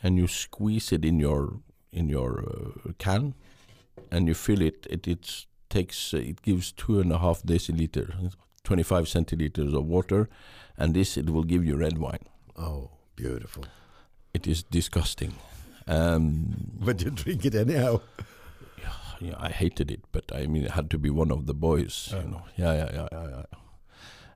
and 0.04 0.18
you 0.18 0.28
squeeze 0.28 0.92
it 0.92 1.06
in 1.06 1.20
your 1.20 1.60
in 1.92 2.10
your 2.10 2.44
uh, 2.44 2.92
can, 2.98 3.34
and 4.12 4.28
you 4.28 4.34
fill 4.34 4.62
it. 4.62 4.88
It 4.90 5.08
it 5.08 5.46
takes 5.70 6.14
uh, 6.14 6.18
it 6.18 6.42
gives 6.42 6.72
two 6.72 7.00
and 7.00 7.12
a 7.12 7.20
half 7.20 7.44
deciliter, 7.44 8.32
twenty 8.64 8.84
five 8.84 9.06
centiliters 9.06 9.76
of 9.76 9.86
water, 9.86 10.30
and 10.78 10.94
this 10.94 11.18
it 11.18 11.30
will 11.30 11.44
give 11.44 11.66
you 11.66 11.76
red 11.76 11.98
wine. 11.98 12.26
Oh, 12.58 12.92
beautiful. 13.16 13.66
It 14.34 14.48
is 14.48 14.64
disgusting. 14.64 15.34
Um, 15.88 16.72
But 16.80 17.02
you 17.03 17.12
drink 17.12 17.45
it 17.45 17.56
anyhow. 17.56 18.02
yeah, 19.20 19.36
I 19.38 19.49
hated 19.49 19.91
it, 19.91 20.02
but 20.12 20.32
I 20.34 20.48
mean, 20.48 20.64
it 20.66 20.72
had 20.72 20.90
to 20.90 20.98
be 20.99 21.10
one 21.10 21.32
of 21.32 21.45
the 21.45 21.53
boys, 21.53 22.10
Yeah. 22.12 22.22
you 22.24 22.28
know. 22.30 22.41
Yeah, 22.57 22.74
yeah, 22.74 22.90
yeah, 22.94 23.07
yeah, 23.12 23.28
yeah. 23.30 23.44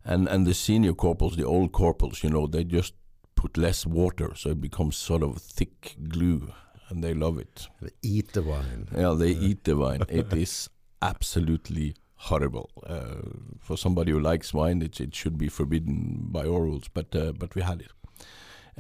And 0.05 0.27
and 0.29 0.47
the 0.47 0.53
senior 0.53 0.93
corporals, 0.93 1.35
the 1.35 1.45
old 1.45 1.71
corporals, 1.71 2.23
you 2.23 2.29
know, 2.29 2.47
they 2.47 2.63
just 2.63 2.93
put 3.35 3.57
less 3.57 3.85
water, 3.85 4.31
so 4.35 4.49
it 4.51 4.61
becomes 4.61 4.95
sort 4.97 5.23
of 5.23 5.37
thick 5.37 5.95
glue, 6.07 6.51
and 6.89 7.03
they 7.03 7.13
love 7.13 7.37
it. 7.41 7.67
They 7.81 7.91
eat 8.01 8.31
the 8.33 8.41
wine. 8.41 8.87
Yeah, 8.95 9.15
they 9.17 9.31
eat 9.31 9.63
the 9.63 9.75
wine. 9.75 10.01
It 10.09 10.33
is 10.33 10.69
absolutely 11.01 11.93
horrible. 12.15 12.69
Uh, 12.85 13.21
for 13.59 13.77
somebody 13.77 14.11
who 14.11 14.19
likes 14.19 14.53
wine, 14.53 14.81
it 14.85 14.99
it 14.99 15.15
should 15.15 15.37
be 15.37 15.49
forbidden 15.49 16.27
by 16.31 16.41
our 16.45 16.61
rules, 16.63 16.89
but 16.93 17.15
uh, 17.15 17.31
but 17.33 17.55
we 17.55 17.61
had 17.61 17.81
it. 17.81 17.91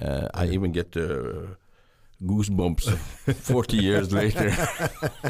Uh, 0.01 0.27
I 0.33 0.47
even 0.55 0.71
get 0.71 0.95
uh, 0.97 1.55
goosebumps 2.23 2.97
40 3.35 3.77
years 3.77 4.11
later. 4.11 4.49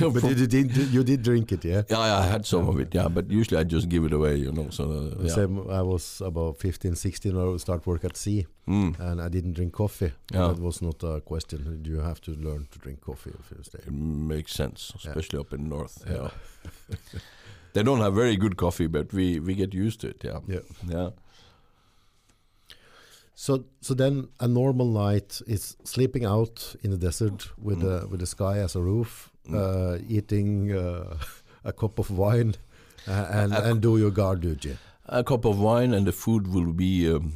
But 0.00 0.22
you 0.24 0.46
did, 0.46 0.76
you 0.92 1.04
did 1.04 1.22
drink 1.22 1.52
it, 1.52 1.64
yeah? 1.64 1.82
Yeah, 1.88 2.06
yeah, 2.06 2.18
I 2.18 2.26
had 2.26 2.46
some 2.46 2.68
of 2.68 2.78
it, 2.80 2.94
yeah, 2.94 3.08
but 3.08 3.30
usually 3.30 3.60
I 3.60 3.64
just 3.64 3.88
give 3.88 4.04
it 4.04 4.12
away, 4.12 4.36
you 4.36 4.52
know. 4.52 4.68
So 4.70 4.84
uh, 4.84 5.22
yeah. 5.22 5.34
Same, 5.34 5.70
I 5.70 5.82
was 5.82 6.20
about 6.24 6.58
15, 6.58 6.94
16, 6.96 7.36
I 7.36 7.56
start 7.58 7.86
work 7.86 8.04
at 8.04 8.16
sea, 8.16 8.46
Mm. 8.68 8.98
and 8.98 9.20
I 9.22 9.28
didn't 9.28 9.52
drink 9.52 9.72
coffee. 9.74 10.10
Yeah. 10.32 10.48
That 10.48 10.58
was 10.60 10.82
not 10.82 11.00
a 11.04 11.20
question. 11.20 11.82
You 11.84 12.00
have 12.00 12.20
to 12.22 12.32
learn 12.32 12.66
to 12.72 12.78
drink 12.80 13.00
coffee 13.00 13.30
if 13.38 13.50
you 13.56 13.62
stay. 13.62 13.78
It 13.86 13.92
makes 13.92 14.52
sense, 14.54 14.92
Yeah. 15.04 15.10
especially 15.10 15.38
up 15.38 15.52
in 15.52 15.68
north. 15.68 16.02
Yeah. 16.04 16.30
Yeah. 16.90 16.96
they 17.74 17.84
don't 17.84 18.00
have 18.00 18.14
very 18.14 18.36
good 18.36 18.56
coffee, 18.56 18.88
but 18.88 19.12
we 19.12 19.38
we 19.38 19.54
get 19.54 19.72
used 19.72 20.00
to 20.00 20.08
it. 20.08 20.24
Yeah, 20.24 20.40
Yeah. 20.48 20.62
yeah. 20.88 21.10
So, 23.38 23.64
so 23.82 23.92
then 23.94 24.28
a 24.40 24.48
normal 24.48 24.86
night 24.86 25.42
is 25.46 25.76
sleeping 25.84 26.24
out 26.24 26.74
in 26.82 26.90
the 26.90 26.96
desert 26.96 27.50
with 27.58 27.78
Mm. 27.78 27.82
the 27.82 28.08
with 28.10 28.20
the 28.20 28.26
sky 28.26 28.58
as 28.64 28.76
a 28.76 28.80
roof, 28.80 29.30
Mm. 29.48 29.54
uh, 29.54 29.98
eating 30.08 30.72
uh, 30.72 31.18
a 31.64 31.72
cup 31.72 31.98
of 31.98 32.08
wine, 32.10 32.54
uh, 33.06 33.26
and 33.42 33.52
A- 33.52 33.62
a 33.64 33.70
and 33.70 33.82
do 33.82 33.98
your 33.98 34.10
guard 34.10 34.40
duty. 34.40 34.76
A 35.04 35.22
cup 35.22 35.44
of 35.44 35.58
wine 35.58 35.92
and 35.96 36.06
the 36.06 36.12
food 36.12 36.46
will 36.48 36.72
be. 36.72 37.12
Um, 37.14 37.32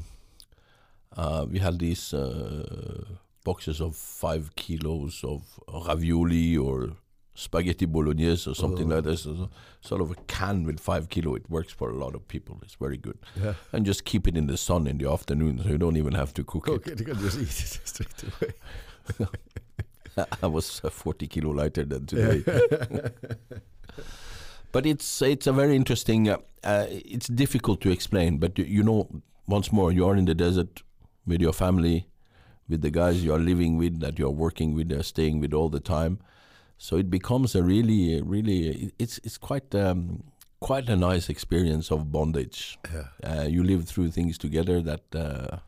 uh, 1.17 1.45
we 1.53 1.59
had 1.59 1.79
these 1.79 2.17
uh, 2.17 3.05
boxes 3.45 3.81
of 3.81 3.95
five 3.97 4.43
kilos 4.57 5.23
of 5.25 5.43
ravioli 5.87 6.57
or 6.57 6.97
spaghetti 7.41 7.87
bolognese 7.87 8.51
or 8.51 8.55
something 8.55 8.91
Oh. 8.93 8.97
like 8.97 9.05
this. 9.05 9.23
So- 9.23 9.49
Sort 9.83 10.03
of 10.03 10.11
a 10.11 10.15
can 10.27 10.65
with 10.65 10.79
five 10.79 11.09
kilo. 11.09 11.35
It 11.37 11.49
works 11.49 11.73
for 11.73 11.89
a 11.91 11.97
lot 11.97 12.15
of 12.15 12.29
people. 12.29 12.59
It's 12.63 12.75
very 12.75 12.99
good. 12.99 13.19
Yeah. 13.43 13.55
And 13.73 13.87
just 13.87 14.05
keep 14.05 14.29
it 14.29 14.37
in 14.37 14.47
the 14.47 14.57
sun 14.59 14.87
in 14.87 14.99
the 14.99 15.11
afternoon, 15.11 15.59
so 15.63 15.69
you 15.71 15.79
don't 15.79 15.97
even 15.97 16.13
have 16.15 16.35
to 16.35 16.45
cook 16.45 16.69
it. 16.69 16.73
Okay, 16.73 16.95
you 16.99 17.05
can 17.07 17.19
just 17.19 17.39
eat 17.39 17.49
it 17.65 17.81
straight 17.89 18.23
away. 18.29 20.27
I 20.43 20.47
was 20.49 20.83
uh, 20.85 20.91
40 20.91 21.27
kilo 21.29 21.51
lighter 21.53 21.85
than 21.87 22.05
today. 22.05 22.43
but 24.73 24.85
it's 24.87 25.23
it's 25.23 25.47
a 25.47 25.53
very 25.53 25.75
interesting. 25.77 26.29
Uh, 26.29 26.37
uh, 26.63 26.87
it's 26.91 27.29
difficult 27.29 27.81
to 27.81 27.91
explain, 27.91 28.37
but 28.39 28.59
you, 28.59 28.65
you 28.67 28.83
know, 28.83 29.09
once 29.47 29.73
more, 29.73 29.91
you 29.93 30.07
are 30.07 30.17
in 30.17 30.27
the 30.27 30.35
desert 30.35 30.83
with 31.27 31.41
your 31.41 31.55
family, 31.55 32.07
with 32.69 32.83
the 32.83 32.91
guys 32.91 33.25
you 33.25 33.33
are 33.33 33.39
living 33.39 33.79
with, 33.79 34.01
that 34.01 34.19
you 34.19 34.27
are 34.27 34.31
working 34.47 34.75
with, 34.75 34.89
they're 34.91 35.03
staying 35.03 35.41
with 35.41 35.55
all 35.55 35.71
the 35.71 35.81
time. 35.81 36.19
So 36.83 36.97
it 36.97 37.11
becomes 37.11 37.55
a 37.55 37.63
really, 37.63 38.23
really. 38.23 38.91
It's 38.99 39.19
it's 39.23 39.37
quite 39.39 39.75
um, 39.75 40.23
quite 40.61 40.89
a 40.89 40.97
nice 40.97 41.29
experience 41.29 41.91
of 41.95 42.11
bondage. 42.11 42.79
Yeah. 42.91 43.09
Uh, 43.23 43.47
you 43.49 43.63
live 43.63 43.85
through 43.85 44.11
things 44.13 44.39
together 44.39 44.81
that 44.83 45.03
uh, 45.15 45.59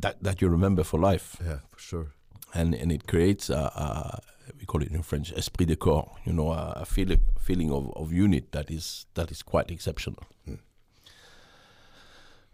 that 0.00 0.22
that 0.22 0.40
you 0.40 0.48
remember 0.48 0.84
for 0.84 1.00
life 1.00 1.36
Yeah, 1.44 1.58
for 1.70 1.78
sure. 1.80 2.06
and 2.54 2.74
and 2.74 2.92
it 2.92 3.06
creates 3.08 3.50
a, 3.50 3.54
a 3.74 4.20
we 4.60 4.66
call 4.66 4.82
it 4.82 4.92
in 4.92 5.02
French 5.02 5.32
esprit 5.32 5.66
de 5.66 5.76
corps. 5.76 6.12
You 6.24 6.32
know, 6.32 6.52
a, 6.52 6.82
a 6.82 6.84
feeling 6.84 7.20
feeling 7.40 7.72
of, 7.72 7.90
of 7.96 8.12
unit 8.12 8.52
that 8.52 8.70
is 8.70 9.06
that 9.14 9.30
is 9.32 9.42
quite 9.42 9.72
exceptional. 9.72 10.22
Mm. 10.46 10.58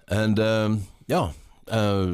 And 0.08 0.38
um, 0.40 0.82
yeah, 1.06 1.32
uh, 1.70 2.06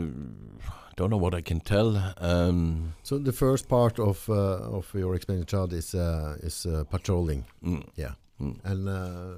don't 0.96 1.10
know 1.10 1.16
what 1.20 1.34
I 1.34 1.42
can 1.42 1.60
tell. 1.60 1.96
Um, 2.18 2.94
So 3.02 3.18
the 3.18 3.32
first 3.32 3.68
part 3.68 3.98
of 3.98 4.28
uh, 4.28 4.76
of 4.78 4.94
your 4.94 5.14
explained 5.14 5.46
child 5.46 5.72
is 5.72 5.94
uh, 5.94 6.36
is 6.42 6.66
uh, 6.66 6.84
patrolling, 6.90 7.44
mm, 7.62 7.82
Yeah. 7.96 8.14
mm. 8.40 8.56
and 8.64 8.88
uh, 8.88 9.34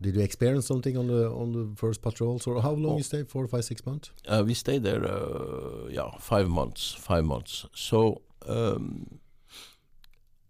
did 0.00 0.14
you 0.16 0.22
experience 0.22 0.66
something 0.66 0.96
on 0.98 1.06
the 1.06 1.30
on 1.30 1.52
the 1.52 1.74
first 1.76 2.02
patrols, 2.02 2.46
or 2.46 2.60
how 2.62 2.72
long 2.72 2.92
Oh. 2.92 2.96
you 2.98 3.02
stayed? 3.04 3.28
Four, 3.28 3.46
five, 3.48 3.62
six 3.64 3.84
months. 3.86 4.10
Uh, 4.28 4.42
we 4.46 4.54
stayed 4.54 4.82
there, 4.82 5.02
uh, 5.04 5.88
yeah, 5.90 6.10
five 6.18 6.48
months. 6.48 6.92
Five 6.98 7.22
months. 7.24 7.66
So, 7.74 8.20
um, 8.46 9.20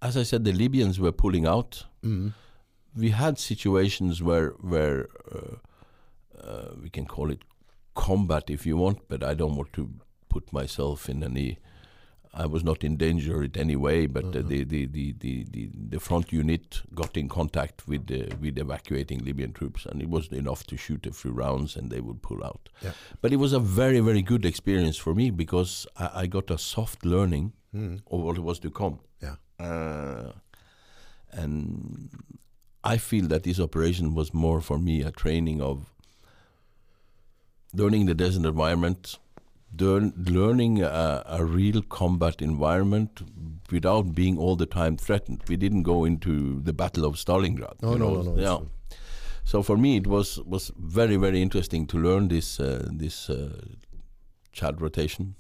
as 0.02 0.16
I 0.16 0.24
said, 0.24 0.44
the 0.44 0.52
Libyans 0.52 0.98
were 0.98 1.12
pulling 1.12 1.46
out. 1.46 1.86
Mm. 2.02 2.32
we 2.98 3.10
had 3.10 3.38
situations 3.38 4.22
where 4.22 4.48
where 4.72 5.06
uh, 5.34 5.56
uh, 6.48 6.68
we 6.82 6.88
can 6.90 7.04
call 7.06 7.30
it 7.30 7.40
combat 7.96 8.50
if 8.50 8.66
you 8.66 8.76
want, 8.76 8.98
but 9.08 9.22
I 9.24 9.34
don't 9.34 9.56
want 9.56 9.72
to 9.72 9.88
put 10.28 10.52
myself 10.52 11.08
in 11.08 11.22
any. 11.24 11.58
I 12.38 12.44
was 12.46 12.62
not 12.62 12.84
in 12.84 12.96
danger 12.98 13.42
in 13.42 13.52
any 13.56 13.76
way, 13.76 14.06
but 14.06 14.24
uh, 14.24 14.28
Uh-huh. 14.28 14.48
the, 14.48 14.64
the, 14.64 14.86
the, 14.86 15.12
the, 15.18 15.44
the 15.54 15.70
the 15.92 16.00
front 16.00 16.32
unit 16.32 16.82
got 16.94 17.16
in 17.16 17.28
contact 17.28 17.88
with 17.88 18.06
the, 18.06 18.20
with 18.42 18.58
evacuating 18.58 19.24
Libyan 19.24 19.52
troops, 19.52 19.86
and 19.86 20.02
it 20.02 20.08
was 20.10 20.28
enough 20.32 20.62
to 20.66 20.76
shoot 20.76 21.06
a 21.06 21.12
few 21.12 21.32
rounds, 21.44 21.76
and 21.76 21.90
they 21.90 22.00
would 22.00 22.20
pull 22.20 22.44
out. 22.44 22.68
Yeah. 22.84 22.92
But 23.22 23.32
it 23.32 23.36
was 23.44 23.52
a 23.54 23.58
very 23.60 24.00
very 24.00 24.22
good 24.22 24.44
experience 24.44 24.98
for 25.00 25.14
me 25.14 25.30
because 25.30 25.86
I, 25.96 26.22
I 26.22 26.26
got 26.28 26.50
a 26.50 26.58
soft 26.58 27.04
learning 27.04 27.52
Mm. 27.74 28.00
of 28.10 28.20
what 28.20 28.38
was 28.38 28.58
to 28.60 28.70
come. 28.70 28.98
Yeah. 29.22 29.36
Uh, 29.66 30.32
and 31.32 32.08
I 32.84 32.96
feel 32.98 33.26
that 33.28 33.42
this 33.42 33.60
operation 33.60 34.14
was 34.14 34.32
more 34.32 34.60
for 34.60 34.78
me 34.78 35.02
a 35.02 35.10
training 35.10 35.60
of 35.60 35.94
learning 37.76 38.00
in 38.02 38.06
the 38.06 38.14
desert 38.14 38.44
environment, 38.46 39.18
learn, 39.80 40.12
learning 40.16 40.82
a, 40.82 41.22
a 41.26 41.44
real 41.44 41.82
combat 41.82 42.40
environment 42.42 43.22
without 43.70 44.14
being 44.14 44.38
all 44.38 44.56
the 44.56 44.66
time 44.66 44.96
threatened. 44.96 45.42
We 45.48 45.56
didn't 45.56 45.82
go 45.82 46.04
into 46.06 46.60
the 46.62 46.72
Battle 46.72 47.04
of 47.04 47.16
Stalingrad. 47.16 47.82
No, 47.82 47.94
no, 47.94 47.96
know, 48.14 48.22
no, 48.22 48.34
no. 48.34 48.42
Yeah. 48.42 48.60
So 49.44 49.62
for 49.62 49.76
me, 49.76 49.96
it 49.96 50.06
was 50.06 50.38
was 50.46 50.72
very 50.76 51.16
very 51.16 51.40
interesting 51.42 51.86
to 51.88 51.98
learn 51.98 52.28
this 52.28 52.60
uh, 52.60 52.88
this 52.98 53.30
uh, 53.30 53.60
Chad 54.52 54.80
rotation, 54.80 55.34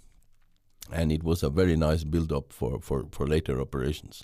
and 0.92 1.10
it 1.12 1.22
was 1.24 1.42
a 1.42 1.50
very 1.50 1.76
nice 1.76 2.04
build 2.04 2.32
up 2.32 2.52
for 2.52 2.80
for 2.80 3.06
for 3.10 3.26
later 3.26 3.60
operations. 3.60 4.22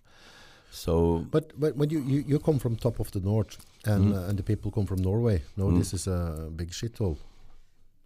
So 0.71 1.27
But 1.31 1.53
but 1.61 1.77
when 1.77 1.91
you, 1.91 2.01
you, 2.07 2.25
you 2.29 2.39
come 2.39 2.59
from 2.59 2.77
top 2.77 3.01
of 3.01 3.11
the 3.11 3.21
north 3.21 3.57
and 3.85 4.05
Mm. 4.05 4.15
uh, 4.17 4.29
and 4.29 4.37
the 4.39 4.43
people 4.43 4.71
come 4.71 4.87
from 4.87 5.03
Norway, 5.03 5.43
no, 5.57 5.65
Mm. 5.67 5.79
this 5.79 5.93
is 5.95 6.07
a 6.07 6.49
big 6.57 6.71
shithole. 6.71 7.17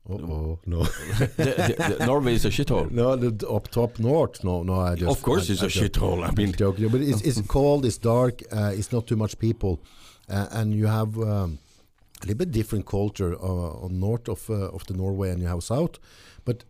Oh, 0.08 0.58
no, 0.66 0.84
the, 0.84 1.26
the, 1.36 1.96
the 1.98 2.06
Norway 2.06 2.34
is 2.34 2.44
a 2.44 2.48
shithole. 2.50 2.90
no, 2.90 3.16
the, 3.16 3.48
up 3.48 3.68
top 3.68 3.98
north. 3.98 4.44
No, 4.44 4.62
no, 4.62 4.80
I 4.80 4.94
just 4.94 5.10
Of 5.10 5.22
course, 5.22 5.50
I, 5.50 5.52
it's 5.54 5.62
I 5.62 5.66
a 5.66 5.68
shithole. 5.68 6.24
I 6.24 6.30
mean, 6.32 6.52
joking, 6.52 6.88
but 6.88 7.00
it's, 7.00 7.22
it's 7.22 7.40
cold, 7.48 7.84
it's 7.84 7.98
dark, 7.98 8.42
uh, 8.52 8.72
it's 8.72 8.92
not 8.92 9.06
too 9.06 9.16
much 9.16 9.36
people, 9.38 9.80
uh, 10.30 10.46
and 10.52 10.72
you 10.72 10.86
have 10.86 11.18
um, 11.18 11.58
a 12.22 12.26
little 12.26 12.36
bit 12.38 12.52
different 12.52 12.86
culture 12.86 13.34
uh, 13.34 13.84
on 13.84 13.98
north 13.98 14.28
of 14.28 14.48
uh, 14.48 14.68
of 14.76 14.86
the 14.86 14.94
Norway, 14.94 15.30
and 15.30 15.40
you 15.42 15.48
have 15.48 15.62
south. 15.64 15.98
But 16.44 16.64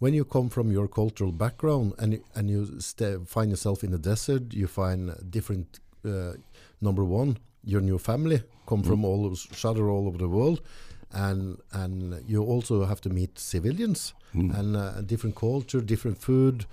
when 0.00 0.12
you 0.14 0.24
come 0.24 0.48
from 0.48 0.72
your 0.72 0.88
cultural 0.88 1.30
background 1.32 1.92
and 1.98 2.12
you- 2.14 2.24
and 2.34 2.48
you 2.50 2.80
sta 2.80 3.18
find 3.26 3.50
yourself 3.50 3.84
in 3.84 3.90
the 3.92 3.98
desert, 3.98 4.52
you 4.52 4.66
find 4.66 5.14
different. 5.30 5.78
Uh, 6.04 6.32
number 6.80 7.04
one, 7.04 7.36
your 7.62 7.82
new 7.82 7.98
family 7.98 8.42
come 8.66 8.82
from 8.82 9.04
all 9.04 9.34
shatter 9.34 9.88
all 9.90 10.06
over 10.08 10.18
the 10.18 10.28
world. 10.28 10.60
And 11.12 11.58
and 11.72 12.22
you 12.28 12.44
also 12.44 12.84
have 12.84 13.00
to 13.00 13.08
meet 13.10 13.38
civilians 13.38 14.14
Mm. 14.34 14.54
and 14.58 14.76
uh, 14.76 15.00
different 15.06 15.34
culture, 15.34 15.80
different 15.84 16.18
food. 16.18 16.64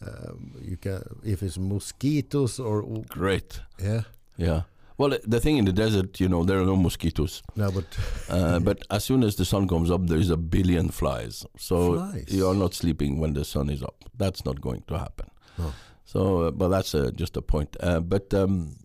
Um, 0.00 0.54
you 0.62 0.76
can 0.78 1.02
if 1.22 1.42
it's 1.42 1.58
mosquitoes 1.58 2.58
or 2.58 2.82
great. 3.08 3.60
yeah 3.78 4.02
Yeah. 4.38 4.62
Well, 4.96 5.18
the 5.30 5.40
thing 5.40 5.58
in 5.58 5.64
the 5.64 5.72
desert, 5.72 6.20
you 6.20 6.28
know, 6.28 6.44
there 6.44 6.58
are 6.60 6.66
no 6.66 6.76
mosquitoes. 6.76 7.42
no 7.56 7.70
but 7.70 7.84
Uh, 8.30 8.58
but 8.60 8.78
as 8.90 9.04
soon 9.04 9.22
as 9.24 9.34
the 9.36 9.44
sun 9.44 9.68
comes 9.68 9.90
up, 9.90 10.06
there 10.06 10.20
is 10.20 10.30
a 10.30 10.36
billion 10.36 10.90
flies. 10.90 11.44
So 11.58 11.94
Flies? 11.96 12.32
you 12.34 12.48
are 12.48 12.54
not 12.58 12.74
sleeping 12.74 13.20
when 13.20 13.34
the 13.34 13.44
sun 13.44 13.70
is 13.70 13.82
up. 13.82 14.04
That's 14.18 14.44
not 14.44 14.60
going 14.60 14.82
to 14.86 14.98
happen. 14.98 15.26
No. 15.58 15.72
So, 16.04 16.20
uh, 16.46 16.50
but 16.52 16.68
that's 16.68 16.94
uh, 16.94 17.10
just 17.20 17.36
a 17.36 17.42
point. 17.42 17.76
Uh, 17.80 18.00
but 18.00 18.32
um, 18.34 18.76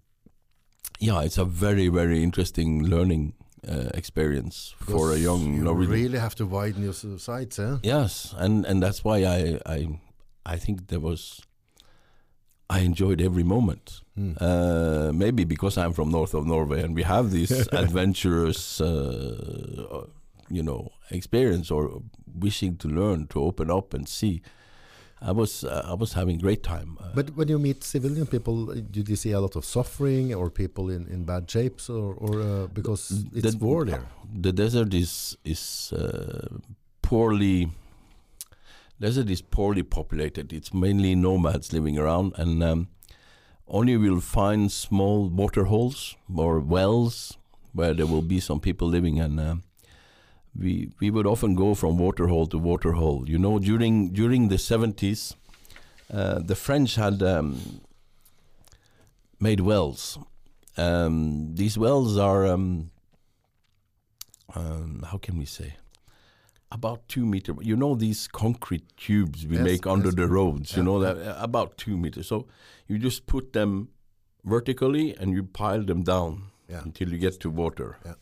yeah, 1.00 1.22
it's 1.26 1.38
a 1.38 1.46
very, 1.46 1.88
very 1.90 2.22
interesting 2.24 2.84
learning 2.90 3.34
uh, 3.68 3.90
experience 3.94 4.74
for 4.80 5.12
a 5.12 5.16
because 5.16 5.22
young 5.22 5.54
you 5.56 5.64
Norwegian. 5.64 5.94
really 5.94 6.20
have 6.20 6.36
to 6.36 6.46
widen 6.46 6.84
your 6.84 6.94
sights 6.94 7.60
eh? 7.60 7.78
Yes, 7.84 8.34
and 8.38 8.66
and 8.66 8.82
that's 8.82 9.04
why 9.04 9.18
I 9.26 9.60
I 9.66 10.00
I 10.46 10.58
think 10.58 10.88
there 10.88 11.00
was. 11.02 11.42
I 12.72 12.82
enjoyed 12.82 13.20
every 13.20 13.44
moment. 13.44 14.02
Mm. 14.16 14.38
Uh, 14.40 15.12
maybe 15.12 15.44
because 15.44 15.76
I'm 15.76 15.92
from 15.94 16.12
north 16.12 16.36
of 16.36 16.46
Norway 16.46 16.84
and 16.84 16.94
we 16.96 17.02
have 17.02 17.32
this 17.32 17.68
adventurous, 17.72 18.80
uh, 18.80 20.06
you 20.52 20.62
know, 20.62 20.92
experience 21.10 21.72
or 21.72 22.04
wishing 22.32 22.78
to 22.78 22.88
learn, 22.88 23.26
to 23.28 23.42
open 23.42 23.72
up 23.72 23.94
and 23.96 24.08
see. 24.08 24.42
I 25.22 25.32
was 25.32 25.64
uh, 25.64 25.84
I 25.92 25.96
was 25.96 26.14
having 26.14 26.38
great 26.40 26.64
time. 26.64 26.98
Uh, 27.00 27.10
but 27.14 27.36
when 27.36 27.48
you 27.50 27.60
meet 27.60 27.84
civilian 27.84 28.26
people 28.26 28.72
uh, 28.72 28.76
did 28.92 29.10
you 29.10 29.16
see 29.16 29.32
a 29.34 29.40
lot 29.42 29.56
of 29.56 29.66
suffering 29.66 30.34
or 30.34 30.50
people 30.50 30.90
in, 30.90 31.08
in 31.08 31.26
bad 31.26 31.50
shapes 31.52 31.90
or, 31.90 32.14
or 32.14 32.42
uh, 32.42 32.68
because 32.68 33.26
it's 33.36 33.56
The- 33.56 33.66
war 33.66 33.86
there 33.86 34.06
the 34.42 34.52
desert 34.54 34.94
is 34.94 35.38
is 35.44 35.92
uh, 35.94 36.48
poorly. 37.02 37.72
Desert 39.02 39.30
is 39.30 39.42
poorly 39.42 39.84
populated. 39.84 40.52
It's 40.54 40.74
mainly 40.74 41.16
nomads 41.16 41.72
living 41.72 41.98
around, 41.98 42.34
and 42.36 42.62
um, 42.62 42.88
only 43.68 43.96
will 43.98 44.20
find 44.20 44.70
small 44.72 45.30
water 45.30 45.64
holes 45.66 46.16
or 46.36 46.60
wells 46.60 47.38
where 47.74 47.94
there 47.94 48.06
will 48.08 48.22
be 48.22 48.40
some 48.40 48.60
people 48.60 48.88
living. 48.88 49.20
And 49.20 49.40
um 49.40 49.64
we 50.58 50.90
we 51.00 51.10
would 51.12 51.26
often 51.28 51.56
go 51.56 51.76
from 51.76 51.98
water 51.98 52.28
hole 52.28 52.48
to 52.48 52.58
water 52.58 52.94
hole. 52.94 53.28
You 53.30 53.38
know, 53.38 53.60
during 53.60 54.10
during 54.14 54.50
the 54.50 54.58
seventies, 54.58 55.36
uh, 56.14 56.40
the 56.40 56.56
French 56.56 56.96
had 56.96 57.22
um, 57.24 57.82
made 59.40 59.60
wells. 59.62 60.18
Um, 60.78 61.56
these 61.56 61.78
wells 61.78 62.18
are 62.18 62.46
um, 62.48 62.92
um, 64.56 65.04
how 65.12 65.18
can 65.18 65.38
we 65.38 65.46
say 65.46 65.76
about 66.72 67.08
two 67.08 67.26
meter 67.26 67.54
you 67.62 67.76
know 67.76 67.96
these 67.96 68.28
concrete 68.28 68.84
tubes 68.96 69.46
we 69.46 69.56
Yes, 69.56 69.64
make 69.66 69.88
under 69.88 70.08
yes. 70.10 70.16
the 70.16 70.28
roads 70.28 70.78
you 70.78 70.84
know 70.84 71.02
yeah. 71.02 71.14
that 71.14 71.28
uh, 71.40 71.44
about 71.44 71.78
two 71.78 71.98
meters 71.98 72.28
so 72.28 72.46
you 72.88 73.00
just 73.00 73.26
put 73.26 73.54
them 73.54 73.90
vertically 74.46 75.16
and 75.16 75.34
you 75.34 75.44
pile 75.44 75.84
them 75.84 76.04
down 76.04 76.44
Yeah. 76.70 76.82
until 76.84 77.10
you 77.12 77.18
get 77.18 77.40
to 77.40 77.50
water 77.50 77.98
Yeah. 78.06 78.14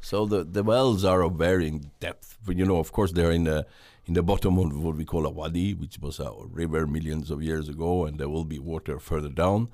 So 0.00 0.26
the 0.26 0.44
the 0.44 0.62
wells 0.62 1.04
are 1.04 1.22
of 1.22 1.34
varying 1.34 1.90
depth 2.00 2.38
but 2.44 2.56
you 2.56 2.64
know 2.64 2.78
of 2.78 2.92
course 2.92 3.12
they're 3.12 3.32
in 3.32 3.44
the 3.44 3.66
in 4.06 4.14
the 4.14 4.22
bottom 4.22 4.58
of 4.58 4.82
what 4.82 4.96
we 4.96 5.04
call 5.04 5.26
a 5.26 5.30
wadi 5.30 5.74
which 5.74 5.98
was 5.98 6.20
a 6.20 6.30
river 6.50 6.86
millions 6.86 7.30
of 7.30 7.42
years 7.42 7.68
ago 7.68 8.06
and 8.06 8.18
there 8.18 8.28
will 8.28 8.44
be 8.44 8.58
water 8.58 8.98
further 8.98 9.28
down. 9.28 9.68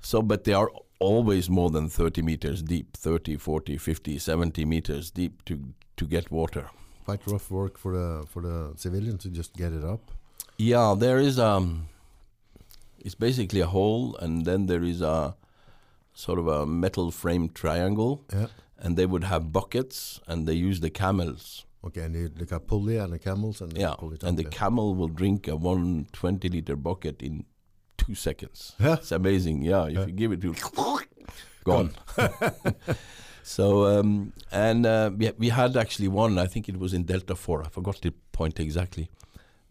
So, 0.00 0.20
but 0.22 0.44
they 0.44 0.52
are 0.52 0.70
always 0.98 1.48
more 1.50 1.70
than 1.70 1.88
30 1.88 2.22
meters 2.22 2.62
deep 2.62 2.96
30, 2.96 3.36
40, 3.36 3.76
50, 3.76 4.18
70 4.18 4.64
meters 4.64 5.10
deep 5.10 5.44
to, 5.46 5.74
to 5.96 6.06
get 6.06 6.30
water. 6.30 6.70
quite 7.04 7.26
rough 7.26 7.50
work 7.50 7.78
for 7.78 7.92
the 7.92 8.24
for 8.26 8.40
the 8.40 8.72
civilian 8.76 9.18
to 9.18 9.28
just 9.28 9.54
get 9.54 9.72
it 9.72 9.84
up. 9.84 10.10
Yeah, 10.56 10.94
there 10.96 11.18
is 11.18 11.38
um 11.38 11.88
it's 12.98 13.14
basically 13.14 13.60
a 13.60 13.66
hole 13.66 14.16
and 14.16 14.46
then 14.46 14.66
there 14.66 14.82
is 14.82 15.02
a 15.02 15.36
sort 16.14 16.38
of 16.38 16.46
a 16.46 16.64
metal 16.64 17.10
frame 17.10 17.50
triangle. 17.50 18.24
Yeah 18.32 18.46
and 18.84 18.96
they 18.98 19.06
would 19.06 19.24
have 19.24 19.42
buckets 19.58 20.20
and 20.28 20.46
they 20.46 20.54
use 20.68 20.78
the 20.80 20.90
camels. 21.02 21.64
okay 21.86 22.02
and 22.06 22.14
look 22.40 22.52
at 22.52 22.62
pulley 22.66 22.96
and 23.02 23.12
the 23.12 23.18
camels 23.18 23.60
and 23.62 23.72
they 23.72 23.80
Yeah, 23.84 23.94
pull 23.98 24.12
it 24.14 24.22
and 24.26 24.36
the 24.38 24.44
camel 24.60 24.88
will 24.98 25.12
drink 25.22 25.48
a 25.48 25.56
120 25.56 26.48
liter 26.54 26.76
bucket 26.76 27.16
in 27.22 27.44
2 27.98 28.14
seconds. 28.14 28.58
Yeah. 28.78 28.94
It's 29.00 29.12
amazing. 29.12 29.56
Yeah, 29.62 29.84
if 29.88 30.06
you 30.08 30.14
give 30.22 30.32
it 30.34 30.40
to 30.42 30.54
gone. 31.64 31.90
so 33.42 33.64
um, 33.98 34.32
and 34.52 34.86
uh, 34.86 35.10
we 35.18 35.30
we 35.38 35.48
had 35.60 35.76
actually 35.84 36.08
one. 36.08 36.38
I 36.44 36.46
think 36.52 36.68
it 36.68 36.76
was 36.84 36.92
in 36.92 37.04
Delta 37.04 37.34
Four. 37.34 37.58
I 37.66 37.68
forgot 37.78 37.96
the 38.02 38.12
point 38.32 38.60
exactly. 38.60 39.08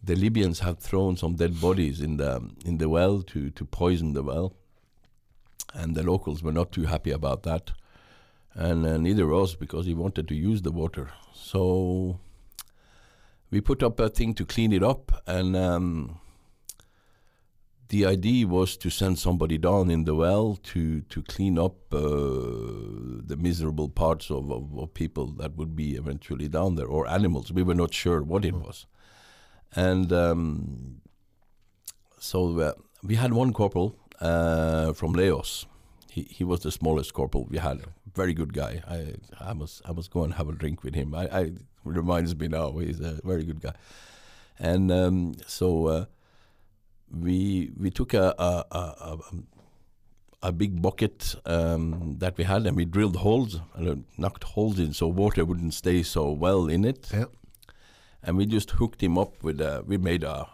The 0.09 0.15
Libyans 0.15 0.59
had 0.59 0.77
thrown 0.79 1.17
some 1.17 1.35
dead 1.35 1.53
bodies 1.61 2.01
in 2.01 2.17
the 2.17 2.31
in 2.65 2.77
the 2.77 2.89
well 2.97 3.21
to 3.31 3.39
to 3.57 3.65
poison 3.65 4.13
the 4.13 4.23
well, 4.23 4.47
and 5.73 5.95
the 5.95 6.03
locals 6.03 6.41
were 6.43 6.53
not 6.59 6.71
too 6.71 6.85
happy 6.93 7.11
about 7.11 7.43
that, 7.43 7.71
and 8.55 8.85
uh, 8.85 8.97
neither 8.97 9.27
was 9.27 9.55
because 9.55 9.85
he 9.85 9.93
wanted 9.93 10.27
to 10.27 10.35
use 10.35 10.61
the 10.61 10.71
water. 10.71 11.09
So 11.33 12.19
we 13.49 13.61
put 13.61 13.83
up 13.83 13.99
a 13.99 14.09
thing 14.09 14.33
to 14.35 14.45
clean 14.45 14.73
it 14.73 14.83
up, 14.83 15.23
and 15.27 15.55
um, 15.55 16.19
the 17.89 18.05
idea 18.05 18.47
was 18.47 18.75
to 18.77 18.89
send 18.89 19.19
somebody 19.19 19.57
down 19.57 19.91
in 19.91 20.05
the 20.05 20.15
well 20.15 20.55
to 20.71 21.01
to 21.01 21.21
clean 21.21 21.59
up 21.59 21.93
uh, 21.93 21.99
the 23.29 23.37
miserable 23.37 23.89
parts 23.89 24.31
of, 24.31 24.51
of, 24.51 24.77
of 24.77 24.93
people 24.93 25.27
that 25.33 25.55
would 25.55 25.75
be 25.75 25.95
eventually 25.95 26.47
down 26.47 26.75
there 26.75 26.87
or 26.87 27.07
animals. 27.07 27.51
We 27.51 27.63
were 27.63 27.75
not 27.75 27.93
sure 27.93 28.23
what 28.23 28.45
it 28.45 28.55
was, 28.55 28.87
and 29.75 30.11
um, 30.11 31.01
so 32.19 32.59
uh, 32.59 32.73
we 33.03 33.15
had 33.15 33.33
one 33.33 33.53
corporal 33.53 33.95
uh, 34.19 34.93
from 34.93 35.13
Laos. 35.13 35.67
He 36.09 36.23
he 36.23 36.43
was 36.43 36.61
the 36.61 36.71
smallest 36.71 37.13
corporal 37.13 37.45
we 37.45 37.59
had. 37.59 37.81
Very 38.15 38.33
good 38.33 38.53
guy. 38.53 38.81
I 38.87 39.15
I 39.49 39.53
must 39.53 39.81
I 39.85 39.91
must 39.91 40.11
go 40.11 40.23
and 40.23 40.33
have 40.33 40.49
a 40.49 40.53
drink 40.53 40.83
with 40.83 40.95
him. 40.95 41.13
I, 41.15 41.27
I 41.27 41.51
reminds 41.83 42.35
me 42.35 42.47
now. 42.47 42.71
He's 42.77 42.99
a 42.99 43.19
very 43.23 43.43
good 43.43 43.61
guy, 43.61 43.73
and 44.59 44.91
um, 44.91 45.35
so. 45.47 45.87
Uh, 45.87 46.05
we 47.13 47.71
we 47.79 47.91
took 47.91 48.13
a 48.13 48.33
a, 48.37 48.65
a, 48.71 48.77
a, 48.79 49.17
a 50.43 50.51
big 50.51 50.81
bucket 50.81 51.35
um, 51.45 52.15
that 52.19 52.37
we 52.37 52.43
had 52.43 52.65
and 52.65 52.75
we 52.75 52.85
drilled 52.85 53.17
holes 53.17 53.59
and 53.75 53.87
uh, 53.87 53.95
knocked 54.17 54.43
holes 54.43 54.79
in 54.79 54.93
so 54.93 55.07
water 55.07 55.45
wouldn't 55.45 55.73
stay 55.73 56.03
so 56.03 56.31
well 56.31 56.67
in 56.67 56.83
it 56.83 57.09
yeah 57.13 57.25
and 58.23 58.37
we 58.37 58.45
just 58.45 58.71
hooked 58.71 59.01
him 59.03 59.17
up 59.17 59.43
with 59.43 59.61
a 59.61 59.83
we 59.85 59.97
made 59.97 60.23
a 60.23 60.47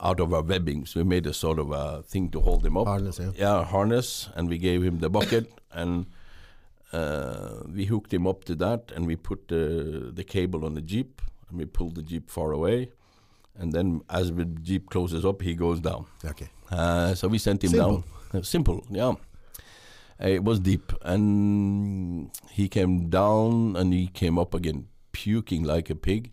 out 0.00 0.18
of 0.18 0.32
our 0.32 0.42
webbings 0.42 0.94
we 0.94 1.04
made 1.04 1.26
a 1.26 1.34
sort 1.34 1.58
of 1.58 1.70
a 1.70 2.02
thing 2.02 2.28
to 2.30 2.40
hold 2.40 2.64
him 2.64 2.76
up 2.76 2.86
harness 2.86 3.20
yeah 3.20 3.30
yeah 3.36 3.64
harness 3.64 4.28
and 4.34 4.48
we 4.48 4.58
gave 4.58 4.82
him 4.82 4.98
the 4.98 5.10
bucket 5.10 5.52
and 5.72 6.06
uh, 6.92 7.62
we 7.74 7.86
hooked 7.86 8.12
him 8.12 8.26
up 8.26 8.44
to 8.44 8.54
that 8.56 8.92
and 8.94 9.06
we 9.06 9.16
put 9.16 9.48
the 9.48 10.10
the 10.14 10.24
cable 10.24 10.64
on 10.64 10.74
the 10.74 10.82
jeep 10.82 11.22
and 11.48 11.58
we 11.58 11.64
pulled 11.64 11.94
the 11.94 12.02
jeep 12.02 12.30
far 12.30 12.52
away. 12.52 12.90
And 13.54 13.72
then 13.72 14.00
as 14.08 14.32
the 14.32 14.44
jeep 14.44 14.90
closes 14.90 15.24
up 15.24 15.42
he 15.42 15.54
goes 15.54 15.80
down. 15.80 16.06
Okay. 16.24 16.48
Uh, 16.70 17.14
so 17.14 17.28
we 17.28 17.38
sent 17.38 17.62
him 17.64 17.70
Simple. 17.70 17.96
down 18.32 18.40
Uh, 18.40 18.42
simple 18.42 18.84
yeah. 18.90 19.14
Uh, 20.22 20.28
it 20.28 20.44
was 20.44 20.60
deep 20.60 20.92
and 21.02 22.30
he 22.50 22.68
came 22.68 23.08
down 23.08 23.76
and 23.76 23.92
he 23.92 24.08
came 24.08 24.38
up 24.38 24.54
again 24.54 24.88
puking 25.12 25.64
like 25.64 25.90
a 25.90 25.94
pig 25.94 26.32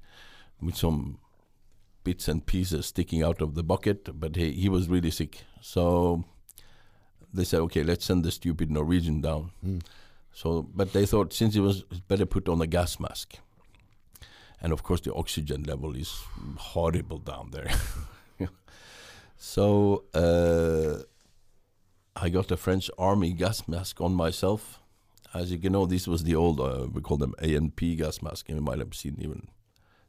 with 0.61 0.75
some 0.75 1.19
bits 2.03 2.27
and 2.27 2.45
pieces 2.45 2.85
sticking 2.85 3.21
out 3.23 3.41
of 3.41 3.55
the 3.55 3.63
bucket 3.63 4.19
but 4.19 4.35
he, 4.35 4.51
he 4.51 4.69
was 4.69 4.87
really 4.89 5.11
sick. 5.11 5.43
So 5.61 6.23
they 7.33 7.43
said 7.43 7.59
okay 7.61 7.83
let's 7.83 8.05
send 8.05 8.23
the 8.23 8.31
stupid 8.31 8.69
norwegian 8.71 9.21
down. 9.21 9.51
Mm. 9.65 9.81
So, 10.33 10.63
but 10.73 10.93
they 10.93 11.05
thought 11.05 11.33
since 11.33 11.55
it 11.55 11.59
was 11.61 11.83
better 12.07 12.25
put 12.25 12.47
on 12.47 12.61
a 12.61 12.67
gas 12.67 12.99
mask, 12.99 13.35
and 14.61 14.71
of 14.71 14.83
course 14.83 15.01
the 15.01 15.13
oxygen 15.13 15.63
level 15.63 15.95
is 15.95 16.23
horrible 16.57 17.17
down 17.17 17.51
there. 17.51 17.69
so 19.37 20.03
uh, 20.13 21.03
I 22.15 22.29
got 22.29 22.51
a 22.51 22.57
French 22.57 22.89
army 22.97 23.33
gas 23.33 23.67
mask 23.67 24.01
on 24.01 24.13
myself. 24.13 24.79
As 25.33 25.51
you 25.51 25.57
can 25.59 25.73
know, 25.73 25.85
this 25.85 26.07
was 26.07 26.23
the 26.23 26.35
old 26.35 26.59
uh, 26.59 26.87
we 26.91 27.01
call 27.01 27.17
them 27.17 27.35
ANP 27.41 27.97
gas 27.97 28.21
mask, 28.21 28.49
you 28.49 28.61
might 28.61 28.79
have 28.79 28.95
seen 28.95 29.17
even 29.19 29.47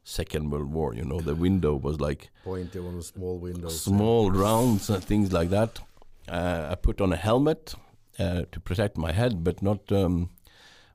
Second 0.03 0.49
World 0.49 0.71
War. 0.71 0.93
You 0.95 1.05
know, 1.05 1.19
the 1.19 1.35
window 1.35 1.75
was 1.75 1.99
like 1.99 2.29
Pointy 2.43 2.79
one 2.79 3.01
small 3.01 3.37
windows. 3.37 3.81
small 3.81 4.31
rounds 4.31 4.89
and 4.89 5.03
things 5.03 5.31
like 5.31 5.49
that. 5.49 5.79
Uh, 6.27 6.69
I 6.71 6.75
put 6.75 7.01
on 7.01 7.11
a 7.11 7.17
helmet 7.17 7.75
uh, 8.21 8.41
to 8.51 8.59
protect 8.59 8.97
my 8.97 9.11
head, 9.11 9.33
but 9.43 9.61
not 9.61 9.91
um, 9.91 10.29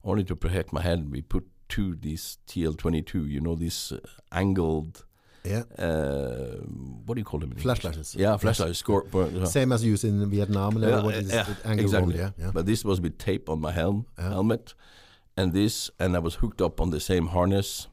only 0.03 0.25
to 0.25 0.37
protect 0.37 0.73
my 0.73 0.83
head. 0.89 0.99
We 1.11 1.23
put 1.23 1.45
two 1.69 1.89
these 2.07 2.39
TL22, 2.49 3.13
you 3.35 3.41
know, 3.41 3.55
these 3.57 3.93
uh, 3.93 3.99
angled. 4.43 5.05
Yeah. 5.45 5.63
Uh, 5.79 6.57
what 7.07 7.15
do 7.15 7.21
you 7.21 7.25
call 7.31 7.41
them? 7.41 7.53
Flashlights. 7.57 8.15
Yeah, 8.17 8.37
flashlights. 8.37 8.79
Score. 8.79 9.05
uh, 9.15 9.47
Same 9.47 9.71
as 9.75 9.83
used 9.85 10.05
in 10.05 10.29
Vietnam 10.31 10.73
Yeah, 10.83 10.89
everybody 10.89 11.19
is 11.19 11.33
yeah, 11.33 11.47
exactly. 11.85 12.15
roll, 12.15 12.23
yeah, 12.25 12.31
yeah. 12.45 12.51
But 12.53 12.67
this 12.67 12.85
was 12.85 13.01
with 13.01 13.17
tape 13.19 13.49
on 13.49 13.61
my 13.61 13.71
helm 13.73 14.07
Yeah. 14.19 14.31
helmet, 14.31 14.75
and 15.37 15.53
this, 15.53 15.91
and 16.01 16.17
I 16.17 16.19
was 16.19 16.35
hooked 16.37 16.61
up 16.61 16.81
on 16.81 16.91
the 16.91 17.01
same 17.01 17.27
harness 17.29 17.89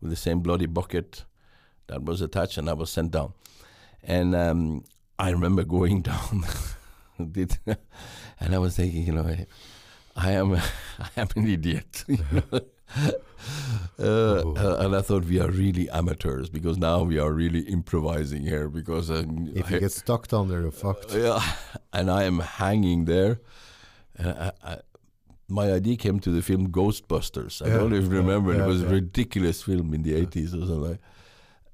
with 0.00 0.10
the 0.10 0.16
same 0.16 0.40
bloody 0.40 0.66
bucket 0.66 1.26
that 1.88 2.00
was 2.04 2.20
attached, 2.22 2.58
and 2.58 2.68
I 2.70 2.74
was 2.74 2.90
sent 2.90 3.10
down. 3.12 3.32
And 4.02 4.34
um, 4.34 4.84
I 5.18 5.30
remember 5.30 5.64
going 5.78 6.02
down, 6.02 6.44
did, 7.32 7.58
and 8.40 8.54
I 8.54 8.58
was 8.58 8.76
thinking, 8.76 9.06
you 9.06 9.12
know, 9.12 9.26
I, 9.26 9.46
I 10.16 10.32
am, 10.32 10.54
I 10.98 11.08
am 11.16 11.28
an 11.36 11.46
idiot. 11.46 12.04
you 12.08 12.18
know. 12.32 12.60
Uh, 14.00 14.42
Oh. 14.44 14.54
uh, 14.56 14.84
and 14.84 14.94
I 14.96 15.00
thought 15.00 15.24
we 15.24 15.40
are 15.40 15.50
really 15.50 15.88
amateurs 15.90 16.48
because 16.50 16.76
now 16.78 17.02
we 17.02 17.18
are 17.18 17.32
really 17.32 17.60
improvising 17.60 18.42
here 18.42 18.68
because 18.68 19.10
um, 19.10 19.50
If 19.54 19.70
you 19.70 19.76
I- 19.76 19.80
get 19.80 19.92
stuck 19.92 20.28
down 20.28 20.48
there, 20.48 20.60
you're 20.60 20.70
fucked. 20.70 21.14
yeah, 21.14 21.40
and 21.92 22.10
I 22.10 22.24
am 22.24 22.40
hanging 22.40 23.04
there. 23.06 23.40
And 24.16 24.28
I, 24.28 24.52
I, 24.64 24.76
my 25.48 25.72
idea 25.72 25.96
came 25.96 26.18
to 26.20 26.30
the 26.30 26.42
film 26.42 26.68
Ghostbusters. 26.70 27.62
I 27.62 27.68
Yeah, 27.68 27.78
don't 27.78 27.90
know 27.90 27.96
if 27.96 28.04
you 28.04 28.10
yeah, 28.12 28.18
remember. 28.18 28.54
yeah, 28.54 28.64
it 28.64 28.66
was 28.66 28.82
a 28.82 28.86
ridiculous 28.88 29.62
film 29.62 29.94
in 29.94 30.02
the 30.02 30.14
eighties 30.14 30.54
or 30.54 30.66
something. 30.66 30.98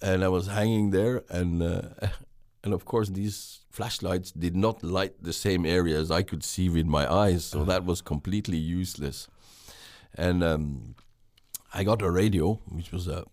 And 0.03 0.23
I 0.25 0.29
was 0.29 0.47
hanging 0.47 0.91
there, 0.91 1.25
and 1.31 1.63
uh, 1.63 1.83
and 2.63 2.73
of 2.75 2.85
course 2.85 3.09
these 3.11 3.61
flashlights 3.77 4.31
did 4.45 4.55
not 4.57 4.77
light 4.83 5.15
the 5.29 5.33
same 5.33 5.63
area 5.79 5.97
as 6.05 6.11
I 6.21 6.23
could 6.31 6.43
see 6.45 6.69
with 6.77 6.87
my 6.87 7.05
eyes, 7.25 7.45
so 7.53 7.65
that 7.65 7.83
was 7.85 8.01
completely 8.03 8.57
useless. 8.81 9.29
And 10.27 10.43
um, 10.45 10.95
I 11.79 11.85
got 11.85 12.03
a 12.03 12.11
radio, 12.23 12.47
which 12.79 12.93
was 12.93 13.09
a 13.09 13.25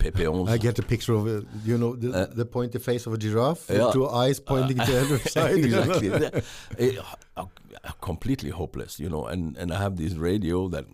PP11. 0.00 0.48
I 0.54 0.58
get 0.58 0.78
a 0.78 0.82
picture 0.82 1.14
of 1.20 1.26
it. 1.34 1.44
You 1.64 1.78
know 1.78 1.94
the, 2.02 2.08
Uh, 2.12 2.26
the 2.40 2.44
pointy 2.44 2.78
face 2.80 3.06
of 3.08 3.12
a 3.12 3.18
giraffe 3.18 3.68
with 3.68 3.78
yeah. 3.78 3.92
two 3.92 4.06
eyes 4.22 4.40
pointing 4.40 4.78
to 4.78 4.92
the 4.92 5.00
other 5.04 5.18
side. 5.34 5.58
exactly. 5.64 6.08
It- 6.86 6.98
uh, 7.36 7.46
uh, 7.84 7.92
completely 8.00 8.50
hopeless, 8.50 8.92
you 9.02 9.08
know. 9.08 9.24
And 9.32 9.56
and 9.60 9.68
I 9.72 9.78
have 9.86 9.94
this 9.96 10.14
radio 10.30 10.68
that, 10.74 10.84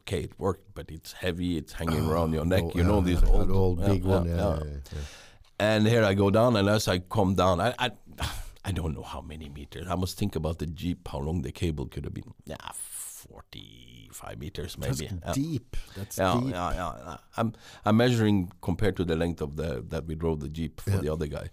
okay, 0.00 0.20
it 0.28 0.32
worked, 0.38 0.66
but 0.74 0.86
it's 0.90 1.12
heavy. 1.24 1.50
It's 1.60 1.72
hanging 1.80 2.04
around 2.10 2.34
your 2.34 2.46
neck. 2.54 2.64
Oh, 2.64 2.72
you 2.78 2.84
know 2.90 3.00
this 3.10 3.22
old, 3.32 3.48
the 3.48 3.54
old 3.64 3.78
big 3.90 4.04
one. 4.04 4.24
Yeah, 4.28 4.58
yeah. 4.64 5.04
And 5.60 5.86
here 5.86 6.04
I 6.04 6.14
go 6.14 6.30
down, 6.30 6.56
and 6.56 6.68
as 6.68 6.88
I 6.88 6.98
come 7.00 7.34
down, 7.34 7.60
I, 7.60 7.74
I 7.78 7.90
I 8.64 8.72
don't 8.72 8.94
know 8.94 9.02
how 9.02 9.20
many 9.20 9.48
meters. 9.48 9.86
I 9.88 9.94
must 9.94 10.16
think 10.18 10.34
about 10.36 10.58
the 10.58 10.66
jeep, 10.66 11.06
how 11.08 11.18
long 11.18 11.42
the 11.42 11.52
cable 11.52 11.86
could 11.86 12.04
have 12.04 12.14
been. 12.14 12.32
Yeah, 12.46 12.56
forty-five 12.74 14.38
meters 14.38 14.76
That's 14.78 15.00
maybe. 15.00 15.12
Yeah. 15.26 15.32
deep. 15.32 15.76
That's 15.96 16.18
Yeah, 16.18 16.40
deep. 16.40 16.50
yeah, 16.50 16.72
yeah, 16.72 16.92
yeah. 17.06 17.16
I'm 17.36 17.52
I'm 17.84 17.96
measuring 17.96 18.50
compared 18.62 18.96
to 18.96 19.04
the 19.04 19.16
length 19.16 19.40
of 19.42 19.56
the 19.56 19.84
that 19.88 20.06
we 20.06 20.14
drove 20.14 20.40
the 20.40 20.48
jeep 20.48 20.80
for 20.80 20.90
Yeah. 20.92 21.00
the 21.00 21.08
other 21.12 21.26
guy, 21.26 21.48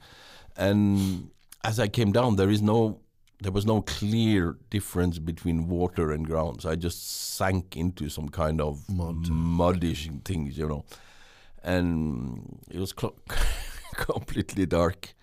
and 0.56 1.30
as 1.64 1.80
I 1.80 1.88
came 1.90 2.12
down, 2.14 2.36
there 2.38 2.50
is 2.50 2.62
no 2.62 3.00
there 3.42 3.52
was 3.52 3.66
no 3.66 3.82
clear 3.82 4.56
difference 4.70 5.20
between 5.20 5.68
water 5.68 6.12
and 6.12 6.26
ground. 6.26 6.62
So 6.62 6.70
I 6.72 6.76
just 6.76 7.36
sank 7.38 7.76
into 7.78 8.10
some 8.10 8.30
kind 8.30 8.62
of 8.62 8.88
Mud. 8.90 9.28
muddish 9.30 10.10
things, 10.26 10.58
you 10.58 10.68
know, 10.68 10.86
and 11.64 12.60
it 12.72 12.80
was 12.80 12.94
cl- 13.00 13.16
completely 14.14 14.66
dark. 14.66 15.14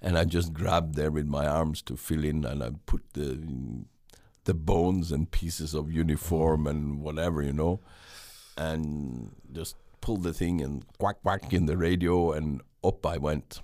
And 0.00 0.18
I 0.18 0.24
just 0.24 0.52
grabbed 0.52 0.94
there 0.96 1.10
with 1.12 1.26
my 1.26 1.46
arms 1.46 1.80
to 1.82 1.96
fill 1.96 2.24
in, 2.24 2.44
and 2.44 2.62
I 2.62 2.70
put 2.86 3.02
the 3.12 3.38
the 4.44 4.54
bones 4.54 5.12
and 5.12 5.30
pieces 5.30 5.74
of 5.74 5.92
uniform 5.92 6.66
and 6.66 7.00
whatever, 7.00 7.40
you 7.42 7.52
know, 7.52 7.78
and 8.56 9.30
just 9.52 9.76
pulled 10.00 10.24
the 10.24 10.32
thing 10.32 10.60
and 10.60 10.84
quack 10.98 11.22
quack 11.22 11.52
in 11.52 11.66
the 11.66 11.76
radio, 11.76 12.32
and 12.32 12.60
up 12.82 13.06
I 13.06 13.18
went. 13.18 13.60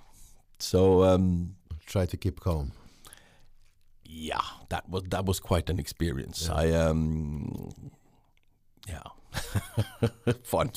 So 0.59 1.03
um, 1.03 1.55
Try 1.85 2.05
to 2.05 2.15
keep 2.17 2.39
calm. 2.39 2.71
yeah, 4.05 4.41
that 4.69 4.87
was 4.89 5.03
that 5.09 5.25
was 5.25 5.39
quite 5.41 5.69
an 5.69 5.79
experience. 5.79 6.47
Yeah. 6.47 6.55
I 6.55 6.71
um, 6.71 7.71
yeah, 8.87 9.03
fun. 10.43 10.71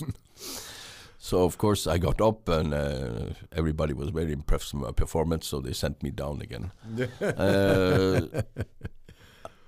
So 1.25 1.45
of 1.45 1.57
course 1.57 1.87
I 1.87 1.99
got 1.99 2.21
up 2.21 2.49
and 2.49 2.75
uh, 2.75 3.27
everybody 3.53 3.95
was 3.95 4.09
very 4.11 4.33
impressed 4.33 4.75
with 4.75 4.83
my 4.83 4.91
performance, 4.91 5.47
so 5.47 5.61
they 5.61 5.73
sent 5.73 6.03
me 6.03 6.11
down 6.11 6.41
again. 6.43 6.73
uh, 7.21 8.43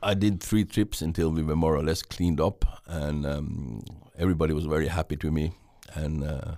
I 0.02 0.14
did 0.14 0.43
three 0.43 0.64
trips 0.64 1.01
until 1.01 1.31
we 1.31 1.44
were 1.44 1.55
more 1.55 1.76
or 1.76 1.82
less 1.85 2.02
cleaned 2.02 2.40
up, 2.40 2.64
and 2.89 3.24
um, 3.24 3.85
everybody 4.18 4.52
was 4.52 4.66
very 4.66 4.89
happy 4.89 5.16
to 5.16 5.31
me. 5.31 5.52
And 5.94 6.24
uh, 6.24 6.55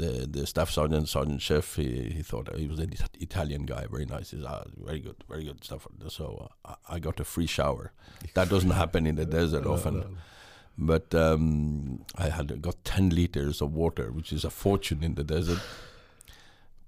the 0.00 0.26
the 0.30 0.46
staff 0.46 0.70
sergeant, 0.70 1.08
sergeant 1.08 1.40
chef, 1.40 1.76
he, 1.76 2.12
he 2.16 2.22
thought 2.22 2.54
he 2.56 2.66
was 2.66 2.78
an 2.78 2.92
Italian 3.20 3.64
guy, 3.64 3.86
very 3.90 4.04
nice. 4.04 4.32
He's 4.32 4.44
ah, 4.44 4.64
very 4.76 5.00
good, 5.00 5.16
very 5.30 5.44
good 5.44 5.64
stuff. 5.64 5.86
So 6.08 6.46
uh, 6.64 6.74
I- 6.74 6.96
I 6.96 6.98
got 6.98 7.20
a 7.20 7.24
free 7.24 7.46
shower. 7.46 7.92
That 8.34 8.50
doesn't 8.50 8.72
happen 8.82 9.06
in 9.06 9.14
the 9.16 9.24
desert 9.24 9.64
often. 9.74 10.18
But 10.78 11.14
um, 11.14 12.04
I 12.16 12.30
had 12.30 12.62
got 12.62 12.82
ten 12.84 13.10
liters 13.10 13.60
of 13.60 13.74
water, 13.74 14.10
which 14.12 14.32
is 14.32 14.44
a 14.44 14.50
fortune 14.50 15.02
in 15.04 15.14
the 15.14 15.24
desert. 15.24 15.60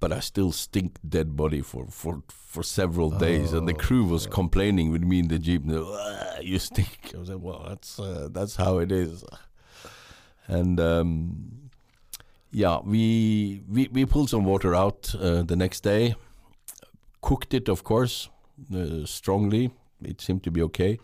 But 0.00 0.12
I 0.12 0.20
still 0.20 0.50
stink 0.50 0.96
dead 1.08 1.36
body 1.36 1.60
for, 1.60 1.86
for, 1.86 2.22
for 2.28 2.62
several 2.64 3.10
days, 3.10 3.52
and 3.52 3.68
the 3.68 3.74
Oh, 3.74 3.76
crew 3.76 4.04
was 4.04 4.24
yeah. 4.24 4.30
complaining 4.32 4.90
with 4.90 5.02
me 5.02 5.20
in 5.20 5.28
the 5.28 5.38
jeep. 5.38 5.62
And 5.62 5.70
they, 5.72 5.78
"Ah, 5.80 6.40
you 6.40 6.58
stink. 6.58 7.12
I 7.14 7.18
was 7.18 7.28
like, 7.28 7.38
well, 7.40 7.64
that's 7.68 8.00
uh, 8.00 8.28
that's 8.32 8.56
how 8.56 8.78
it 8.78 8.90
is. 8.90 9.22
And 10.48 10.80
um, 10.80 11.70
yeah, 12.50 12.80
we, 12.84 13.62
we 13.70 13.88
we 13.92 14.04
pulled 14.06 14.28
some 14.30 14.44
water 14.44 14.74
out 14.74 15.14
uh, 15.14 15.42
the 15.42 15.54
next 15.56 15.82
day, 15.84 16.14
cooked 17.20 17.54
it, 17.54 17.68
of 17.68 17.84
course, 17.84 18.28
uh, 18.74 19.04
strongly. 19.06 19.70
It 20.04 20.20
seemed 20.20 20.42
to 20.44 20.50
be 20.50 20.62
okay, 20.62 20.98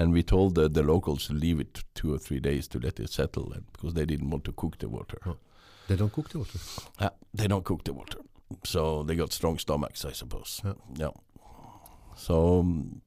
and 0.00 0.14
we 0.14 0.22
told 0.22 0.54
the, 0.54 0.66
the 0.66 0.82
locals 0.82 1.26
to 1.26 1.34
leave 1.34 1.60
it 1.60 1.84
two 1.94 2.14
or 2.14 2.18
three 2.18 2.40
days 2.40 2.66
to 2.68 2.78
let 2.78 2.98
it 2.98 3.10
settle, 3.10 3.52
and 3.52 3.64
because 3.72 3.92
they 3.92 4.06
didn't 4.06 4.30
want 4.30 4.44
to 4.44 4.52
cook 4.52 4.78
the 4.78 4.88
water. 4.88 5.18
Oh. 5.26 5.36
They 5.88 5.96
don't 5.96 6.12
cook 6.12 6.30
the 6.30 6.38
water. 6.38 6.58
Yeah, 7.00 7.10
they 7.34 7.46
don't 7.46 7.64
cook 7.64 7.84
the 7.84 7.92
water, 7.92 8.20
so 8.64 9.02
they 9.02 9.14
got 9.14 9.32
strong 9.32 9.58
stomachs, 9.58 10.04
I 10.06 10.12
suppose. 10.12 10.62
Yeah. 10.64 10.72
Yeah. 10.96 11.10
So, 12.16 12.60
um, 12.60 13.02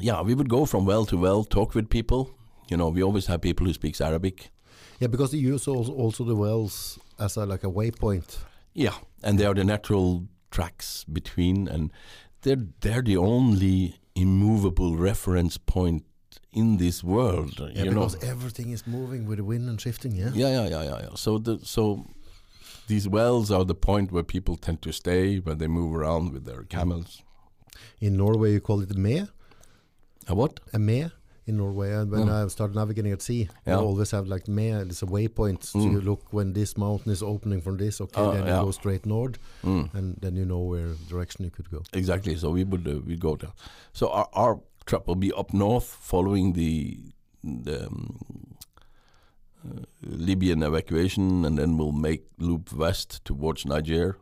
yeah, 0.00 0.22
we 0.22 0.34
would 0.34 0.48
go 0.48 0.64
from 0.64 0.86
well 0.86 1.04
to 1.06 1.18
well, 1.18 1.44
talk 1.44 1.74
with 1.74 1.90
people. 1.90 2.30
You 2.70 2.78
know, 2.78 2.88
we 2.88 3.02
always 3.02 3.26
have 3.26 3.42
people 3.42 3.66
who 3.66 3.74
speaks 3.74 4.00
Arabic. 4.00 4.50
Yeah, 5.00 5.08
because 5.08 5.32
they 5.32 5.38
use 5.38 5.68
also, 5.68 5.92
also 5.92 6.24
the 6.24 6.36
wells 6.36 6.98
as 7.18 7.36
a, 7.36 7.44
like 7.44 7.64
a 7.64 7.70
waypoint. 7.70 8.38
Yeah, 8.72 8.94
and 9.22 9.38
they 9.38 9.44
are 9.44 9.54
the 9.54 9.64
natural 9.64 10.28
tracks 10.50 11.04
between, 11.04 11.68
and 11.68 11.92
they're 12.42 12.64
they're 12.80 13.02
the 13.02 13.18
only 13.18 14.00
immovable 14.14 14.96
reference 14.96 15.58
point 15.58 16.04
in 16.54 16.76
this 16.78 17.02
world. 17.04 17.54
Yeah, 17.58 17.84
you 17.84 17.90
know. 17.90 18.00
because 18.06 18.22
everything 18.24 18.70
is 18.70 18.86
moving 18.86 19.26
with 19.26 19.38
the 19.38 19.44
wind 19.44 19.68
and 19.68 19.80
shifting. 19.80 20.12
Yeah. 20.16 20.30
Yeah, 20.34 20.50
yeah, 20.50 20.68
yeah, 20.68 20.82
yeah, 20.90 21.00
yeah. 21.02 21.14
So 21.14 21.38
the 21.38 21.58
so 21.62 22.06
these 22.86 23.08
wells 23.08 23.50
are 23.50 23.64
the 23.64 23.74
point 23.74 24.12
where 24.12 24.22
people 24.24 24.56
tend 24.56 24.80
to 24.82 24.92
stay 24.92 25.38
when 25.40 25.58
they 25.58 25.68
move 25.68 25.94
around 25.94 26.32
with 26.32 26.44
their 26.44 26.62
camels. 26.64 27.22
In 28.00 28.16
Norway, 28.16 28.52
you 28.52 28.60
call 28.60 28.80
it 28.82 28.90
a 28.90 28.98
me, 28.98 29.26
A 30.28 30.34
what? 30.34 30.60
a 30.72 30.78
me 30.78 31.10
in 31.46 31.56
Norway. 31.56 31.92
And 31.92 32.10
when 32.10 32.26
Mm. 32.28 32.44
I 32.44 32.48
started 32.48 32.74
navigating 32.76 33.12
at 33.12 33.22
sea, 33.22 33.48
Yeah. 33.66 33.78
I 33.78 33.80
always 33.80 34.10
have 34.12 34.26
like 34.26 34.48
me. 34.48 34.68
It's 34.70 35.02
a 35.02 35.06
waypoint. 35.06 35.62
So 35.64 35.78
Mm. 35.78 35.92
you 35.92 36.00
look 36.00 36.22
when 36.32 36.52
this 36.54 36.76
mountain 36.76 37.12
is 37.12 37.22
opening 37.22 37.60
from 37.62 37.76
this. 37.76 38.00
Okay, 38.00 38.20
Oh, 38.20 38.32
then 38.32 38.46
yeah. 38.46 38.58
you 38.60 38.64
go 38.66 38.70
straight 38.72 39.04
north, 39.06 39.38
Mm. 39.62 39.88
and 39.94 40.16
then 40.22 40.36
you 40.36 40.44
know 40.44 40.60
where 40.72 40.94
direction 41.08 41.44
you 41.44 41.50
could 41.50 41.70
go. 41.70 41.82
Exactly. 41.92 42.36
So 42.36 42.50
we 42.50 42.64
would 42.64 42.86
uh, 42.88 43.00
we 43.06 43.16
go 43.16 43.36
there. 43.36 43.52
So 43.92 44.08
our 44.08 44.28
our 44.32 44.60
trip 44.86 45.06
will 45.06 45.14
be 45.16 45.32
up 45.32 45.52
north, 45.52 45.86
following 45.86 46.52
the 46.52 46.98
the 47.42 47.86
um, 47.86 48.56
uh, 49.64 49.82
Libyan 50.02 50.62
evacuation, 50.62 51.44
and 51.44 51.58
then 51.58 51.76
we'll 51.76 51.92
make 51.92 52.26
loop 52.38 52.72
west 52.72 53.24
towards 53.24 53.64
Niger, 53.66 54.18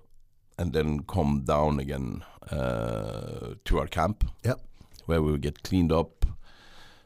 and 0.59 0.73
then 0.73 1.01
come 1.05 1.43
down 1.45 1.79
again 1.79 2.25
uh, 2.51 3.55
to 3.65 3.79
our 3.79 3.87
camp. 3.87 4.25
Yep. 4.45 4.61
Where 5.07 5.23
we 5.23 5.33
will 5.33 5.39
get 5.39 5.63
cleaned 5.65 5.93
up, 5.93 6.27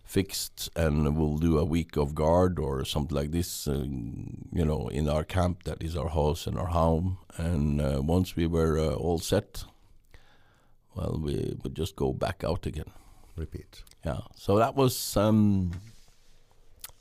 fixed 0.05 0.71
and 0.77 1.17
we'll 1.17 1.39
do 1.39 1.59
a 1.59 1.65
week 1.65 1.97
of 1.97 2.15
guard 2.15 2.59
or 2.59 2.85
something 2.85 3.17
like 3.17 3.33
this, 3.33 3.67
uh, 3.67 3.85
you 4.53 4.65
know, 4.65 4.89
in 4.89 5.09
our 5.09 5.25
camp 5.25 5.65
that 5.65 5.83
is 5.83 5.97
our 5.97 6.11
house 6.11 6.47
and 6.47 6.59
our 6.59 6.69
home. 6.69 7.19
And 7.37 7.81
uh, 7.81 8.01
once 8.03 8.37
we 8.37 8.47
were 8.47 8.79
uh, 8.79 8.95
all 8.95 9.19
set, 9.19 9.65
well, 10.95 11.19
we 11.23 11.57
would 11.63 11.75
just 11.75 11.97
go 11.97 12.13
back 12.13 12.45
out 12.45 12.67
again. 12.67 12.93
Repeat. 13.37 13.83
Yeah. 14.05 14.21
So 14.37 14.59
that 14.59 14.77
was, 14.77 15.17
um, 15.17 15.73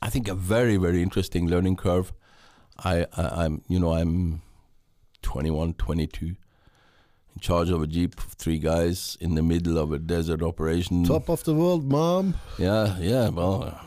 I 0.02 0.10
think, 0.10 0.28
a 0.28 0.34
very 0.34 0.76
very 0.76 1.02
interesting 1.02 1.48
learning 1.48 1.76
curve. 1.76 2.12
I, 2.78 3.06
I 3.16 3.44
I'm 3.44 3.62
you 3.68 3.80
know 3.80 3.92
I'm 3.92 4.42
21, 5.22 5.74
22 5.74 6.26
in 6.26 6.36
charge 7.40 7.70
of 7.70 7.82
a 7.82 7.86
jeep 7.86 8.18
of 8.18 8.32
three 8.32 8.58
guys 8.58 9.16
in 9.20 9.34
the 9.34 9.42
middle 9.42 9.76
of 9.76 9.92
a 9.92 9.98
desert 9.98 10.42
operation. 10.42 11.04
Top 11.04 11.28
of 11.28 11.44
the 11.44 11.54
world, 11.54 11.84
mom. 11.90 12.34
Yeah, 12.58 12.96
yeah. 12.98 13.28
Well, 13.28 13.78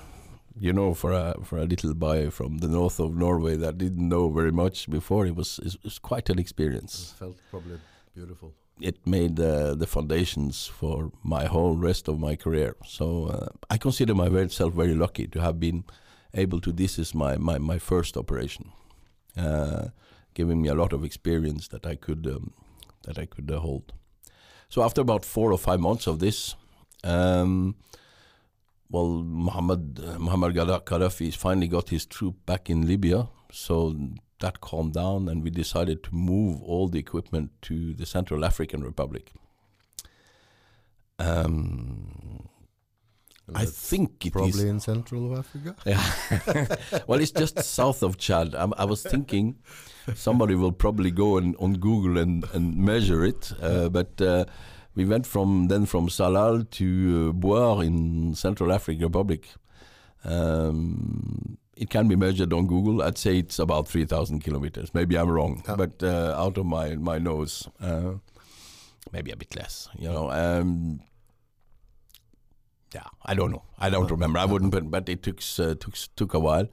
you 0.59 0.73
know, 0.73 0.93
for 0.93 1.11
a 1.11 1.35
for 1.43 1.57
a 1.57 1.65
little 1.65 1.93
boy 1.93 2.29
from 2.29 2.59
the 2.59 2.67
north 2.67 2.99
of 2.99 3.15
Norway 3.15 3.55
that 3.57 3.77
didn't 3.77 4.07
know 4.07 4.29
very 4.29 4.51
much 4.51 4.89
before, 4.89 5.25
it 5.25 5.35
was 5.35 5.59
it 5.59 5.75
was 5.83 5.97
quite 5.99 6.29
an 6.29 6.37
experience. 6.39 7.13
Felt 7.17 7.37
probably 7.49 7.79
beautiful. 8.13 8.53
It 8.81 9.05
made 9.05 9.39
uh, 9.39 9.75
the 9.75 9.87
foundations 9.87 10.67
for 10.67 11.11
my 11.23 11.45
whole 11.45 11.75
rest 11.75 12.07
of 12.07 12.19
my 12.19 12.35
career. 12.35 12.75
So 12.85 13.27
uh, 13.27 13.47
I 13.69 13.77
consider 13.77 14.15
myself 14.15 14.73
very 14.73 14.95
lucky 14.95 15.27
to 15.27 15.41
have 15.41 15.59
been 15.59 15.83
able 16.33 16.61
to. 16.61 16.71
This 16.71 16.97
is 16.99 17.13
my 17.13 17.37
my 17.37 17.57
my 17.57 17.79
first 17.79 18.17
operation, 18.17 18.71
uh, 19.37 19.89
giving 20.33 20.61
me 20.61 20.69
a 20.69 20.75
lot 20.75 20.93
of 20.93 21.03
experience 21.03 21.67
that 21.69 21.85
I 21.85 21.95
could 21.95 22.25
um, 22.27 22.53
that 23.03 23.17
I 23.17 23.25
could 23.25 23.51
uh, 23.51 23.59
hold. 23.59 23.93
So 24.69 24.83
after 24.83 25.01
about 25.01 25.25
four 25.25 25.51
or 25.51 25.57
five 25.57 25.79
months 25.79 26.07
of 26.07 26.19
this, 26.19 26.55
um, 27.03 27.75
well, 28.89 29.23
Muhammad 29.23 29.99
uh, 29.99 30.19
Muhammad 30.19 30.55
Gaddafi 30.55 31.33
finally 31.35 31.67
got 31.67 31.89
his 31.89 32.05
troop 32.05 32.35
back 32.45 32.69
in 32.69 32.87
Libya. 32.87 33.27
So 33.51 33.95
that 34.39 34.61
calmed 34.61 34.93
down, 34.93 35.27
and 35.27 35.43
we 35.43 35.49
decided 35.49 36.03
to 36.03 36.15
move 36.15 36.61
all 36.63 36.87
the 36.87 36.99
equipment 36.99 37.51
to 37.63 37.93
the 37.93 38.05
Central 38.05 38.45
African 38.45 38.83
Republic. 38.83 39.31
Um, 41.17 42.47
I 43.53 43.65
think 43.65 44.25
it 44.25 44.33
probably 44.33 44.49
is. 44.49 44.63
in 44.63 44.79
Central 44.79 45.37
Africa. 45.37 45.75
Yeah. 45.85 47.01
well, 47.07 47.19
it's 47.19 47.31
just 47.31 47.59
south 47.63 48.03
of 48.03 48.17
Chad. 48.17 48.55
I, 48.55 48.69
I 48.77 48.85
was 48.85 49.03
thinking 49.03 49.57
somebody 50.15 50.55
will 50.55 50.71
probably 50.71 51.11
go 51.11 51.37
and, 51.37 51.55
on 51.57 51.73
Google 51.73 52.17
and, 52.17 52.45
and 52.53 52.77
measure 52.77 53.25
it. 53.25 53.51
Uh, 53.61 53.89
but 53.89 54.21
uh, 54.21 54.45
we 54.95 55.05
went 55.05 55.25
from 55.25 55.67
then 55.67 55.85
from 55.85 56.09
Salal 56.09 56.63
to 56.63 57.29
uh, 57.29 57.33
Bouar 57.33 57.83
in 57.83 58.35
Central 58.35 58.71
African 58.71 59.03
Republic. 59.03 59.47
Um, 60.23 61.57
it 61.79 61.89
can 61.89 62.07
be 62.09 62.15
measured 62.15 62.51
on 62.53 62.67
Google. 62.67 63.01
I'd 63.01 63.17
say 63.17 63.37
it's 63.39 63.57
about 63.57 63.87
3,000 63.87 64.41
kilometers. 64.41 64.93
Maybe 64.93 65.17
I'm 65.17 65.29
wrong, 65.31 65.63
Yeah. 65.67 65.75
but 65.77 66.03
uh, 66.03 66.35
out 66.37 66.57
of 66.57 66.65
my, 66.65 66.95
my 66.95 67.17
nose. 67.19 67.67
Uh, 67.81 68.15
maybe 69.13 69.31
a 69.31 69.37
bit 69.37 69.55
less, 69.55 69.87
you 69.97 70.09
know. 70.09 70.29
Um, 70.29 70.99
yeah, 72.93 73.07
I 73.25 73.33
don't 73.33 73.51
know. 73.51 73.63
I 73.77 73.89
don't 73.89 74.11
remember. 74.11 74.39
I 74.39 74.45
wouldn't, 74.45 74.71
but, 74.71 74.91
but 74.91 75.07
it 75.09 75.23
took 75.23 75.39
uh, 75.59 75.75
took 75.75 75.95
took 76.15 76.33
a 76.33 76.39
while. 76.39 76.67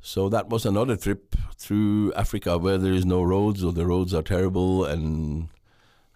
So 0.00 0.28
that 0.30 0.48
was 0.48 0.66
another 0.66 0.96
trip 0.96 1.34
through 1.56 2.12
Africa 2.14 2.58
where 2.58 2.76
there 2.78 2.92
is 2.92 3.04
no 3.06 3.22
roads 3.22 3.62
or 3.64 3.72
the 3.72 3.86
roads 3.86 4.12
are 4.14 4.22
terrible, 4.22 4.84
and 4.84 5.48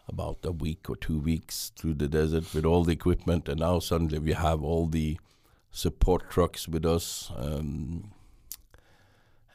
about 0.09 0.39
a 0.45 0.53
week 0.53 0.89
or 0.90 0.97
two 0.97 1.19
weeks 1.19 1.73
through 1.77 1.95
the 1.95 2.09
desert 2.09 2.53
with 2.55 2.65
all 2.65 2.85
the 2.85 2.93
equipment, 2.93 3.49
and 3.49 3.61
now 3.61 3.78
suddenly 3.78 4.19
we 4.19 4.32
have 4.32 4.62
all 4.62 4.86
the 4.86 5.19
support 5.78 6.22
trucks 6.30 6.68
with 6.68 6.84
us. 6.84 7.30
Um, 7.36 8.10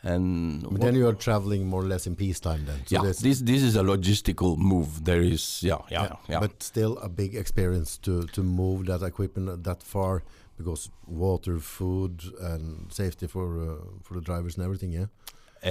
and 0.05 0.63
But 0.69 0.81
then 0.81 0.95
you 0.95 1.07
are 1.07 1.13
traveling 1.15 1.65
more 1.67 1.81
or 1.81 1.87
less 1.87 2.07
in 2.07 2.15
peacetime 2.15 2.65
then. 2.65 2.79
So 2.85 2.95
yeah, 2.95 3.13
this 3.21 3.39
this 3.41 3.63
is 3.63 3.75
a 3.75 3.83
logistical 3.83 4.57
move. 4.57 4.87
There 5.05 5.21
is 5.33 5.63
yeah 5.63 5.81
yeah 5.89 6.15
yeah. 6.29 6.39
But 6.41 6.63
still 6.63 6.97
a 6.97 7.07
big 7.07 7.35
experience 7.35 7.97
to, 8.01 8.23
to 8.35 8.43
move 8.43 8.85
that 8.85 9.01
equipment 9.01 9.63
that 9.63 9.81
far 9.83 10.23
because 10.57 10.89
water, 11.07 11.59
food, 11.59 12.21
and 12.41 12.91
safety 12.91 13.27
for 13.27 13.47
uh, 13.61 13.75
for 14.03 14.13
the 14.15 14.21
drivers 14.21 14.57
and 14.57 14.65
everything. 14.65 14.91
Yeah. 14.93 15.07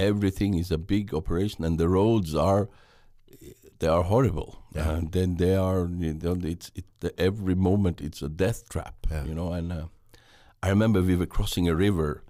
everything 0.09 0.57
is 0.59 0.71
a 0.71 0.77
big 0.77 1.13
operation 1.13 1.63
and 1.65 1.77
the 1.77 1.87
roads 1.87 2.33
are 2.35 2.67
they 3.79 3.87
are 3.87 4.03
horrible 4.03 4.49
Yeah. 4.75 4.95
and 4.97 5.11
then 5.11 5.35
they 5.37 5.55
are 5.55 5.87
you 5.99 6.13
know, 6.23 6.35
it's 6.53 6.71
it, 6.75 6.85
the, 6.99 7.09
every 7.17 7.55
moment 7.55 8.01
it's 8.01 8.23
a 8.23 8.29
death 8.29 8.59
trap 8.69 8.95
Yeah. 9.11 9.27
you 9.29 9.35
know 9.35 9.53
and 9.57 9.71
uh, 9.71 9.85
i 10.65 10.69
remember 10.69 10.99
we 11.01 11.15
were 11.21 11.31
crossing 11.37 11.67
a 11.69 11.75
river 11.75 12.23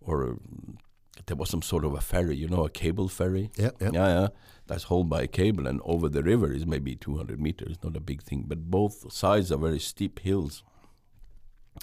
or 0.00 0.16
um, 0.24 0.78
there 1.26 1.36
was 1.36 1.48
some 1.50 1.62
sort 1.62 1.84
of 1.84 1.92
a 1.94 2.00
ferry 2.00 2.36
you 2.42 2.48
know 2.48 2.64
a 2.64 2.70
cable 2.82 3.08
ferry 3.08 3.50
Yeah. 3.56 3.70
Yeah. 3.80 3.90
yeah 3.92 4.08
yeah 4.20 4.28
that's 4.68 4.84
hauled 4.90 5.08
by 5.08 5.22
a 5.22 5.26
cable 5.40 5.66
and 5.70 5.80
over 5.84 6.08
the 6.08 6.22
river 6.32 6.48
is 6.58 6.64
maybe 6.66 6.96
200 6.96 7.40
meters 7.46 7.76
not 7.84 7.96
a 7.96 8.00
big 8.10 8.20
thing 8.22 8.44
but 8.48 8.58
both 8.70 9.12
sides 9.12 9.50
are 9.52 9.58
very 9.68 9.78
steep 9.92 10.18
hills 10.20 10.62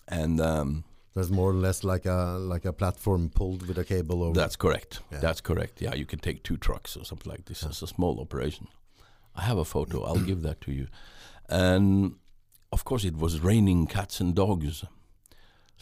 and 0.07 0.39
um, 0.41 0.83
There's 1.13 1.31
more 1.31 1.51
or 1.51 1.59
less 1.67 1.83
like 1.83 2.05
a 2.05 2.37
like 2.53 2.65
a 2.65 2.73
platform 2.73 3.29
pulled 3.29 3.61
with 3.67 3.77
a 3.77 3.83
cable 3.83 4.23
over. 4.23 4.33
That's 4.41 4.55
correct. 4.55 5.01
Yeah. 5.11 5.19
That's 5.25 5.41
correct. 5.41 5.81
Yeah, 5.81 5.93
you 5.95 6.05
can 6.05 6.19
take 6.19 6.41
two 6.43 6.57
trucks 6.57 6.97
or 6.97 7.05
something 7.05 7.31
like 7.31 7.45
this. 7.45 7.63
It's 7.63 7.81
a 7.83 7.87
small 7.87 8.19
operation. 8.19 8.67
I 9.35 9.41
have 9.49 9.59
a 9.59 9.65
photo. 9.65 10.03
I'll 10.03 10.25
give 10.31 10.41
that 10.41 10.59
to 10.61 10.71
you. 10.71 10.87
And 11.47 12.15
of 12.71 12.83
course, 12.83 13.03
it 13.07 13.15
was 13.17 13.39
raining 13.43 13.85
cats 13.87 14.19
and 14.19 14.33
dogs. 14.35 14.83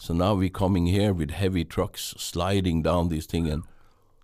So 0.02 0.12
now 0.12 0.34
we're 0.34 0.48
coming 0.48 0.86
here 0.86 1.12
with 1.12 1.30
heavy 1.30 1.64
trucks 1.64 2.12
sliding 2.18 2.82
down 2.82 3.08
this 3.08 3.24
thing 3.24 3.48
and 3.48 3.62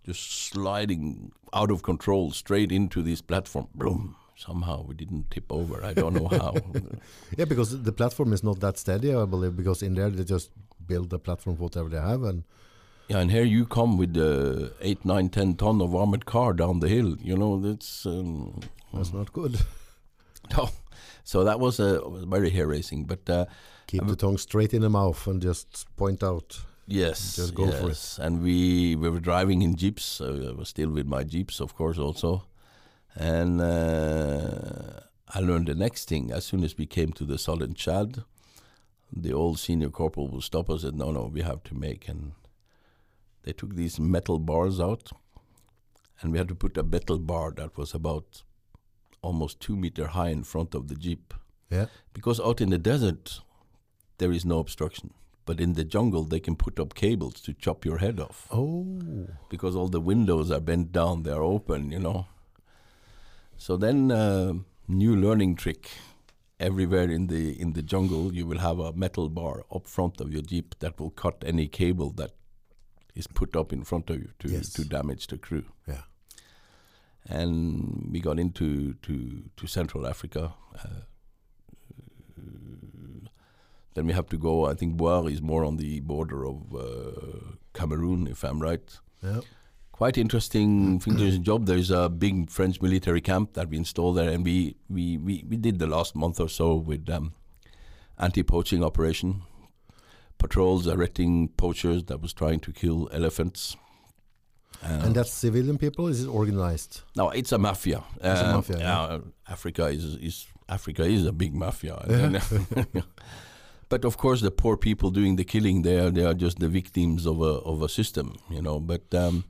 just 0.05 0.29
sliding 0.29 1.31
out 1.53 1.71
of 1.71 1.85
control 1.85 2.33
straight 2.33 2.73
into 2.73 3.01
this 3.01 3.21
platform. 3.21 3.69
Boom. 3.77 4.17
Somehow 4.35 4.83
we 4.83 4.97
didn't 4.97 5.31
tip 5.31 5.53
over. 5.53 5.85
I 5.85 5.93
don't 5.95 6.15
know 6.15 6.27
how. 6.27 6.57
yeah, 7.39 7.45
because 7.45 7.81
the 7.81 7.93
platform 7.93 8.33
is 8.33 8.43
not 8.43 8.59
that 8.59 8.77
steady, 8.77 9.15
I 9.15 9.25
believe, 9.25 9.57
because 9.57 9.81
in 9.81 9.95
there 9.95 10.11
they 10.11 10.25
just 10.25 10.51
build 10.85 11.11
the 11.11 11.21
platform 11.21 11.55
for 11.55 11.63
whatever 11.63 11.89
they 11.89 12.01
have, 12.01 12.25
and 12.25 12.43
Yeah, 13.07 13.21
and 13.21 13.31
here 13.31 13.45
you 13.45 13.65
come 13.65 13.97
with 13.99 14.15
the 14.15 14.73
eight, 14.81 15.05
nine, 15.05 15.29
ten 15.29 15.55
ton 15.55 15.81
of 15.81 15.95
armored 15.95 16.27
car 16.27 16.55
down 16.55 16.81
the 16.81 16.89
hill. 16.89 17.17
You 17.21 17.37
know, 17.37 17.61
that's 17.61 18.05
um, 18.05 18.63
that's 18.93 19.13
not 19.13 19.33
good. 19.33 19.61
no. 20.57 20.71
So 21.23 21.45
that 21.45 21.61
was 21.61 21.79
a 21.79 22.01
was 22.01 22.25
very 22.25 22.51
hair 22.51 22.67
racing, 22.67 23.05
but 23.05 23.31
uh, 23.31 23.47
Keep 23.89 24.03
Um, 24.03 24.09
the 24.09 24.17
tongue 24.17 24.39
straight 24.39 24.73
in 24.75 24.83
the 24.83 24.89
mouth 24.91 25.27
and 25.27 25.43
just 25.43 25.87
point 25.97 26.23
out. 26.23 26.61
yes, 26.87 27.37
Just 27.37 27.55
go 27.55 27.67
for 27.71 27.87
it. 27.87 27.89
yes. 27.89 28.19
And 28.19 28.43
we 28.43 28.95
we 28.97 29.09
were 29.11 29.21
driving 29.21 29.63
in 29.63 29.75
jeeps. 29.77 30.21
Uh, 30.21 30.51
I 30.53 30.53
was 30.61 30.69
still 30.69 30.91
with 30.91 31.07
my 31.07 31.25
jeeps, 31.25 31.61
of 31.61 31.75
course, 31.75 31.99
also. 31.99 32.43
And 33.17 33.61
uh, 33.61 35.01
I 35.37 35.41
learned 35.41 35.67
the 35.67 35.75
next 35.75 36.09
thing 36.09 36.31
as 36.33 36.45
soon 36.45 36.65
as 36.65 36.77
we 36.79 36.87
came 36.87 37.13
to 37.13 37.25
the 37.25 37.39
southern 37.39 37.75
Chad. 37.75 38.23
The 39.11 39.33
old 39.33 39.59
senior 39.59 39.91
corporal 39.91 40.29
would 40.29 40.43
stop 40.43 40.69
us 40.71 40.85
and 40.85 40.99
no, 40.99 41.11
no, 41.11 41.31
we 41.33 41.41
have 41.43 41.63
to 41.65 41.75
make 41.75 42.09
and 42.11 42.33
they 43.43 43.53
took 43.55 43.75
these 43.75 43.99
metal 43.99 44.39
bars 44.39 44.79
out, 44.81 45.11
and 46.21 46.33
we 46.33 46.39
had 46.39 46.49
to 46.49 46.55
put 46.55 46.77
a 46.77 46.83
metal 46.83 47.19
bar 47.19 47.53
that 47.53 47.79
was 47.79 47.95
about 47.95 48.43
almost 49.23 49.61
two 49.61 49.77
meter 49.77 50.09
high 50.09 50.29
in 50.29 50.43
front 50.45 50.75
of 50.75 50.89
the 50.89 50.95
jeep. 50.95 51.33
Yeah. 51.71 51.87
Because 52.13 52.39
out 52.41 52.61
in 52.61 52.69
the 52.71 52.79
desert, 52.79 53.41
there 54.19 54.33
is 54.33 54.45
no 54.45 54.59
obstruction. 54.59 55.13
But 55.47 55.61
in 55.61 55.73
the 55.75 55.85
jungle, 55.85 56.25
they 56.25 56.41
can 56.41 56.57
put 56.57 56.79
up 56.79 56.95
cables 56.95 57.41
to 57.41 57.55
chop 57.55 57.85
your 57.85 57.99
head 57.99 58.21
off 58.21 58.47
Oh. 58.53 59.01
because 59.49 59.75
all 59.75 59.89
the 59.89 60.01
windows 60.01 60.51
are 60.51 60.61
bent 60.61 60.93
down, 60.93 61.23
they're 61.23 61.43
open, 61.43 61.91
you 61.91 61.99
know. 61.99 62.27
So 63.57 63.77
then, 63.77 64.11
uh, 64.13 64.53
new 64.87 65.17
learning 65.17 65.57
trick. 65.57 65.91
Everywhere 66.61 67.09
in 67.11 67.29
the 67.29 67.53
in 67.61 67.73
the 67.75 67.83
jungle, 67.83 68.35
you 68.35 68.45
will 68.45 68.59
have 68.59 68.81
a 68.81 68.93
metal 68.93 69.29
bar 69.29 69.65
up 69.71 69.87
front 69.87 70.21
of 70.21 70.33
your 70.33 70.43
jeep 70.43 70.75
that 70.81 70.99
will 70.99 71.11
cut 71.11 71.45
any 71.47 71.69
cable 71.69 72.11
that 72.17 72.33
is 73.15 73.29
put 73.29 73.55
up 73.57 73.73
in 73.73 73.85
front 73.85 74.11
of 74.11 74.17
you 74.17 74.31
to 74.41 74.49
Yes. 74.49 74.73
to 74.73 74.85
damage 74.85 75.29
the 75.29 75.39
crew. 75.39 75.65
Yeah. 75.87 76.03
And 77.27 78.11
we 78.13 78.21
got 78.21 78.39
into 78.41 78.95
to 78.95 79.43
to 79.57 79.67
Central 79.69 80.05
Africa. 80.07 80.55
Uh, 80.75 81.03
then 83.95 84.07
we 84.07 84.13
have 84.13 84.27
to 84.29 84.39
go. 84.39 84.67
I 84.67 84.75
think 84.75 84.97
Bouar 84.97 85.29
is 85.31 85.41
more 85.43 85.65
on 85.65 85.77
the 85.77 86.01
border 86.01 86.45
of 86.47 86.57
uh, 86.75 87.55
Cameroon, 87.75 88.27
if 88.27 88.45
I'm 88.45 88.61
right. 88.61 88.99
Yeah. 89.23 89.41
Quite 89.93 90.17
interesting. 90.17 90.99
There's 91.01 91.35
a 91.35 91.39
job. 91.41 91.67
There's 91.67 91.91
a 91.91 92.09
big 92.09 92.51
French 92.51 92.81
military 92.81 93.21
camp 93.21 93.55
that 93.55 93.69
we 93.69 93.77
installed 93.77 94.17
there, 94.17 94.31
and 94.31 94.45
we 94.45 94.77
we, 94.89 95.19
we, 95.19 95.45
we 95.49 95.57
did 95.57 95.79
the 95.81 95.87
last 95.89 96.15
month 96.15 96.39
or 96.41 96.49
so 96.49 96.77
with 96.77 97.09
um, 97.11 97.33
anti-poaching 98.17 98.85
operation, 98.85 99.43
patrols 100.39 100.87
arresting 100.87 101.49
poachers 101.49 102.05
that 102.05 102.21
was 102.21 102.33
trying 102.33 102.61
to 102.61 102.73
kill 102.73 103.09
elephants. 103.13 103.77
Uh, 104.85 105.03
And 105.05 105.15
that's 105.17 105.33
civilian 105.33 105.79
people. 105.79 106.07
Is 106.07 106.23
it 106.23 106.29
organized? 106.29 107.03
no, 107.17 107.31
it's 107.31 107.51
a 107.53 107.59
mafia. 107.59 108.05
It's 108.23 108.41
a 108.41 108.47
Um, 108.47 108.55
mafia, 108.57 108.79
yeah. 108.79 109.01
uh, 109.01 109.21
Africa 109.49 109.87
is 109.87 110.05
is 110.21 110.47
Africa 110.69 111.03
is 111.03 111.27
a 111.27 111.33
big 111.33 111.55
mafia. 111.55 111.97
But 113.89 114.05
of 114.05 114.17
course, 114.19 114.41
the 114.43 114.51
poor 114.51 114.77
people 114.77 115.11
doing 115.11 115.37
the 115.37 115.45
killing, 115.45 115.83
they 115.83 115.99
are 115.99 116.11
they 116.11 116.25
are 116.25 116.35
just 116.35 116.59
the 116.59 116.69
victims 116.69 117.27
of 117.27 117.41
a 117.41 117.55
of 117.65 117.83
a 117.83 117.89
system, 117.89 118.37
you 118.51 118.61
know. 118.63 118.81
But 118.81 119.15
um, 119.15 119.45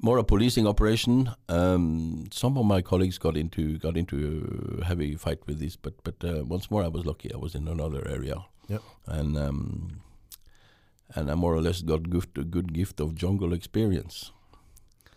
more 0.00 0.18
a 0.18 0.24
policing 0.24 0.66
operation. 0.66 1.30
Um, 1.48 2.26
some 2.32 2.58
of 2.58 2.64
my 2.66 2.82
colleagues 2.82 3.18
got 3.18 3.36
into 3.36 3.78
got 3.78 3.96
into 3.96 4.78
a 4.80 4.84
heavy 4.84 5.14
fight 5.16 5.38
with 5.46 5.58
this, 5.60 5.76
but 5.76 5.94
but 6.02 6.14
uh, 6.24 6.44
once 6.44 6.70
more, 6.70 6.82
I 6.84 6.88
was 6.88 7.04
lucky. 7.06 7.32
I 7.32 7.36
was 7.36 7.54
in 7.54 7.68
another 7.68 8.06
area, 8.08 8.44
Yep. 8.68 8.82
and 9.06 9.36
um, 9.38 10.00
and 11.14 11.30
I 11.30 11.34
more 11.34 11.54
or 11.54 11.62
less 11.62 11.82
got 11.82 12.10
gift, 12.10 12.38
a 12.38 12.44
good 12.44 12.72
gift 12.72 13.00
of 13.00 13.14
jungle 13.14 13.52
experience. 13.52 14.32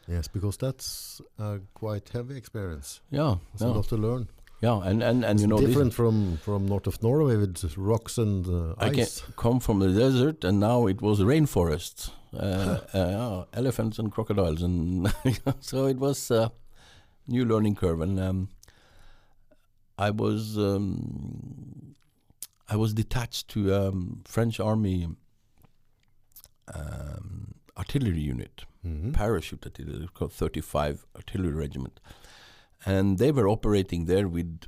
Yes, 0.08 0.28
because 0.28 0.58
that's 0.58 1.22
a 1.40 1.60
quite 1.74 2.10
heavy 2.10 2.36
experience. 2.38 3.02
Yeah, 3.12 3.36
There's 3.54 3.62
a 3.72 3.74
lot 3.74 3.88
to 3.90 3.98
learn. 3.98 4.28
Yeah, 4.62 4.80
and 4.90 5.02
and 5.04 5.24
and 5.26 5.34
It's 5.34 5.42
you 5.42 5.48
know, 5.48 5.58
this- 5.60 5.68
different 5.70 5.94
from 5.94 6.38
from 6.38 6.66
north 6.68 6.88
of 6.88 7.02
Norway 7.02 7.36
with 7.38 7.78
rocks 7.78 8.18
and 8.18 8.46
uh, 8.48 8.76
I 8.78 8.90
can 8.90 9.02
ice. 9.02 9.24
come 9.36 9.60
from 9.60 9.80
the 9.80 9.90
desert, 9.92 10.44
and 10.44 10.60
now 10.60 10.88
it 10.88 11.02
was 11.02 11.20
rainforest, 11.20 12.12
uh, 12.34 12.80
uh, 12.94 13.46
elephants 13.54 14.00
and 14.00 14.12
crocodiles, 14.12 14.62
and 14.62 15.12
so 15.60 15.88
it 15.88 15.98
was 15.98 16.32
a 16.32 16.52
new 17.28 17.46
learning 17.46 17.76
curve. 17.76 18.02
And 18.02 18.20
um, 18.20 18.50
I 19.98 20.10
was 20.12 20.58
um, 20.58 21.96
I 22.70 22.76
was 22.76 22.94
detached 22.94 23.48
to 23.50 23.60
um, 23.74 24.22
French 24.26 24.60
army 24.60 25.08
um, 26.74 27.56
artillery 27.78 28.20
unit, 28.22 28.66
Mhm. 28.86 29.14
parachute 29.14 29.66
artillery, 29.66 30.08
called 30.14 30.34
35 30.34 31.06
Artillery 31.16 31.52
Regiment, 31.54 32.00
and 32.86 33.18
they 33.18 33.32
were 33.32 33.48
operating 33.48 34.06
there 34.06 34.28
with 34.28 34.62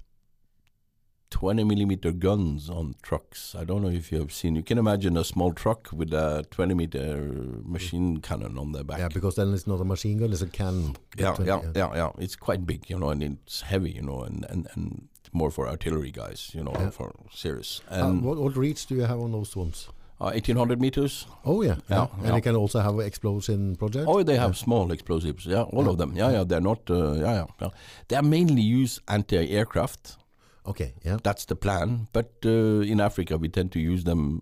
20 1.31 1.63
millimeter 1.63 2.11
guns 2.11 2.69
on 2.69 2.93
trucks. 3.01 3.55
I 3.55 3.63
don't 3.63 3.81
know 3.81 3.87
if 3.89 4.11
you 4.11 4.19
have 4.19 4.31
seen. 4.31 4.55
You 4.55 4.61
can 4.61 4.77
imagine 4.77 5.17
a 5.17 5.23
small 5.23 5.51
truck 5.51 5.89
with 5.91 6.13
a 6.13 6.45
20 6.51 6.73
meter 6.75 7.31
machine 7.63 8.17
cannon 8.17 8.57
on 8.59 8.71
the 8.71 8.83
back. 8.83 8.99
Yeah, 8.99 9.07
because 9.07 9.35
then 9.35 9.51
it's 9.53 9.65
not 9.65 9.81
a 9.81 9.83
machine 9.83 10.19
gun; 10.19 10.31
it's 10.31 10.41
a 10.43 10.47
cannon. 10.47 10.95
yeah, 11.17 11.33
Twenty- 11.33 11.49
yeah, 11.49 11.61
yeah, 11.75 11.95
yeah. 11.95 12.11
It's 12.19 12.35
quite 12.35 12.67
big, 12.67 12.87
you 12.89 12.99
know, 12.99 13.09
and 13.09 13.23
it's 13.23 13.61
heavy, 13.61 13.91
you 13.91 14.03
know, 14.03 14.21
and 14.21 14.45
and 14.49 14.67
and 14.75 15.07
more 15.31 15.49
for 15.49 15.67
artillery 15.67 16.11
guys, 16.11 16.51
you 16.53 16.63
know, 16.63 16.73
Yeah. 16.77 16.91
for 16.91 17.11
serious. 17.33 17.81
Uh, 17.89 18.05
And 18.05 18.23
what, 18.23 18.37
what 18.37 18.55
reach 18.55 18.85
do 18.85 18.93
you 18.93 19.01
have 19.01 19.19
on 19.19 19.31
those 19.31 19.55
ones? 19.55 19.87
Uh, 20.23 20.31
1800 20.33 20.79
meters. 20.81 21.27
Oh 21.45 21.63
yeah, 21.63 21.75
Yeah, 21.89 22.07
And 22.17 22.25
yeah. 22.25 22.31
they 22.31 22.41
can 22.41 22.55
also 22.55 22.79
have 22.79 22.99
explosion 22.99 23.75
project. 23.75 24.05
Oh, 24.07 24.23
they 24.23 24.37
have 24.37 24.55
small 24.55 24.91
explosives. 24.91 25.45
Yeah, 25.45 25.63
all 25.63 25.83
Yeah. 25.83 25.91
of 25.91 25.97
them. 25.97 26.13
Yeah, 26.15 26.31
yeah. 26.31 26.43
They're 26.45 26.61
not. 26.61 26.89
Uh, 26.89 27.13
yeah, 27.13 27.33
yeah, 27.33 27.45
yeah. 27.61 27.69
They 28.07 28.15
are 28.17 28.23
mainly 28.29 28.61
used 28.61 29.01
anti-aircraft. 29.07 30.17
Okay, 30.65 30.93
yeah, 31.05 31.17
That's 31.23 31.45
the 31.45 31.55
plan. 31.55 32.07
But 32.13 32.31
uh, 32.45 32.91
in 32.91 32.99
Africa, 33.01 33.37
we 33.37 33.49
tend 33.49 33.71
to 33.71 33.79
use 33.79 34.03
them 34.03 34.41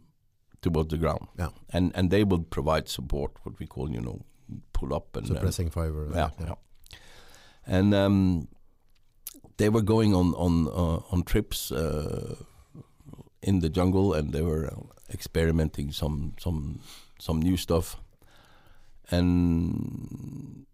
towards 0.62 0.90
the 0.90 0.98
ground. 0.98 1.28
Yeah. 1.40 1.50
And 1.74 1.92
and 1.96 2.10
they 2.12 2.24
will 2.24 2.44
provide 2.44 2.88
support, 2.90 3.32
what 3.44 3.60
we 3.60 3.66
call, 3.66 3.90
you 3.92 4.02
know, 4.02 4.20
pull 4.74 4.94
up 4.94 5.16
and 5.18 5.26
uh, 5.26 5.34
suppressing 5.34 5.72
fire. 5.72 6.08
uh, 6.08 6.16
yeah, 6.16 6.30
yeah. 6.40 6.56
And 7.66 7.94
um, 7.94 8.48
they 9.58 9.70
were 9.70 9.82
going 9.84 10.14
on 10.16 10.34
on 10.36 10.68
uh, 10.68 11.00
on 11.12 11.24
trips 11.24 11.72
uh, 11.72 12.36
in 13.42 13.60
the 13.62 13.70
jungle, 13.70 14.14
and 14.14 14.32
they 14.34 14.42
were 14.42 14.68
uh, 14.68 14.76
experimenting 15.14 15.92
some 15.92 16.34
some 16.40 16.80
some 17.20 17.40
new 17.42 17.58
stuff. 17.58 17.98
And 19.10 20.66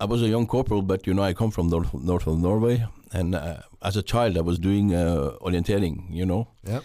I 0.00 0.04
was 0.04 0.22
a 0.22 0.28
young 0.28 0.46
corporal, 0.46 0.82
but 0.82 1.06
you 1.06 1.14
know 1.14 1.22
I 1.22 1.32
come 1.34 1.50
from 1.50 1.68
north, 1.68 1.92
north 1.94 2.26
of 2.26 2.38
Norway, 2.38 2.84
and 3.12 3.34
uh, 3.34 3.56
as 3.82 3.96
a 3.96 4.02
child 4.02 4.36
I 4.36 4.42
was 4.42 4.58
doing 4.58 4.94
uh, 4.94 5.32
orienteering. 5.40 6.04
You 6.10 6.26
know, 6.26 6.48
Yeah. 6.64 6.80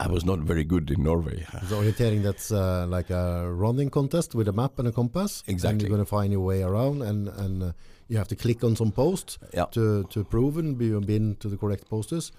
I 0.00 0.08
was 0.08 0.24
not 0.24 0.40
very 0.40 0.64
good 0.64 0.90
in 0.90 1.04
Norway. 1.04 1.46
It's 1.62 1.70
orienteering 1.72 2.22
that's 2.22 2.50
uh, 2.50 2.84
like 2.88 3.10
a 3.10 3.48
running 3.50 3.90
contest 3.90 4.34
with 4.34 4.48
a 4.48 4.52
map 4.52 4.78
and 4.78 4.88
a 4.88 4.92
compass. 4.92 5.42
And 5.46 5.54
Exactly. 5.54 5.80
you're 5.82 5.96
going 5.96 6.04
to 6.04 6.16
find 6.16 6.32
your 6.32 6.42
way 6.42 6.62
around, 6.62 7.02
and 7.02 7.28
and 7.28 7.62
uh, 7.62 7.72
you 8.08 8.18
have 8.18 8.28
to 8.28 8.36
click 8.36 8.64
on 8.64 8.76
some 8.76 8.90
posts 8.92 9.38
Yeah. 9.54 9.66
to 9.70 10.04
to 10.10 10.24
prove 10.24 10.58
and 10.58 10.76
be 10.76 10.90
been 11.00 11.36
to 11.36 11.48
the 11.48 11.56
correct 11.56 11.88
posters, 11.88 12.32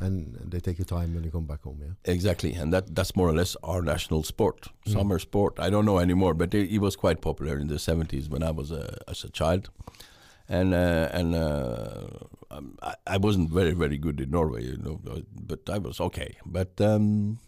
and 0.00 0.34
they 0.50 0.60
take 0.60 0.78
your 0.78 0.86
time 0.86 1.14
when 1.14 1.24
you 1.24 1.30
come 1.30 1.44
back 1.44 1.62
home. 1.62 1.78
Yeah. 1.80 2.12
Exactly, 2.12 2.54
and 2.54 2.72
that 2.72 2.94
that's 2.94 3.14
more 3.14 3.28
or 3.28 3.34
less 3.34 3.56
our 3.62 3.82
national 3.82 4.22
sport, 4.22 4.68
summer 4.86 5.18
sport. 5.18 5.60
I 5.60 5.70
don't 5.70 5.84
know 5.84 5.98
anymore, 5.98 6.34
but 6.34 6.54
it, 6.54 6.70
it 6.70 6.78
was 6.78 6.96
quite 6.96 7.20
popular 7.20 7.58
in 7.58 7.68
the 7.68 7.78
seventies 7.78 8.28
when 8.28 8.42
I 8.42 8.50
was 8.50 8.70
a 8.70 8.98
as 9.06 9.24
a 9.24 9.28
child, 9.30 9.70
and 10.48 10.74
uh, 10.74 11.08
and 11.12 11.34
uh, 11.34 12.06
um, 12.50 12.78
I, 12.82 12.94
I 13.06 13.16
wasn't 13.18 13.50
very 13.50 13.72
very 13.72 13.98
good 13.98 14.20
in 14.20 14.30
Norway, 14.30 14.64
you 14.64 14.78
know, 14.78 15.00
uh, 15.10 15.20
but 15.34 15.68
I 15.68 15.78
was 15.78 16.00
okay. 16.00 16.36
But 16.46 16.80
um, 16.80 17.38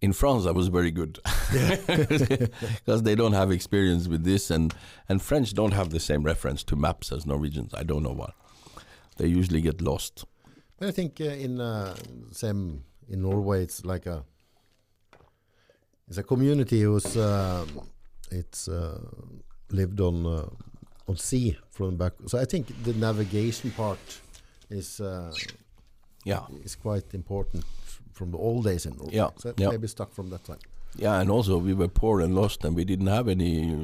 in 0.00 0.12
France, 0.12 0.46
I 0.46 0.50
was 0.50 0.68
very 0.68 0.90
good 0.90 1.20
because 1.52 3.02
they 3.04 3.14
don't 3.14 3.34
have 3.34 3.50
experience 3.52 4.08
with 4.08 4.24
this, 4.24 4.50
and 4.50 4.74
and 5.08 5.22
French 5.22 5.54
don't 5.54 5.72
have 5.74 5.90
the 5.90 6.00
same 6.00 6.24
reference 6.24 6.64
to 6.64 6.76
maps 6.76 7.12
as 7.12 7.24
Norwegians. 7.24 7.72
I 7.72 7.84
don't 7.84 8.02
know 8.02 8.12
why. 8.12 8.32
They 9.16 9.28
usually 9.28 9.60
get 9.60 9.80
lost. 9.80 10.24
I 10.80 10.90
think 10.90 11.20
uh, 11.20 11.24
in 11.24 11.60
uh, 11.60 11.94
same 12.32 12.82
in 13.08 13.22
Norway, 13.22 13.62
it's 13.62 13.84
like 13.84 14.06
a 14.06 14.24
it's 16.08 16.18
a 16.18 16.22
community 16.22 16.82
who's 16.82 17.16
um, 17.16 17.68
it's 18.30 18.68
uh, 18.68 18.98
lived 19.70 20.00
on 20.00 20.26
uh, 20.26 20.48
on 21.08 21.16
sea 21.16 21.56
from 21.70 21.96
back. 21.96 22.12
So 22.26 22.38
I 22.38 22.44
think 22.44 22.66
the 22.84 22.92
navigation 22.94 23.70
part 23.70 24.20
is 24.70 25.00
uh, 25.00 25.32
Yeah. 26.24 26.46
is 26.64 26.76
quite 26.76 27.14
important 27.14 27.64
from 28.12 28.30
the 28.30 28.38
old 28.38 28.64
days 28.64 28.86
in 28.86 28.96
Norway. 28.96 29.14
Yeah, 29.16 29.30
So 29.36 29.52
yeah. 29.56 29.70
maybe 29.70 29.86
stuck 29.88 30.12
from 30.12 30.30
that 30.30 30.44
time. 30.44 30.58
Yeah, 30.96 31.20
and 31.20 31.30
also 31.30 31.58
we 31.58 31.74
were 31.74 31.88
poor 31.88 32.20
and 32.20 32.34
lost, 32.34 32.64
and 32.64 32.76
we 32.76 32.84
didn't 32.84 33.08
have 33.08 33.28
any, 33.28 33.74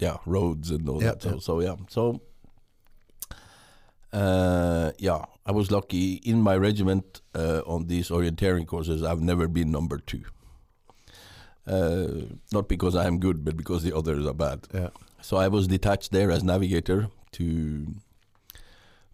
yeah, 0.00 0.16
roads 0.26 0.70
and 0.70 0.88
all 0.88 1.02
Yeah, 1.02 1.10
that. 1.12 1.22
So, 1.22 1.30
yeah. 1.30 1.38
so 1.40 1.60
yeah, 1.60 1.76
so 1.88 2.20
uh, 4.12 4.92
yeah, 4.98 5.24
I 5.46 5.52
was 5.52 5.70
lucky 5.70 6.14
in 6.14 6.40
my 6.40 6.56
regiment 6.56 7.22
uh, 7.34 7.62
on 7.66 7.86
these 7.86 8.10
orienteering 8.10 8.66
courses. 8.66 9.02
I've 9.02 9.20
never 9.20 9.48
been 9.48 9.70
number 9.70 9.98
two. 9.98 10.24
Uh, 11.66 12.26
not 12.52 12.68
because 12.68 12.94
I 12.94 13.06
am 13.06 13.18
good, 13.20 13.44
but 13.44 13.56
because 13.56 13.82
the 13.82 13.96
others 13.96 14.26
are 14.26 14.34
bad. 14.34 14.66
Yeah. 14.74 14.88
So 15.20 15.36
I 15.36 15.48
was 15.48 15.68
detached 15.68 16.10
there 16.10 16.30
as 16.30 16.42
navigator 16.42 17.08
to 17.32 17.86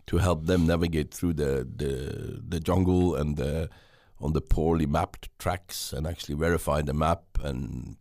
to 0.06 0.16
help 0.16 0.46
them 0.46 0.66
navigate 0.66 1.12
through 1.12 1.34
the 1.34 1.68
the, 1.76 2.42
the 2.48 2.60
jungle 2.60 3.14
and 3.14 3.36
the 3.36 3.68
on 4.20 4.32
the 4.32 4.40
poorly 4.40 4.86
mapped 4.86 5.28
tracks 5.38 5.92
and 5.92 6.06
actually 6.06 6.34
verify 6.34 6.82
the 6.82 6.94
map 6.94 7.22
and 7.42 7.96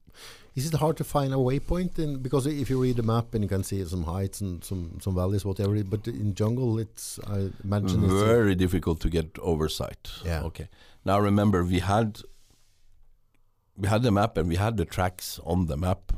Is 0.57 0.65
it 0.65 0.73
hard 0.73 0.97
to 0.97 1.03
find 1.03 1.31
a 1.34 1.38
waypoint? 1.38 1.99
In, 1.99 2.17
because 2.17 2.47
if 2.47 2.67
you 2.67 2.81
read 2.81 2.95
the 2.95 3.03
map 3.03 3.35
and 3.35 3.43
you 3.43 3.47
can 3.47 3.63
see 3.63 3.85
some 3.85 4.05
heights 4.05 4.41
and 4.41 4.63
some 4.63 4.97
some 4.99 5.13
valleys, 5.13 5.45
whatever. 5.45 5.84
But 5.84 6.07
in 6.07 6.34
jungle, 6.34 6.79
it's 6.79 7.19
I 7.27 7.51
imagine 7.63 8.03
it's 8.03 8.11
uh, 8.11 8.25
very 8.25 8.55
difficult 8.55 8.99
to 9.01 9.09
get 9.09 9.38
oversight. 9.39 10.09
Yeah. 10.25 10.41
Okay. 10.49 10.67
Now 11.05 11.19
remember, 11.19 11.63
we 11.63 11.77
had 11.77 12.21
we 13.77 13.88
had 13.88 14.01
the 14.01 14.11
map 14.11 14.35
and 14.35 14.49
we 14.49 14.55
had 14.55 14.77
the 14.77 14.85
tracks 14.85 15.39
on 15.45 15.67
the 15.67 15.77
map, 15.77 16.11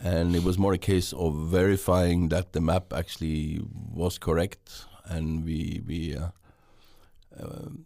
and 0.00 0.34
it 0.34 0.42
was 0.42 0.56
more 0.56 0.72
a 0.72 0.78
case 0.78 1.12
of 1.12 1.34
verifying 1.34 2.30
that 2.30 2.54
the 2.54 2.62
map 2.62 2.94
actually 2.94 3.60
was 3.94 4.16
correct, 4.16 4.86
and 5.04 5.44
we 5.44 5.82
we. 5.86 6.16
Uh, 6.16 6.30
um, 7.38 7.84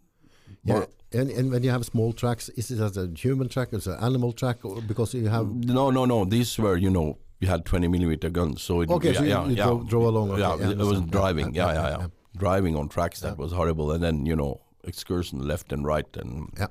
yeah. 0.67 0.85
And, 1.13 1.29
and 1.31 1.51
when 1.51 1.63
you 1.63 1.69
have 1.71 1.85
small 1.85 2.11
tracks, 2.11 2.49
is 2.49 2.69
it 2.69 2.81
as 2.81 2.97
a 2.97 3.07
human 3.15 3.47
track, 3.47 3.69
as 3.71 3.87
an 3.87 3.97
animal 4.01 4.33
track, 4.33 4.65
or 4.65 4.81
because 4.81 5.13
you 5.13 5.29
have? 5.29 5.47
no, 5.47 5.89
no, 5.89 6.03
no. 6.05 6.25
These 6.25 6.57
were, 6.59 6.75
you 6.75 6.89
know, 6.89 7.17
we 7.39 7.47
had 7.47 7.63
20 7.65 7.87
millimeter 7.87 8.29
guns, 8.29 8.61
so 8.61 8.81
it, 8.81 8.89
Okay, 8.89 9.13
yeah, 9.13 9.17
so 9.17 9.23
you, 9.23 9.29
yeah, 9.29 9.45
you 9.45 9.55
yeah. 9.55 9.63
Drove, 9.63 9.87
drove 9.87 10.03
along. 10.05 10.31
Okay, 10.31 10.41
yeah, 10.41 10.57
yeah, 10.59 10.71
it 10.71 10.77
was 10.77 11.01
driving. 11.01 11.53
Yeah, 11.55 11.71
yeah, 11.73 11.89
yeah. 11.97 12.07
Driving 12.35 12.75
on 12.75 12.89
tracks 12.89 13.21
that 13.21 13.37
was 13.37 13.51
horrible, 13.53 13.91
and 13.91 14.03
then 14.03 14.25
you 14.25 14.35
know 14.35 14.59
excursion 14.83 15.47
left 15.47 15.71
and 15.71 15.85
right, 15.85 16.17
and 16.17 16.49
Yeah. 16.59 16.67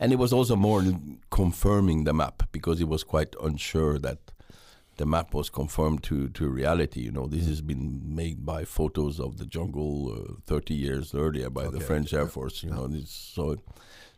and 0.00 0.12
it 0.12 0.18
was 0.18 0.32
also 0.32 0.54
more 0.56 0.82
confirming 1.30 2.04
the 2.04 2.12
map 2.12 2.42
because 2.52 2.80
it 2.80 2.88
was 2.88 3.04
quite 3.04 3.34
unsure 3.42 3.98
that 4.00 4.18
the 4.96 5.06
map 5.06 5.34
was 5.34 5.50
confirmed 5.50 6.02
to 6.04 6.28
to 6.28 6.48
reality. 6.48 7.00
You 7.00 7.10
know, 7.10 7.26
this 7.26 7.46
has 7.46 7.60
been 7.60 8.02
made 8.04 8.44
by 8.44 8.64
photos 8.64 9.18
of 9.20 9.38
the 9.38 9.46
jungle 9.46 10.12
uh, 10.12 10.34
30 10.46 10.74
years 10.74 11.14
earlier 11.14 11.50
by 11.50 11.68
the 11.68 11.80
French 11.80 12.12
Air 12.12 12.26
Force. 12.26 12.62
You 12.62 12.70
know, 12.70 12.86
this, 12.86 13.10
so 13.10 13.52
it's 13.52 13.62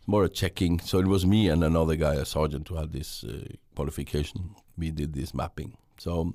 more 0.06 0.24
a 0.24 0.28
checking. 0.28 0.80
So 0.80 0.98
it 0.98 1.06
was 1.06 1.24
me 1.24 1.48
and 1.48 1.64
another 1.64 1.96
guy, 1.96 2.14
a 2.14 2.24
sergeant, 2.24 2.68
who 2.68 2.76
had 2.76 2.92
this 2.92 3.24
uh, 3.24 3.48
qualification. 3.74 4.54
We 4.76 4.90
did 4.90 5.14
this 5.14 5.32
mapping. 5.32 5.76
So 5.98 6.34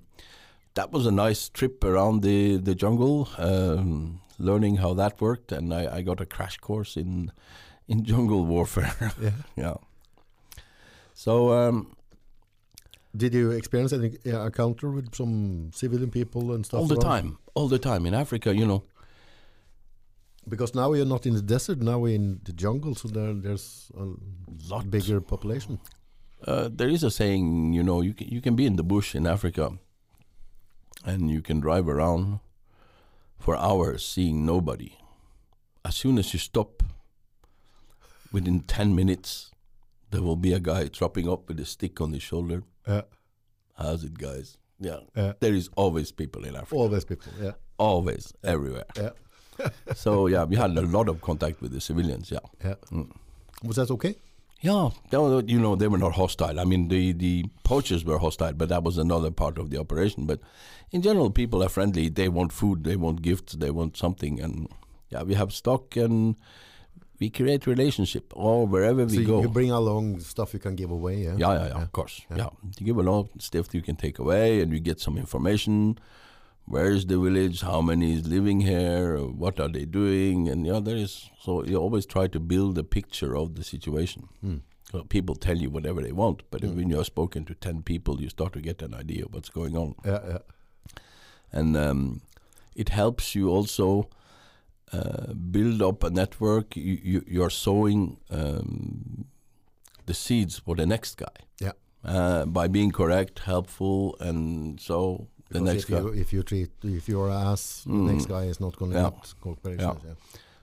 that 0.73 0.91
was 0.91 1.05
a 1.05 1.11
nice 1.11 1.49
trip 1.49 1.83
around 1.83 2.21
the 2.21 2.57
the 2.57 2.75
jungle, 2.75 3.29
um, 3.37 4.21
learning 4.39 4.77
how 4.77 4.93
that 4.95 5.21
worked, 5.21 5.51
and 5.51 5.73
I, 5.73 5.97
I 5.97 6.01
got 6.01 6.21
a 6.21 6.25
crash 6.25 6.57
course 6.57 6.97
in 6.97 7.31
in 7.87 8.03
jungle 8.03 8.45
warfare. 8.45 8.95
Yeah. 9.21 9.31
yeah. 9.55 9.75
So 11.13 11.51
um, 11.53 11.95
Did 13.15 13.33
you 13.33 13.51
experience 13.51 13.91
any 13.93 14.17
uh, 14.25 14.45
encounter 14.45 14.89
with 14.89 15.13
some 15.13 15.71
civilian 15.73 16.11
people 16.11 16.53
and 16.53 16.65
stuff? 16.65 16.79
all 16.79 16.87
the 16.87 16.95
around? 16.95 17.23
time, 17.23 17.37
all 17.55 17.67
the 17.67 17.79
time 17.79 18.05
in 18.05 18.13
Africa, 18.13 18.55
you 18.55 18.65
know, 18.65 18.83
Because 20.47 20.73
now 20.73 20.89
we're 20.89 21.05
not 21.05 21.25
in 21.25 21.35
the 21.35 21.41
desert, 21.41 21.79
now 21.81 21.99
we're 21.99 22.15
in 22.15 22.39
the 22.45 22.53
jungle, 22.53 22.95
so 22.95 23.07
there, 23.09 23.33
there's 23.33 23.91
a 23.95 24.05
Lot. 24.73 24.89
bigger 24.89 25.21
population. 25.21 25.79
Uh, 26.47 26.67
there 26.71 26.89
is 26.89 27.03
a 27.03 27.11
saying, 27.11 27.73
you 27.73 27.83
know, 27.83 28.01
you 28.01 28.13
can, 28.13 28.27
you 28.27 28.41
can 28.41 28.55
be 28.55 28.65
in 28.65 28.75
the 28.75 28.83
bush 28.83 29.13
in 29.13 29.27
Africa, 29.27 29.77
and 31.05 31.29
you 31.29 31.41
can 31.41 31.59
drive 31.59 31.87
around 31.87 32.39
for 33.37 33.55
hours 33.55 34.03
seeing 34.03 34.45
nobody. 34.45 34.93
As 35.85 35.95
soon 35.95 36.17
as 36.17 36.33
you 36.33 36.39
stop, 36.39 36.81
within 38.31 38.61
ten 38.61 38.95
minutes, 38.95 39.50
there 40.11 40.21
will 40.21 40.35
be 40.35 40.53
a 40.53 40.59
guy 40.59 40.87
dropping 40.87 41.29
up 41.29 41.47
with 41.47 41.59
a 41.59 41.65
stick 41.65 41.99
on 42.01 42.13
his 42.13 42.23
shoulder. 42.23 42.63
Yeah, 42.87 43.01
How's 43.77 44.03
it, 44.03 44.17
guys? 44.17 44.57
Yeah, 44.79 44.99
yeah. 45.15 45.33
there 45.39 45.53
is 45.53 45.69
always 45.75 46.11
people 46.11 46.43
in 46.45 46.55
Africa. 46.55 46.75
Always 46.75 47.05
people. 47.05 47.31
Yeah, 47.41 47.51
Always, 47.77 48.33
everywhere. 48.43 48.85
yeah, 48.95 49.09
so 49.95 50.27
yeah, 50.27 50.43
we 50.43 50.55
had 50.55 50.71
a 50.77 50.81
lot 50.81 51.09
of 51.09 51.21
contact 51.21 51.61
with 51.61 51.71
the 51.71 51.81
civilians. 51.81 52.31
Yeah. 52.31 52.39
yeah. 52.63 52.75
Mm. 52.91 53.11
Was 53.63 53.75
that 53.77 53.91
okay? 53.91 54.15
Yeah, 54.61 54.89
they 55.09 55.17
were, 55.17 55.41
you 55.41 55.59
know, 55.59 55.75
they 55.75 55.87
were 55.87 55.97
not 55.97 56.13
hostile. 56.13 56.59
I 56.59 56.65
mean, 56.65 56.87
the, 56.87 57.13
the 57.13 57.45
poachers 57.63 58.05
were 58.05 58.19
hostile, 58.19 58.53
but 58.53 58.69
that 58.69 58.83
was 58.83 58.99
another 58.99 59.31
part 59.31 59.57
of 59.57 59.71
the 59.71 59.79
operation. 59.79 60.27
But 60.27 60.39
in 60.91 61.01
general, 61.01 61.31
people 61.31 61.63
are 61.63 61.69
friendly. 61.69 62.09
They 62.09 62.29
want 62.29 62.53
food, 62.53 62.83
they 62.83 62.95
want 62.95 63.23
gifts, 63.23 63.53
they 63.53 63.71
want 63.71 63.97
something, 63.97 64.39
and 64.39 64.67
yeah, 65.09 65.23
we 65.23 65.33
have 65.33 65.51
stock 65.51 65.95
and 65.95 66.35
we 67.21 67.29
create 67.29 67.67
relationship 67.67 68.33
or 68.35 68.65
wherever 68.67 69.05
we 69.05 69.13
so 69.13 69.19
you- 69.21 69.27
go. 69.27 69.41
you 69.41 69.49
bring 69.49 69.71
along 69.71 70.19
stuff 70.19 70.53
you 70.55 70.59
can 70.59 70.75
give 70.75 70.91
away. 70.99 71.15
Yeah. 71.23 71.35
yeah, 71.37 71.53
yeah, 71.53 71.53
yeah, 71.53 71.67
Yeah. 71.77 71.83
of 71.83 71.91
course. 71.91 72.15
Yeah. 72.31 72.37
Yeah. 72.37 72.49
you 72.79 72.85
give 72.87 72.97
a 72.97 73.03
lot 73.11 73.19
of 73.19 73.41
stuff 73.41 73.73
you 73.75 73.81
can 73.89 73.95
take 73.95 74.17
away, 74.19 74.61
and 74.61 74.73
you 74.73 74.79
get 74.79 74.99
some 74.99 75.17
information. 75.19 75.97
Where 76.65 76.91
is 76.97 77.05
the 77.05 77.19
village? 77.19 77.61
How 77.61 77.81
many 77.81 78.07
is 78.17 78.27
living 78.27 78.61
here? 78.61 79.17
What 79.43 79.59
are 79.59 79.67
they 79.77 79.85
doing? 79.85 80.49
And 80.49 80.65
yeah, 80.65 80.79
there 80.87 80.95
is. 81.05 81.29
So 81.45 81.63
you 81.63 81.75
always 81.85 82.05
try 82.05 82.27
to 82.35 82.39
build 82.39 82.77
a 82.77 82.83
picture 82.83 83.35
of 83.41 83.55
the 83.55 83.63
situation. 83.63 84.21
Mm. 84.45 84.61
People 85.09 85.35
tell 85.35 85.57
you 85.63 85.69
whatever 85.69 86.01
they 86.01 86.11
want, 86.23 86.43
but 86.51 86.61
Mm. 86.61 86.75
when 86.75 86.89
you 86.91 86.99
are 86.99 87.05
spoken 87.05 87.45
to 87.45 87.53
10 87.55 87.81
people, 87.83 88.21
you 88.21 88.29
start 88.29 88.53
to 88.53 88.61
get 88.61 88.81
an 88.81 88.93
idea 88.93 89.25
of 89.25 89.33
what's 89.33 89.49
going 89.59 89.75
on. 89.77 89.95
Yeah, 90.05 90.19
yeah. 90.31 90.37
And 91.51 91.75
um, 91.77 92.21
it 92.75 92.89
helps 92.89 93.35
you 93.35 93.49
also 93.49 94.07
uh, 94.93 95.33
build 95.33 95.81
up 95.81 96.03
a 96.03 96.09
network. 96.09 96.75
You, 96.75 96.99
you, 97.03 97.23
you're 97.27 97.49
sowing 97.49 98.17
um, 98.29 99.25
the 100.05 100.13
seeds 100.13 100.59
for 100.59 100.75
the 100.75 100.85
next 100.85 101.17
guy. 101.17 101.37
Yeah. 101.59 101.71
Uh, 102.03 102.45
by 102.45 102.67
being 102.67 102.91
correct, 102.91 103.39
helpful, 103.39 104.15
and 104.19 104.79
so 104.79 105.27
the 105.49 105.59
Because 105.59 105.73
next 105.73 105.83
if 105.83 105.89
guy. 105.89 105.97
you 105.99 106.07
if 106.23 106.33
you 106.33 106.43
treat 106.43 106.69
if 106.83 107.07
you're 107.07 107.29
ass, 107.29 107.85
Mm. 107.87 108.07
the 108.07 108.13
next 108.13 108.25
guy 108.25 108.43
is 108.49 108.59
not 108.59 108.75
going 108.77 108.91
to 108.91 108.97
Yeah. 108.97 109.09
get 109.11 109.33
cooperation. 109.41 109.79
Yeah. 110.03 110.07
Yeah. 110.07 110.15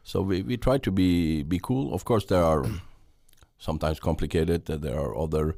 So 0.03 0.23
we, 0.23 0.43
we 0.43 0.57
try 0.57 0.79
to 0.79 0.91
be 0.91 1.43
be 1.45 1.59
cool. 1.63 1.93
Of 1.95 2.05
course, 2.05 2.27
there 2.27 2.43
are 2.43 2.65
sometimes 3.59 4.01
complicated. 4.01 4.65
That 4.67 4.81
there 4.83 4.99
are 4.99 5.17
other 5.17 5.57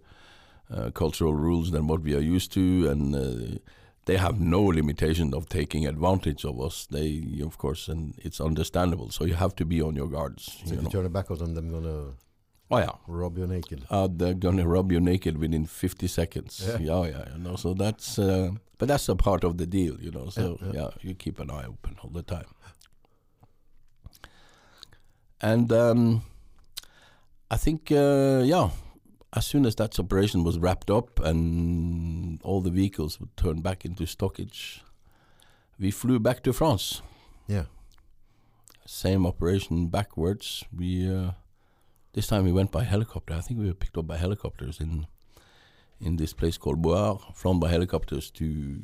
uh, 0.70 0.90
cultural 0.92 1.34
rules 1.34 1.70
than 1.70 1.86
what 1.86 2.02
we 2.02 2.14
are 2.14 2.36
used 2.36 2.52
to, 2.52 2.90
and 2.90 3.14
uh, 3.14 3.59
they 4.11 4.16
have 4.16 4.41
no 4.41 4.62
limitation 4.78 5.32
of 5.35 5.49
taking 5.49 5.87
advantage 5.87 6.45
of 6.45 6.61
us. 6.61 6.87
They, 6.91 7.09
of 7.49 7.59
course, 7.59 7.82
and 7.93 8.15
it's 8.19 8.41
understandable. 8.41 9.11
So 9.11 9.24
you 9.24 9.35
have 9.35 9.55
to 9.61 9.65
be 9.65 9.81
on 9.89 9.95
your 10.01 10.09
guards. 10.09 10.43
So 10.65 10.73
you 10.73 10.78
if 10.78 10.82
you 10.85 10.91
turn 10.91 11.03
your 11.03 11.11
back 11.19 11.31
on 11.31 11.39
them, 11.39 11.55
they're 11.55 11.81
gonna 11.81 11.99
Oh 12.73 12.78
yeah, 12.78 12.95
rob 13.07 13.39
you 13.39 13.47
naked. 13.47 13.85
uh, 13.91 14.09
they're 14.19 14.35
gonna 14.47 14.66
rub 14.66 14.91
you 14.93 15.01
naked 15.01 15.39
within 15.39 15.65
50 15.66 16.07
seconds. 16.09 16.53
Yeah. 16.66 16.78
Yeah, 16.78 17.05
yeah, 17.15 17.24
you 17.37 17.39
know. 17.45 17.57
So 17.57 17.74
that's, 17.74 18.19
uh, 18.19 18.51
but 18.78 18.89
that's 18.89 19.09
a 19.09 19.16
part 19.16 19.45
of 19.45 19.57
the 19.59 19.66
deal, 19.66 19.95
you 20.01 20.11
know. 20.11 20.28
So 20.31 20.43
Yeah, 20.62 20.66
yeah. 20.66 20.81
yeah, 20.82 20.91
you 21.09 21.15
keep 21.15 21.39
an 21.41 21.51
eye 21.51 21.66
open 21.66 21.97
all 22.03 22.11
the 22.11 22.23
time. 22.23 22.51
And 25.41 25.73
um, 25.73 26.23
I 27.51 27.57
think, 27.57 27.91
uh, 27.93 28.43
yeah, 28.45 28.70
as 29.32 29.47
soon 29.47 29.65
as 29.66 29.74
that 29.77 29.98
operation 29.98 30.43
was 30.44 30.59
wrapped 30.59 30.90
up 30.90 31.20
and 31.20 32.40
all 32.43 32.61
the 32.61 32.70
vehicles 32.70 33.20
would 33.20 33.36
turn 33.36 33.61
back 33.61 33.85
into 33.85 34.07
stockage, 34.07 34.82
we 35.78 35.90
flew 35.90 36.19
back 36.19 36.43
to 36.43 36.52
France. 36.52 37.02
Yeah. 37.47 37.65
Same 38.86 39.24
operation 39.27 39.86
backwards. 39.89 40.65
We 40.77 41.09
uh, 41.09 41.32
this 42.12 42.27
time 42.27 42.44
we 42.44 42.52
went 42.52 42.73
by 42.73 42.82
helicopter. 42.85 43.35
I 43.35 43.40
think 43.40 43.61
we 43.61 43.66
were 43.66 43.74
picked 43.74 43.97
up 43.97 44.07
by 44.07 44.16
helicopters 44.16 44.81
in 44.81 45.07
in 46.01 46.16
this 46.16 46.32
place 46.32 46.57
called 46.59 46.82
Bouar, 46.82 47.20
flown 47.35 47.61
by 47.61 47.69
helicopters 47.69 48.31
to 48.32 48.82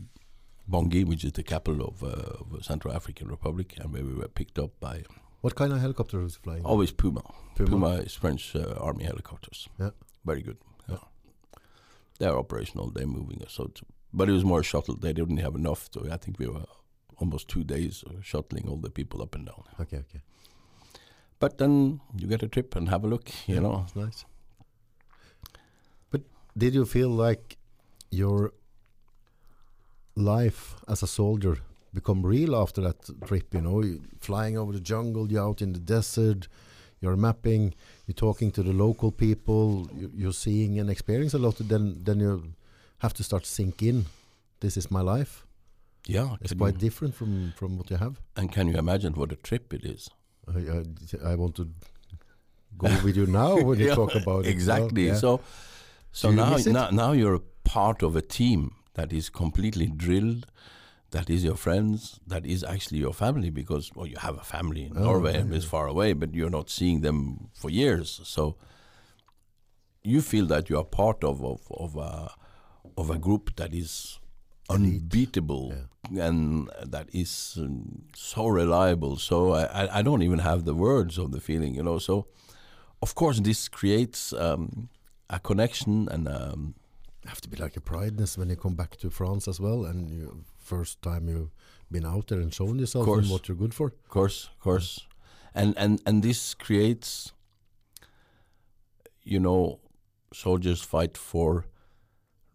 Bangui, 0.70 1.04
which 1.04 1.24
is 1.24 1.32
the 1.32 1.42
capital 1.42 1.86
of, 1.88 2.02
uh, 2.04 2.56
of 2.56 2.64
Central 2.64 2.94
African 2.94 3.28
Republic, 3.28 3.74
and 3.78 3.92
where 3.92 4.04
we 4.04 4.12
were 4.12 4.28
picked 4.28 4.58
up 4.58 4.70
by 4.80 5.02
What 5.40 5.54
kind 5.54 5.72
of 5.72 5.80
helicopter 5.80 6.18
was 6.18 6.36
flying? 6.36 6.62
always 6.64 6.92
Puma. 6.92 7.22
Puma. 7.54 7.70
Puma, 7.70 7.90
is 8.02 8.14
French 8.14 8.54
uh, 8.54 8.74
army 8.78 9.04
helicopters. 9.04 9.68
Yeah. 9.78 9.90
Very 10.26 10.42
good. 10.42 10.58
Yeah. 10.88 11.04
They're 12.18 12.36
operational. 12.38 12.90
They're 12.90 13.06
moving 13.06 13.42
us. 13.42 13.52
So, 13.52 13.70
but 14.12 14.28
it 14.28 14.32
was 14.32 14.44
more 14.44 14.62
shuttle. 14.62 14.96
They 14.96 15.12
didn't 15.12 15.38
have 15.38 15.54
enough. 15.54 15.88
So 15.92 16.06
I 16.10 16.16
think 16.16 16.38
we 16.38 16.46
were 16.46 16.64
almost 17.18 17.48
two 17.48 17.64
days 17.64 18.04
shuttling 18.22 18.68
all 18.68 18.76
the 18.76 18.90
people 18.90 19.22
up 19.22 19.34
and 19.34 19.46
down. 19.46 19.62
Okay, 19.80 19.98
okay. 19.98 20.20
But 21.38 21.58
then 21.58 22.00
you 22.18 22.26
get 22.28 22.42
a 22.42 22.48
trip 22.48 22.76
and 22.76 22.88
have 22.88 23.04
a 23.04 23.08
look. 23.08 23.28
You 23.46 23.54
Yeah, 23.56 23.60
know, 23.60 23.84
it's 23.86 23.96
nice. 23.96 24.24
But 26.10 26.22
did 26.56 26.74
you 26.74 26.84
feel 26.86 27.10
like 27.10 27.56
your 28.10 28.52
life 30.14 30.76
as 30.88 31.02
a 31.02 31.06
soldier 31.06 31.58
become 31.92 32.24
real 32.24 32.56
after 32.56 32.80
that 32.82 32.98
trip? 33.26 33.52
You 33.52 33.60
know, 33.60 33.82
flying 34.20 34.56
over 34.56 34.72
the 34.72 34.80
jungle, 34.80 35.30
you're 35.30 35.42
out 35.44 35.60
in 35.62 35.72
the 35.72 35.78
desert, 35.80 36.48
you're 37.06 37.16
mapping, 37.16 37.74
you're 38.06 38.14
talking 38.28 38.50
to 38.52 38.62
the 38.62 38.72
local 38.72 39.10
people, 39.12 39.88
you, 40.00 40.10
you're 40.14 40.32
seeing 40.46 40.78
and 40.80 40.90
experiencing 40.90 41.40
a 41.40 41.42
lot. 41.46 41.56
Then, 41.58 41.84
then 42.04 42.20
you 42.20 42.52
have 42.98 43.14
to 43.14 43.22
start 43.22 43.46
sink 43.46 43.82
in. 43.82 44.04
This 44.60 44.76
is 44.76 44.90
my 44.90 45.00
life. 45.02 45.44
yeah. 46.06 46.36
It's 46.40 46.52
quite 46.54 46.74
you- 46.74 46.80
different 46.88 47.14
from 47.14 47.52
from 47.58 47.76
what 47.78 47.90
you 47.90 47.98
have. 47.98 48.14
and 48.36 48.52
can 48.52 48.68
you 48.68 48.76
imagine 48.78 49.12
what 49.20 49.32
a 49.32 49.36
trip 49.48 49.72
it 49.74 49.84
is? 49.84 50.10
I, 50.54 50.58
I, 50.76 51.32
I 51.32 51.34
want 51.34 51.54
to 51.56 51.64
go 52.78 52.88
with 53.04 53.16
you 53.16 53.26
now 53.26 53.52
when 53.66 53.78
you 53.80 53.86
Yeah, 53.88 53.94
talk 53.94 54.14
about 54.14 54.46
it. 54.46 54.50
exactly. 54.50 55.06
Yeah. 55.06 55.14
So, 55.20 55.40
so 56.12 56.30
you 56.30 56.36
now, 56.36 56.56
now, 56.78 56.90
now 56.90 57.12
you're 57.12 57.34
a 57.34 57.44
part 57.64 58.02
of 58.02 58.16
a 58.16 58.22
team 58.22 58.60
that 58.94 59.12
is 59.12 59.28
completely 59.30 59.86
drilled. 59.86 60.46
That 61.10 61.30
is 61.30 61.44
your 61.44 61.56
friends. 61.56 62.20
That 62.26 62.44
is 62.44 62.64
actually 62.64 62.98
your 62.98 63.14
family 63.14 63.50
because 63.50 63.90
well, 63.94 64.06
you 64.06 64.16
have 64.18 64.36
a 64.38 64.44
family 64.44 64.84
in 64.86 64.96
Oh, 64.96 65.02
Norway 65.02 65.32
yeah, 65.34 65.40
and 65.40 65.54
it's 65.54 65.64
far 65.64 65.86
away, 65.86 66.12
but 66.14 66.34
you're 66.34 66.50
not 66.50 66.68
seeing 66.70 67.00
them 67.00 67.48
for 67.54 67.70
years. 67.70 68.20
So 68.24 68.56
you 70.02 70.20
feel 70.20 70.46
that 70.46 70.68
you 70.70 70.78
are 70.78 70.84
part 70.84 71.24
of 71.24 71.42
of 71.44 71.60
of 71.70 71.96
a 71.96 72.32
of 72.96 73.10
a 73.10 73.18
group 73.18 73.54
that 73.56 73.72
is 73.74 74.18
unbeatable 74.68 75.72
and 76.18 76.70
that 76.84 77.08
is 77.12 77.56
um, 77.60 78.02
so 78.14 78.46
reliable. 78.46 79.16
So 79.16 79.52
I, 79.52 79.64
I 79.64 79.98
I 79.98 80.02
don't 80.02 80.22
even 80.22 80.40
have 80.40 80.64
the 80.64 80.74
words 80.74 81.18
of 81.18 81.30
the 81.30 81.40
feeling, 81.40 81.74
you 81.74 81.82
know. 81.82 81.98
So 81.98 82.26
of 83.02 83.14
course 83.14 83.40
this 83.40 83.68
creates 83.68 84.32
um, 84.32 84.88
a 85.30 85.38
connection 85.38 86.08
and 86.10 86.28
um, 86.28 86.74
have 87.26 87.40
to 87.40 87.48
be 87.48 87.56
like 87.56 87.76
a 87.76 87.80
prideness 87.80 88.38
when 88.38 88.48
you 88.50 88.56
come 88.56 88.74
back 88.74 88.96
to 88.96 89.10
France 89.10 89.48
as 89.48 89.60
well, 89.60 89.84
and 89.84 90.10
you 90.10 90.44
first 90.74 91.00
time 91.02 91.28
you've 91.32 91.50
been 91.90 92.06
out 92.14 92.26
there 92.28 92.40
and 92.44 92.52
shown 92.60 92.78
yourself 92.78 93.06
and 93.08 93.28
what 93.34 93.48
you're 93.48 93.56
good 93.64 93.74
for. 93.74 93.86
of 93.88 94.08
course, 94.18 94.38
of 94.56 94.60
course, 94.68 94.88
and 95.54 95.74
and 95.84 96.00
and 96.06 96.22
this 96.22 96.54
creates, 96.66 97.32
you 99.34 99.40
know, 99.40 99.78
soldiers 100.32 100.82
fight 100.82 101.16
for 101.16 101.64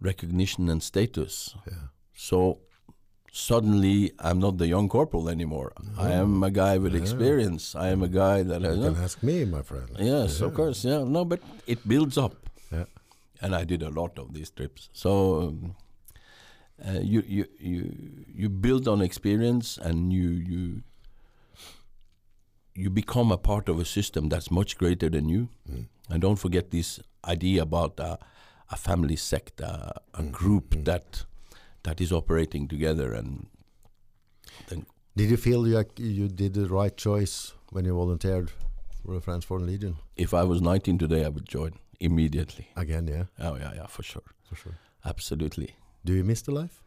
recognition 0.09 0.69
and 0.69 0.81
status. 0.83 1.55
Yeah, 1.67 1.87
So 2.13 2.59
suddenly 3.31 4.11
I'm 4.19 4.39
not 4.39 4.57
the 4.57 4.67
young 4.67 4.89
corporal 4.89 5.29
anymore. 5.29 5.71
I 5.97 6.11
am 6.11 6.43
a 6.43 6.51
guy 6.51 6.77
with 6.77 6.93
Yeah. 6.93 7.01
experience. 7.01 7.75
I 7.75 7.89
am 7.89 8.01
a 8.03 8.07
guy 8.07 8.43
that 8.43 8.61
has. 8.61 8.77
you 8.77 8.83
can 8.93 9.03
ask 9.03 9.23
me, 9.23 9.45
my 9.45 9.61
friend. 9.61 9.89
Yes, 9.99 10.39
Yeah. 10.39 10.47
of 10.47 10.53
course. 10.53 10.83
Yeah, 10.89 11.03
no, 11.17 11.23
but 11.25 11.39
it 11.67 11.87
builds 11.87 12.17
up. 12.17 12.33
Yeah. 12.71 12.85
and 13.43 13.55
I 13.55 13.63
did 13.69 13.81
a 13.83 13.89
lot 13.89 14.19
of 14.19 14.33
these 14.35 14.49
trips. 14.57 14.89
So 14.93 15.11
um, 15.41 15.75
uh, 16.87 16.99
you 17.01 17.23
you 17.27 17.45
you 17.59 17.93
you 18.35 18.49
build 18.49 18.87
on 18.87 19.01
experience, 19.01 19.77
and 19.77 20.11
you 20.13 20.29
you 20.29 20.81
you 22.75 22.89
become 22.89 23.31
a 23.31 23.37
part 23.37 23.69
of 23.69 23.79
a 23.79 23.85
system 23.85 24.29
that's 24.29 24.49
much 24.49 24.77
greater 24.77 25.09
than 25.09 25.29
you. 25.29 25.49
Mm. 25.69 25.85
And 26.09 26.21
don't 26.21 26.37
forget 26.39 26.71
this 26.71 26.99
idea 27.25 27.61
about 27.61 27.99
uh, 27.99 28.17
a 28.69 28.75
family 28.77 29.15
sect, 29.15 29.61
uh, 29.61 29.91
a 30.13 30.21
Mm, 30.21 30.31
group 30.31 30.69
mm. 30.75 30.85
that 30.85 31.25
that 31.83 32.01
is 32.01 32.11
operating 32.11 32.67
together. 32.67 33.13
And 33.13 33.47
then 34.67 34.85
Did 35.15 35.29
you 35.29 35.37
feel 35.37 35.61
like 35.77 35.99
you 35.99 36.27
did 36.27 36.53
the 36.53 36.67
right 36.67 36.95
choice 36.97 37.53
when 37.71 37.85
you 37.85 37.93
volunteered 37.95 38.49
for 39.03 39.13
the 39.15 39.21
French 39.21 39.45
Foreign 39.45 39.65
Legion? 39.67 39.95
if 40.15 40.33
I 40.33 40.43
was 40.43 40.61
19 40.61 40.97
today, 40.97 41.25
I 41.25 41.29
would 41.29 41.47
join 41.47 41.71
immediately. 41.99 42.67
Again, 42.75 43.07
yeah, 43.07 43.25
Oh 43.39 43.55
yeah, 43.57 43.73
yeah, 43.75 43.87
for 43.87 44.03
sure, 44.03 44.23
for 44.49 44.55
sure. 44.55 44.77
absolutely. 45.05 45.75
Do 46.05 46.13
you 46.13 46.23
miss 46.23 46.41
the 46.41 46.51
life? 46.51 46.81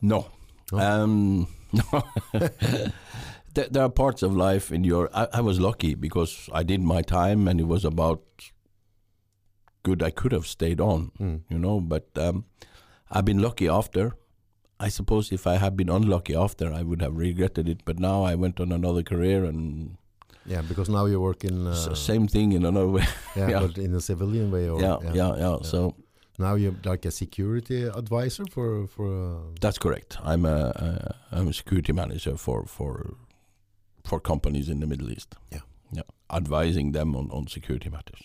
No. 0.00 0.26
No? 0.72 0.78
Um, 0.78 1.48
there, 2.32 3.68
there 3.70 3.82
are 3.82 3.90
parts 3.90 4.22
of 4.22 4.34
life 4.34 4.72
in 4.72 4.84
your. 4.84 5.10
I, 5.12 5.26
I 5.34 5.40
was 5.42 5.60
lucky 5.60 5.94
because 5.94 6.48
I 6.52 6.62
did 6.62 6.80
my 6.80 7.02
time, 7.02 7.46
and 7.48 7.60
it 7.60 7.66
was 7.66 7.84
about 7.84 8.22
good. 9.82 10.02
I 10.02 10.10
could 10.10 10.32
have 10.32 10.46
stayed 10.46 10.80
on, 10.80 11.10
Mm. 11.20 11.40
you 11.50 11.58
know, 11.58 11.80
but 11.80 12.06
um, 12.16 12.44
I've 13.10 13.24
been 13.26 13.42
lucky 13.42 13.68
after. 13.68 14.12
I 14.80 14.88
suppose 14.88 15.30
if 15.30 15.46
I 15.46 15.56
had 15.58 15.76
been 15.76 15.90
unlucky 15.90 16.34
after, 16.34 16.72
I 16.72 16.82
would 16.82 17.02
have 17.02 17.16
regretted 17.16 17.68
it. 17.68 17.84
But 17.84 17.98
now 17.98 18.24
I 18.24 18.34
went 18.34 18.58
on 18.60 18.72
another 18.72 19.02
career, 19.02 19.44
and 19.44 19.96
Yeah, 20.46 20.62
because 20.62 20.88
now 20.88 21.04
you 21.06 21.20
work 21.20 21.44
in 21.44 21.66
uh, 21.66 21.94
same 21.94 22.26
thing 22.28 22.52
in 22.52 22.64
another 22.64 22.88
way. 22.88 23.04
yeah, 23.36 23.48
yeah. 23.52 23.60
but 23.60 23.78
in 23.78 23.94
a 23.94 24.00
civilian 24.00 24.50
way. 24.50 24.68
Or, 24.70 24.80
yeah, 24.80 24.96
yeah, 25.14 25.36
yeah, 25.36 25.58
So 25.62 25.94
Now 26.38 26.54
you're 26.56 26.74
like 26.84 27.04
a 27.08 27.10
security 27.10 27.82
advisor 27.84 28.44
for 28.50 28.86
for. 28.86 29.06
Uh, 29.06 29.40
that's 29.60 29.78
correct. 29.78 30.16
I'm 30.24 30.44
a, 30.46 30.72
a 30.76 31.14
I'm 31.38 31.48
a 31.48 31.52
security 31.52 31.92
manager 31.92 32.36
for 32.36 32.64
for 32.66 33.14
for 34.04 34.20
companies 34.20 34.68
in 34.68 34.80
the 34.80 34.86
Middle 34.86 35.10
East. 35.10 35.34
Yeah. 35.52 35.60
yeah, 35.92 36.02
advising 36.30 36.92
them 36.92 37.14
on 37.16 37.30
on 37.30 37.46
security 37.48 37.90
matters. 37.90 38.22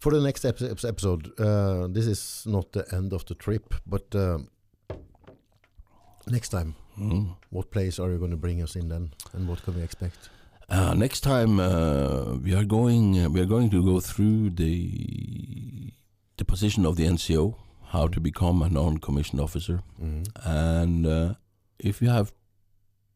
for 0.00 0.12
the 0.12 0.20
next 0.20 0.44
epi- 0.44 0.68
episode, 0.88 1.30
uh, 1.38 1.86
this 1.92 2.06
is 2.06 2.42
not 2.46 2.72
the 2.72 2.84
end 2.92 3.12
of 3.12 3.24
the 3.26 3.34
trip, 3.34 3.74
but 3.86 4.14
um, 4.14 4.48
next 6.26 6.48
time, 6.48 6.74
Mm. 6.98 7.36
what 7.50 7.70
place 7.70 7.98
are 8.02 8.10
you 8.12 8.18
going 8.18 8.30
to 8.32 8.36
bring 8.36 8.62
us 8.62 8.76
in 8.76 8.88
then, 8.88 9.10
and 9.32 9.48
what 9.48 9.62
can 9.62 9.74
we 9.76 9.82
expect? 9.82 10.28
Uh, 10.72 10.94
next 10.94 11.20
time 11.20 11.60
uh, 11.60 12.34
we 12.42 12.54
are 12.54 12.64
going 12.64 13.18
uh, 13.22 13.28
we 13.28 13.40
are 13.40 13.44
going 13.54 13.68
to 13.68 13.84
go 13.84 14.00
through 14.00 14.48
the 14.48 15.92
the 16.38 16.44
position 16.46 16.86
of 16.86 16.96
the 16.96 17.04
NCO, 17.04 17.54
how 17.88 18.06
to 18.08 18.20
become 18.20 18.62
a 18.62 18.70
non-commissioned 18.70 19.40
officer, 19.40 19.82
Mhm. 20.02 20.24
and 20.44 21.06
uh, 21.06 21.34
if 21.78 22.00
you 22.00 22.08
have, 22.08 22.32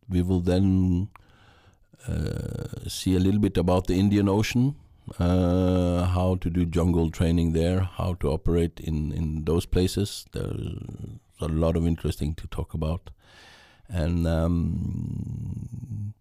we 0.09 0.21
will 0.23 0.41
then 0.41 1.09
uh, 2.07 2.89
see 2.89 3.17
a 3.17 3.21
little 3.21 3.41
bit 3.41 3.57
about 3.57 3.87
the 3.87 3.95
Indian 3.95 4.29
Ocean, 4.29 4.75
uh, 5.19 6.05
how 6.17 6.35
to 6.43 6.51
do 6.51 6.67
jungle 6.67 7.11
training 7.11 7.53
there, 7.55 7.81
how 8.01 8.13
to 8.21 8.29
operate 8.37 8.81
in 8.81 9.13
in 9.13 9.45
those 9.47 9.65
places. 9.67 10.27
There's 10.33 10.61
a 11.41 11.49
lot 11.49 11.77
of 11.77 11.87
interesting 11.87 12.35
to 12.35 12.47
talk 12.59 12.75
about, 12.75 13.11
and. 13.89 14.27
Um, 14.27 16.13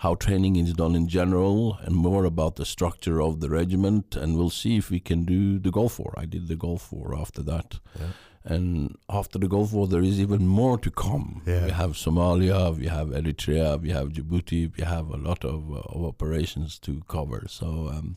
how 0.00 0.14
training 0.14 0.56
is 0.56 0.72
done 0.74 0.94
in 0.94 1.08
general 1.08 1.78
and 1.82 1.94
more 1.96 2.24
about 2.26 2.56
the 2.56 2.64
structure 2.66 3.20
of 3.22 3.40
the 3.40 3.48
regiment 3.48 4.14
and 4.14 4.36
we'll 4.36 4.50
see 4.50 4.76
if 4.76 4.90
we 4.90 5.00
can 5.00 5.24
do 5.24 5.58
the 5.58 5.70
Gulf 5.70 5.98
War. 5.98 6.12
I 6.16 6.26
did 6.26 6.48
the 6.48 6.56
Gulf 6.56 6.92
War 6.92 7.14
after 7.18 7.42
that. 7.44 7.78
Yeah. 7.98 8.06
And 8.44 8.96
after 9.08 9.38
the 9.38 9.48
Gulf 9.48 9.72
War 9.72 9.86
there 9.88 10.02
is 10.02 10.20
even 10.20 10.46
more 10.46 10.76
to 10.78 10.90
come. 10.90 11.42
Yeah. 11.46 11.64
We 11.64 11.70
have 11.72 11.92
Somalia, 11.92 12.76
we 12.76 12.86
have 12.88 13.08
Eritrea, 13.08 13.80
we 13.80 13.90
have 13.90 14.10
Djibouti, 14.10 14.76
we 14.76 14.84
have 14.84 15.08
a 15.08 15.16
lot 15.16 15.44
of, 15.44 15.72
uh, 15.72 15.80
of 15.94 16.04
operations 16.04 16.78
to 16.80 17.02
cover. 17.08 17.46
So 17.48 17.66
um, 17.88 18.16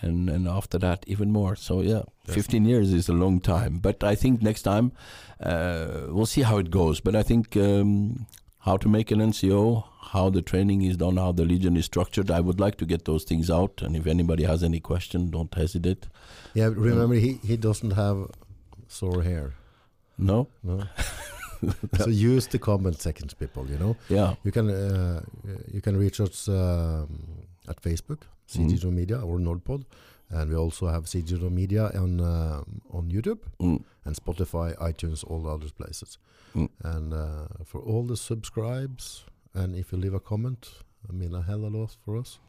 and 0.00 0.30
and 0.30 0.48
after 0.48 0.78
that 0.78 1.04
even 1.06 1.30
more. 1.32 1.54
So 1.56 1.82
yeah, 1.82 2.02
Yes. 2.26 2.34
15 2.34 2.64
years 2.64 2.92
is 2.92 3.08
a 3.08 3.12
long 3.12 3.40
time. 3.40 3.78
But 3.78 4.02
I 4.02 4.14
think 4.14 4.42
next 4.42 4.62
time 4.62 4.92
uh, 5.40 6.06
we'll 6.08 6.26
see 6.26 6.42
how 6.42 6.58
it 6.58 6.70
goes. 6.70 7.00
But 7.00 7.14
I 7.14 7.22
think 7.22 7.56
um, 7.56 8.26
how 8.68 8.76
to 8.76 8.88
make 8.88 9.10
an 9.10 9.20
NCO, 9.20 9.84
how 10.12 10.28
the 10.30 10.42
training 10.42 10.82
is 10.82 10.96
done, 10.96 11.16
how 11.16 11.32
the 11.32 11.44
Legion 11.44 11.76
is 11.76 11.86
structured. 11.86 12.30
I 12.30 12.40
would 12.40 12.60
like 12.60 12.76
to 12.82 12.86
get 12.86 13.04
those 13.04 13.24
things 13.24 13.50
out. 13.50 13.82
And 13.82 13.96
if 13.96 14.06
anybody 14.06 14.44
has 14.44 14.62
any 14.62 14.80
question, 14.80 15.30
don't 15.30 15.54
hesitate. 15.62 16.06
Yeah, 16.54 16.70
remember 16.88 17.14
he 17.26 17.32
he 17.50 17.56
doesn't 17.56 17.92
have 18.02 18.18
sore 18.88 19.22
hair. 19.22 19.46
No? 20.18 20.48
No. 20.62 20.76
so 21.98 22.08
use 22.08 22.46
the 22.48 22.58
comment 22.58 23.00
sections, 23.00 23.34
people. 23.34 23.64
You 23.72 23.78
know, 23.78 23.96
Yeah. 24.08 24.34
you 24.44 24.52
can 24.52 24.70
uh, 24.70 25.20
you 25.74 25.80
can 25.80 25.96
reach 26.04 26.20
us 26.20 26.48
um, 26.48 27.08
at 27.68 27.82
Facebook, 27.82 28.22
CGO 28.48 28.90
Media 29.00 29.18
or 29.20 29.38
Nordpod, 29.38 29.84
and 30.30 30.50
we 30.50 30.56
also 30.56 30.86
have 30.88 31.04
CGO 31.04 31.50
Media 31.50 31.90
on 31.94 32.20
um 32.20 32.80
on 32.90 33.10
YouTube 33.16 33.40
Mm. 33.60 33.82
And 34.08 34.16
Spotify, 34.16 34.74
iTunes, 34.90 35.22
all 35.28 35.40
the 35.42 35.50
other 35.50 35.70
places. 35.80 36.18
Mm. 36.56 36.68
And 36.82 37.12
uh, 37.12 37.64
for 37.64 37.80
all 37.80 38.04
the 38.12 38.16
subscribes, 38.16 39.24
and 39.54 39.76
if 39.76 39.92
you 39.92 39.98
leave 39.98 40.14
a 40.14 40.20
comment, 40.20 40.62
I 41.08 41.12
mean 41.12 41.34
a 41.34 41.42
hell 41.42 41.64
of 41.64 41.74
a 41.74 41.78
lot 41.78 41.96
for 42.04 42.16
us. 42.16 42.40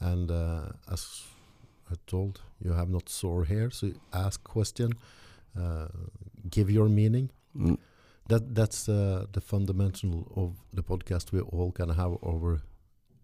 And 0.00 0.30
uh, 0.30 0.92
as 0.92 1.02
I 1.90 1.94
told, 2.06 2.42
you 2.62 2.72
have 2.72 2.90
not 2.90 3.08
sore 3.08 3.44
hair, 3.46 3.70
so 3.70 3.90
ask 4.12 4.44
question, 4.44 4.92
uh, 5.58 5.88
give 6.50 6.70
your 6.70 6.88
meaning. 6.88 7.30
Mm. 7.56 7.78
That 8.28 8.54
that's 8.54 8.88
uh, 8.88 9.24
the 9.32 9.40
fundamental 9.40 10.12
of 10.36 10.48
the 10.74 10.82
podcast. 10.82 11.32
We 11.32 11.40
all 11.40 11.72
can 11.72 11.88
have 11.88 12.12
our 12.22 12.60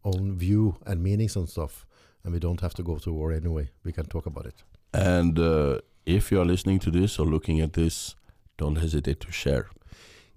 own 0.03 0.39
view 0.39 0.77
and 0.87 1.03
meanings 1.03 1.37
and 1.37 1.49
stuff, 1.49 1.87
and 2.25 2.33
we 2.33 2.41
don't 2.41 2.63
have 2.63 2.75
to 2.75 2.83
go 2.83 2.97
to 2.97 3.13
war 3.13 3.33
anyway. 3.33 3.69
We 3.85 3.93
can 3.93 4.07
talk 4.07 4.27
about 4.27 4.47
it. 4.47 4.65
And 4.95 5.39
uh, 5.39 5.81
if 6.07 6.31
you 6.33 6.41
are 6.41 6.45
listening 6.47 6.79
to 6.81 6.91
this 6.91 7.19
or 7.19 7.27
looking 7.27 7.61
at 7.61 7.73
this, 7.73 8.17
don't 8.59 8.77
hesitate 8.77 9.21
to 9.21 9.33
share. 9.33 9.67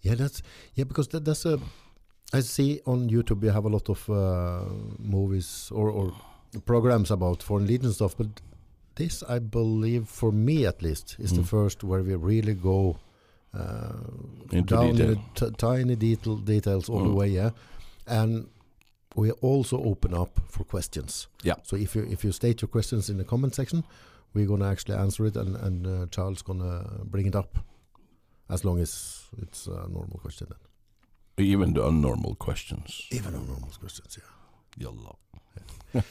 Yeah, 0.02 0.16
that's 0.16 0.42
yeah 0.76 0.86
because 0.88 1.08
that, 1.10 1.26
that's 1.26 1.46
a. 1.46 1.60
I 2.34 2.42
see 2.42 2.82
on 2.86 3.10
YouTube 3.10 3.42
we 3.42 3.48
have 3.50 3.66
a 3.66 3.70
lot 3.70 3.90
of 3.90 4.10
uh, 4.10 4.66
movies 5.00 5.70
or, 5.74 5.90
or 5.90 6.14
programs 6.66 7.12
about 7.12 7.42
foreign 7.44 7.68
legion 7.68 7.94
stuff, 7.94 8.16
but 8.18 8.28
this 8.96 9.24
I 9.30 9.40
believe 9.40 10.08
for 10.08 10.32
me 10.32 10.66
at 10.66 10.82
least 10.82 11.16
is 11.20 11.32
the 11.32 11.42
Mm. 11.42 11.48
first 11.48 11.84
where 11.84 12.04
we 12.04 12.16
really 12.16 12.54
go 12.54 12.98
uh, 13.54 13.94
Into 14.52 14.76
down 14.76 14.96
detail. 14.96 15.16
the 15.36 15.50
t- 15.50 15.56
tiny 15.58 15.96
detail 15.96 16.36
details 16.38 16.90
all 16.90 17.04
the 17.04 17.10
Mm. 17.10 17.16
way, 17.16 17.30
yeah, 17.30 17.52
and 18.06 18.48
we 19.16 19.32
also 19.42 19.78
open 19.84 20.14
up 20.14 20.40
for 20.50 20.64
questions. 20.66 21.28
Yeah. 21.44 21.56
So 21.64 21.76
if 21.78 21.96
you 21.96 22.04
if 22.12 22.24
you 22.26 22.32
state 22.32 22.62
your 22.62 22.70
questions 22.70 23.10
in 23.10 23.18
the 23.18 23.24
comment 23.24 23.56
section, 23.56 23.84
we're 24.38 24.46
gonna 24.48 24.70
actually 24.70 24.96
answer 24.96 25.26
it, 25.26 25.36
and 25.36 25.56
and 25.56 25.88
uh, 25.88 26.06
Charles 26.12 26.44
gonna 26.44 27.04
bring 27.04 27.26
it 27.26 27.36
up, 27.36 27.58
as 28.50 28.64
long 28.64 28.80
as 28.80 29.24
it's 29.42 29.68
a 29.68 29.88
normal 29.90 30.20
question. 30.22 30.48
Then. 30.50 31.46
Even 31.48 31.74
the 31.74 31.82
unnormal 31.82 32.38
questions. 32.38 33.08
Even 33.12 33.36
on 33.36 33.48
normal 33.48 33.72
questions, 33.80 34.18
yeah. 34.18 34.84
Yalla. 34.84 35.16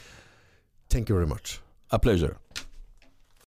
Thank 0.91 1.09
you 1.09 1.15
very 1.15 1.27
much. 1.27 1.61
A 1.91 1.99
pleasure. 1.99 2.37